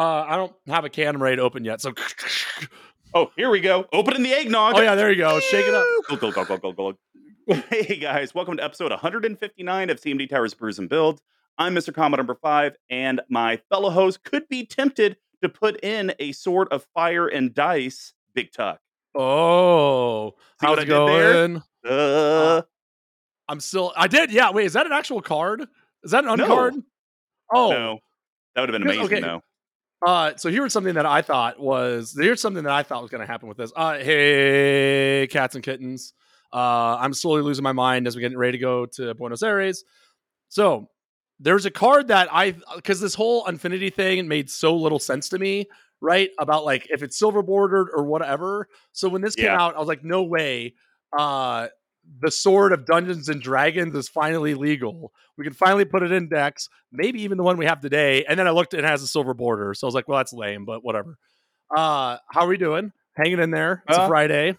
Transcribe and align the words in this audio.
Uh, 0.00 0.24
I 0.26 0.36
don't 0.36 0.54
have 0.66 0.86
a 0.86 0.88
can 0.88 1.18
ready 1.18 1.36
to 1.36 1.42
open 1.42 1.62
yet, 1.64 1.80
so. 1.82 1.92
Oh, 3.12 3.32
here 3.36 3.50
we 3.50 3.60
go. 3.60 3.86
Opening 3.92 4.22
the 4.22 4.32
eggnog. 4.32 4.74
Oh 4.76 4.80
yeah, 4.80 4.94
there 4.94 5.10
you 5.10 5.16
go. 5.16 5.40
Shake 5.40 5.66
it 5.66 5.74
up. 5.74 5.84
Glug, 6.06 6.20
glug, 6.20 6.32
glug, 6.34 6.46
glug, 6.46 6.76
glug, 6.76 6.96
glug. 7.48 7.64
Hey 7.68 7.96
guys, 7.96 8.32
welcome 8.36 8.56
to 8.56 8.62
episode 8.62 8.92
159 8.92 9.90
of 9.90 10.00
CMD 10.00 10.28
Towers 10.30 10.54
Brews 10.54 10.78
and 10.78 10.88
Builds. 10.88 11.20
I'm 11.58 11.74
Mr. 11.74 11.92
Combo 11.92 12.18
number 12.18 12.36
five, 12.36 12.76
and 12.88 13.20
my 13.28 13.56
fellow 13.68 13.90
host 13.90 14.22
could 14.22 14.48
be 14.48 14.64
tempted 14.64 15.16
to 15.42 15.48
put 15.48 15.82
in 15.82 16.14
a 16.20 16.30
sword 16.30 16.68
of 16.70 16.86
fire 16.94 17.26
and 17.26 17.52
dice, 17.52 18.12
Big 18.32 18.52
Tuck. 18.52 18.78
Oh, 19.16 20.30
See 20.60 20.66
how's 20.66 20.78
it 20.78 20.82
I 20.82 20.84
did 20.84 20.90
there? 21.08 21.32
going? 21.48 21.62
Uh, 21.84 22.62
I'm 23.48 23.58
still. 23.58 23.92
I 23.96 24.06
did. 24.06 24.30
Yeah. 24.30 24.52
Wait, 24.52 24.66
is 24.66 24.74
that 24.74 24.86
an 24.86 24.92
actual 24.92 25.20
card? 25.20 25.66
Is 26.04 26.12
that 26.12 26.24
an 26.24 26.36
No. 26.36 26.46
uncard? 26.46 26.80
Oh, 27.52 27.70
no, 27.72 27.98
that 28.54 28.60
would 28.60 28.68
have 28.72 28.80
been 28.80 28.88
amazing 28.88 29.04
okay. 29.06 29.20
though. 29.20 29.42
Uh, 30.06 30.32
so 30.36 30.50
here's 30.50 30.72
something 30.72 30.94
that 30.94 31.04
I 31.06 31.20
thought 31.22 31.60
was 31.60 32.16
here's 32.18 32.40
something 32.40 32.64
that 32.64 32.72
I 32.72 32.82
thought 32.82 33.02
was 33.02 33.10
going 33.10 33.20
to 33.20 33.26
happen 33.26 33.48
with 33.48 33.58
this. 33.58 33.72
Uh, 33.76 33.98
hey, 33.98 35.26
cats 35.30 35.54
and 35.54 35.64
kittens. 35.64 36.14
Uh, 36.52 36.96
I'm 36.98 37.12
slowly 37.14 37.42
losing 37.42 37.62
my 37.62 37.72
mind 37.72 38.06
as 38.06 38.16
we're 38.16 38.22
getting 38.22 38.38
ready 38.38 38.52
to 38.58 38.62
go 38.62 38.86
to 38.86 39.14
Buenos 39.14 39.42
Aires. 39.42 39.84
So 40.48 40.88
there's 41.38 41.66
a 41.66 41.70
card 41.70 42.08
that 42.08 42.28
I 42.32 42.54
because 42.76 43.00
this 43.00 43.14
whole 43.14 43.46
Infinity 43.46 43.90
thing 43.90 44.26
made 44.26 44.50
so 44.50 44.74
little 44.74 44.98
sense 44.98 45.28
to 45.30 45.38
me, 45.38 45.66
right? 46.00 46.30
About 46.38 46.64
like 46.64 46.86
if 46.90 47.02
it's 47.02 47.18
silver 47.18 47.42
bordered 47.42 47.88
or 47.94 48.04
whatever. 48.04 48.68
So 48.92 49.08
when 49.08 49.20
this 49.22 49.34
came 49.34 49.46
Yeah. 49.46 49.60
out, 49.62 49.76
I 49.76 49.78
was 49.78 49.88
like, 49.88 50.02
no 50.02 50.22
way. 50.22 50.74
Uh, 51.16 51.68
the 52.18 52.30
sword 52.30 52.72
of 52.72 52.86
Dungeons 52.86 53.28
and 53.28 53.40
Dragons 53.40 53.94
is 53.94 54.08
finally 54.08 54.54
legal. 54.54 55.12
We 55.36 55.44
can 55.44 55.52
finally 55.52 55.84
put 55.84 56.02
it 56.02 56.12
in 56.12 56.28
decks, 56.28 56.68
maybe 56.92 57.22
even 57.22 57.38
the 57.38 57.44
one 57.44 57.56
we 57.56 57.66
have 57.66 57.80
today. 57.80 58.24
And 58.24 58.38
then 58.38 58.46
I 58.46 58.50
looked, 58.50 58.74
it 58.74 58.84
has 58.84 59.02
a 59.02 59.06
silver 59.06 59.34
border. 59.34 59.74
So 59.74 59.86
I 59.86 59.88
was 59.88 59.94
like, 59.94 60.08
well, 60.08 60.18
that's 60.18 60.32
lame, 60.32 60.64
but 60.64 60.84
whatever. 60.84 61.16
Uh, 61.74 62.18
how 62.28 62.42
are 62.42 62.48
we 62.48 62.56
doing? 62.56 62.92
Hanging 63.14 63.38
in 63.40 63.50
there. 63.50 63.82
It's 63.88 63.96
a 63.96 64.02
Uh, 64.02 64.08
Friday. 64.08 64.56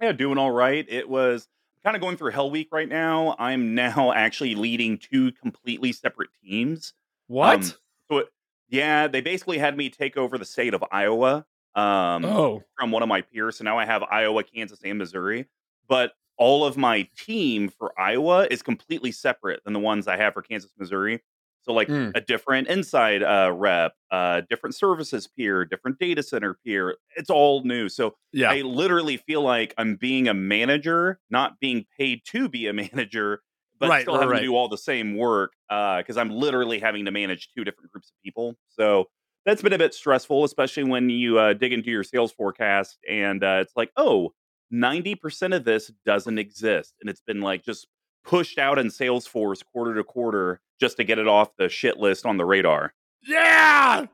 Yeah, 0.00 0.12
doing 0.12 0.38
all 0.38 0.50
right. 0.50 0.84
It 0.88 1.08
was 1.08 1.46
kind 1.84 1.94
of 1.94 2.02
going 2.02 2.16
through 2.16 2.32
Hell 2.32 2.50
Week 2.50 2.68
right 2.72 2.88
now. 2.88 3.36
I'm 3.38 3.74
now 3.76 4.12
actually 4.12 4.54
leading 4.54 4.98
two 4.98 5.32
completely 5.32 5.92
separate 5.92 6.30
teams. 6.42 6.92
What? 7.28 7.56
Um, 7.56 7.62
so 8.10 8.18
it, 8.18 8.28
yeah, 8.68 9.06
they 9.08 9.20
basically 9.20 9.58
had 9.58 9.76
me 9.76 9.90
take 9.90 10.16
over 10.16 10.38
the 10.38 10.44
state 10.44 10.74
of 10.74 10.84
Iowa 10.90 11.44
um, 11.74 12.24
oh, 12.24 12.62
from 12.78 12.90
one 12.90 13.02
of 13.02 13.08
my 13.08 13.22
peers. 13.22 13.56
So 13.58 13.64
now 13.64 13.78
I 13.78 13.84
have 13.84 14.02
Iowa, 14.02 14.42
Kansas, 14.42 14.80
and 14.84 14.98
Missouri. 14.98 15.46
But 15.88 16.12
all 16.40 16.66
of 16.66 16.76
my 16.78 17.08
team 17.16 17.70
for 17.70 17.94
Iowa 18.00 18.48
is 18.50 18.62
completely 18.64 19.12
separate 19.12 19.62
than 19.64 19.74
the 19.74 19.80
ones 19.80 20.08
I 20.08 20.18
have 20.18 20.34
for 20.34 20.42
Kansas, 20.42 20.72
Missouri. 20.78 21.22
So 21.62 21.72
like 21.74 21.88
Mm. 21.88 22.14
a 22.14 22.20
different 22.20 22.68
inside 22.68 23.22
uh, 23.22 23.52
rep, 23.54 23.94
uh, 24.10 24.42
different 24.50 24.74
services 24.74 25.28
peer, 25.28 25.64
different 25.66 25.98
data 26.00 26.22
center 26.24 26.54
peer. 26.64 26.96
It's 27.16 27.30
all 27.30 27.62
new. 27.64 27.88
So 27.90 28.16
yeah. 28.32 28.50
I 28.50 28.62
literally 28.62 29.18
feel 29.18 29.42
like 29.42 29.74
I'm 29.78 29.96
being 29.96 30.28
a 30.28 30.34
manager, 30.34 31.20
not 31.30 31.60
being 31.60 31.86
paid 31.98 32.22
to 32.28 32.48
be 32.48 32.66
a 32.66 32.72
manager, 32.74 33.42
but 33.78 33.88
Right, 33.88 34.00
still 34.00 34.18
having 34.18 34.32
right. 34.32 34.40
to 34.40 34.46
do 34.46 34.56
all 34.56 34.68
the 34.68 34.78
same 34.78 35.16
work 35.16 35.52
because 35.68 36.16
I'm 36.16 36.30
literally 36.30 36.78
having 36.80 37.04
to 37.06 37.10
manage 37.10 37.50
two 37.56 37.64
different 37.64 37.92
groups 37.92 38.10
of 38.10 38.14
people. 38.24 38.56
So 38.68 39.06
that's 39.46 39.62
been 39.62 39.72
a 39.72 39.78
bit 39.78 39.94
stressful, 39.94 40.44
especially 40.44 40.84
when 40.84 41.08
you 41.10 41.38
uh, 41.38 41.54
dig 41.54 41.72
into 41.72 41.90
your 41.90 42.04
sales 42.04 42.32
forecast 42.32 42.98
and 43.08 43.42
uh, 43.42 43.58
it's 43.62 43.72
like, 43.76 43.90
oh, 43.96 44.32
90% 44.72 45.54
of 45.54 45.64
this 45.64 45.90
doesn't 46.04 46.38
exist. 46.38 46.94
And 47.00 47.10
it's 47.10 47.20
been 47.20 47.40
like 47.40 47.64
just 47.64 47.86
pushed 48.24 48.58
out 48.58 48.78
in 48.78 48.88
Salesforce 48.88 49.62
quarter 49.64 49.94
to 49.94 50.04
quarter 50.04 50.60
just 50.78 50.96
to 50.98 51.04
get 51.04 51.18
it 51.18 51.28
off 51.28 51.56
the 51.56 51.68
shit 51.68 51.98
list 51.98 52.26
on 52.26 52.36
the 52.36 52.44
radar. 52.44 52.94
yeah. 53.26 54.06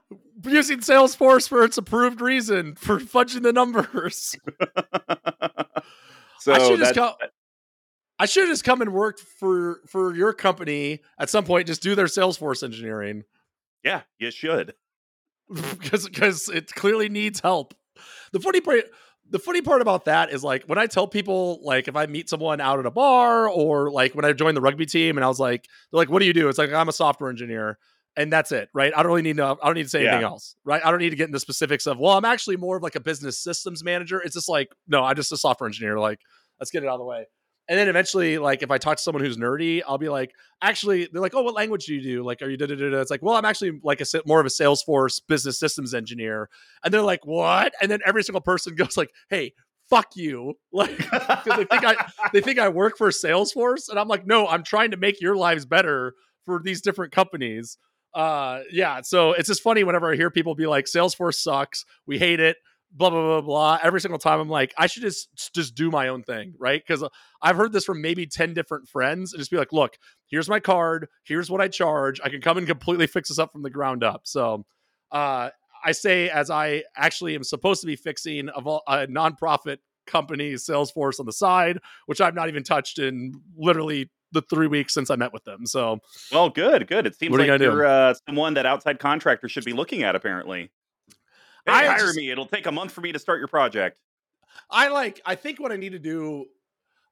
Using 0.44 0.80
Salesforce 0.80 1.48
for 1.48 1.64
its 1.64 1.78
approved 1.78 2.20
reason 2.20 2.74
for 2.74 2.98
fudging 2.98 3.42
the 3.42 3.52
numbers. 3.52 4.36
so 6.40 6.52
I 6.52 6.58
should 6.58 6.78
just 6.78 6.94
come. 6.94 7.14
I 8.18 8.26
should 8.26 8.46
just 8.46 8.64
come 8.64 8.82
and 8.82 8.92
work 8.92 9.18
for 9.18 9.80
for 9.86 10.14
your 10.14 10.34
company 10.34 11.00
at 11.18 11.30
some 11.30 11.44
point. 11.44 11.66
Just 11.66 11.82
do 11.82 11.94
their 11.94 12.06
Salesforce 12.06 12.62
engineering 12.62 13.24
yeah, 13.86 14.02
you 14.18 14.32
should. 14.32 14.74
because 15.48 16.08
because 16.08 16.48
it 16.48 16.74
clearly 16.74 17.08
needs 17.08 17.40
help. 17.40 17.72
The 18.32 18.40
funny 18.40 18.60
part, 18.60 18.84
the 19.30 19.38
funny 19.38 19.62
part 19.62 19.82
about 19.82 20.04
that 20.04 20.32
is 20.32 20.44
like 20.44 20.64
when 20.66 20.78
I 20.78 20.86
tell 20.86 21.06
people 21.06 21.60
like 21.62 21.88
if 21.88 21.96
I 21.96 22.06
meet 22.06 22.28
someone 22.28 22.60
out 22.60 22.78
at 22.78 22.86
a 22.86 22.90
bar 22.90 23.48
or 23.48 23.90
like 23.90 24.14
when 24.14 24.24
I 24.24 24.32
joined 24.32 24.56
the 24.56 24.60
rugby 24.60 24.86
team 24.86 25.16
and 25.16 25.24
I 25.24 25.28
was 25.28 25.40
like 25.40 25.66
they're 25.90 25.98
like 25.98 26.10
what 26.10 26.20
do 26.20 26.26
you 26.26 26.32
do? 26.32 26.48
It's 26.48 26.58
like 26.58 26.72
I'm 26.72 26.88
a 26.88 26.92
software 26.92 27.30
engineer 27.30 27.78
and 28.16 28.32
that's 28.32 28.52
it, 28.52 28.68
right? 28.72 28.92
I 28.96 29.02
don't 29.02 29.10
really 29.10 29.22
need 29.22 29.36
to 29.38 29.44
I 29.44 29.66
don't 29.66 29.74
need 29.74 29.84
to 29.84 29.88
say 29.88 30.06
anything 30.06 30.24
else, 30.24 30.56
right? 30.64 30.84
I 30.84 30.90
don't 30.90 31.00
need 31.00 31.10
to 31.10 31.16
get 31.16 31.26
into 31.26 31.40
specifics 31.40 31.86
of 31.86 31.98
well 31.98 32.16
I'm 32.16 32.24
actually 32.24 32.56
more 32.56 32.76
of 32.76 32.82
like 32.82 32.94
a 32.94 33.00
business 33.00 33.38
systems 33.38 33.82
manager. 33.82 34.20
It's 34.20 34.34
just 34.34 34.48
like 34.48 34.68
no, 34.86 35.02
I'm 35.02 35.16
just 35.16 35.32
a 35.32 35.36
software 35.36 35.68
engineer. 35.68 35.98
Like 35.98 36.20
let's 36.60 36.70
get 36.70 36.82
it 36.82 36.86
out 36.86 36.94
of 36.94 37.00
the 37.00 37.06
way. 37.06 37.26
And 37.68 37.78
then 37.78 37.88
eventually, 37.88 38.38
like 38.38 38.62
if 38.62 38.70
I 38.70 38.78
talk 38.78 38.96
to 38.98 39.02
someone 39.02 39.24
who's 39.24 39.36
nerdy, 39.36 39.82
I'll 39.86 39.98
be 39.98 40.08
like, 40.08 40.32
actually, 40.62 41.08
they're 41.12 41.22
like, 41.22 41.34
oh, 41.34 41.42
what 41.42 41.54
language 41.54 41.86
do 41.86 41.94
you 41.94 42.02
do? 42.02 42.22
Like, 42.22 42.40
are 42.42 42.48
you 42.48 42.56
da 42.56 42.66
da 42.66 42.76
da? 42.76 43.00
It's 43.00 43.10
like, 43.10 43.22
well, 43.22 43.34
I'm 43.34 43.44
actually 43.44 43.80
like 43.82 44.00
a 44.00 44.04
more 44.24 44.40
of 44.40 44.46
a 44.46 44.50
Salesforce 44.50 45.20
business 45.26 45.58
systems 45.58 45.92
engineer. 45.92 46.48
And 46.84 46.94
they're 46.94 47.02
like, 47.02 47.26
what? 47.26 47.74
And 47.82 47.90
then 47.90 48.00
every 48.06 48.22
single 48.22 48.40
person 48.40 48.74
goes 48.76 48.96
like, 48.96 49.10
hey, 49.30 49.52
fuck 49.88 50.16
you, 50.16 50.54
like 50.72 50.96
they 50.98 51.64
think 51.64 51.84
I 51.84 51.94
they 52.32 52.40
think 52.40 52.58
I 52.58 52.68
work 52.68 52.96
for 52.96 53.10
Salesforce, 53.10 53.88
and 53.88 53.98
I'm 53.98 54.08
like, 54.08 54.26
no, 54.26 54.46
I'm 54.46 54.62
trying 54.62 54.90
to 54.92 54.96
make 54.96 55.20
your 55.20 55.36
lives 55.36 55.64
better 55.64 56.14
for 56.44 56.60
these 56.62 56.80
different 56.80 57.12
companies. 57.12 57.78
Uh, 58.14 58.60
yeah, 58.72 59.02
so 59.02 59.32
it's 59.32 59.48
just 59.48 59.62
funny 59.62 59.84
whenever 59.84 60.10
I 60.10 60.16
hear 60.16 60.30
people 60.30 60.54
be 60.54 60.66
like, 60.66 60.86
Salesforce 60.86 61.34
sucks, 61.34 61.84
we 62.06 62.18
hate 62.18 62.40
it, 62.40 62.56
blah 62.92 63.10
blah 63.10 63.22
blah 63.22 63.40
blah. 63.40 63.78
Every 63.82 64.00
single 64.00 64.18
time, 64.18 64.40
I'm 64.40 64.48
like, 64.48 64.74
I 64.78 64.86
should 64.86 65.02
just 65.02 65.28
just 65.54 65.74
do 65.74 65.90
my 65.90 66.08
own 66.08 66.22
thing, 66.22 66.54
right? 66.58 66.82
Because 66.86 67.04
I've 67.42 67.56
heard 67.56 67.72
this 67.72 67.84
from 67.84 68.00
maybe 68.00 68.26
ten 68.26 68.54
different 68.54 68.88
friends, 68.88 69.32
and 69.32 69.40
just 69.40 69.50
be 69.50 69.56
like, 69.56 69.72
look, 69.72 69.96
here's 70.26 70.48
my 70.48 70.60
card, 70.60 71.08
here's 71.24 71.50
what 71.50 71.60
I 71.60 71.68
charge. 71.68 72.20
I 72.24 72.28
can 72.28 72.40
come 72.40 72.58
and 72.58 72.66
completely 72.66 73.06
fix 73.06 73.28
this 73.28 73.38
up 73.38 73.52
from 73.52 73.62
the 73.62 73.70
ground 73.70 74.04
up. 74.04 74.22
So, 74.24 74.64
uh, 75.12 75.50
I 75.84 75.92
say 75.92 76.28
as 76.28 76.50
I 76.50 76.84
actually 76.96 77.34
am 77.34 77.44
supposed 77.44 77.80
to 77.82 77.86
be 77.86 77.96
fixing 77.96 78.48
a, 78.48 78.60
a 78.60 79.06
nonprofit 79.06 79.78
company 80.06 80.54
Salesforce 80.54 81.20
on 81.20 81.26
the 81.26 81.32
side, 81.32 81.78
which 82.06 82.20
I've 82.20 82.34
not 82.34 82.48
even 82.48 82.62
touched 82.62 82.98
in 82.98 83.40
literally 83.56 84.10
the 84.32 84.42
three 84.42 84.66
weeks 84.66 84.94
since 84.94 85.10
I 85.10 85.16
met 85.16 85.32
with 85.32 85.44
them. 85.44 85.66
So 85.66 85.98
Well, 86.32 86.50
good, 86.50 86.86
good. 86.86 87.06
It 87.06 87.16
seems 87.16 87.30
What 87.30 87.40
are 87.40 87.44
you 87.44 87.52
like 87.52 87.60
you're 87.60 87.86
uh, 87.86 88.14
someone 88.26 88.54
that 88.54 88.66
outside 88.66 88.98
contractors 88.98 89.52
should 89.52 89.64
be 89.64 89.72
looking 89.72 90.02
at. 90.02 90.16
Apparently, 90.16 90.70
hey, 91.66 91.72
I 91.72 91.86
hire 91.86 91.98
just- 91.98 92.16
me. 92.16 92.30
It'll 92.30 92.46
take 92.46 92.66
a 92.66 92.72
month 92.72 92.92
for 92.92 93.00
me 93.00 93.12
to 93.12 93.18
start 93.18 93.38
your 93.38 93.48
project. 93.48 93.98
I 94.70 94.88
like, 94.88 95.20
I 95.26 95.34
think 95.34 95.60
what 95.60 95.72
I 95.72 95.76
need 95.76 95.92
to 95.92 95.98
do, 95.98 96.46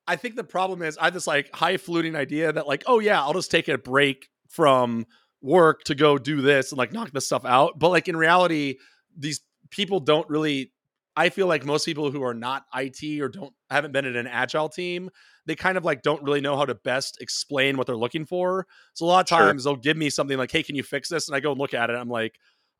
I 0.06 0.16
think 0.16 0.37
the 0.37 0.44
problem 0.44 0.82
is 0.82 0.97
I 0.98 1.04
have 1.04 1.15
this 1.15 1.26
like 1.26 1.54
high 1.54 1.76
fluting 1.76 2.16
idea 2.16 2.53
that 2.53 2.66
like, 2.66 2.84
oh 2.87 2.98
yeah, 3.00 3.20
I'll 3.20 3.32
just 3.34 3.50
take 3.50 3.69
a 3.69 3.78
break 3.78 4.28
from 4.48 5.06
work 5.43 5.84
to 5.84 5.94
go 5.94 6.16
do 6.19 6.41
this 6.41 6.72
and 6.72 6.78
like 6.78 6.93
knock 6.93 7.10
this 7.12 7.26
stuff 7.26 7.44
out. 7.44 7.78
But 7.78 7.91
like 7.91 8.09
in 8.09 8.16
reality, 8.16 8.76
these 9.16 9.41
people 9.70 10.00
don't 10.00 10.28
really 10.28 10.72
I 11.16 11.28
feel 11.28 11.47
like 11.47 11.64
most 11.64 11.84
people 11.84 12.10
who 12.10 12.25
are 12.25 12.34
not 12.34 12.64
IT 12.75 13.20
or 13.20 13.28
don't 13.28 13.53
haven't 13.70 13.93
been 13.93 14.04
in 14.04 14.16
an 14.16 14.26
agile 14.26 14.69
team, 14.69 15.10
they 15.47 15.54
kind 15.54 15.78
of 15.78 15.84
like 15.84 16.03
don't 16.03 16.20
really 16.25 16.41
know 16.41 16.56
how 16.56 16.64
to 16.64 16.75
best 16.75 17.19
explain 17.20 17.76
what 17.76 17.87
they're 17.87 17.97
looking 17.97 18.25
for. 18.25 18.66
So 18.94 19.04
a 19.04 19.06
lot 19.06 19.20
of 19.20 19.28
Sure. 19.28 19.47
times 19.47 19.62
they'll 19.62 19.76
give 19.76 19.97
me 19.97 20.10
something 20.10 20.37
like, 20.37 20.50
"Hey, 20.50 20.64
can 20.64 20.75
you 20.75 20.82
fix 20.82 21.09
this?" 21.09 21.28
And 21.28 21.37
I 21.37 21.41
go 21.41 21.53
and 21.53 21.60
look 21.60 21.72
at 21.72 21.88
it. 21.88 21.94
I'm 21.94 22.09
like, 22.09 22.37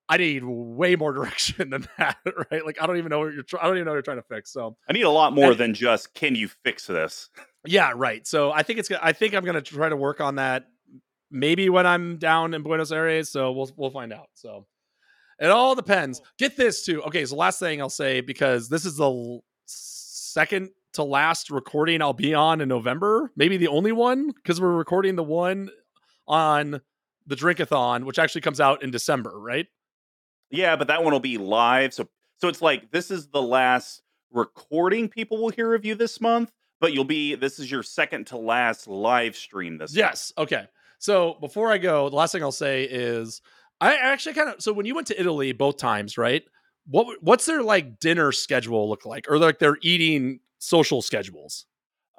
I 0.09 0.17
need 0.19 0.43
way 0.45 0.97
more 0.97 1.13
direction 1.19 1.71
than 1.71 1.87
that, 1.99 2.19
right? 2.51 2.65
Like 2.65 2.77
I 2.81 2.87
don't 2.87 2.97
even 2.99 3.11
know 3.11 3.21
what 3.21 3.33
you're. 3.35 3.43
Try- 3.43 3.61
I 3.63 3.67
don't 3.67 3.77
even 3.77 3.87
know 3.87 3.93
what 3.93 3.97
you're 3.97 4.03
trying 4.03 4.19
to 4.19 4.27
fix. 4.29 4.53
So 4.53 4.77
I 4.89 4.93
need 4.93 5.03
a 5.03 5.11
lot 5.11 5.33
more 5.33 5.51
And- 5.53 5.59
than 5.61 5.75
just 5.75 6.15
"Can 6.15 6.35
you 6.35 6.49
fix 6.49 6.87
this?" 6.87 7.31
yeah, 7.65 7.93
right. 7.97 8.27
So 8.27 8.53
I 8.53 8.63
think 8.63 8.79
it's. 8.79 8.91
I 8.91 9.13
think 9.13 9.35
I'm 9.35 9.45
gonna 9.45 9.63
try 9.63 9.89
to 9.89 9.97
work 9.97 10.21
on 10.21 10.35
that. 10.37 10.67
Maybe 11.31 11.69
when 11.69 11.87
I'm 11.87 12.19
down 12.19 12.55
in 12.55 12.63
Buenos 12.63 12.93
Aires. 12.93 13.31
So 13.31 13.53
we'll 13.53 13.71
we'll 13.77 13.91
find 13.91 14.13
out. 14.13 14.29
So 14.35 14.67
it 15.41 15.51
all 15.51 15.75
depends. 15.75 16.21
Get 16.39 16.57
this 16.57 16.85
too. 16.85 17.03
Okay, 17.05 17.25
so 17.25 17.35
last 17.37 17.59
thing 17.59 17.81
I'll 17.81 17.89
say 17.89 18.21
because 18.21 18.69
this 18.69 18.85
is 18.85 18.97
the 18.99 19.41
second 19.67 20.71
to 20.93 21.03
last 21.03 21.51
recording 21.51 22.03
I'll 22.03 22.13
be 22.13 22.35
on 22.35 22.61
in 22.61 22.69
November. 22.69 23.33
Maybe 23.37 23.57
the 23.57 23.69
only 23.69 23.91
one 23.93 24.31
because 24.31 24.61
we're 24.61 24.71
recording 24.73 25.17
the 25.17 25.25
one 25.25 25.71
on 26.29 26.81
the 27.27 27.35
Drinkathon, 27.37 28.05
which 28.05 28.19
actually 28.19 28.43
comes 28.43 28.61
out 28.61 28.83
in 28.83 28.91
December, 28.91 29.33
right? 29.41 29.67
Yeah, 30.55 30.77
but 30.77 30.89
that 30.89 31.03
one 31.03 31.13
will 31.13 31.21
be 31.21 31.39
live. 31.39 31.95
So 31.95 32.09
so 32.39 32.49
it's 32.49 32.63
like 32.63 32.91
this 32.91 33.11
is 33.11 33.29
the 33.29 33.43
last 33.43 34.03
recording 34.31 35.09
people 35.09 35.39
will 35.43 35.51
hear 35.51 35.75
of 35.75 35.85
you 35.85 35.95
this 35.95 36.21
month, 36.21 36.53
but 36.81 36.93
you'll 36.93 37.05
be 37.05 37.35
this 37.35 37.59
is 37.59 37.71
your 37.71 37.83
second 37.83 38.27
to 38.29 38.37
last 38.37 38.87
live 38.89 39.37
stream 39.37 39.79
this 39.79 40.01
month. 40.01 40.11
Yes. 40.11 40.33
Okay. 40.39 40.67
So 40.99 41.35
before 41.41 41.71
I 41.71 41.79
go, 41.79 42.09
the 42.09 42.17
last 42.17 42.33
thing 42.33 42.43
I'll 42.43 42.53
say 42.53 42.85
is 42.85 43.41
I 43.81 43.97
actually 43.97 44.35
kind 44.35 44.49
of 44.51 44.63
so 44.63 44.73
when 44.73 44.87
you 44.87 44.95
went 44.95 45.07
to 45.09 45.21
Italy 45.21 45.53
both 45.53 45.77
times, 45.77 46.17
right? 46.19 46.45
What 46.87 47.23
what's 47.23 47.47
their 47.47 47.63
like 47.63 47.99
dinner 47.99 48.33
schedule 48.33 48.89
look 48.89 49.07
like, 49.07 49.27
or 49.31 49.39
like 49.39 49.59
their 49.59 49.79
eating 49.83 50.41
social 50.59 51.03
schedules? 51.03 51.67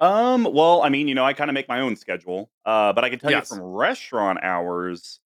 Um, 0.00 0.44
well, 0.52 0.82
I 0.82 0.88
mean, 0.90 1.08
you 1.08 1.14
know, 1.14 1.24
I 1.24 1.32
kind 1.32 1.48
of 1.50 1.54
make 1.54 1.68
my 1.68 1.80
own 1.80 1.96
schedule. 1.96 2.50
Uh, 2.64 2.92
but 2.92 3.04
I 3.04 3.10
can 3.10 3.18
tell 3.18 3.30
Yes. 3.30 3.50
you 3.50 3.56
from 3.56 3.60
restaurant 3.60 4.38
hours, 4.42 5.20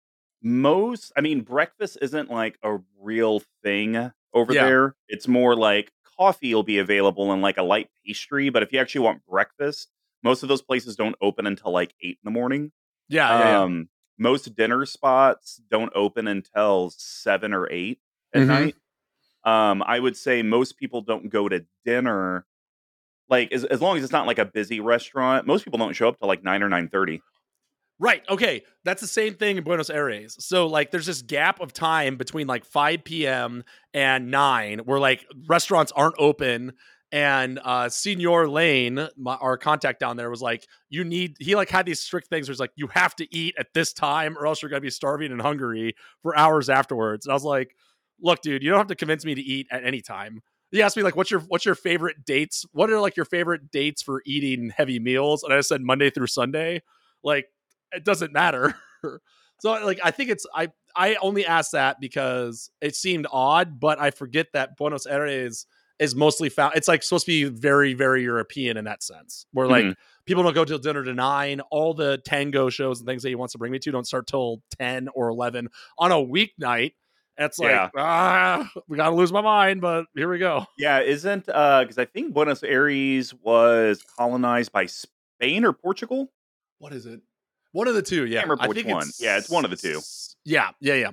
most 0.43 1.12
I 1.17 1.20
mean, 1.20 1.40
breakfast 1.43 1.99
isn't 2.02 2.31
like 2.31 2.58
a 2.62 2.79
real 3.00 3.43
thing 3.62 4.12
over 4.35 4.55
Yeah. 4.55 4.55
there. 4.55 4.96
It's 5.08 5.29
more 5.29 5.56
like 5.56 5.93
coffee 6.19 6.55
will 6.55 6.62
be 6.62 6.79
available 6.79 7.32
and 7.32 7.43
like 7.43 7.58
a 7.58 7.62
light 7.62 7.90
pastry. 8.06 8.50
But 8.50 8.62
if 8.62 8.73
you 8.73 8.79
actually 8.81 9.02
want 9.02 9.25
breakfast, 9.26 9.90
most 10.23 10.43
of 10.43 10.49
those 10.49 10.62
places 10.62 10.96
don't 10.96 11.17
open 11.20 11.46
until 11.46 11.73
like 11.73 11.94
eight 12.02 12.19
in 12.23 12.25
the 12.25 12.31
morning. 12.31 12.73
Yeah, 13.08 13.35
yeah, 13.35 13.46
yeah. 13.46 13.62
Um, 13.62 13.88
most 14.19 14.55
dinner 14.56 14.87
spots 14.87 15.61
don't 15.70 15.93
open 15.94 16.29
until 16.29 16.90
seven 16.90 17.55
or 17.55 17.69
eight 17.70 18.00
at 18.35 18.43
Mhm. 18.43 18.46
night. 18.46 18.76
Um, 19.44 19.82
I 19.87 20.00
would 20.00 20.17
say 20.17 20.43
most 20.43 20.79
people 20.79 21.02
don't 21.02 21.29
go 21.31 21.49
to 21.49 21.67
dinner 21.85 22.46
like 23.29 23.52
as, 23.52 23.64
as 23.64 23.81
long 23.82 23.96
as 23.96 24.05
it's 24.05 24.12
not 24.12 24.26
like 24.26 24.38
a 24.38 24.44
busy 24.44 24.81
restaurant. 24.81 25.46
Most 25.46 25.64
people 25.64 25.79
don't 25.79 25.94
show 25.94 26.08
up 26.08 26.19
till 26.19 26.29
like 26.29 26.43
nine 26.43 26.62
or 26.62 26.69
nine 26.69 26.88
thirty. 26.88 27.23
Right. 28.00 28.23
Okay. 28.29 28.62
That's 28.85 29.00
the 29.00 29.09
same 29.09 29.35
thing 29.35 29.56
in 29.56 29.65
Buenos 29.65 29.91
Aires. 29.91 30.37
So 30.39 30.67
like 30.69 30.91
there's 30.93 31.06
this 31.06 31.23
gap 31.23 31.61
of 31.61 31.73
time 31.73 32.17
between 32.17 32.47
like 32.47 32.65
5 32.65 33.27
p.m. 33.27 33.65
and 33.93 34.31
9 34.31 34.81
where 34.81 35.00
like 35.00 35.27
restaurants 35.49 35.91
aren't 35.93 36.15
open 36.19 36.75
and 37.11 37.59
uh 37.65 37.89
Senior 37.89 38.49
Lane, 38.49 39.09
my, 39.17 39.35
our 39.37 39.56
contact 39.59 39.99
down 39.99 40.17
there 40.17 40.31
was 40.31 40.41
like 40.43 40.65
you 40.91 41.03
need 41.05 41.35
he 41.41 41.56
like 41.56 41.71
had 41.71 41.87
these 41.87 42.00
strict 42.00 42.29
things 42.29 42.47
where 42.49 42.53
it's 42.53 42.61
like 42.61 42.71
you 42.77 42.87
have 42.89 43.17
to 43.17 43.27
eat 43.35 43.55
at 43.59 43.67
this 43.75 43.93
time 43.93 44.37
or 44.39 44.47
else 44.47 44.62
you're 44.62 44.69
going 44.71 44.81
to 44.81 44.87
be 44.87 44.91
starving 44.91 45.33
and 45.33 45.41
hungry 45.43 45.95
for 46.23 46.37
hours 46.39 46.69
afterwards. 46.71 47.27
And 47.27 47.33
I 47.33 47.35
was 47.35 47.45
like, 47.45 47.75
"Look, 48.21 48.43
dude, 48.43 48.62
you 48.62 48.71
don't 48.71 48.79
have 48.79 48.87
to 48.89 48.95
convince 48.95 49.25
me 49.25 49.35
to 49.35 49.41
eat 49.41 49.67
at 49.73 49.85
any 49.85 50.03
time." 50.03 50.41
He 50.71 50.83
asked 50.83 50.97
me 50.97 51.03
like, 51.03 51.17
"What's 51.17 51.31
your 51.31 51.41
what's 51.41 51.65
your 51.65 51.75
favorite 51.75 52.25
dates? 52.25 52.65
What 52.73 52.91
are 52.91 53.00
like 53.00 53.17
your 53.17 53.25
favorite 53.25 53.71
dates 53.73 54.03
for 54.03 54.23
eating 54.27 54.71
heavy 54.77 54.99
meals?" 55.00 55.43
And 55.43 55.53
I 55.53 55.61
said 55.62 55.81
Monday 55.83 56.11
through 56.11 56.27
Sunday. 56.29 56.83
Like 57.25 57.47
it 57.93 58.05
doesn't 58.05 58.32
matter. 58.32 58.75
so 59.61 59.73
like 59.85 60.00
I 60.02 60.11
think 60.11 60.31
it's 60.31 60.46
I 60.55 60.69
I 60.96 61.17
only 61.23 61.46
asked 61.46 61.73
that 61.73 62.00
because 62.00 62.70
it 62.81 62.96
seemed 62.96 63.26
odd, 63.31 63.79
but 63.81 64.00
I 64.00 64.11
forget 64.11 64.49
that 64.52 64.76
Buenos 64.76 65.06
Aires 65.06 65.67
is 65.99 66.14
mostly 66.14 66.49
found 66.49 66.75
it's 66.76 66.87
like 66.88 67.02
supposed 67.02 67.26
to 67.26 67.31
be 67.32 67.44
very, 67.44 67.93
very 67.94 68.23
European 68.23 68.76
in 68.76 68.85
that 68.85 69.02
sense. 69.02 69.46
Where 69.52 69.67
like 69.67 69.85
Mhm. 69.85 69.94
people 70.26 70.43
don't 70.44 70.55
go 70.55 70.64
till 70.64 70.79
dinner 70.79 71.02
to 71.05 71.12
nine. 71.14 71.61
All 71.73 71.93
the 71.94 72.19
tango 72.25 72.69
shows 72.70 73.00
and 73.00 73.06
things 73.06 73.23
that 73.23 73.31
he 73.31 73.35
wants 73.35 73.52
to 73.52 73.58
bring 73.58 73.73
me 73.73 73.79
to 73.81 73.90
don't 73.90 74.06
start 74.06 74.26
till 74.29 74.62
ten 74.79 75.08
or 75.14 75.29
eleven 75.29 75.69
on 75.99 76.12
a 76.12 76.17
weeknight. 76.17 76.94
It's 77.40 77.58
like, 77.61 77.70
Yeah. 77.70 77.90
ah, 77.96 78.69
we 78.88 78.96
gotta 78.96 79.14
lose 79.14 79.32
my 79.32 79.40
mind, 79.40 79.81
but 79.81 80.06
here 80.17 80.29
we 80.29 80.38
go. 80.38 80.67
Yeah, 80.76 81.00
isn't 81.00 81.49
uh 81.49 81.82
because 81.82 81.99
I 81.99 82.05
think 82.05 82.32
Buenos 82.35 82.62
Aires 82.64 83.32
was 83.35 84.05
colonized 84.17 84.73
by 84.73 84.87
Spain 84.87 85.64
or 85.64 85.73
Portugal. 85.73 86.32
What 86.79 86.93
is 86.93 87.06
it? 87.06 87.20
One 87.73 87.88
of 87.88 87.94
the 87.94 88.03
two, 88.03 88.26
yeah. 88.26 88.43
remember 88.43 88.69
which 88.69 88.85
one. 88.85 89.09
Yeah, 89.19 89.37
it's 89.38 89.50
one 89.50 89.65
of 89.65 89.70
the 89.70 89.76
two. 89.76 90.00
Yeah, 90.44 90.70
yeah, 90.81 90.94
yeah. 90.94 91.11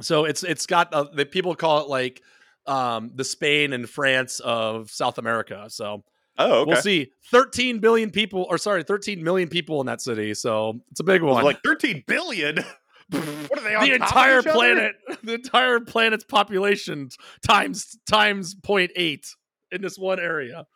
So 0.00 0.24
it's 0.24 0.42
it's 0.42 0.66
got 0.66 0.92
uh, 0.92 1.04
the 1.12 1.26
people 1.26 1.54
call 1.54 1.80
it 1.82 1.88
like 1.88 2.22
um 2.66 3.10
the 3.14 3.24
Spain 3.24 3.72
and 3.72 3.88
France 3.88 4.40
of 4.40 4.90
South 4.90 5.18
America. 5.18 5.66
So 5.68 6.04
Oh, 6.38 6.60
okay. 6.60 6.70
we'll 6.70 6.82
see. 6.82 7.10
13 7.32 7.80
billion 7.80 8.10
people, 8.10 8.46
or 8.48 8.58
sorry, 8.58 8.84
13 8.84 9.22
million 9.24 9.48
people 9.48 9.80
in 9.80 9.86
that 9.86 10.00
city. 10.00 10.34
So 10.34 10.80
it's 10.90 11.00
a 11.00 11.04
big 11.04 11.22
one. 11.22 11.42
like 11.42 11.62
thirteen 11.64 12.04
billion. 12.06 12.58
what 13.10 13.58
are 13.58 13.62
they 13.62 13.74
on 13.74 13.84
the 13.84 13.94
entire 13.94 14.42
planet, 14.42 14.94
the 15.24 15.34
entire 15.34 15.80
planet's 15.80 16.24
population 16.24 17.08
times 17.46 17.98
times 18.08 18.54
0.8 18.54 19.26
in 19.72 19.82
this 19.82 19.98
one 19.98 20.20
area. 20.20 20.66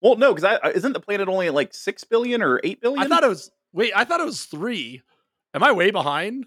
Well, 0.00 0.16
no, 0.16 0.34
because 0.34 0.58
I 0.62 0.70
isn't 0.70 0.92
the 0.92 1.00
planet 1.00 1.28
only 1.28 1.50
like 1.50 1.74
six 1.74 2.04
billion 2.04 2.42
or 2.42 2.60
eight 2.64 2.80
billion? 2.80 3.00
I 3.00 3.06
thought 3.06 3.22
it 3.22 3.28
was 3.28 3.50
wait, 3.72 3.92
I 3.94 4.04
thought 4.04 4.20
it 4.20 4.26
was 4.26 4.44
three. 4.44 5.02
Am 5.54 5.62
I 5.62 5.72
way 5.72 5.90
behind? 5.90 6.46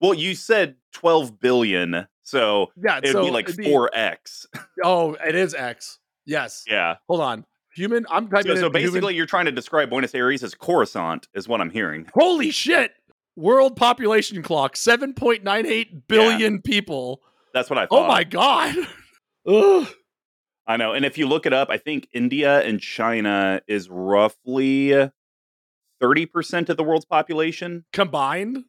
Well, 0.00 0.14
you 0.14 0.34
said 0.34 0.76
twelve 0.92 1.38
billion, 1.40 2.06
so 2.22 2.68
Yeah, 2.76 2.98
it'd 2.98 3.12
so 3.12 3.24
be 3.24 3.30
like 3.30 3.48
it'd 3.48 3.64
four 3.64 3.90
x. 3.94 4.46
Oh, 4.84 5.14
it 5.14 5.34
is 5.34 5.54
X. 5.54 5.98
Yes. 6.26 6.64
Yeah. 6.68 6.96
Hold 7.08 7.20
on. 7.20 7.44
Human. 7.74 8.04
I'm 8.10 8.28
typing 8.28 8.56
So, 8.56 8.60
so 8.62 8.70
basically, 8.70 8.98
human- 9.00 9.14
you're 9.14 9.26
trying 9.26 9.46
to 9.46 9.52
describe 9.52 9.90
Buenos 9.90 10.14
Aires 10.14 10.42
as 10.42 10.54
Coruscant, 10.54 11.28
is 11.34 11.46
what 11.48 11.60
I'm 11.60 11.70
hearing. 11.70 12.08
holy 12.14 12.50
shit. 12.50 12.92
World 13.36 13.76
population 13.76 14.42
clock 14.42 14.76
7.98 14.76 16.02
billion 16.08 16.62
people. 16.62 17.20
That's 17.52 17.68
what 17.70 17.78
I 17.78 17.86
thought. 17.86 18.04
Oh 18.04 18.08
my 18.08 18.24
god. 18.24 18.74
Ugh. 19.46 19.86
I 20.66 20.76
know. 20.76 20.92
And 20.94 21.04
if 21.04 21.16
you 21.18 21.26
look 21.28 21.46
it 21.46 21.52
up, 21.52 21.68
I 21.70 21.76
think 21.78 22.08
India 22.12 22.60
and 22.62 22.80
China 22.80 23.60
is 23.68 23.88
roughly 23.88 25.10
30% 26.02 26.68
of 26.68 26.76
the 26.76 26.84
world's 26.84 27.04
population. 27.04 27.84
Combined. 27.92 28.64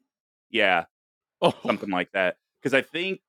Yeah, 0.49 0.85
Oh, 1.41 1.53
something 1.65 1.89
like 1.89 2.11
that. 2.13 2.37
Because 2.61 2.73
I 2.73 2.81
think, 2.81 3.19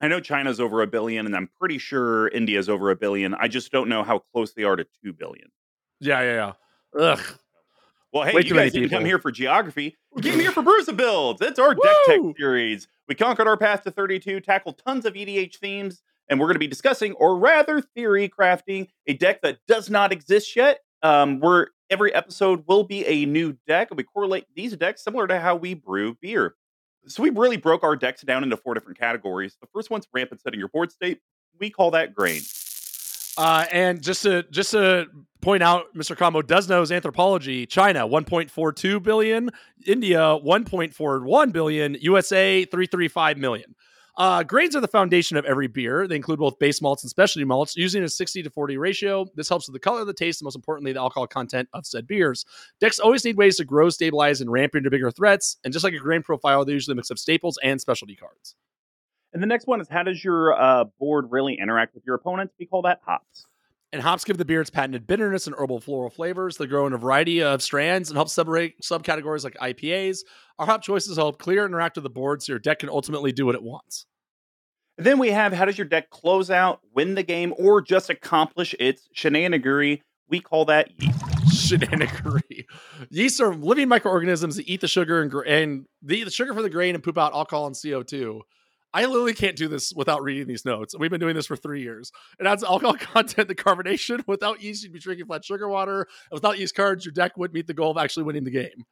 I 0.00 0.08
know 0.08 0.18
China's 0.20 0.58
over 0.58 0.82
a 0.82 0.86
billion, 0.86 1.26
and 1.26 1.36
I'm 1.36 1.48
pretty 1.60 1.78
sure 1.78 2.28
India's 2.28 2.68
over 2.68 2.90
a 2.90 2.96
billion. 2.96 3.34
I 3.34 3.46
just 3.48 3.70
don't 3.70 3.88
know 3.88 4.02
how 4.02 4.20
close 4.32 4.52
they 4.54 4.64
are 4.64 4.74
to 4.76 4.84
2 5.04 5.12
billion. 5.12 5.48
yeah, 6.00 6.20
yeah, 6.22 6.52
yeah. 6.96 7.00
Ugh. 7.00 7.20
Well, 8.12 8.24
hey, 8.24 8.34
Way 8.34 8.42
you 8.44 8.54
guys 8.54 8.72
didn't 8.72 8.88
come 8.88 9.04
here 9.04 9.20
for 9.20 9.30
geography. 9.30 9.96
You 10.16 10.22
came 10.22 10.40
here 10.40 10.50
for 10.52 10.62
Brews 10.62 10.88
and 10.88 10.96
Builds. 10.96 11.40
It's 11.40 11.60
our 11.60 11.74
deck 11.74 11.96
tech 12.06 12.18
series. 12.36 12.88
We 13.06 13.14
conquered 13.14 13.46
our 13.46 13.56
path 13.56 13.82
to 13.84 13.92
32, 13.92 14.40
tackled 14.40 14.82
tons 14.84 15.04
of 15.04 15.14
EDH 15.14 15.56
themes, 15.58 16.02
and 16.28 16.40
we're 16.40 16.46
going 16.46 16.56
to 16.56 16.58
be 16.60 16.66
discussing, 16.66 17.12
or 17.12 17.36
rather, 17.38 17.80
theory 17.80 18.28
crafting 18.28 18.88
a 19.06 19.12
deck 19.12 19.42
that 19.42 19.58
does 19.68 19.88
not 19.88 20.10
exist 20.10 20.56
yet. 20.56 20.80
Um, 21.02 21.40
where 21.40 21.68
every 21.88 22.14
episode 22.14 22.64
will 22.66 22.84
be 22.84 23.06
a 23.06 23.24
new 23.26 23.56
deck, 23.66 23.90
and 23.90 23.96
we 23.96 24.04
correlate 24.04 24.46
these 24.54 24.76
decks 24.76 25.02
similar 25.02 25.26
to 25.26 25.40
how 25.40 25.56
we 25.56 25.74
brew 25.74 26.16
beer. 26.20 26.54
So 27.06 27.22
we 27.22 27.30
really 27.30 27.56
broke 27.56 27.82
our 27.82 27.96
decks 27.96 28.22
down 28.22 28.44
into 28.44 28.56
four 28.56 28.74
different 28.74 28.98
categories. 28.98 29.56
The 29.60 29.66
first 29.72 29.90
one's 29.90 30.06
rampant 30.12 30.42
setting 30.42 30.60
your 30.60 30.68
board 30.68 30.92
state. 30.92 31.20
We 31.58 31.70
call 31.70 31.90
that 31.92 32.14
grain. 32.14 32.42
Uh, 33.38 33.64
and 33.72 34.02
just 34.02 34.22
to 34.22 34.42
just 34.50 34.72
to 34.72 35.06
point 35.40 35.62
out, 35.62 35.94
Mr. 35.96 36.16
Combo 36.16 36.42
does 36.42 36.68
know 36.68 36.80
his 36.80 36.92
anthropology. 36.92 37.64
China 37.64 38.06
1.42 38.06 39.02
billion, 39.02 39.50
India 39.86 40.18
1.41 40.18 41.52
billion, 41.52 41.96
USA 42.00 42.64
335 42.64 43.38
million. 43.38 43.74
Uh, 44.16 44.42
grains 44.42 44.76
are 44.76 44.80
the 44.80 44.88
foundation 44.88 45.36
of 45.36 45.44
every 45.44 45.66
beer. 45.66 46.06
They 46.06 46.16
include 46.16 46.38
both 46.38 46.58
base 46.58 46.82
malts 46.82 47.02
and 47.02 47.10
specialty 47.10 47.44
malts, 47.44 47.76
using 47.76 48.02
a 48.02 48.08
60 48.08 48.42
to 48.42 48.50
40 48.50 48.76
ratio. 48.76 49.26
This 49.34 49.48
helps 49.48 49.66
with 49.66 49.74
the 49.74 49.80
color, 49.80 50.04
the 50.04 50.12
taste, 50.12 50.40
and 50.40 50.46
most 50.46 50.56
importantly, 50.56 50.92
the 50.92 51.00
alcohol 51.00 51.26
content 51.26 51.68
of 51.72 51.86
said 51.86 52.06
beers. 52.06 52.44
Decks 52.80 52.98
always 52.98 53.24
need 53.24 53.36
ways 53.36 53.56
to 53.56 53.64
grow, 53.64 53.88
stabilize, 53.88 54.40
and 54.40 54.50
ramp 54.50 54.74
into 54.74 54.90
bigger 54.90 55.10
threats. 55.10 55.56
And 55.64 55.72
just 55.72 55.84
like 55.84 55.94
a 55.94 55.98
grain 55.98 56.22
profile, 56.22 56.64
they 56.64 56.72
usually 56.72 56.94
mix 56.94 57.10
up 57.10 57.18
staples 57.18 57.58
and 57.62 57.80
specialty 57.80 58.16
cards. 58.16 58.56
And 59.32 59.42
the 59.42 59.46
next 59.46 59.66
one 59.66 59.80
is 59.80 59.88
how 59.88 60.02
does 60.02 60.24
your 60.24 60.60
uh, 60.60 60.84
board 60.98 61.30
really 61.30 61.58
interact 61.60 61.94
with 61.94 62.04
your 62.04 62.16
opponents? 62.16 62.54
We 62.58 62.66
call 62.66 62.82
that 62.82 63.00
hops. 63.04 63.46
And 63.92 64.00
hops 64.00 64.22
give 64.24 64.38
the 64.38 64.44
beer 64.44 64.60
its 64.60 64.70
patented 64.70 65.06
bitterness 65.06 65.48
and 65.48 65.56
herbal 65.58 65.80
floral 65.80 66.10
flavors. 66.10 66.56
They 66.56 66.66
grow 66.66 66.86
in 66.86 66.92
a 66.92 66.98
variety 66.98 67.42
of 67.42 67.60
strands 67.60 68.08
and 68.08 68.16
help 68.16 68.28
separate 68.28 68.80
subcategories 68.82 69.42
like 69.42 69.54
IPAs. 69.54 70.20
Our 70.60 70.66
hop 70.66 70.82
choices 70.82 71.16
help 71.16 71.40
clear 71.40 71.64
and 71.64 71.72
interact 71.72 71.96
with 71.96 72.04
the 72.04 72.10
board 72.10 72.40
so 72.40 72.52
your 72.52 72.60
deck 72.60 72.78
can 72.78 72.88
ultimately 72.88 73.32
do 73.32 73.46
what 73.46 73.56
it 73.56 73.62
wants. 73.62 74.06
And 74.96 75.06
then 75.06 75.18
we 75.18 75.30
have 75.30 75.52
how 75.52 75.64
does 75.64 75.78
your 75.78 75.86
deck 75.86 76.10
close 76.10 76.50
out, 76.50 76.80
win 76.94 77.14
the 77.14 77.22
game, 77.22 77.52
or 77.58 77.80
just 77.80 78.10
accomplish 78.10 78.74
its 78.78 79.08
shenanigery? 79.16 80.02
We 80.28 80.40
call 80.40 80.66
that 80.66 80.90
yeast. 81.00 81.18
Shenanigery. 81.50 82.66
Yeast 83.10 83.40
are 83.40 83.54
living 83.54 83.88
microorganisms 83.88 84.56
that 84.56 84.68
eat 84.68 84.80
the 84.80 84.88
sugar 84.88 85.20
and, 85.20 85.30
gra- 85.30 85.48
and 85.48 85.86
they 86.02 86.16
eat 86.16 86.24
the 86.24 86.30
sugar 86.30 86.54
for 86.54 86.62
the 86.62 86.70
grain 86.70 86.94
and 86.94 87.02
poop 87.02 87.18
out 87.18 87.32
alcohol 87.32 87.66
and 87.66 87.74
CO2. 87.74 88.40
I 88.92 89.04
literally 89.06 89.34
can't 89.34 89.56
do 89.56 89.68
this 89.68 89.92
without 89.94 90.22
reading 90.22 90.46
these 90.48 90.64
notes. 90.64 90.94
We've 90.98 91.10
been 91.10 91.20
doing 91.20 91.36
this 91.36 91.46
for 91.46 91.56
three 91.56 91.82
years. 91.82 92.10
It 92.38 92.46
adds 92.46 92.64
alcohol 92.64 92.94
content 92.98 93.48
to 93.48 93.54
carbonation. 93.54 94.26
Without 94.26 94.62
yeast, 94.62 94.82
you'd 94.82 94.92
be 94.92 94.98
drinking 94.98 95.26
flat 95.26 95.44
sugar 95.44 95.68
water. 95.68 96.00
And 96.30 96.36
without 96.36 96.58
yeast 96.58 96.74
cards, 96.74 97.04
your 97.04 97.12
deck 97.12 97.36
would 97.36 97.52
meet 97.52 97.66
the 97.66 97.74
goal 97.74 97.92
of 97.92 97.98
actually 97.98 98.24
winning 98.24 98.44
the 98.44 98.50
game. 98.50 98.84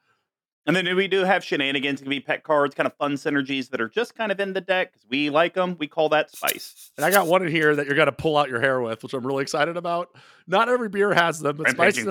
And 0.66 0.76
then 0.76 0.94
we 0.96 1.08
do 1.08 1.24
have 1.24 1.42
shenanigans. 1.42 2.00
It 2.00 2.04
can 2.04 2.10
be 2.10 2.20
pet 2.20 2.42
cards, 2.42 2.74
kind 2.74 2.86
of 2.86 2.94
fun 2.98 3.14
synergies 3.14 3.70
that 3.70 3.80
are 3.80 3.88
just 3.88 4.14
kind 4.14 4.30
of 4.30 4.38
in 4.38 4.52
the 4.52 4.60
deck 4.60 4.92
because 4.92 5.06
we 5.08 5.30
like 5.30 5.54
them. 5.54 5.76
We 5.78 5.86
call 5.86 6.10
that 6.10 6.30
spice. 6.30 6.92
And 6.98 7.06
I 7.06 7.10
got 7.10 7.26
one 7.26 7.42
in 7.42 7.50
here 7.50 7.74
that 7.74 7.86
you're 7.86 7.94
going 7.94 8.06
to 8.06 8.12
pull 8.12 8.36
out 8.36 8.50
your 8.50 8.60
hair 8.60 8.78
with, 8.82 9.02
which 9.02 9.14
I'm 9.14 9.26
really 9.26 9.42
excited 9.42 9.78
about. 9.78 10.10
Not 10.46 10.68
every 10.68 10.90
beer 10.90 11.14
has 11.14 11.40
them, 11.40 11.56
but 11.56 11.70
spice. 11.70 11.96
Rampaging 11.96 12.08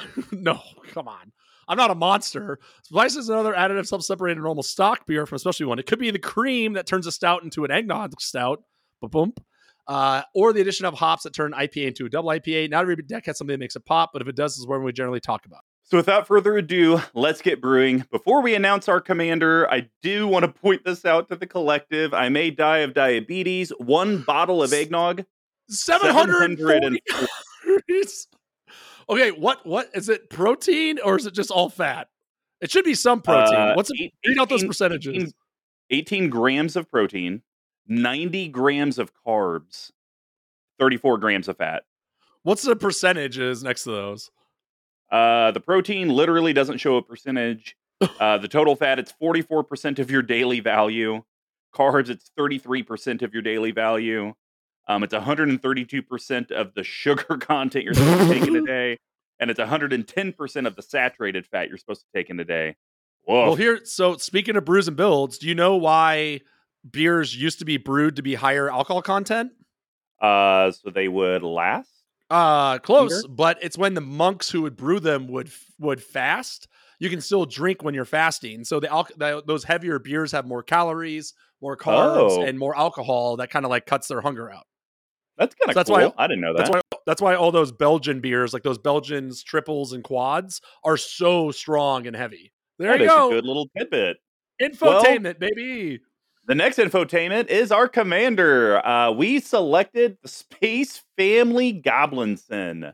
no, 0.32 0.60
come 0.92 1.06
on. 1.06 1.30
I'm 1.68 1.76
not 1.76 1.90
a 1.90 1.94
monster. 1.94 2.58
Spice 2.82 3.16
is 3.16 3.28
another 3.28 3.52
additive 3.52 3.86
self-separated 3.86 4.40
normal 4.40 4.62
stock 4.62 5.06
beer 5.06 5.26
from 5.26 5.36
a 5.36 5.38
specialty 5.38 5.64
one. 5.66 5.78
It 5.78 5.86
could 5.86 5.98
be 5.98 6.10
the 6.10 6.18
cream 6.18 6.72
that 6.72 6.86
turns 6.86 7.06
a 7.06 7.12
stout 7.12 7.42
into 7.42 7.64
an 7.64 7.70
eggnog 7.70 8.20
stout, 8.20 8.62
ba-boom, 9.02 9.34
uh, 9.86 10.22
or 10.34 10.52
the 10.52 10.60
addition 10.60 10.86
of 10.86 10.94
hops 10.94 11.24
that 11.24 11.34
turn 11.34 11.52
IPA 11.52 11.88
into 11.88 12.06
a 12.06 12.08
double 12.08 12.30
IPA. 12.30 12.70
Not 12.70 12.82
every 12.82 12.96
deck 12.96 13.26
has 13.26 13.38
something 13.38 13.54
that 13.54 13.60
makes 13.60 13.76
it 13.76 13.84
pop, 13.84 14.10
but 14.12 14.22
if 14.22 14.28
it 14.28 14.36
does, 14.36 14.54
this 14.54 14.60
is 14.60 14.66
where 14.66 14.80
we 14.80 14.92
generally 14.92 15.20
talk 15.20 15.46
about. 15.46 15.60
So 15.84 15.96
without 15.96 16.26
further 16.26 16.58
ado, 16.58 17.00
let's 17.14 17.40
get 17.40 17.62
brewing. 17.62 18.04
Before 18.10 18.42
we 18.42 18.54
announce 18.54 18.88
our 18.88 19.00
commander, 19.00 19.70
I 19.70 19.88
do 20.02 20.28
want 20.28 20.44
to 20.44 20.52
point 20.52 20.84
this 20.84 21.06
out 21.06 21.30
to 21.30 21.36
the 21.36 21.46
collective. 21.46 22.12
I 22.12 22.28
may 22.28 22.50
die 22.50 22.78
of 22.78 22.92
diabetes. 22.92 23.70
One 23.78 24.22
bottle 24.22 24.62
of 24.62 24.72
eggnog. 24.74 25.24
740 25.70 27.02
calories. 27.08 28.28
Okay, 29.10 29.30
what 29.30 29.64
what 29.64 29.90
is 29.94 30.08
it? 30.08 30.28
Protein 30.30 30.98
or 31.02 31.16
is 31.16 31.26
it 31.26 31.34
just 31.34 31.50
all 31.50 31.70
fat? 31.70 32.08
It 32.60 32.70
should 32.70 32.84
be 32.84 32.94
some 32.94 33.22
protein. 33.22 33.54
Uh, 33.54 33.74
What's 33.74 33.90
it? 33.90 34.12
Read 34.26 34.38
out 34.38 34.48
those 34.48 34.64
percentages. 34.64 35.14
18 35.14 35.32
18 35.90 36.30
grams 36.30 36.76
of 36.76 36.90
protein, 36.90 37.42
90 37.86 38.48
grams 38.48 38.98
of 38.98 39.12
carbs, 39.26 39.90
34 40.78 41.18
grams 41.18 41.48
of 41.48 41.56
fat. 41.56 41.84
What's 42.42 42.62
the 42.62 42.76
percentages 42.76 43.62
next 43.62 43.84
to 43.84 43.90
those? 43.90 44.30
Uh, 45.10 45.50
the 45.52 45.60
protein 45.60 46.10
literally 46.10 46.52
doesn't 46.52 46.78
show 46.78 46.96
a 46.96 47.02
percentage. 47.02 47.76
Uh, 48.20 48.38
the 48.38 48.46
total 48.46 48.76
fat, 48.76 49.00
it's 49.00 49.12
44% 49.20 49.98
of 49.98 50.08
your 50.08 50.22
daily 50.22 50.60
value. 50.60 51.24
Carbs, 51.74 52.08
it's 52.08 52.30
33% 52.38 53.22
of 53.22 53.32
your 53.32 53.42
daily 53.42 53.72
value. 53.72 54.34
Um, 54.88 55.02
it's 55.02 55.12
132% 55.14 56.50
of 56.50 56.74
the 56.74 56.82
sugar 56.82 57.36
content 57.40 57.84
you're 57.84 57.94
supposed 57.94 58.28
to 58.30 58.38
take 58.38 58.48
in 58.48 58.56
a 58.56 58.62
day. 58.66 58.96
And 59.40 59.50
it's 59.50 59.60
110% 59.60 60.66
of 60.66 60.74
the 60.76 60.82
saturated 60.82 61.46
fat 61.46 61.68
you're 61.68 61.76
supposed 61.78 62.00
to 62.00 62.06
take 62.18 62.30
in 62.30 62.40
a 62.40 62.44
day. 62.44 62.76
Whoa. 63.24 63.48
Well, 63.48 63.54
here. 63.54 63.80
So 63.84 64.16
speaking 64.16 64.56
of 64.56 64.64
brews 64.64 64.88
and 64.88 64.96
builds, 64.96 65.38
do 65.38 65.46
you 65.46 65.54
know 65.54 65.76
why 65.76 66.40
beers 66.90 67.36
used 67.36 67.58
to 67.60 67.64
be 67.64 67.76
brewed 67.76 68.16
to 68.16 68.22
be 68.22 68.34
higher 68.34 68.70
alcohol 68.70 69.02
content? 69.02 69.52
uh, 70.20 70.72
so 70.72 70.90
they 70.90 71.06
would 71.06 71.42
last? 71.44 71.90
Uh, 72.30 72.78
close, 72.78 73.24
but 73.26 73.56
it's 73.62 73.78
when 73.78 73.94
the 73.94 74.00
monks 74.00 74.50
who 74.50 74.62
would 74.62 74.76
brew 74.76 74.98
them 75.00 75.28
would 75.28 75.50
would 75.78 76.02
fast. 76.02 76.66
You 76.98 77.08
can 77.08 77.20
still 77.20 77.46
drink 77.46 77.82
when 77.82 77.94
you're 77.94 78.04
fasting. 78.04 78.64
So 78.64 78.80
the, 78.80 78.92
alc- 78.92 79.16
the 79.16 79.42
those 79.46 79.64
heavier 79.64 79.98
beers 79.98 80.32
have 80.32 80.44
more 80.46 80.62
calories, 80.62 81.32
more 81.62 81.76
carbs, 81.76 82.32
Oh. 82.38 82.42
and 82.42 82.58
more 82.58 82.76
alcohol. 82.76 83.36
That 83.36 83.48
kind 83.50 83.64
of 83.64 83.70
like 83.70 83.86
cuts 83.86 84.08
their 84.08 84.20
hunger 84.20 84.50
out. 84.50 84.66
That's 85.38 85.54
kind 85.54 85.70
of 85.70 85.74
So 85.74 85.78
that's 85.78 85.88
cool. 85.90 86.14
why- 86.16 86.24
I 86.24 86.26
didn't 86.26 86.40
know 86.42 86.52
that. 86.54 86.58
That's 86.58 86.70
why 86.70 86.80
that's 87.06 87.22
why 87.22 87.34
all 87.36 87.50
those 87.52 87.72
Belgian 87.72 88.20
beers, 88.20 88.52
like 88.52 88.64
those 88.64 88.76
Belgians 88.78 89.42
triples 89.42 89.92
and 89.94 90.04
quads, 90.04 90.60
are 90.84 90.96
so 90.98 91.50
strong 91.50 92.06
and 92.06 92.14
heavy. 92.14 92.52
There 92.78 92.90
That 92.92 92.98
you 92.98 93.04
is 93.06 93.10
go. 93.10 93.28
a 93.28 93.30
good 93.30 93.44
little 93.46 93.68
tidbit. 93.76 94.18
Infotainment, 94.62 95.38
baby. 95.38 96.00
The 96.46 96.54
next 96.54 96.78
infotainment 96.78 97.48
is 97.48 97.72
our 97.72 97.88
commander. 97.88 98.84
Uh, 98.86 99.12
we 99.12 99.38
selected 99.40 100.18
the 100.22 100.28
Space 100.28 101.02
Family 101.16 101.72
Goblinson. 101.72 102.92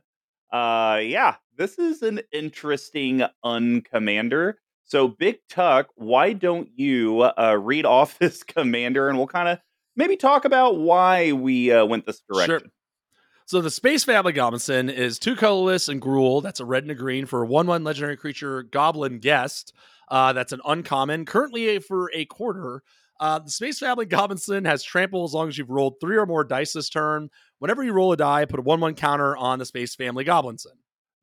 Uh, 0.52 1.00
yeah, 1.02 1.36
this 1.56 1.78
is 1.78 2.02
an 2.02 2.20
interesting 2.32 3.22
uncommander. 3.44 4.54
So, 4.84 5.08
Big 5.08 5.38
Tuck, 5.48 5.88
why 5.96 6.32
don't 6.34 6.68
you 6.76 7.22
uh, 7.22 7.56
read 7.60 7.86
off 7.86 8.18
this 8.20 8.42
commander 8.42 9.08
and 9.08 9.18
we'll 9.18 9.26
kind 9.26 9.48
of 9.48 9.58
maybe 9.96 10.16
talk 10.16 10.44
about 10.44 10.78
why 10.78 11.32
we 11.32 11.72
uh, 11.72 11.84
went 11.84 12.06
this 12.06 12.20
direction. 12.20 12.60
Sure. 12.60 12.70
So 13.46 13.60
the 13.60 13.70
Space 13.70 14.04
Family 14.04 14.32
Goblinson 14.32 14.88
is 14.88 15.18
two 15.18 15.36
colorless 15.36 15.88
and 15.88 16.00
Gruul. 16.00 16.42
That's 16.42 16.60
a 16.60 16.64
red 16.64 16.84
and 16.84 16.90
a 16.90 16.94
green 16.94 17.26
for 17.26 17.42
a 17.42 17.46
one-one 17.46 17.84
legendary 17.84 18.16
creature 18.16 18.62
Goblin 18.62 19.18
Guest. 19.18 19.74
Uh, 20.08 20.32
that's 20.32 20.52
an 20.52 20.60
uncommon. 20.64 21.26
Currently 21.26 21.76
a, 21.76 21.80
for 21.80 22.10
a 22.14 22.24
quarter. 22.24 22.82
Uh, 23.20 23.38
the 23.38 23.50
Space 23.50 23.78
Family 23.78 24.06
Goblinson 24.06 24.64
has 24.64 24.82
trample 24.82 25.24
as 25.24 25.34
long 25.34 25.48
as 25.48 25.58
you've 25.58 25.70
rolled 25.70 25.96
three 26.00 26.16
or 26.16 26.26
more 26.26 26.42
dice 26.42 26.72
this 26.72 26.88
turn. 26.88 27.28
Whenever 27.58 27.84
you 27.84 27.92
roll 27.92 28.12
a 28.12 28.16
die, 28.16 28.44
put 28.46 28.58
a 28.58 28.62
one-one 28.62 28.94
counter 28.94 29.36
on 29.36 29.58
the 29.58 29.66
Space 29.66 29.94
Family 29.94 30.24
Goblinson. 30.24 30.72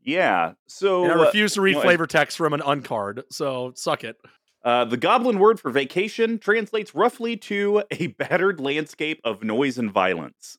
Yeah. 0.04 0.54
So, 0.68 1.04
And 1.04 1.14
I 1.14 1.16
uh, 1.16 1.26
refuse 1.26 1.54
to 1.56 1.62
read 1.62 1.76
know, 1.76 1.82
flavor 1.82 2.08
text 2.08 2.38
from 2.38 2.54
an 2.54 2.62
uncard. 2.62 3.24
So 3.32 3.74
suck 3.76 4.04
it. 4.04 4.18
Uh, 4.64 4.86
the 4.86 4.98
goblin 4.98 5.40
word 5.40 5.60
for 5.60 5.72
vacation 5.72 6.38
translates 6.38 6.94
roughly 6.94 7.36
to 7.36 7.84
a 7.92 8.08
battered 8.20 8.60
landscape 8.60 9.20
of 9.24 9.44
noise 9.44 9.78
and 9.78 9.92
violence. 9.92 10.58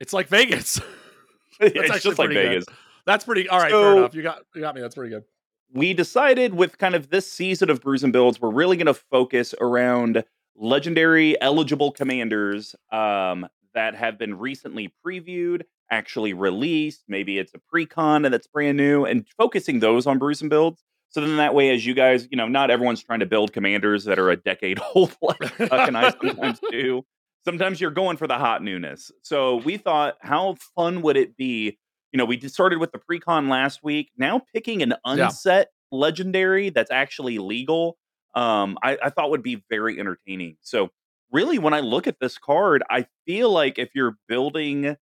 It's 0.00 0.12
like 0.12 0.28
Vegas. 0.28 0.80
it's 1.60 1.76
actually 1.78 2.00
just 2.00 2.18
like 2.18 2.28
pretty 2.28 2.34
good. 2.34 2.48
Vegas. 2.48 2.64
That's 3.06 3.24
pretty. 3.24 3.48
All 3.48 3.58
right, 3.60 3.70
So- 3.70 3.82
fair 3.82 3.96
enough. 3.98 4.14
You 4.14 4.22
got 4.22 4.42
you 4.54 4.60
got 4.60 4.74
me. 4.74 4.80
That's 4.80 4.94
pretty 4.94 5.10
good. 5.10 5.24
We 5.72 5.94
decided 5.94 6.54
with 6.54 6.78
kind 6.78 6.94
of 6.94 7.10
this 7.10 7.30
season 7.30 7.70
of 7.70 7.80
Brews 7.80 8.04
and 8.04 8.12
Builds, 8.12 8.40
we're 8.40 8.52
really 8.52 8.76
going 8.76 8.86
to 8.86 8.94
focus 8.94 9.52
around 9.60 10.22
legendary 10.54 11.40
eligible 11.40 11.90
commanders 11.90 12.74
um, 12.92 13.46
that 13.74 13.94
have 13.96 14.16
been 14.16 14.38
recently 14.38 14.92
previewed, 15.04 15.62
actually 15.90 16.34
released. 16.34 17.02
Maybe 17.08 17.38
it's 17.38 17.52
a 17.52 17.58
pre-con 17.58 18.24
and 18.24 18.32
that's 18.32 18.46
brand 18.46 18.76
new, 18.76 19.04
and 19.04 19.26
focusing 19.36 19.80
those 19.80 20.06
on 20.06 20.18
Brews 20.18 20.40
and 20.40 20.48
Builds. 20.48 20.84
So 21.10 21.20
then 21.22 21.36
that 21.38 21.54
way, 21.54 21.70
as 21.70 21.84
you 21.86 21.94
guys, 21.94 22.28
you 22.30 22.36
know, 22.36 22.46
not 22.48 22.70
everyone's 22.70 23.02
trying 23.02 23.20
to 23.20 23.26
build 23.26 23.52
commanders 23.52 24.04
that 24.04 24.18
are 24.18 24.30
a 24.30 24.36
decade 24.36 24.78
old, 24.94 25.16
like 25.22 25.38
Tuck 25.68 25.86
and 25.86 25.96
I 25.96 26.10
sometimes 26.10 26.60
do. 26.70 27.02
Sometimes 27.44 27.80
you're 27.80 27.90
going 27.92 28.16
for 28.16 28.26
the 28.26 28.36
hot 28.38 28.62
newness. 28.62 29.10
So 29.22 29.56
we 29.56 29.76
thought, 29.76 30.16
how 30.20 30.56
fun 30.74 31.00
would 31.02 31.16
it 31.16 31.36
be? 31.36 31.78
You 32.12 32.18
know, 32.18 32.24
we 32.24 32.36
just 32.36 32.54
started 32.54 32.78
with 32.80 32.92
the 32.92 32.98
pre-con 32.98 33.48
last 33.48 33.82
week. 33.82 34.10
Now 34.16 34.42
picking 34.54 34.82
an 34.82 34.94
Yeah. 35.04 35.26
unset 35.26 35.68
legendary 35.92 36.70
that's 36.70 36.90
actually 36.90 37.38
legal, 37.38 37.96
um, 38.34 38.76
I, 38.82 38.98
I 39.02 39.10
thought 39.10 39.30
would 39.30 39.42
be 39.44 39.62
very 39.70 39.98
entertaining. 39.98 40.56
So 40.60 40.90
really, 41.32 41.58
when 41.58 41.72
I 41.72 41.80
look 41.80 42.06
at 42.06 42.18
this 42.20 42.36
card, 42.36 42.82
I 42.90 43.06
feel 43.26 43.50
like 43.50 43.78
if 43.78 43.90
you're 43.94 44.16
building 44.28 44.96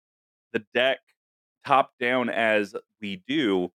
the 0.53 0.63
deck 0.73 0.99
top 1.65 1.91
down 1.99 2.29
as 2.29 2.75
we 3.01 3.23
do, 3.27 3.71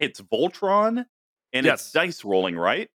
it's 0.00 0.20
Voltron 0.20 1.04
and 1.52 1.66
Yes. 1.66 1.80
it's 1.82 1.92
dice 1.92 2.24
rolling, 2.24 2.56
right? 2.56 2.88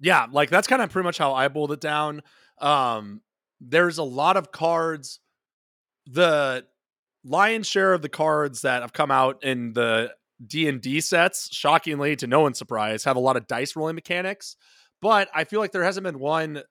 yeah 0.00 0.26
like 0.30 0.48
that's 0.48 0.68
kind 0.68 0.80
of 0.80 0.90
pretty 0.90 1.02
much 1.04 1.18
how 1.18 1.34
i 1.34 1.48
boiled 1.48 1.72
it 1.72 1.80
down 1.80 2.22
um 2.60 3.20
there's 3.60 3.98
a 3.98 4.02
lot 4.04 4.36
of 4.36 4.52
cards 4.52 5.18
the 6.06 6.64
lion's 7.24 7.66
share 7.66 7.92
of 7.94 8.00
the 8.02 8.08
cards 8.08 8.62
that 8.62 8.82
have 8.82 8.92
come 8.92 9.10
out 9.10 9.42
in 9.42 9.72
the 9.72 10.12
d&d 10.46 11.00
sets 11.00 11.52
shockingly 11.52 12.14
to 12.14 12.28
no 12.28 12.40
one's 12.40 12.58
surprise 12.58 13.02
have 13.02 13.16
a 13.16 13.20
lot 13.20 13.36
of 13.36 13.48
dice 13.48 13.74
rolling 13.74 13.96
mechanics 13.96 14.54
but 15.02 15.28
i 15.34 15.42
feel 15.42 15.58
like 15.58 15.72
there 15.72 15.82
hasn't 15.82 16.04
been 16.04 16.20
one 16.20 16.62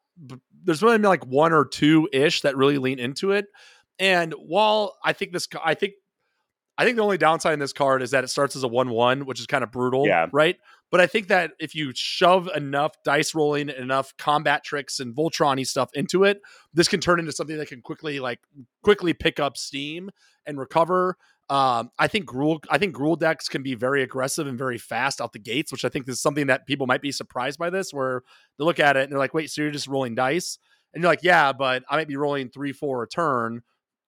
there's 0.64 0.82
really 0.82 0.98
been 0.98 1.04
like 1.10 1.26
one 1.26 1.52
or 1.52 1.66
two 1.66 2.08
ish 2.14 2.42
that 2.42 2.56
really 2.56 2.78
lean 2.78 2.98
into 2.98 3.32
it 3.32 3.48
and 4.00 4.34
while 4.34 4.96
i 5.04 5.12
think 5.12 5.34
this 5.34 5.48
i 5.66 5.74
think 5.74 5.94
I 6.80 6.86
think 6.86 6.96
the 6.96 7.02
only 7.02 7.18
downside 7.18 7.54
in 7.54 7.60
this 7.60 7.74
card 7.74 8.04
is 8.04 8.12
that 8.12 8.24
it 8.24 8.28
starts 8.28 8.56
as 8.56 8.62
a 8.62 8.68
one-one, 8.68 9.26
which 9.26 9.40
is 9.40 9.48
kind 9.48 9.64
of 9.64 9.72
brutal, 9.72 10.06
Yeah. 10.06 10.28
right? 10.32 10.58
But 10.90 11.02
I 11.02 11.08
think 11.08 11.28
that 11.28 11.52
if 11.60 11.76
you 11.76 11.92
shove 11.94 12.50
enough 12.56 12.94
dice 13.04 13.36
rolling, 13.36 13.70
and 13.70 13.78
enough 13.78 14.16
combat 14.18 14.64
tricks 14.64 15.00
and 15.00 15.16
Voltron-y 15.16 15.64
stuff 15.64 15.90
into 15.94 16.24
it, 16.24 16.42
this 16.74 16.88
can 16.88 17.02
turn 17.02 17.20
into 17.20 17.32
something 17.32 17.58
that 17.58 17.68
can 17.68 17.82
quickly, 17.82 18.20
like, 18.20 18.40
quickly 18.84 19.14
pick 19.14 19.40
up 19.40 19.58
steam 19.58 20.10
and 20.46 20.58
recover. 20.58 21.18
Um, 21.50 21.92
I 21.98 22.08
think 22.08 22.26
Gruul 22.26 22.60
I 22.70 22.78
think 22.78 22.96
Gruul 22.96 23.18
decks 23.18 23.48
can 23.48 23.64
be 23.64 23.74
very 23.74 24.04
aggressive 24.04 24.48
and 24.48 24.58
very 24.58 24.78
fast 24.78 25.22
out 25.22 25.34
the 25.34 25.40
gates, 25.40 25.72
which 25.72 25.86
I 25.86 25.90
think 25.90 26.08
is 26.10 26.22
something 26.22 26.48
that 26.48 26.68
people 26.68 26.88
might 26.88 27.02
be 27.02 27.12
surprised 27.12 27.58
by. 27.58 27.70
This, 27.70 27.94
where 27.94 28.24
they 28.58 28.66
look 28.66 28.80
at 28.80 28.98
it 28.98 29.04
and 29.04 29.12
they're 29.12 29.20
like, 29.20 29.34
"Wait, 29.34 29.50
so 29.50 29.62
you're 29.62 29.72
just 29.72 29.88
rolling 29.88 30.14
dice?" 30.16 30.58
And 30.94 31.02
you're 31.02 31.12
like, 31.12 31.24
"Yeah, 31.24 31.54
but 31.54 31.84
I 31.90 31.96
might 31.96 32.10
be 32.10 32.18
rolling 32.18 32.50
three, 32.50 32.74
four 32.74 33.04
a 33.04 33.08
turn." 33.08 33.62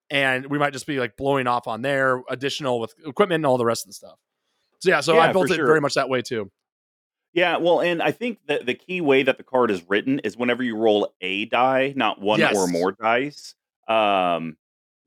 and 0.09 0.47
we 0.47 0.57
might 0.57 0.73
just 0.73 0.87
be 0.87 0.99
like 0.99 1.15
blowing 1.17 1.47
off 1.47 1.67
on 1.67 1.81
there, 1.81 2.23
additional 2.29 2.79
with 2.79 2.93
equipment 3.05 3.39
and 3.39 3.45
all 3.45 3.57
the 3.57 3.65
rest 3.65 3.85
of 3.85 3.89
the 3.89 3.93
stuff. 3.93 4.17
So 4.79 4.89
yeah, 4.89 5.01
so 5.01 5.13
Yeah, 5.13 5.21
I 5.21 5.31
built 5.31 5.51
it 5.51 5.55
sure. 5.55 5.65
very 5.65 5.81
much 5.81 5.93
that 5.95 6.09
way 6.09 6.21
too. 6.21 6.51
Yeah, 7.33 7.57
well, 7.57 7.79
and 7.81 8.01
I 8.01 8.11
think 8.11 8.39
that 8.47 8.65
the 8.65 8.73
key 8.73 9.01
way 9.01 9.23
that 9.23 9.37
the 9.37 9.43
card 9.43 9.69
is 9.71 9.83
written 9.87 10.19
is 10.19 10.35
whenever 10.35 10.63
you 10.63 10.75
roll 10.75 11.13
a 11.21 11.45
die, 11.45 11.93
not 11.95 12.19
one 12.19 12.39
Yes. 12.39 12.55
or 12.55 12.67
more 12.67 12.91
dice. 12.91 13.53
Um, 13.87 14.57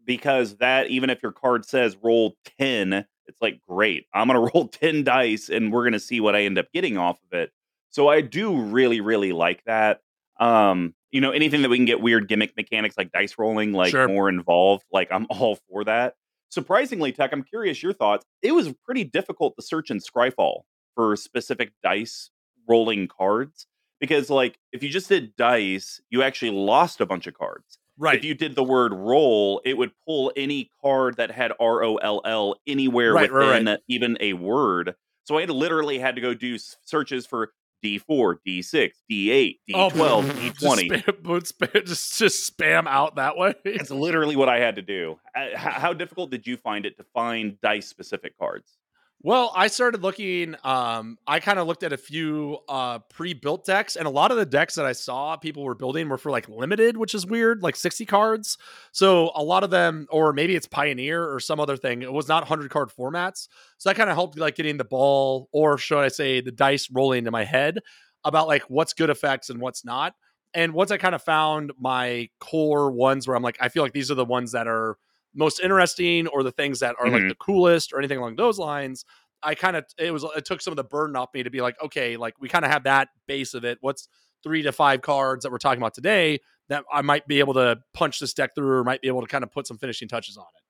because 0.05 0.57
that 0.57 0.88
even 0.88 1.11
if 1.11 1.23
your 1.23 1.33
card 1.33 1.64
says 1.64 1.97
roll 2.02 2.37
10, 2.59 3.05
it's 3.26 3.41
like 3.41 3.61
great. 3.69 4.07
I'm 4.12 4.29
going 4.29 4.41
to 4.47 4.52
roll 4.55 4.69
10 4.69 5.05
dice 5.05 5.49
and 5.49 5.73
we're 5.73 5.83
going 5.83 5.93
to 5.93 6.00
see 6.00 6.21
what 6.21 6.35
I 6.37 6.43
end 6.43 6.59
up 6.59 6.67
getting 6.73 6.97
off 6.99 7.19
of 7.31 7.38
it. 7.38 7.50
So 7.91 8.09
I 8.09 8.21
do 8.21 8.57
really 8.61 9.00
really 9.00 9.33
like 9.33 9.62
that. 9.64 10.00
Um, 10.41 10.95
you 11.11 11.21
know, 11.21 11.31
anything 11.31 11.62
that 11.62 11.69
we 11.69 11.76
can 11.76 11.85
get 11.85 12.00
weird 12.00 12.26
gimmick 12.26 12.57
mechanics 12.57 12.97
like 12.97 13.12
dice 13.12 13.35
rolling 13.38 13.73
like 13.73 13.91
Sure. 13.91 14.09
more 14.09 14.29
involved, 14.29 14.85
like 14.93 15.09
I'm 15.12 15.26
all 15.31 15.59
for 15.69 15.85
that. 15.85 16.14
Surprisingly, 16.50 17.12
Tech, 17.12 17.33
I'm 17.33 17.43
curious 17.45 17.83
your 17.83 17.93
thoughts. 17.93 18.25
It 18.43 18.52
was 18.52 18.73
pretty 18.85 19.05
difficult 19.05 19.55
to 19.57 19.62
search 19.62 19.91
in 19.91 19.99
Scryfall 19.99 20.62
for 20.95 21.17
specific 21.17 21.73
dice 21.83 22.31
rolling 22.69 23.09
cards 23.09 23.67
because 24.01 24.31
like 24.31 24.59
if 24.73 24.83
you 24.83 24.89
just 24.89 25.09
did 25.09 25.35
dice, 25.37 26.01
you 26.11 26.23
actually 26.23 26.51
lost 26.51 27.01
a 27.01 27.07
bunch 27.07 27.27
of 27.27 27.35
cards. 27.35 27.79
Right. 27.99 28.19
If 28.19 28.25
you 28.25 28.35
did 28.35 28.55
the 28.55 28.65
word 28.65 28.93
roll, 28.93 29.61
it 29.65 29.77
would 29.77 29.93
pull 30.07 30.33
any 30.37 30.71
card 30.83 31.17
that 31.19 31.31
had 31.31 31.53
R 31.61 31.85
O 31.85 31.97
L 31.97 32.21
L 32.25 32.57
anywhere 32.67 33.13
Right, 33.13 33.31
right, 33.31 33.61
within 33.61 33.79
even 33.89 34.17
a 34.21 34.33
word. 34.33 34.95
So 35.25 35.39
I 35.39 35.45
literally 35.45 35.99
had 35.99 36.17
to 36.17 36.21
go 36.21 36.35
do 36.35 36.59
searches 36.59 37.27
for 37.27 37.53
D4, 37.85 38.37
D6, 38.47 38.91
D8, 39.11 39.59
D12, 39.69 40.25
D20. 40.31 40.55
Just 40.55 40.65
spam, 40.65 41.25
spam- 41.25 41.87
just 41.87 42.19
just 42.19 42.57
spam 42.57 42.87
out 42.87 43.17
that 43.17 43.37
way. 43.37 43.55
It's 43.65 43.91
literally 43.91 44.37
what 44.37 44.49
I 44.49 44.59
had 44.61 44.77
to 44.77 44.83
do. 44.83 45.19
Uh, 45.37 45.57
How 45.57 45.93
difficult 45.93 46.31
did 46.31 46.47
you 46.47 46.57
find 46.57 46.87
it 46.87 46.97
to 46.99 47.05
find 47.13 47.61
dice 47.61 47.89
specific 47.89 48.39
cards? 48.39 48.79
Well, 49.25 49.52
I 49.55 49.69
started 49.69 50.02
looking. 50.02 50.57
Um, 50.64 51.17
I 51.29 51.38
kind 51.38 51.61
of 51.61 51.69
looked 51.69 51.85
at 51.85 51.93
a 51.93 51.97
few 51.97 52.59
uh, 52.69 52.99
pre-built 53.11 53.64
decks, 53.64 53.95
and 53.95 54.07
a 54.09 54.11
lot 54.11 54.33
of 54.33 54.37
the 54.37 54.45
decks 54.45 54.75
that 54.75 54.85
I 54.85 54.93
saw 54.93 55.37
people 55.37 55.62
were 55.62 55.76
building 55.76 56.09
were 56.09 56.19
for 56.19 56.33
like 56.33 56.49
limited, 56.49 56.97
which 56.97 57.14
is 57.14 57.25
weird, 57.25 57.62
like 57.62 57.76
sixty 57.76 58.05
cards. 58.05 58.59
So 58.91 59.31
a 59.37 59.43
lot 59.43 59.62
of 59.62 59.71
them, 59.71 60.09
or 60.11 60.33
maybe 60.33 60.57
it's 60.57 60.67
Pioneer 60.67 61.33
or 61.33 61.38
some 61.38 61.61
other 61.61 61.76
thing. 61.76 62.02
It 62.02 62.12
was 62.12 62.26
not 62.26 62.49
hundred 62.49 62.71
card 62.73 62.91
formats. 62.91 63.47
So 63.79 63.91
that 63.91 63.97
kind 63.97 64.11
of 64.11 64.17
helped 64.17 64.38
like 64.38 64.57
getting 64.57 64.76
the 64.76 64.85
ball, 64.85 65.49
or 65.52 65.79
should 65.79 65.99
I 66.02 66.09
say, 66.09 66.41
the 66.41 66.50
dice 66.52 66.88
rolling 66.91 67.19
into 67.19 67.31
my 67.31 67.45
head 67.45 67.79
about 68.25 68.49
like 68.49 68.62
what's 68.62 68.93
good 68.93 69.11
effects 69.11 69.50
and 69.50 69.61
what's 69.61 69.85
not. 69.85 70.14
And 70.52 70.73
once 70.75 70.91
I 70.91 70.97
kind 70.97 71.14
of 71.14 71.23
found 71.23 71.73
my 71.79 72.29
core 72.41 72.91
ones 72.91 73.26
where 73.29 73.37
I'm 73.37 73.43
like, 73.43 73.57
I 73.61 73.69
feel 73.69 73.85
like 73.85 73.93
these 73.93 74.11
are 74.11 74.17
the 74.17 74.25
ones 74.25 74.52
that 74.52 74.67
are 74.67 74.99
most 75.35 75.61
interesting 75.61 76.27
or 76.29 76.43
the 76.43 76.51
things 76.53 76.81
that 76.81 76.95
are 77.01 77.07
Mhm. 77.07 77.12
like 77.12 77.29
the 77.29 77.35
coolest 77.37 77.93
or 77.93 77.99
anything 77.99 78.19
along 78.19 78.37
those 78.37 78.59
lines 78.59 79.05
i 79.43 79.55
kind 79.55 79.77
of 79.77 79.85
it 79.99 80.12
was 80.12 80.25
it 80.37 80.45
took 80.45 80.61
some 80.61 80.73
of 80.73 80.77
the 80.77 80.85
burden 80.85 81.17
off 81.17 81.29
me 81.35 81.43
to 81.43 81.51
be 81.51 81.61
like 81.61 81.75
okay 81.83 82.17
like 82.17 82.35
we 82.41 82.49
kind 82.49 82.65
of 82.65 82.71
have 82.71 82.85
that 82.85 83.09
base 83.27 83.55
of 83.55 83.65
it 83.65 83.79
what's 83.81 84.09
three 84.43 84.62
to 84.62 84.73
five 84.73 85.01
cards 85.03 85.43
that 85.43 85.51
we're 85.51 85.59
talking 85.59 85.81
about 85.81 85.95
today 85.95 86.39
that 86.69 86.85
i 86.93 87.01
might 87.03 87.27
be 87.27 87.39
able 87.41 87.55
to 87.55 87.79
punch 87.95 88.19
this 88.21 88.35
deck 88.35 88.55
through 88.55 88.71
or 88.79 88.85
might 88.85 89.01
be 89.01 89.09
able 89.09 89.21
to 89.21 89.27
kind 89.27 89.43
of 89.43 89.51
put 89.51 89.67
some 89.67 89.79
finishing 89.79 90.07
touches 90.09 90.37
on 90.37 90.45
it 90.45 90.62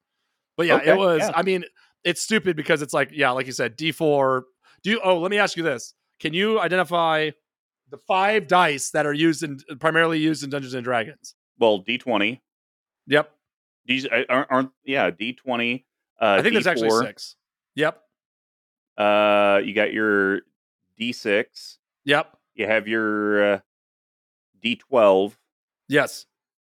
but 0.57 0.67
yeah 0.67 0.77
Okay, 0.77 0.91
it 0.93 0.97
was 0.97 1.21
yeah. 1.21 1.33
i 1.35 1.43
mean 1.43 1.65
it's 2.05 2.23
stupid 2.23 2.57
because 2.57 2.83
it's 2.83 2.95
like 2.95 3.11
yeah 3.13 3.31
like 3.31 3.47
you 3.47 3.53
said 3.53 3.77
d4 3.77 4.43
do 4.83 4.91
you 4.91 5.01
oh 5.05 5.19
let 5.19 5.31
me 5.31 5.39
ask 5.39 5.57
you 5.57 5.63
this 5.63 5.95
can 6.21 6.33
you 6.33 6.61
identify 6.61 7.31
the 7.91 7.99
five 7.99 8.47
dice 8.47 8.91
that 8.91 9.05
are 9.07 9.13
used 9.13 9.43
in 9.43 9.59
primarily 9.81 10.19
used 10.19 10.43
in 10.45 10.51
dungeons 10.51 10.73
and 10.75 10.85
dragons 10.85 11.35
Well, 11.59 11.79
D 11.79 11.99
twenty. 11.99 12.43
yep 13.07 13.31
These 13.87 14.07
aren't, 14.29 14.71
yeah 14.85 15.11
D 15.11 15.33
twenty. 15.33 15.85
Uh, 16.21 16.37
i 16.39 16.43
think 16.43 16.55
there's 16.55 16.67
actually 16.69 16.91
six 17.05 17.37
yep 17.75 18.01
Uh, 18.97 19.61
you 19.65 19.75
got 19.75 19.93
your 19.93 20.43
D 20.99 21.13
six. 21.13 21.79
yep 22.05 22.37
You 22.55 22.67
have 22.67 22.87
your 22.87 23.55
uh, 23.55 23.61
D 24.61 24.77
twelve, 24.77 25.37
yes 25.89 26.27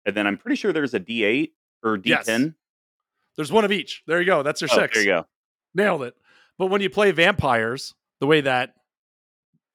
and 0.07 0.15
then 0.17 0.27
I'm 0.27 0.37
pretty 0.39 0.57
sure 0.57 0.73
there's 0.73 0.95
a 0.95 0.99
D 0.99 1.25
eight 1.25 1.55
or 1.83 1.97
D 1.99 2.11
Yes. 2.11 2.27
ten. 2.27 2.55
There's 3.37 3.51
one 3.51 3.65
of 3.65 3.73
each. 3.73 4.03
There 4.07 4.21
you 4.21 4.27
go. 4.27 4.43
That's 4.43 4.61
your 4.61 4.69
Oh, 4.73 4.77
six. 4.79 4.95
there 4.95 5.03
you 5.03 5.11
go. 5.11 5.27
Nailed 5.75 6.03
it. 6.05 6.15
But 6.59 6.67
when 6.67 6.81
you 6.81 6.89
play 6.91 7.11
vampires 7.11 7.95
the 8.21 8.27
way 8.27 8.41
that 8.43 8.75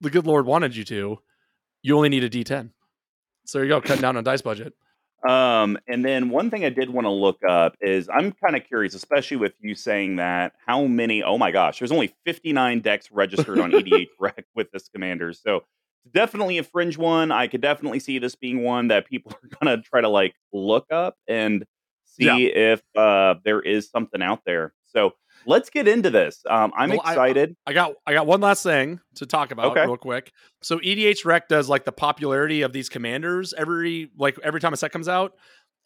the 0.01 0.09
good 0.09 0.25
Lord 0.25 0.45
wanted 0.45 0.75
you 0.75 0.83
to, 0.85 1.19
you 1.81 1.95
only 1.97 2.09
need 2.09 2.23
a 2.23 2.29
D10. 2.29 2.69
So 3.45 3.57
there 3.57 3.65
you 3.65 3.69
go, 3.69 3.81
cutting 3.81 4.01
down 4.01 4.15
on 4.17 4.23
dice 4.23 4.41
budget. 4.41 4.73
Um, 5.27 5.77
and 5.87 6.05
then 6.05 6.29
one 6.29 6.49
thing 6.49 6.63
I 6.63 6.69
did 6.69 6.89
want 6.89 7.05
to 7.05 7.11
look 7.11 7.39
up 7.47 7.75
is 7.81 8.07
I'm 8.09 8.31
kind 8.31 8.55
of 8.55 8.63
curious, 8.63 8.93
especially 8.93 9.37
with 9.37 9.53
you 9.59 9.75
saying 9.75 10.15
that 10.17 10.53
how 10.65 10.85
many, 10.85 11.23
oh 11.23 11.37
my 11.37 11.51
gosh, 11.51 11.79
there's 11.79 11.91
only 11.91 12.13
59 12.25 12.79
decks 12.79 13.11
registered 13.11 13.59
on 13.59 13.71
EDH 13.71 14.07
Rec 14.19 14.45
with 14.55 14.71
this 14.71 14.87
commander. 14.87 15.33
So 15.33 15.65
definitely 16.13 16.57
a 16.57 16.63
fringe 16.63 16.97
one. 16.97 17.31
I 17.31 17.47
could 17.47 17.61
definitely 17.61 17.99
see 17.99 18.17
this 18.19 18.35
being 18.35 18.63
one 18.63 18.87
that 18.87 19.07
people 19.07 19.33
are 19.33 19.49
gonna 19.61 19.81
try 19.81 19.99
to 20.01 20.09
like 20.09 20.35
look 20.53 20.85
up 20.91 21.15
and 21.27 21.65
see 22.05 22.25
Yeah. 22.25 22.37
if 22.73 22.81
uh 22.97 23.35
there 23.43 23.59
is 23.61 23.89
something 23.89 24.21
out 24.21 24.41
there. 24.45 24.73
So 24.85 25.13
let's 25.45 25.69
get 25.69 25.87
into 25.87 26.09
this. 26.09 26.41
Um, 26.49 26.71
I'm 26.75 26.89
Well, 26.89 26.99
excited. 26.99 27.55
I 27.65 27.73
got 27.73 27.93
I 28.05 28.13
got 28.13 28.27
one 28.27 28.41
last 28.41 28.63
thing 28.63 28.99
to 29.15 29.25
talk 29.25 29.51
about 29.51 29.71
Okay. 29.71 29.85
real 29.85 29.97
quick. 29.97 30.31
So 30.61 30.79
EDH 30.79 31.25
Rec 31.25 31.47
does 31.47 31.69
like 31.69 31.85
the 31.85 31.91
popularity 31.91 32.61
of 32.61 32.73
these 32.73 32.89
commanders 32.89 33.53
every 33.57 34.11
like 34.17 34.37
every 34.43 34.59
time 34.59 34.73
a 34.73 34.77
set 34.77 34.91
comes 34.91 35.07
out. 35.07 35.33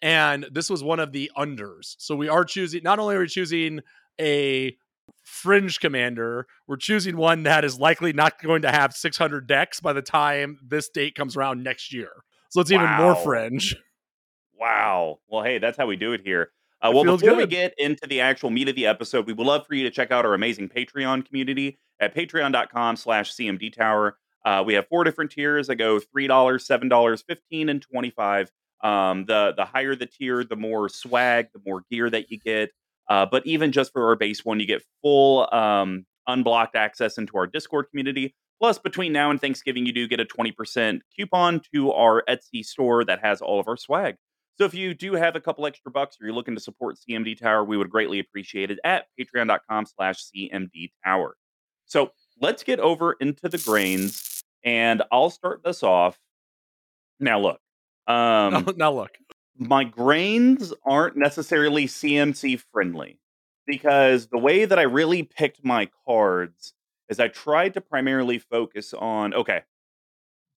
And 0.01 0.45
this 0.51 0.69
was 0.69 0.83
one 0.83 0.99
of 0.99 1.13
the 1.13 1.31
unders. 1.37 1.95
So 1.97 2.15
we 2.15 2.27
are 2.27 2.43
choosing 2.43 2.83
not 2.83 2.99
only 2.99 3.15
are 3.15 3.19
we 3.19 3.27
choosing 3.27 3.79
a 4.19 4.75
fringe 5.23 5.79
commander, 5.79 6.45
we're 6.67 6.75
choosing 6.75 7.15
one 7.15 7.43
that 7.43 7.63
is 7.63 7.79
likely 7.79 8.11
not 8.11 8.41
going 8.41 8.63
to 8.63 8.71
have 8.71 8.93
600 8.93 9.47
decks 9.47 9.79
by 9.79 9.93
the 9.93 10.01
time 10.01 10.57
this 10.65 10.89
date 10.89 11.15
comes 11.15 11.37
around 11.37 11.63
next 11.63 11.93
year. 11.93 12.11
So 12.49 12.59
it's 12.59 12.71
even 12.71 12.89
more 12.97 13.15
fringe. 13.15 13.77
Wow. 14.59 15.19
Well, 15.27 15.43
hey, 15.43 15.57
that's 15.59 15.77
how 15.77 15.87
we 15.87 15.95
do 15.95 16.13
it 16.13 16.21
here. 16.23 16.51
Uh, 16.83 16.91
well, 16.93 17.05
before 17.05 17.35
we 17.35 17.47
get 17.47 17.73
into 17.77 18.05
the 18.05 18.19
actual 18.19 18.49
meat 18.49 18.67
of 18.67 18.75
the 18.75 18.85
episode, 18.85 19.25
we 19.25 19.31
would 19.31 19.47
love 19.47 19.65
for 19.65 19.73
you 19.73 19.83
to 19.83 19.89
check 19.89 20.11
out 20.11 20.25
our 20.25 20.33
amazing 20.33 20.67
Patreon 20.67 21.25
community 21.25 21.79
at 22.01 22.13
patreon.com 22.13 22.97
slash 22.97 23.33
CMD 23.33 23.73
Tower. 23.73 24.17
Uh, 24.43 24.61
we 24.65 24.73
have 24.73 24.85
four 24.89 25.05
different 25.05 25.31
tiers 25.31 25.67
that 25.67 25.75
go 25.77 25.99
$3, 25.99 26.27
$7, 26.27 27.23
15 27.25 27.69
and 27.69 27.81
25 27.81 28.51
um, 28.83 29.23
the, 29.25 29.53
the 29.55 29.63
higher 29.65 29.95
the 29.95 30.05
tier, 30.05 30.43
the 30.43 30.57
more 30.57 30.89
swag, 30.89 31.47
the 31.53 31.61
more 31.65 31.83
gear 31.89 32.09
that 32.09 32.29
you 32.29 32.37
get. 32.37 32.71
Uh, 33.09 33.25
but 33.25 33.45
even 33.47 33.71
just 33.71 33.93
for 33.93 34.07
our 34.07 34.15
base 34.15 34.43
one, 34.43 34.59
you 34.59 34.65
get 34.65 34.83
full 35.01 35.47
um, 35.53 36.05
unblocked 36.27 36.75
access 36.75 37.17
into 37.17 37.37
our 37.37 37.47
Discord 37.47 37.89
community. 37.89 38.35
Plus, 38.59 38.77
between 38.77 39.11
now 39.11 39.29
and 39.31 39.41
Thanksgiving, 39.41 39.85
you 39.85 39.93
do 39.93 40.07
get 40.07 40.19
a 40.19 40.25
20% 40.25 40.99
coupon 41.15 41.61
to 41.73 41.91
our 41.91 42.23
Etsy 42.29 42.63
store 42.63 43.03
that 43.05 43.19
has 43.23 43.41
all 43.41 43.59
of 43.59 43.67
our 43.67 43.77
swag. 43.77 44.15
So 44.57 44.65
if 44.65 44.73
you 44.73 44.93
do 44.93 45.13
have 45.13 45.35
a 45.35 45.39
couple 45.39 45.65
extra 45.65 45.91
bucks 45.91 46.17
or 46.19 46.25
you're 46.25 46.35
looking 46.35 46.55
to 46.55 46.61
support 46.61 46.97
CMD 46.97 47.37
Tower, 47.37 47.63
we 47.63 47.75
would 47.75 47.89
greatly 47.89 48.19
appreciate 48.19 48.69
it 48.69 48.79
at 48.83 49.07
patreon.com 49.19 49.85
slash 49.85 50.23
CMD 50.25 50.91
Tower. 51.03 51.35
So 51.85 52.11
let's 52.39 52.63
get 52.63 52.79
over 52.79 53.13
into 53.13 53.49
the 53.49 53.57
grains 53.57 54.43
and 54.63 55.01
I'll 55.11 55.31
start 55.31 55.61
this 55.63 55.81
off. 55.81 56.19
Now 57.19 57.39
look, 57.39 57.59
um, 58.07 58.67
now 58.77 58.93
look. 58.93 59.17
my 59.57 59.83
grains 59.83 60.73
aren't 60.85 61.17
necessarily 61.17 61.85
CMC 61.85 62.61
friendly 62.71 63.19
because 63.65 64.27
the 64.27 64.37
way 64.37 64.65
that 64.65 64.77
I 64.77 64.83
really 64.83 65.23
picked 65.23 65.63
my 65.63 65.89
cards 66.05 66.73
is 67.09 67.19
I 67.19 67.27
tried 67.27 67.73
to 67.73 67.81
primarily 67.81 68.39
focus 68.39 68.93
on 68.93 69.33
okay, 69.33 69.63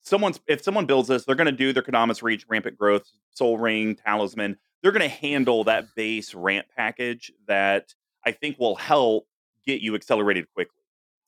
someone's 0.06 0.40
if 0.46 0.62
someone 0.62 0.86
builds 0.86 1.08
this, 1.08 1.24
they're 1.24 1.34
going 1.34 1.46
to 1.46 1.52
do 1.52 1.72
their 1.72 1.82
Kodama's 1.82 2.22
Reach, 2.22 2.46
Rampant 2.48 2.78
Growth, 2.78 3.04
Sol 3.34 3.58
Ring, 3.58 3.96
Talisman. 3.96 4.56
They're 4.82 4.92
going 4.92 5.08
to 5.08 5.14
handle 5.14 5.64
that 5.64 5.94
base 5.94 6.34
ramp 6.34 6.66
package 6.76 7.32
that 7.48 7.92
I 8.24 8.32
think 8.32 8.58
will 8.58 8.76
help 8.76 9.26
get 9.66 9.80
you 9.80 9.94
accelerated 9.94 10.46
quickly. 10.54 10.82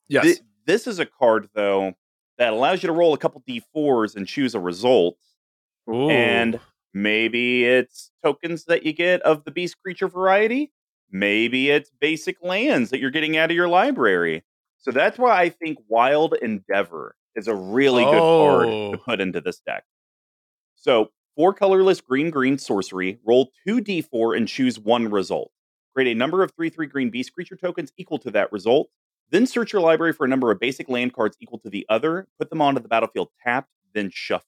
Yes. 0.09 0.25
Thi- 0.25 0.45
this 0.67 0.87
is 0.87 0.99
a 0.99 1.07
card 1.07 1.49
though 1.55 1.95
that 2.37 2.53
allows 2.53 2.83
you 2.83 2.87
to 2.87 2.93
roll 2.93 3.15
a 3.15 3.19
couple 3.19 3.43
d4s 3.49 4.15
and 4.15 4.27
choose 4.27 4.55
a 4.55 4.61
result 4.61 5.17
and 6.11 6.61
maybe 6.93 7.65
it's 7.65 8.11
tokens 8.23 8.65
that 8.67 8.85
you 8.85 8.93
get 8.93 9.23
of 9.23 9.45
the 9.45 9.51
beast 9.51 9.77
creature 9.83 10.09
variety. 10.09 10.71
Maybe 11.11 11.71
it's 11.71 11.91
basic 12.01 12.37
lands 12.43 12.91
that 12.91 13.01
you're 13.01 13.11
getting 13.11 13.37
out 13.39 13.51
of 13.51 13.57
your 13.57 13.69
library. 13.69 14.45
So 14.77 14.91
that's 14.91 15.19
why 15.19 15.41
I 15.41 15.49
think 15.49 15.79
Wild 15.89 16.35
Endeavor 16.35 17.17
is 17.39 17.49
a 17.49 17.55
really 17.55 18.05
good 18.05 18.19
card 18.21 18.69
Oh. 18.69 18.93
to 18.93 18.99
put 18.99 19.21
into 19.21 19.41
this 19.41 19.61
deck. 19.61 19.85
So, 20.75 21.11
four 21.37 21.55
colorless 21.55 22.01
green 22.01 22.31
green 22.31 22.59
sorcery, 22.59 23.19
roll 23.25 23.51
2d4 23.67 24.37
and 24.37 24.47
choose 24.49 24.79
one 24.79 25.09
result. 25.11 25.51
Create 25.95 26.13
a 26.13 26.15
number 26.19 26.43
of 26.43 26.53
3 26.53 26.69
3 26.69 26.87
green 26.87 27.11
beast 27.11 27.33
creature 27.33 27.57
tokens 27.57 27.93
equal 27.97 28.19
to 28.19 28.31
that 28.33 28.53
result. 28.53 28.89
Then 29.31 29.47
search 29.47 29.73
your 29.73 29.83
library 29.83 30.13
for 30.13 30.25
a 30.25 30.29
number 30.29 30.51
of 30.51 30.59
basic 30.61 30.89
land 30.89 31.13
cards 31.13 31.37
equal 31.41 31.59
to 31.61 31.71
the 31.71 31.85
other, 31.89 32.29
put 32.39 32.51
them 32.51 32.63
onto 32.63 32.81
the 32.81 32.89
battlefield 32.89 33.29
tapped, 33.45 33.71
then 33.95 34.11
shuffle. 34.13 34.47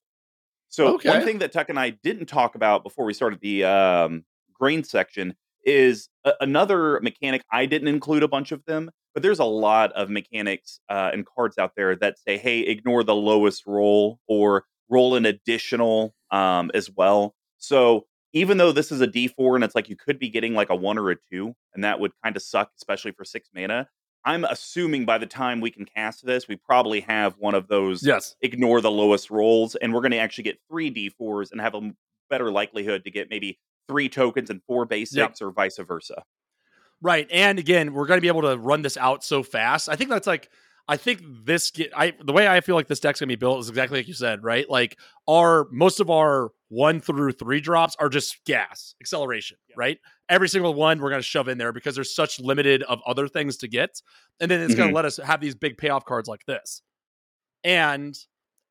So 0.68 0.94
Okay. 0.94 1.08
one 1.08 1.22
thing 1.24 1.38
that 1.38 1.52
Tuck 1.52 1.68
and 1.68 1.78
I 1.78 1.90
didn't 1.90 2.26
talk 2.26 2.54
about 2.54 2.82
before 2.84 3.04
we 3.04 3.12
started 3.12 3.40
the 3.40 3.64
um, 3.64 4.24
grain 4.52 4.84
section 4.84 5.34
is 5.64 6.08
a- 6.24 6.34
another 6.40 7.00
mechanic. 7.00 7.42
I 7.52 7.66
didn't 7.66 7.88
include 7.88 8.22
a 8.22 8.28
bunch 8.28 8.52
of 8.52 8.64
them, 8.66 8.90
but 9.14 9.22
there's 9.22 9.38
a 9.38 9.44
lot 9.44 9.92
of 9.92 10.10
mechanics 10.10 10.80
uh, 10.88 11.10
and 11.12 11.26
cards 11.26 11.58
out 11.58 11.72
there 11.76 11.96
that 11.96 12.18
say, 12.18 12.38
"Hey, 12.38 12.60
ignore 12.60 13.02
the 13.04 13.14
lowest 13.14 13.66
roll 13.66 14.20
or 14.28 14.64
roll 14.88 15.14
an 15.16 15.26
additional 15.26 16.14
um, 16.30 16.70
as 16.74 16.90
well." 16.90 17.34
So 17.58 18.06
even 18.32 18.58
though 18.58 18.72
this 18.72 18.92
is 18.92 19.00
a 19.00 19.06
D4 19.08 19.56
and 19.56 19.64
it's 19.64 19.74
like 19.74 19.88
you 19.88 19.96
could 19.96 20.18
be 20.18 20.28
getting 20.28 20.54
like 20.54 20.70
a 20.70 20.74
one 20.76 20.98
or 20.98 21.10
a 21.10 21.16
two, 21.32 21.54
and 21.74 21.82
that 21.84 21.98
would 22.00 22.12
kind 22.24 22.36
of 22.36 22.42
suck, 22.42 22.70
especially 22.76 23.12
for 23.12 23.24
six 23.24 23.48
mana. 23.54 23.88
I'm 24.24 24.44
assuming 24.44 25.06
by 25.06 25.16
the 25.18 25.26
time 25.26 25.60
we 25.60 25.70
can 25.70 25.86
cast 25.86 26.26
this, 26.26 26.46
we 26.46 26.56
probably 26.56 27.00
have 27.00 27.36
one 27.38 27.54
of 27.54 27.68
those 27.68 28.02
Yes. 28.04 28.36
ignore 28.42 28.80
the 28.82 28.90
lowest 28.90 29.30
rolls, 29.30 29.74
and 29.76 29.94
we're 29.94 30.02
going 30.02 30.10
to 30.12 30.18
actually 30.18 30.44
get 30.44 30.58
three 30.70 30.90
D4s 30.90 31.50
and 31.52 31.60
have 31.60 31.74
a 31.74 31.92
better 32.28 32.50
likelihood 32.50 33.02
to 33.04 33.10
get 33.10 33.30
maybe 33.30 33.58
three 33.88 34.08
tokens 34.08 34.50
and 34.50 34.60
four 34.66 34.84
basics, 34.84 35.40
or 35.42 35.50
vice 35.50 35.78
versa. 35.78 36.22
Right. 37.02 37.26
And 37.30 37.58
again, 37.58 37.92
we're 37.94 38.06
going 38.06 38.18
to 38.18 38.22
be 38.22 38.28
able 38.28 38.42
to 38.42 38.58
run 38.58 38.82
this 38.82 38.96
out 38.96 39.24
so 39.24 39.42
fast. 39.42 39.88
I 39.88 39.96
think 39.96 40.10
that's 40.10 40.26
like, 40.26 40.50
I 40.88 40.96
think 40.96 41.22
this 41.44 41.70
get, 41.70 41.92
I 41.96 42.14
the 42.24 42.32
way 42.32 42.48
I 42.48 42.60
feel 42.60 42.74
like 42.74 42.88
this 42.88 42.98
deck's 42.98 43.20
gonna 43.20 43.28
be 43.28 43.36
built 43.36 43.60
is 43.60 43.68
exactly 43.68 44.00
like 44.00 44.08
you 44.08 44.14
said, 44.14 44.42
right? 44.42 44.68
Like 44.68 44.98
our 45.28 45.68
most 45.70 46.00
of 46.00 46.10
our 46.10 46.50
one 46.68 46.98
through 47.00 47.30
three 47.32 47.60
drops 47.60 47.94
are 48.00 48.08
just 48.08 48.44
gas 48.44 48.96
acceleration, 49.00 49.56
right? 49.76 49.98
Every 50.28 50.48
single 50.48 50.74
one 50.74 51.00
we're 51.00 51.10
gonna 51.10 51.22
shove 51.22 51.46
in 51.46 51.58
there 51.58 51.72
because 51.72 51.94
there's 51.94 52.12
such 52.12 52.40
limited 52.40 52.82
of 52.82 52.98
other 53.06 53.28
things 53.28 53.56
to 53.58 53.68
get, 53.68 54.02
and 54.40 54.50
then 54.50 54.60
it's 54.62 54.74
gonna 54.74 54.90
Mhm. 54.90 54.94
let 54.96 55.04
us 55.04 55.18
have 55.18 55.40
these 55.40 55.54
big 55.54 55.78
payoff 55.78 56.04
cards 56.04 56.28
like 56.28 56.44
this. 56.46 56.82
And 57.62 58.18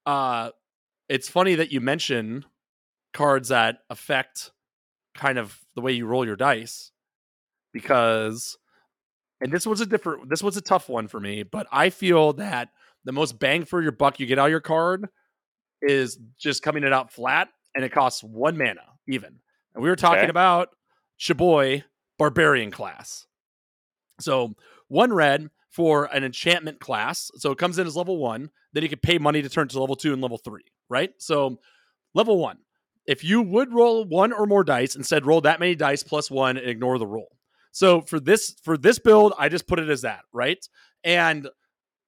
uh, 0.05 0.51
it's 1.07 1.29
funny 1.29 1.55
that 1.55 1.71
you 1.71 1.79
mention 1.79 2.43
cards 3.13 3.47
that 3.47 3.77
affect 3.89 4.51
kind 5.15 5.37
of 5.37 5.57
the 5.75 5.81
way 5.81 5.93
you 5.93 6.05
roll 6.05 6.25
your 6.25 6.35
dice 6.35 6.91
because 7.81 8.57
and 9.41 9.51
this 9.51 9.65
was 9.65 9.81
a 9.81 9.85
different 9.85 10.29
this 10.29 10.43
was 10.43 10.57
a 10.57 10.61
tough 10.61 10.89
one 10.89 11.07
for 11.07 11.19
me, 11.19 11.43
but 11.43 11.67
I 11.71 11.89
feel 11.89 12.33
that 12.33 12.69
the 13.05 13.11
most 13.11 13.39
bang 13.39 13.65
for 13.65 13.81
your 13.81 13.91
buck 13.91 14.19
you 14.19 14.25
get 14.25 14.37
out 14.39 14.47
of 14.47 14.51
your 14.51 14.59
card 14.59 15.07
is 15.81 16.17
just 16.37 16.61
coming 16.61 16.83
it 16.83 16.91
out 16.93 17.11
flat 17.11 17.49
and 17.75 17.85
it 17.85 17.91
costs 17.91 18.23
one 18.23 18.57
mana 18.57 18.81
even. 19.07 19.39
And 19.73 19.83
we 19.83 19.89
were 19.89 19.95
talking 19.95 20.23
Okay. 20.23 20.29
about 20.29 20.69
Chaboy 21.19 21.83
Barbarian 22.17 22.71
class. 22.71 23.25
So 24.19 24.55
one 24.87 25.13
red 25.13 25.49
for 25.69 26.05
an 26.13 26.23
enchantment 26.23 26.79
class. 26.79 27.31
So 27.35 27.51
it 27.51 27.57
comes 27.57 27.79
in 27.79 27.87
as 27.87 27.95
level 27.95 28.17
one. 28.17 28.49
Then 28.73 28.83
you 28.83 28.89
can 28.89 28.99
pay 28.99 29.17
money 29.17 29.41
to 29.41 29.49
turn 29.49 29.67
to 29.69 29.79
level 29.79 29.95
two 29.95 30.13
and 30.13 30.21
level 30.21 30.37
three, 30.37 30.63
right? 30.89 31.11
So 31.17 31.59
level 32.13 32.37
one. 32.37 32.57
If 33.05 33.23
you 33.23 33.41
would 33.41 33.73
roll 33.73 34.05
one 34.05 34.33
or 34.33 34.45
more 34.45 34.63
dice, 34.63 34.95
instead 34.95 35.25
roll 35.25 35.41
that 35.41 35.59
many 35.59 35.75
dice 35.75 36.03
plus 36.03 36.29
one 36.29 36.57
and 36.57 36.67
ignore 36.67 36.97
the 36.99 37.07
roll. 37.07 37.38
So 37.71 38.01
for 38.01 38.19
this 38.19 38.55
for 38.63 38.77
this 38.77 38.99
build, 38.99 39.33
I 39.37 39.49
just 39.49 39.67
put 39.67 39.79
it 39.79 39.89
as 39.89 40.01
that, 40.01 40.21
right? 40.33 40.63
And 41.03 41.49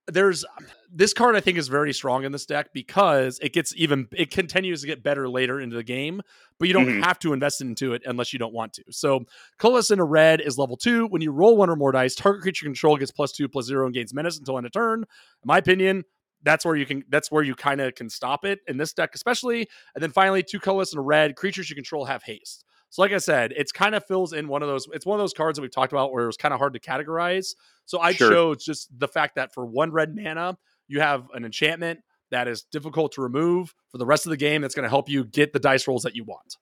there's 0.07 0.43
this 0.91 1.13
card 1.13 1.35
I 1.35 1.39
think 1.39 1.57
is 1.57 1.67
very 1.69 1.93
strong 1.93 2.25
in 2.25 2.31
this 2.31 2.45
deck 2.45 2.69
because 2.73 3.39
it 3.41 3.53
gets 3.53 3.73
even 3.77 4.07
it 4.11 4.31
continues 4.31 4.81
to 4.81 4.87
get 4.87 5.03
better 5.03 5.29
later 5.29 5.59
into 5.61 5.75
the 5.75 5.83
game, 5.83 6.21
but 6.59 6.67
you 6.67 6.73
don't 6.73 6.87
Mhm. 6.87 7.03
have 7.03 7.19
to 7.19 7.33
invest 7.33 7.61
into 7.61 7.93
it 7.93 8.01
unless 8.05 8.33
you 8.33 8.39
don't 8.39 8.53
want 8.53 8.73
to. 8.73 8.83
So 8.89 9.25
Colorless 9.57 9.91
in 9.91 9.99
a 9.99 10.03
red 10.03 10.41
is 10.41 10.57
level 10.57 10.75
two. 10.75 11.05
When 11.07 11.21
you 11.21 11.31
roll 11.31 11.55
one 11.55 11.69
or 11.69 11.75
more 11.75 11.91
dice, 11.91 12.15
target 12.15 12.41
creature 12.41 12.65
control 12.65 12.97
gets 12.97 13.11
plus 13.11 13.31
two 13.31 13.47
plus 13.47 13.65
zero 13.65 13.85
and 13.85 13.93
gains 13.93 14.13
menace 14.13 14.37
until 14.37 14.57
end 14.57 14.65
of 14.65 14.73
turn. 14.73 15.01
In 15.03 15.05
my 15.45 15.59
opinion, 15.59 16.03
that's 16.43 16.65
where 16.65 16.75
you 16.75 16.85
can 16.87 17.03
that's 17.09 17.31
where 17.31 17.43
you 17.43 17.53
kind 17.55 17.79
of 17.79 17.93
can 17.95 18.09
stop 18.09 18.43
it 18.43 18.59
in 18.67 18.77
this 18.77 18.93
deck, 18.93 19.11
especially. 19.13 19.69
And 19.95 20.01
then 20.03 20.11
finally, 20.11 20.41
two 20.43 20.59
colorless 20.59 20.91
and 20.91 20.99
a 20.99 21.03
red, 21.03 21.35
creatures 21.35 21.69
you 21.69 21.75
control 21.75 22.05
have 22.05 22.23
haste. 22.23 22.65
So, 22.91 23.01
like 23.01 23.11
I 23.13 23.17
said, 23.17 23.53
it's 23.55 23.71
kind 23.71 23.95
of 23.95 24.05
fills 24.05 24.33
in 24.33 24.47
one 24.47 24.61
of 24.61 24.67
those. 24.67 24.87
It's 24.93 25.05
one 25.05 25.19
of 25.19 25.23
those 25.23 25.33
cards 25.33 25.55
that 25.57 25.61
we've 25.63 25.71
talked 25.73 25.91
about 25.93 26.11
where 26.11 26.23
it 26.25 26.27
was 26.27 26.37
kind 26.37 26.53
of 26.53 26.59
hard 26.59 26.73
to 26.73 26.79
categorize. 26.79 27.55
So 27.85 27.99
I 27.99 28.11
Sure. 28.13 28.29
chose 28.31 28.63
just 28.63 28.87
the 28.99 29.07
fact 29.07 29.35
that 29.35 29.53
for 29.53 29.65
one 29.65 29.91
red 29.91 30.15
mana, 30.15 30.57
you 30.87 30.99
have 30.99 31.27
an 31.33 31.43
enchantment 31.45 32.01
that 32.31 32.47
is 32.47 32.63
difficult 32.63 33.13
to 33.13 33.21
remove 33.21 33.73
for 33.89 33.97
the 33.97 34.05
rest 34.05 34.25
of 34.25 34.29
the 34.29 34.37
game. 34.37 34.61
That's 34.61 34.75
going 34.75 34.83
to 34.83 34.89
help 34.89 35.09
you 35.09 35.23
get 35.23 35.51
the 35.53 35.59
dice 35.59 35.87
rolls 35.87 36.03
that 36.03 36.15
you 36.15 36.23
want. 36.25 36.57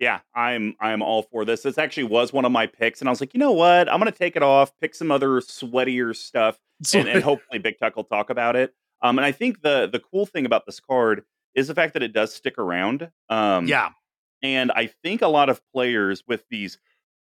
Yeah, 0.00 0.20
I'm 0.34 0.76
I'm 0.80 1.02
all 1.02 1.22
for 1.22 1.44
this. 1.44 1.62
This 1.62 1.76
actually 1.78 2.04
was 2.04 2.32
one 2.32 2.44
of 2.44 2.52
my 2.52 2.66
picks, 2.66 3.00
and 3.00 3.08
I 3.08 3.10
was 3.10 3.20
like, 3.20 3.34
you 3.34 3.40
know 3.40 3.50
what? 3.50 3.90
I'm 3.92 3.98
gonna 3.98 4.12
take 4.12 4.36
it 4.36 4.44
off, 4.44 4.70
pick 4.80 4.94
some 4.94 5.10
other 5.10 5.40
sweatier 5.40 6.14
stuff, 6.14 6.56
and, 6.94 7.08
and 7.08 7.22
hopefully 7.24 7.58
Big 7.58 7.80
Tuck 7.80 7.96
will 7.96 8.04
talk 8.04 8.30
about 8.30 8.54
it. 8.54 8.74
Um, 9.02 9.18
and 9.18 9.24
I 9.26 9.32
think 9.32 9.62
the 9.62 9.88
the 9.90 9.98
cool 9.98 10.24
thing 10.24 10.46
about 10.46 10.66
this 10.66 10.78
card 10.78 11.22
is 11.56 11.66
the 11.66 11.74
fact 11.74 11.94
that 11.94 12.04
it 12.04 12.12
does 12.12 12.32
stick 12.32 12.58
around. 12.58 13.10
Um, 13.28 13.66
yeah, 13.66 13.90
and 14.42 14.70
I 14.72 14.86
think 14.86 15.22
a 15.22 15.28
lot 15.28 15.48
of 15.48 15.60
players 15.72 16.22
with 16.26 16.44
these 16.50 16.78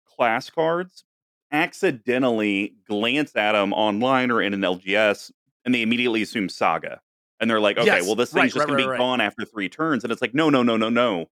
class 0.06 0.50
cards 0.50 1.04
accidentally 1.52 2.74
glance 2.88 3.34
at 3.36 3.52
them 3.52 3.72
online 3.72 4.30
or 4.30 4.40
in 4.42 4.54
an 4.54 4.60
LGS, 4.60 5.30
and 5.64 5.74
they 5.74 5.82
immediately 5.82 6.22
assume 6.22 6.48
Saga, 6.48 7.00
and 7.40 7.50
they're 7.50 7.60
like, 7.60 7.76
okay, 7.78 7.86
Yes, 7.86 8.06
well 8.06 8.14
this 8.14 8.32
right, 8.32 8.42
thing's 8.42 8.54
just 8.54 8.62
right, 8.66 8.76
gonna 8.76 8.82
be 8.82 8.88
right. 8.88 8.98
gone 8.98 9.20
after 9.20 9.44
three 9.44 9.68
turns, 9.68 10.04
and 10.04 10.12
it's 10.12 10.22
like, 10.22 10.34
no, 10.34 10.50
no, 10.50 10.62
no, 10.62 10.76
no, 10.76 10.88
no. 10.88 11.26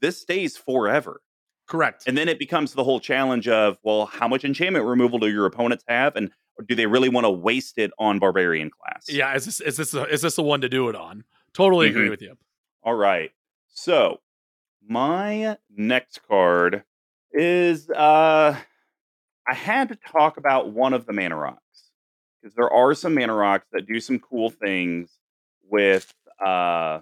This 0.00 0.20
stays 0.20 0.56
forever. 0.56 1.20
correct. 1.66 2.04
And 2.06 2.16
then 2.16 2.28
it 2.28 2.38
becomes 2.38 2.74
the 2.74 2.84
whole 2.84 3.00
challenge 3.00 3.48
of, 3.48 3.78
well, 3.82 4.06
how 4.06 4.28
much 4.28 4.44
enchantment 4.44 4.84
removal 4.86 5.18
do 5.18 5.28
your 5.28 5.46
opponents 5.46 5.84
have, 5.88 6.14
and 6.16 6.30
do 6.66 6.74
they 6.74 6.86
really 6.86 7.08
want 7.08 7.24
to 7.24 7.30
waste 7.30 7.78
it 7.78 7.90
on 7.98 8.18
barbarian 8.18 8.70
class? 8.70 9.06
yeah, 9.08 9.34
is 9.34 9.44
this 9.46 9.60
is 9.60 9.76
this 9.76 9.90
the, 9.92 10.04
is 10.04 10.22
this 10.22 10.36
the 10.36 10.42
one 10.42 10.60
to 10.62 10.68
do 10.68 10.88
it 10.88 10.94
on? 10.96 11.24
Totally 11.54 11.88
agree 11.88 12.06
Mhm. 12.06 12.10
with 12.10 12.22
you. 12.22 12.36
All 12.82 12.94
right. 12.94 13.32
So 13.68 14.20
my 14.88 15.56
next 15.74 16.20
card 16.28 16.84
is 17.32 17.90
uh 17.90 18.56
I 19.48 19.54
had 19.54 19.88
to 19.90 19.96
talk 19.96 20.36
about 20.36 20.72
one 20.72 20.92
of 20.92 21.06
the 21.06 21.12
mana 21.12 21.36
rocks. 21.36 21.60
Because 22.40 22.54
there 22.54 22.70
are 22.70 22.94
some 22.94 23.14
mana 23.14 23.34
rocks 23.34 23.66
that 23.72 23.86
do 23.86 24.00
some 24.00 24.18
cool 24.18 24.50
things 24.50 25.10
with 25.68 26.12
uh 26.44 27.00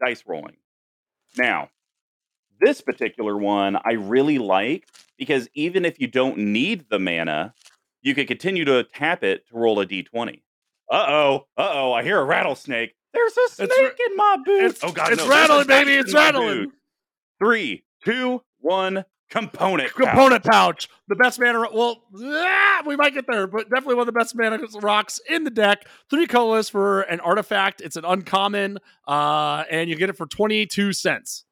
dice 0.00 0.24
rolling. 0.26 0.56
Now, 1.36 1.70
this 2.60 2.80
particular 2.80 3.36
one 3.36 3.76
I 3.76 3.92
really 3.92 4.38
like 4.38 4.86
because 5.18 5.48
even 5.54 5.84
if 5.84 6.00
you 6.00 6.06
don't 6.06 6.38
need 6.38 6.86
the 6.90 6.98
mana, 6.98 7.54
you 8.02 8.14
can 8.14 8.26
continue 8.26 8.64
to 8.64 8.84
tap 8.84 9.22
it 9.22 9.46
to 9.48 9.56
roll 9.56 9.80
a 9.80 9.86
d20. 9.86 10.42
Uh 10.90 11.06
oh, 11.08 11.46
uh 11.56 11.70
oh, 11.72 11.92
I 11.92 12.02
hear 12.02 12.18
a 12.18 12.24
rattlesnake. 12.24 12.94
There's 13.12 13.36
a 13.36 13.48
snake 13.54 13.70
It's 13.70 13.78
ra- 13.80 14.06
in 14.06 14.16
my 14.16 14.36
boot. 14.44 14.64
It's, 14.64 14.84
oh 14.84 14.92
god, 14.92 15.12
it's 15.12 15.22
no, 15.22 15.28
rattling, 15.28 15.66
baby! 15.66 15.94
It's 15.94 16.14
rattling. 16.14 16.72
Three, 17.40 17.84
two, 18.04 18.42
one, 18.58 19.04
component. 19.30 19.90
pouch. 19.94 20.06
Component 20.06 20.44
pouch, 20.44 20.88
the 21.08 21.16
best 21.16 21.40
mana. 21.40 21.66
Well, 21.72 22.02
ah, 22.22 22.82
we 22.86 22.96
might 22.96 23.14
get 23.14 23.24
there, 23.26 23.46
but 23.46 23.70
definitely 23.70 23.94
one 23.94 24.06
of 24.08 24.12
the 24.14 24.18
best 24.18 24.34
mana 24.36 24.58
rocks 24.80 25.20
in 25.28 25.44
the 25.44 25.50
deck. 25.50 25.86
Three 26.10 26.26
colors 26.26 26.68
for 26.68 27.02
an 27.02 27.20
artifact. 27.20 27.80
It's 27.80 27.96
an 27.96 28.04
uncommon, 28.04 28.78
uh, 29.08 29.64
and 29.70 29.88
you 29.88 29.96
get 29.96 30.10
it 30.10 30.16
for 30.16 30.26
twenty 30.26 30.66
two 30.66 30.92
cents. 30.92 31.44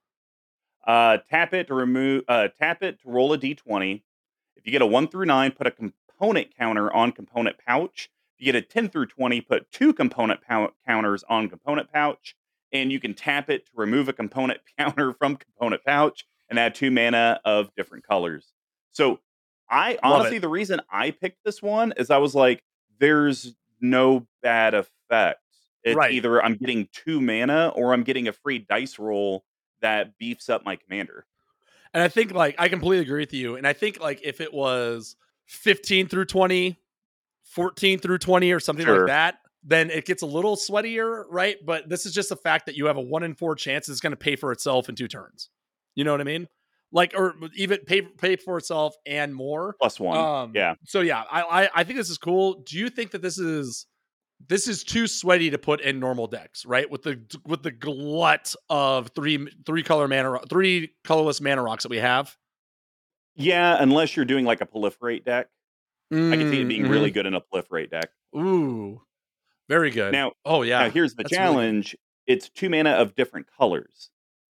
Uh, 0.87 1.19
tap 1.31 1.55
it 1.55 1.69
to 1.69 1.75
remove. 1.75 2.25
Uh, 2.29 2.49
tap 2.59 2.83
it 2.83 3.01
to 3.03 3.09
roll 3.09 3.33
a 3.33 3.39
d20. 3.39 4.03
If 4.57 4.67
you 4.67 4.73
get 4.73 4.83
a 4.83 4.87
one 4.87 5.09
through 5.09 5.27
nine, 5.27 5.53
put 5.53 5.67
a 5.67 5.71
component 5.71 6.57
counter 6.57 6.93
on 6.93 7.13
component 7.13 7.57
pouch. 7.65 8.11
If 8.35 8.47
you 8.47 8.53
get 8.53 8.63
a 8.63 8.67
ten 8.67 8.89
through 8.89 9.07
twenty, 9.07 9.41
put 9.41 9.71
two 9.71 9.93
component 9.93 10.41
pou- 10.47 10.73
counters 10.87 11.25
on 11.29 11.49
component 11.49 11.93
pouch, 11.93 12.35
and 12.73 12.93
you 12.93 13.01
can 13.01 13.15
tap 13.15 13.51
it 13.51 13.67
to 13.67 13.73
remove 13.75 14.09
a 14.09 14.13
component 14.13 14.61
counter 14.79 15.13
from 15.13 15.37
component 15.37 15.85
pouch 15.85 16.25
and 16.51 16.59
add 16.59 16.75
two 16.75 16.91
mana 16.91 17.41
of 17.45 17.71
different 17.77 18.07
colors. 18.07 18.53
So, 18.93 19.21
I 19.71 19.93
Love 19.93 20.01
honestly, 20.03 20.39
it. 20.39 20.41
the 20.41 20.49
reason 20.49 20.81
I 20.91 21.11
picked 21.11 21.45
this 21.45 21.61
one 21.63 21.93
is 21.99 22.11
I 22.11 22.17
was 22.19 22.35
like, 22.35 22.63
there's 22.99 23.55
no 23.83 24.27
bad 24.43 24.73
effect. 24.75 25.41
It's 25.85 25.95
Right. 25.97 26.13
either 26.13 26.43
I'm 26.43 26.55
getting 26.57 26.89
two 26.93 27.21
mana 27.21 27.69
or 27.77 27.93
I'm 27.93 28.03
getting 28.03 28.29
a 28.29 28.33
free 28.33 28.59
dice 28.61 28.99
roll 28.99 29.45
that 29.83 30.17
beefs 30.19 30.49
up 30.49 30.65
my 30.65 30.77
commander. 30.77 31.27
And 31.95 32.03
I 32.03 32.09
think 32.09 32.33
like 32.33 32.57
I 32.59 32.69
completely 32.69 33.03
agree 33.05 33.21
with 33.21 33.35
you. 33.35 33.57
And 33.57 33.67
I 33.67 33.75
think 33.75 34.01
like 34.01 34.21
if 34.25 34.41
it 34.41 34.53
was 34.55 35.17
15 35.47 36.09
through 36.09 36.25
20, 36.25 36.79
14 37.45 37.99
through 37.99 38.19
20 38.19 38.53
or 38.53 38.61
something 38.61 38.87
Sure. 38.87 39.01
like 39.01 39.07
that, 39.09 39.39
then 39.69 39.91
it 39.91 40.07
gets 40.07 40.23
a 40.23 40.27
little 40.27 40.57
sweatier, 40.57 41.25
right? 41.29 41.57
But 41.65 41.89
this 41.89 42.07
is 42.07 42.13
just 42.13 42.31
the 42.31 42.37
fact 42.37 42.67
that 42.67 42.75
you 42.75 42.87
have 42.87 42.97
a 42.97 43.01
one 43.03 43.23
in 43.23 43.35
four 43.35 43.55
chance 43.55 43.89
it's 43.89 44.01
going 44.01 44.13
to 44.13 44.17
pay 44.17 44.35
for 44.35 44.51
itself 44.51 44.89
in 44.89 44.95
two 44.95 45.09
turns. 45.09 45.51
You 45.95 46.05
know 46.05 46.13
what 46.13 46.21
I 46.21 46.25
mean? 46.25 46.49
Like, 46.91 47.13
or 47.15 47.35
even 47.55 47.81
pay 47.87 48.01
pay 48.01 48.37
for 48.37 48.57
itself 48.57 48.97
and 49.05 49.35
more. 49.35 49.77
Plus 49.79 50.01
one. 50.01 50.17
Um, 50.17 50.53
yeah. 50.55 50.75
So 50.87 51.03
yeah, 51.03 51.23
I, 51.31 51.43
I 51.43 51.71
I 51.75 51.85
think 51.85 51.99
this 51.99 52.09
is 52.09 52.17
cool. 52.19 52.63
Do 52.67 52.79
you 52.79 52.89
think 52.89 53.11
that 53.11 53.21
this 53.21 53.39
is 53.39 53.87
this 54.49 54.69
is 54.69 54.85
too 54.85 55.07
sweaty 55.07 55.51
to 55.51 55.59
put 55.59 55.81
in 55.83 56.01
normal 56.01 56.29
decks, 56.29 56.65
right? 56.65 56.91
With 56.91 57.03
the 57.03 57.21
with 57.47 57.63
the 57.63 57.73
glut 57.73 58.55
of 58.71 59.11
three 59.15 59.49
three 59.67 59.83
color 59.83 60.09
mana 60.09 60.39
three 60.49 60.95
colorless 61.05 61.41
mana 61.43 61.63
rocks 61.63 61.83
that 61.83 61.91
we 61.91 61.99
have. 61.99 62.35
Yeah, 63.37 63.77
unless 63.79 64.17
you're 64.17 64.25
doing 64.25 64.45
like 64.45 64.61
a 64.63 64.67
proliferate 64.67 65.25
deck. 65.25 65.49
I 66.11 66.15
can 66.17 66.49
see 66.49 66.63
it 66.63 66.69
being 66.69 66.85
Mm, 66.85 66.91
really 66.91 67.11
good 67.11 67.27
in 67.27 67.35
a 67.35 67.41
proliferate 67.43 67.91
deck. 67.91 68.09
Ooh, 68.35 69.03
very 69.69 69.91
good. 69.91 70.13
Now, 70.13 70.33
oh 70.45 70.63
yeah, 70.63 70.85
now 70.85 70.91
here's 70.91 71.15
the 71.15 71.23
that's 71.25 71.33
really 71.33 71.39
challenge. 71.45 71.97
it's 72.27 72.49
two 72.49 72.69
mana 72.71 72.91
of 72.91 73.15
different 73.15 73.47
colors. 73.57 74.11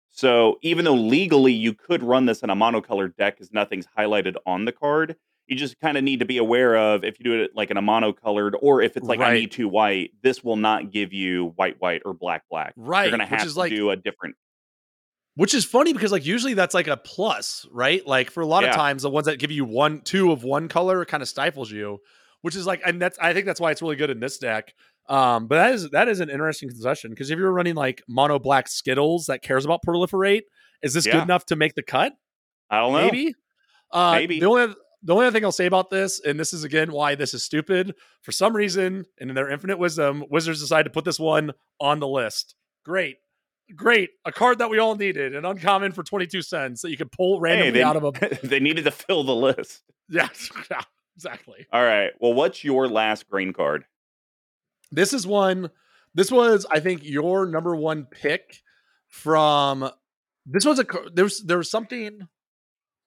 So 0.10 0.58
even 0.62 0.86
though 0.86 0.94
legally 0.94 1.54
you 1.54 1.74
could 1.74 2.04
run 2.04 2.26
this 2.28 2.42
in 2.42 2.50
a 2.50 2.56
monocolored 2.56 3.16
deck 3.16 3.36
because 3.36 3.52
nothing's 3.52 3.88
highlighted 3.98 4.36
on 4.46 4.66
the 4.66 4.72
card, 4.72 5.16
you 5.48 5.56
just 5.56 5.80
kind 5.80 5.98
of 5.98 6.04
need 6.04 6.20
to 6.20 6.26
be 6.26 6.38
aware 6.38 6.78
of 6.78 7.04
if 7.04 7.20
you 7.20 7.24
do 7.24 7.42
it 7.42 7.52
like 7.56 7.72
in 7.72 7.78
a 7.78 7.82
monocolored 7.82 8.54
or 8.62 8.82
if 8.82 8.96
it's 8.96 9.08
like 9.08 9.20
I 9.20 9.24
Right. 9.24 9.40
need 9.42 9.52
two 9.52 9.68
white, 9.68 10.12
this 10.22 10.44
will 10.44 10.56
not 10.56 10.92
give 10.92 11.14
you 11.14 11.54
white 11.56 11.82
white 11.82 12.04
or 12.06 12.14
black 12.14 12.44
black. 12.50 12.74
right? 12.78 13.06
You're 13.06 13.12
gonna 13.18 13.26
have 13.26 13.48
to 13.52 13.60
like 13.60 13.72
do 13.72 13.90
a 13.90 13.96
different 13.96 14.36
Which 15.36 15.56
is 15.56 15.66
funny 15.66 15.94
because 15.94 16.12
like 16.12 16.26
usually 16.28 16.54
that's 16.54 16.76
like 16.76 16.88
a 16.88 16.96
plus, 16.98 17.66
right? 17.72 18.06
Like 18.06 18.30
for 18.30 18.42
a 18.42 18.46
lot 18.46 18.64
of 18.64 18.76
times 18.76 19.02
the 19.02 19.10
ones 19.10 19.26
that 19.26 19.40
give 19.40 19.50
you 19.52 19.66
one 19.66 20.02
two 20.02 20.32
of 20.32 20.44
one 20.44 20.68
color 20.68 21.06
kind 21.06 21.24
of 21.24 21.28
stifles 21.30 21.72
you, 21.72 22.02
which 22.42 22.56
is 22.56 22.68
like 22.68 22.82
and 22.86 23.02
that's 23.02 23.18
I 23.18 23.34
think 23.34 23.48
that's 23.48 23.60
why 23.60 23.72
it's 23.72 23.82
really 23.82 23.96
good 23.96 24.12
in 24.12 24.20
this 24.20 24.38
deck. 24.38 24.76
Um, 25.10 25.48
but 25.48 25.56
that 25.56 25.74
is 25.74 25.90
that 25.90 26.08
is 26.08 26.20
an 26.22 26.30
interesting 26.30 26.70
concession 26.70 27.10
because 27.12 27.30
if 27.30 27.38
you're 27.38 27.52
running 27.52 27.76
like 27.76 28.02
mono 28.08 28.40
black 28.40 28.68
Skittles 28.68 29.26
that 29.26 29.42
cares 29.42 29.66
about 29.66 29.82
proliferate, 29.86 30.42
is 30.82 30.94
this 30.94 31.06
Yeah. 31.06 31.14
good 31.14 31.24
enough 31.24 31.46
to 31.48 31.56
make 31.56 31.76
the 31.76 31.84
cut? 31.84 32.14
I 32.70 32.80
don't 32.80 32.94
know. 32.94 33.02
Maybe. 33.06 33.36
Uh, 33.92 34.14
Maybe. 34.14 34.40
the 34.40 34.46
only 34.46 34.74
the 35.04 35.14
only 35.14 35.26
other 35.26 35.34
thing 35.38 35.44
I'll 35.44 35.52
say 35.52 35.66
about 35.66 35.90
this, 35.90 36.22
and 36.22 36.40
this 36.40 36.54
is 36.54 36.64
again 36.64 36.92
why 36.94 37.16
this 37.16 37.34
is 37.34 37.44
stupid, 37.44 37.94
for 38.22 38.32
some 38.32 38.56
reason, 38.56 39.06
and 39.20 39.30
in 39.30 39.36
their 39.36 39.50
infinite 39.50 39.78
wisdom, 39.78 40.24
Wizards 40.30 40.62
decided 40.62 40.86
to 40.86 40.90
put 40.92 41.04
this 41.04 41.20
one 41.20 41.52
on 41.82 42.00
the 42.00 42.08
list. 42.08 42.56
Great. 42.86 43.18
Great. 43.76 44.12
A 44.26 44.32
card 44.32 44.60
that 44.60 44.70
we 44.70 44.78
all 44.80 44.96
needed, 44.96 45.36
an 45.36 45.46
uncommon 45.46 45.92
for 45.92 46.04
22 46.04 46.42
cents 46.42 46.82
that 46.82 46.90
you 46.92 46.98
could 46.98 47.12
pull 47.12 47.40
randomly 47.42 47.72
they- 47.72 47.84
out 47.84 47.96
of 47.98 48.04
a 48.06 48.12
they 48.48 48.60
needed 48.62 48.86
to 48.86 48.92
fill 48.92 49.24
the 49.24 49.36
list. 49.36 49.82
Yeah, 50.10 50.28
yeah, 50.70 50.82
exactly. 51.16 51.66
All 51.72 51.84
right. 51.84 52.12
Well, 52.20 52.34
what's 52.34 52.64
your 52.64 52.88
last 52.90 53.30
green 53.30 53.54
card? 53.54 53.86
This 54.94 55.12
is 55.14 55.26
one. 55.26 55.70
This 56.14 56.32
was, 56.32 56.66
I 56.70 56.80
think, 56.80 57.02
your 57.04 57.46
number 57.48 57.76
one 57.76 58.06
pick 58.06 58.62
from. 59.08 59.90
This 60.46 60.66
was 60.66 60.80
a. 60.80 60.86
There 61.14 61.26
was 61.26 61.44
there 61.44 61.58
was 61.58 61.70
something. 61.72 62.28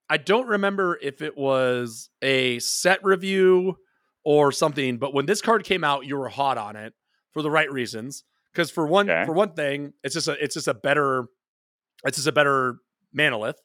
I 0.09 0.17
don't 0.19 0.47
remember 0.49 0.99
if 1.01 1.23
it 1.23 1.37
was 1.37 2.11
a 2.23 2.59
set 2.61 3.05
review 3.05 3.77
or 4.25 4.53
something, 4.53 4.99
but 4.99 5.15
when 5.15 5.27
this 5.27 5.41
card 5.41 5.65
came 5.65 5.83
out, 5.85 6.07
you 6.07 6.17
were 6.17 6.29
hot 6.29 6.59
on 6.59 6.77
it 6.77 6.93
for 7.33 7.43
the 7.43 7.51
right 7.51 7.71
reasons. 7.71 8.25
Because 8.53 8.71
for 8.71 8.87
one, 8.87 9.11
Okay. 9.11 9.25
for 9.27 9.33
one 9.33 9.53
thing, 9.53 9.93
it's 10.03 10.15
just 10.15 10.29
a 10.29 10.43
it's 10.43 10.55
just 10.55 10.69
a 10.69 10.75
better 10.75 11.27
it's 12.05 12.17
just 12.17 12.29
a 12.29 12.33
better 12.33 12.77
Manalith, 13.17 13.57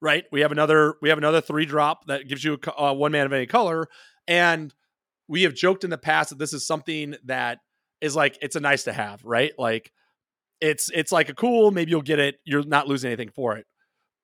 right? 0.00 0.24
We 0.32 0.40
have 0.40 0.52
another 0.52 0.94
we 1.02 1.08
have 1.10 1.18
another 1.18 1.40
three 1.40 1.66
drop 1.66 2.06
that 2.06 2.28
gives 2.28 2.42
you 2.42 2.58
a 2.66 2.82
uh, 2.82 2.92
one 2.94 3.12
man 3.12 3.26
of 3.26 3.32
any 3.32 3.46
color, 3.46 3.88
and 4.26 4.72
we 5.32 5.42
have 5.44 5.54
joked 5.54 5.82
in 5.82 5.90
the 5.90 5.96
past 5.98 6.28
that 6.30 6.38
this 6.38 6.52
is 6.52 6.66
something 6.66 7.16
that 7.24 7.58
is 8.02 8.14
like 8.14 8.36
it's 8.42 8.54
a 8.56 8.60
nice 8.60 8.84
to 8.84 8.92
have, 8.92 9.24
right? 9.24 9.52
Like 9.58 9.90
it's 10.60 10.90
it's 10.94 11.10
like 11.10 11.28
a 11.30 11.34
cool. 11.34 11.70
Maybe 11.70 11.90
you'll 11.90 12.02
get 12.02 12.18
it. 12.18 12.36
You're 12.44 12.64
not 12.64 12.86
losing 12.86 13.08
anything 13.08 13.30
for 13.30 13.56
it. 13.56 13.66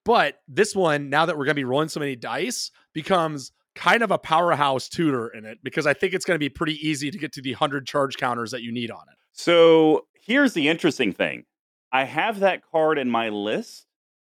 But 0.04 0.36
this 0.46 0.74
one, 0.76 1.08
now 1.10 1.26
that 1.26 1.36
we're 1.36 1.44
going 1.46 1.54
to 1.56 1.60
be 1.60 1.64
rolling 1.64 1.88
so 1.88 2.00
many 2.00 2.14
dice, 2.14 2.70
becomes 2.92 3.52
kind 3.74 4.02
of 4.02 4.10
a 4.10 4.18
powerhouse 4.18 4.88
tutor 4.88 5.28
in 5.28 5.44
it 5.44 5.58
because 5.62 5.86
I 5.86 5.94
think 5.94 6.12
it's 6.14 6.24
going 6.24 6.34
to 6.36 6.38
be 6.38 6.48
pretty 6.48 6.74
easy 6.86 7.10
to 7.10 7.18
get 7.18 7.32
to 7.32 7.42
the 7.42 7.52
100 7.52 7.86
charge 7.86 8.16
counters 8.16 8.50
that 8.50 8.62
you 8.62 8.70
need 8.72 8.90
on 8.90 9.02
it. 9.10 9.16
So 9.32 10.06
here's 10.20 10.52
the 10.52 10.68
interesting 10.68 11.12
thing. 11.12 11.44
I 11.92 12.04
have 12.04 12.40
that 12.40 12.62
card 12.70 12.98
in 12.98 13.08
my 13.08 13.28
list, 13.28 13.86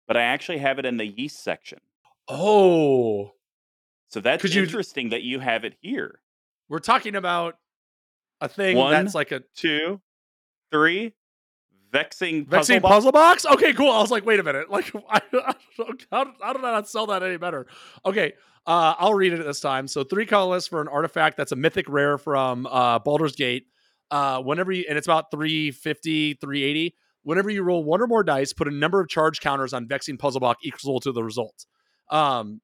but 0.08 0.16
I 0.16 0.22
actually 0.22 0.58
have 0.58 0.78
it 0.78 0.84
in 0.84 0.96
the 0.98 1.06
yeast 1.06 1.42
section. 1.44 1.78
Oh, 2.28 3.32
So 4.08 4.20
that's 4.20 4.42
Could 4.42 4.54
you- 4.54 4.62
interesting 4.62 5.08
that 5.10 5.22
you 5.22 5.40
have 5.40 5.64
it 5.64 5.74
here. 5.80 6.20
We're 6.68 6.78
talking 6.78 7.14
about 7.16 7.56
a 8.40 8.48
thing 8.48 8.76
One, 8.76 8.92
that's 8.92 9.14
like 9.14 9.32
a 9.32 9.42
Two, 9.54 10.00
three, 10.70 11.14
vexing 11.92 12.44
puzzle 12.46 12.58
Vexing 12.58 12.80
box. 12.80 12.94
puzzle 12.94 13.12
box. 13.12 13.46
Okay, 13.46 13.72
cool. 13.72 13.90
I 13.90 14.00
was 14.00 14.10
like, 14.10 14.26
wait 14.26 14.40
a 14.40 14.42
minute. 14.42 14.66
Like, 14.70 14.92
I, 15.08 15.20
I 15.32 15.54
don't- 15.78 16.06
how, 16.10 16.32
how 16.42 16.52
did 16.52 16.64
I 16.64 16.72
not 16.72 16.88
sell 16.88 17.06
that 17.06 17.22
any 17.22 17.36
better? 17.36 17.66
Okay, 18.04 18.32
uh, 18.66 18.94
I'll 18.98 19.14
read 19.14 19.32
it 19.32 19.44
this 19.44 19.60
time. 19.60 19.86
So, 19.88 20.04
three 20.04 20.26
colorless 20.26 20.66
for 20.66 20.80
an 20.80 20.88
artifact 20.88 21.36
that's 21.36 21.52
a 21.52 21.56
mythic 21.56 21.88
rare 21.88 22.18
from 22.18 22.66
uh, 22.66 22.98
Baldur's 22.98 23.36
Gate. 23.36 23.66
Uh, 24.10 24.40
whenever 24.40 24.70
you, 24.70 24.84
and 24.88 24.96
it's 24.98 25.06
about 25.06 25.30
350, 25.32 26.34
380. 26.34 26.94
Whenever 27.24 27.50
you 27.50 27.62
roll 27.64 27.82
one 27.82 28.00
or 28.00 28.06
more 28.06 28.22
dice, 28.22 28.52
put 28.52 28.68
a 28.68 28.70
number 28.70 29.00
of 29.00 29.08
charge 29.08 29.40
counters 29.40 29.72
on 29.72 29.88
Vexing 29.88 30.16
Puzzle 30.16 30.38
Box 30.40 30.60
equal 30.62 31.00
to 31.00 31.10
the 31.10 31.24
result. 31.24 31.66
Um, 32.08 32.60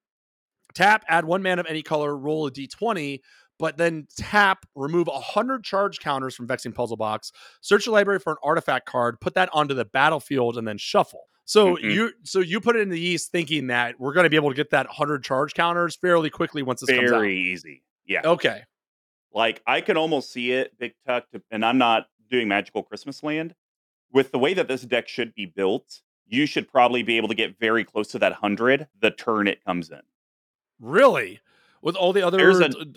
tap, 0.72 1.04
add 1.08 1.24
one 1.24 1.42
man 1.42 1.58
of 1.58 1.66
any 1.68 1.82
color, 1.82 2.16
roll 2.16 2.46
a 2.46 2.52
d20, 2.52 3.18
but 3.62 3.76
then 3.76 4.08
tap, 4.16 4.66
remove 4.74 5.06
100 5.06 5.62
charge 5.62 6.00
counters 6.00 6.34
from 6.34 6.48
Vexing 6.48 6.72
Puzzle 6.72 6.96
Box 6.96 7.30
search 7.60 7.86
your 7.86 7.92
library 7.92 8.18
for 8.18 8.32
an 8.32 8.38
artifact 8.42 8.86
card, 8.86 9.20
put 9.20 9.34
that 9.34 9.48
onto 9.52 9.72
the 9.72 9.84
battlefield, 9.84 10.58
and 10.58 10.66
then 10.66 10.76
shuffle. 10.78 11.28
So 11.44 11.76
Mhm. 11.76 11.82
you 11.94 12.12
so 12.24 12.40
you 12.40 12.60
put 12.60 12.74
it 12.74 12.80
in 12.80 12.88
the 12.88 13.00
east 13.00 13.30
thinking 13.30 13.68
that 13.68 14.00
we're 14.00 14.12
going 14.14 14.24
to 14.24 14.30
be 14.30 14.36
able 14.36 14.48
to 14.50 14.56
get 14.56 14.70
that 14.70 14.86
100 14.88 15.22
charge 15.22 15.54
counters 15.54 15.94
fairly 15.94 16.28
quickly 16.28 16.62
once 16.62 16.80
this 16.80 16.90
Very 16.90 17.08
comes 17.08 17.26
easy. 17.28 17.84
Yeah. 18.04 18.22
Okay. 18.24 18.64
Like 19.32 19.62
I 19.64 19.80
can 19.80 19.96
almost 19.96 20.32
see 20.32 20.50
it, 20.52 20.76
Big 20.76 20.94
Tuck, 21.06 21.30
to, 21.30 21.40
and 21.52 21.64
I'm 21.64 21.78
not 21.78 22.08
doing 22.30 22.48
Magical 22.48 22.82
Christmas 22.82 23.22
Land. 23.22 23.54
With 24.12 24.32
the 24.32 24.38
way 24.40 24.54
that 24.54 24.66
this 24.66 24.82
deck 24.82 25.06
should 25.08 25.34
be 25.36 25.46
built, 25.46 26.02
you 26.26 26.46
should 26.46 26.68
probably 26.68 27.02
be 27.04 27.16
able 27.16 27.28
to 27.28 27.34
get 27.34 27.58
very 27.60 27.84
close 27.84 28.08
to 28.08 28.18
that 28.18 28.32
hundred 28.34 28.88
the 29.00 29.12
turn 29.12 29.46
it 29.46 29.64
comes 29.64 29.88
in. 29.90 30.02
Really? 30.80 31.40
With 31.80 31.96
all 31.96 32.12
the 32.12 32.22
other 32.22 32.38
There's 32.38 32.58
an- 32.60 32.94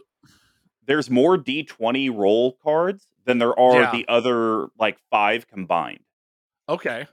There's 0.87 1.09
more 1.09 1.37
D20 1.37 2.15
roll 2.15 2.57
cards 2.63 3.07
than 3.25 3.39
there 3.39 3.57
are 3.59 3.81
Yeah. 3.81 3.91
the 3.91 4.05
other 4.07 4.67
like 4.79 4.97
five 5.09 5.47
combined. 5.47 6.03
Okay. 6.69 7.07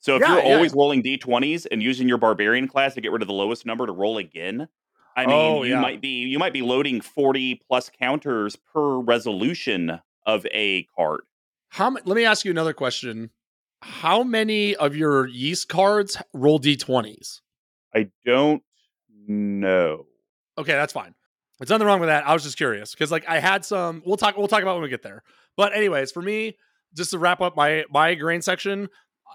So 0.00 0.16
if 0.16 0.20
Yeah, 0.22 0.34
you're 0.36 0.44
yeah. 0.44 0.54
always 0.56 0.74
rolling 0.74 1.02
D20s 1.02 1.66
and 1.70 1.82
using 1.82 2.08
your 2.08 2.18
barbarian 2.18 2.68
class 2.68 2.94
to 2.94 3.00
get 3.00 3.10
rid 3.12 3.22
of 3.22 3.28
the 3.28 3.34
lowest 3.34 3.64
number 3.64 3.86
to 3.86 3.92
roll 3.92 4.18
again, 4.18 4.68
I 5.16 5.26
mean, 5.26 5.34
Oh, 5.34 5.62
you 5.62 5.76
might 5.76 6.00
be 6.00 6.08
you 6.26 6.38
might 6.38 6.52
be 6.52 6.60
loading 6.62 7.00
40 7.00 7.60
plus 7.66 7.88
counters 7.90 8.56
per 8.56 8.98
resolution 8.98 10.00
of 10.26 10.46
a 10.52 10.82
card. 10.96 11.22
How 11.68 11.90
let 11.90 12.06
me 12.16 12.24
ask 12.24 12.44
you 12.44 12.50
another 12.50 12.72
question. 12.74 13.30
How 13.80 14.22
many 14.22 14.74
of 14.76 14.96
your 14.96 15.26
yeast 15.28 15.68
cards 15.68 16.16
roll 16.32 16.58
d20s? 16.58 17.40
I 17.94 18.10
don't 18.26 18.62
know. 19.26 20.06
Okay, 20.58 20.72
that's 20.72 20.92
fine. 20.92 21.14
There's 21.58 21.70
nothing 21.70 21.86
wrong 21.86 22.00
with 22.00 22.08
that. 22.08 22.26
I 22.26 22.32
was 22.32 22.42
just 22.42 22.56
curious 22.56 22.92
because 22.92 23.10
like 23.12 23.28
I 23.28 23.38
had 23.40 23.64
some. 23.64 24.02
We'll 24.04 24.16
talk. 24.16 24.36
We'll 24.36 24.48
talk 24.48 24.62
about 24.62 24.74
when 24.74 24.82
we 24.82 24.88
get 24.88 25.02
there. 25.02 25.22
But 25.56 25.74
anyways, 25.74 26.10
for 26.10 26.20
me, 26.22 26.56
just 26.96 27.10
to 27.12 27.18
wrap 27.18 27.40
up 27.40 27.56
my 27.56 27.84
my 27.90 28.14
grain 28.14 28.42
section, 28.42 28.88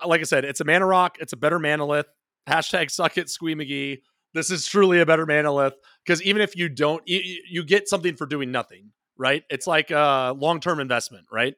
uh, 0.03 0.07
like 0.07 0.19
I 0.21 0.25
said, 0.25 0.43
it's 0.45 0.59
a 0.59 0.65
mana 0.65 0.85
rock. 0.85 1.17
It's 1.19 1.33
a 1.33 1.37
better 1.37 1.59
Manalith. 1.59 2.05
Hashtag 2.47 2.91
suck 2.91 3.17
it, 3.17 3.29
Squee 3.29 3.55
McGee. 3.55 3.99
This 4.33 4.51
is 4.51 4.67
truly 4.67 4.99
a 4.99 5.05
better 5.05 5.25
Manalith 5.25 5.73
because 6.05 6.21
even 6.21 6.41
if 6.41 6.55
you 6.55 6.67
don't, 6.69 7.01
you, 7.07 7.39
you- 7.49 7.63
get 7.63 7.87
something 7.87 8.15
for 8.15 8.25
doing 8.25 8.51
nothing, 8.51 8.91
right? 9.17 9.43
It's 9.49 9.65
like 9.65 9.89
a 9.91 10.35
long 10.37 10.59
term 10.59 10.79
investment, 10.79 11.25
right? 11.31 11.55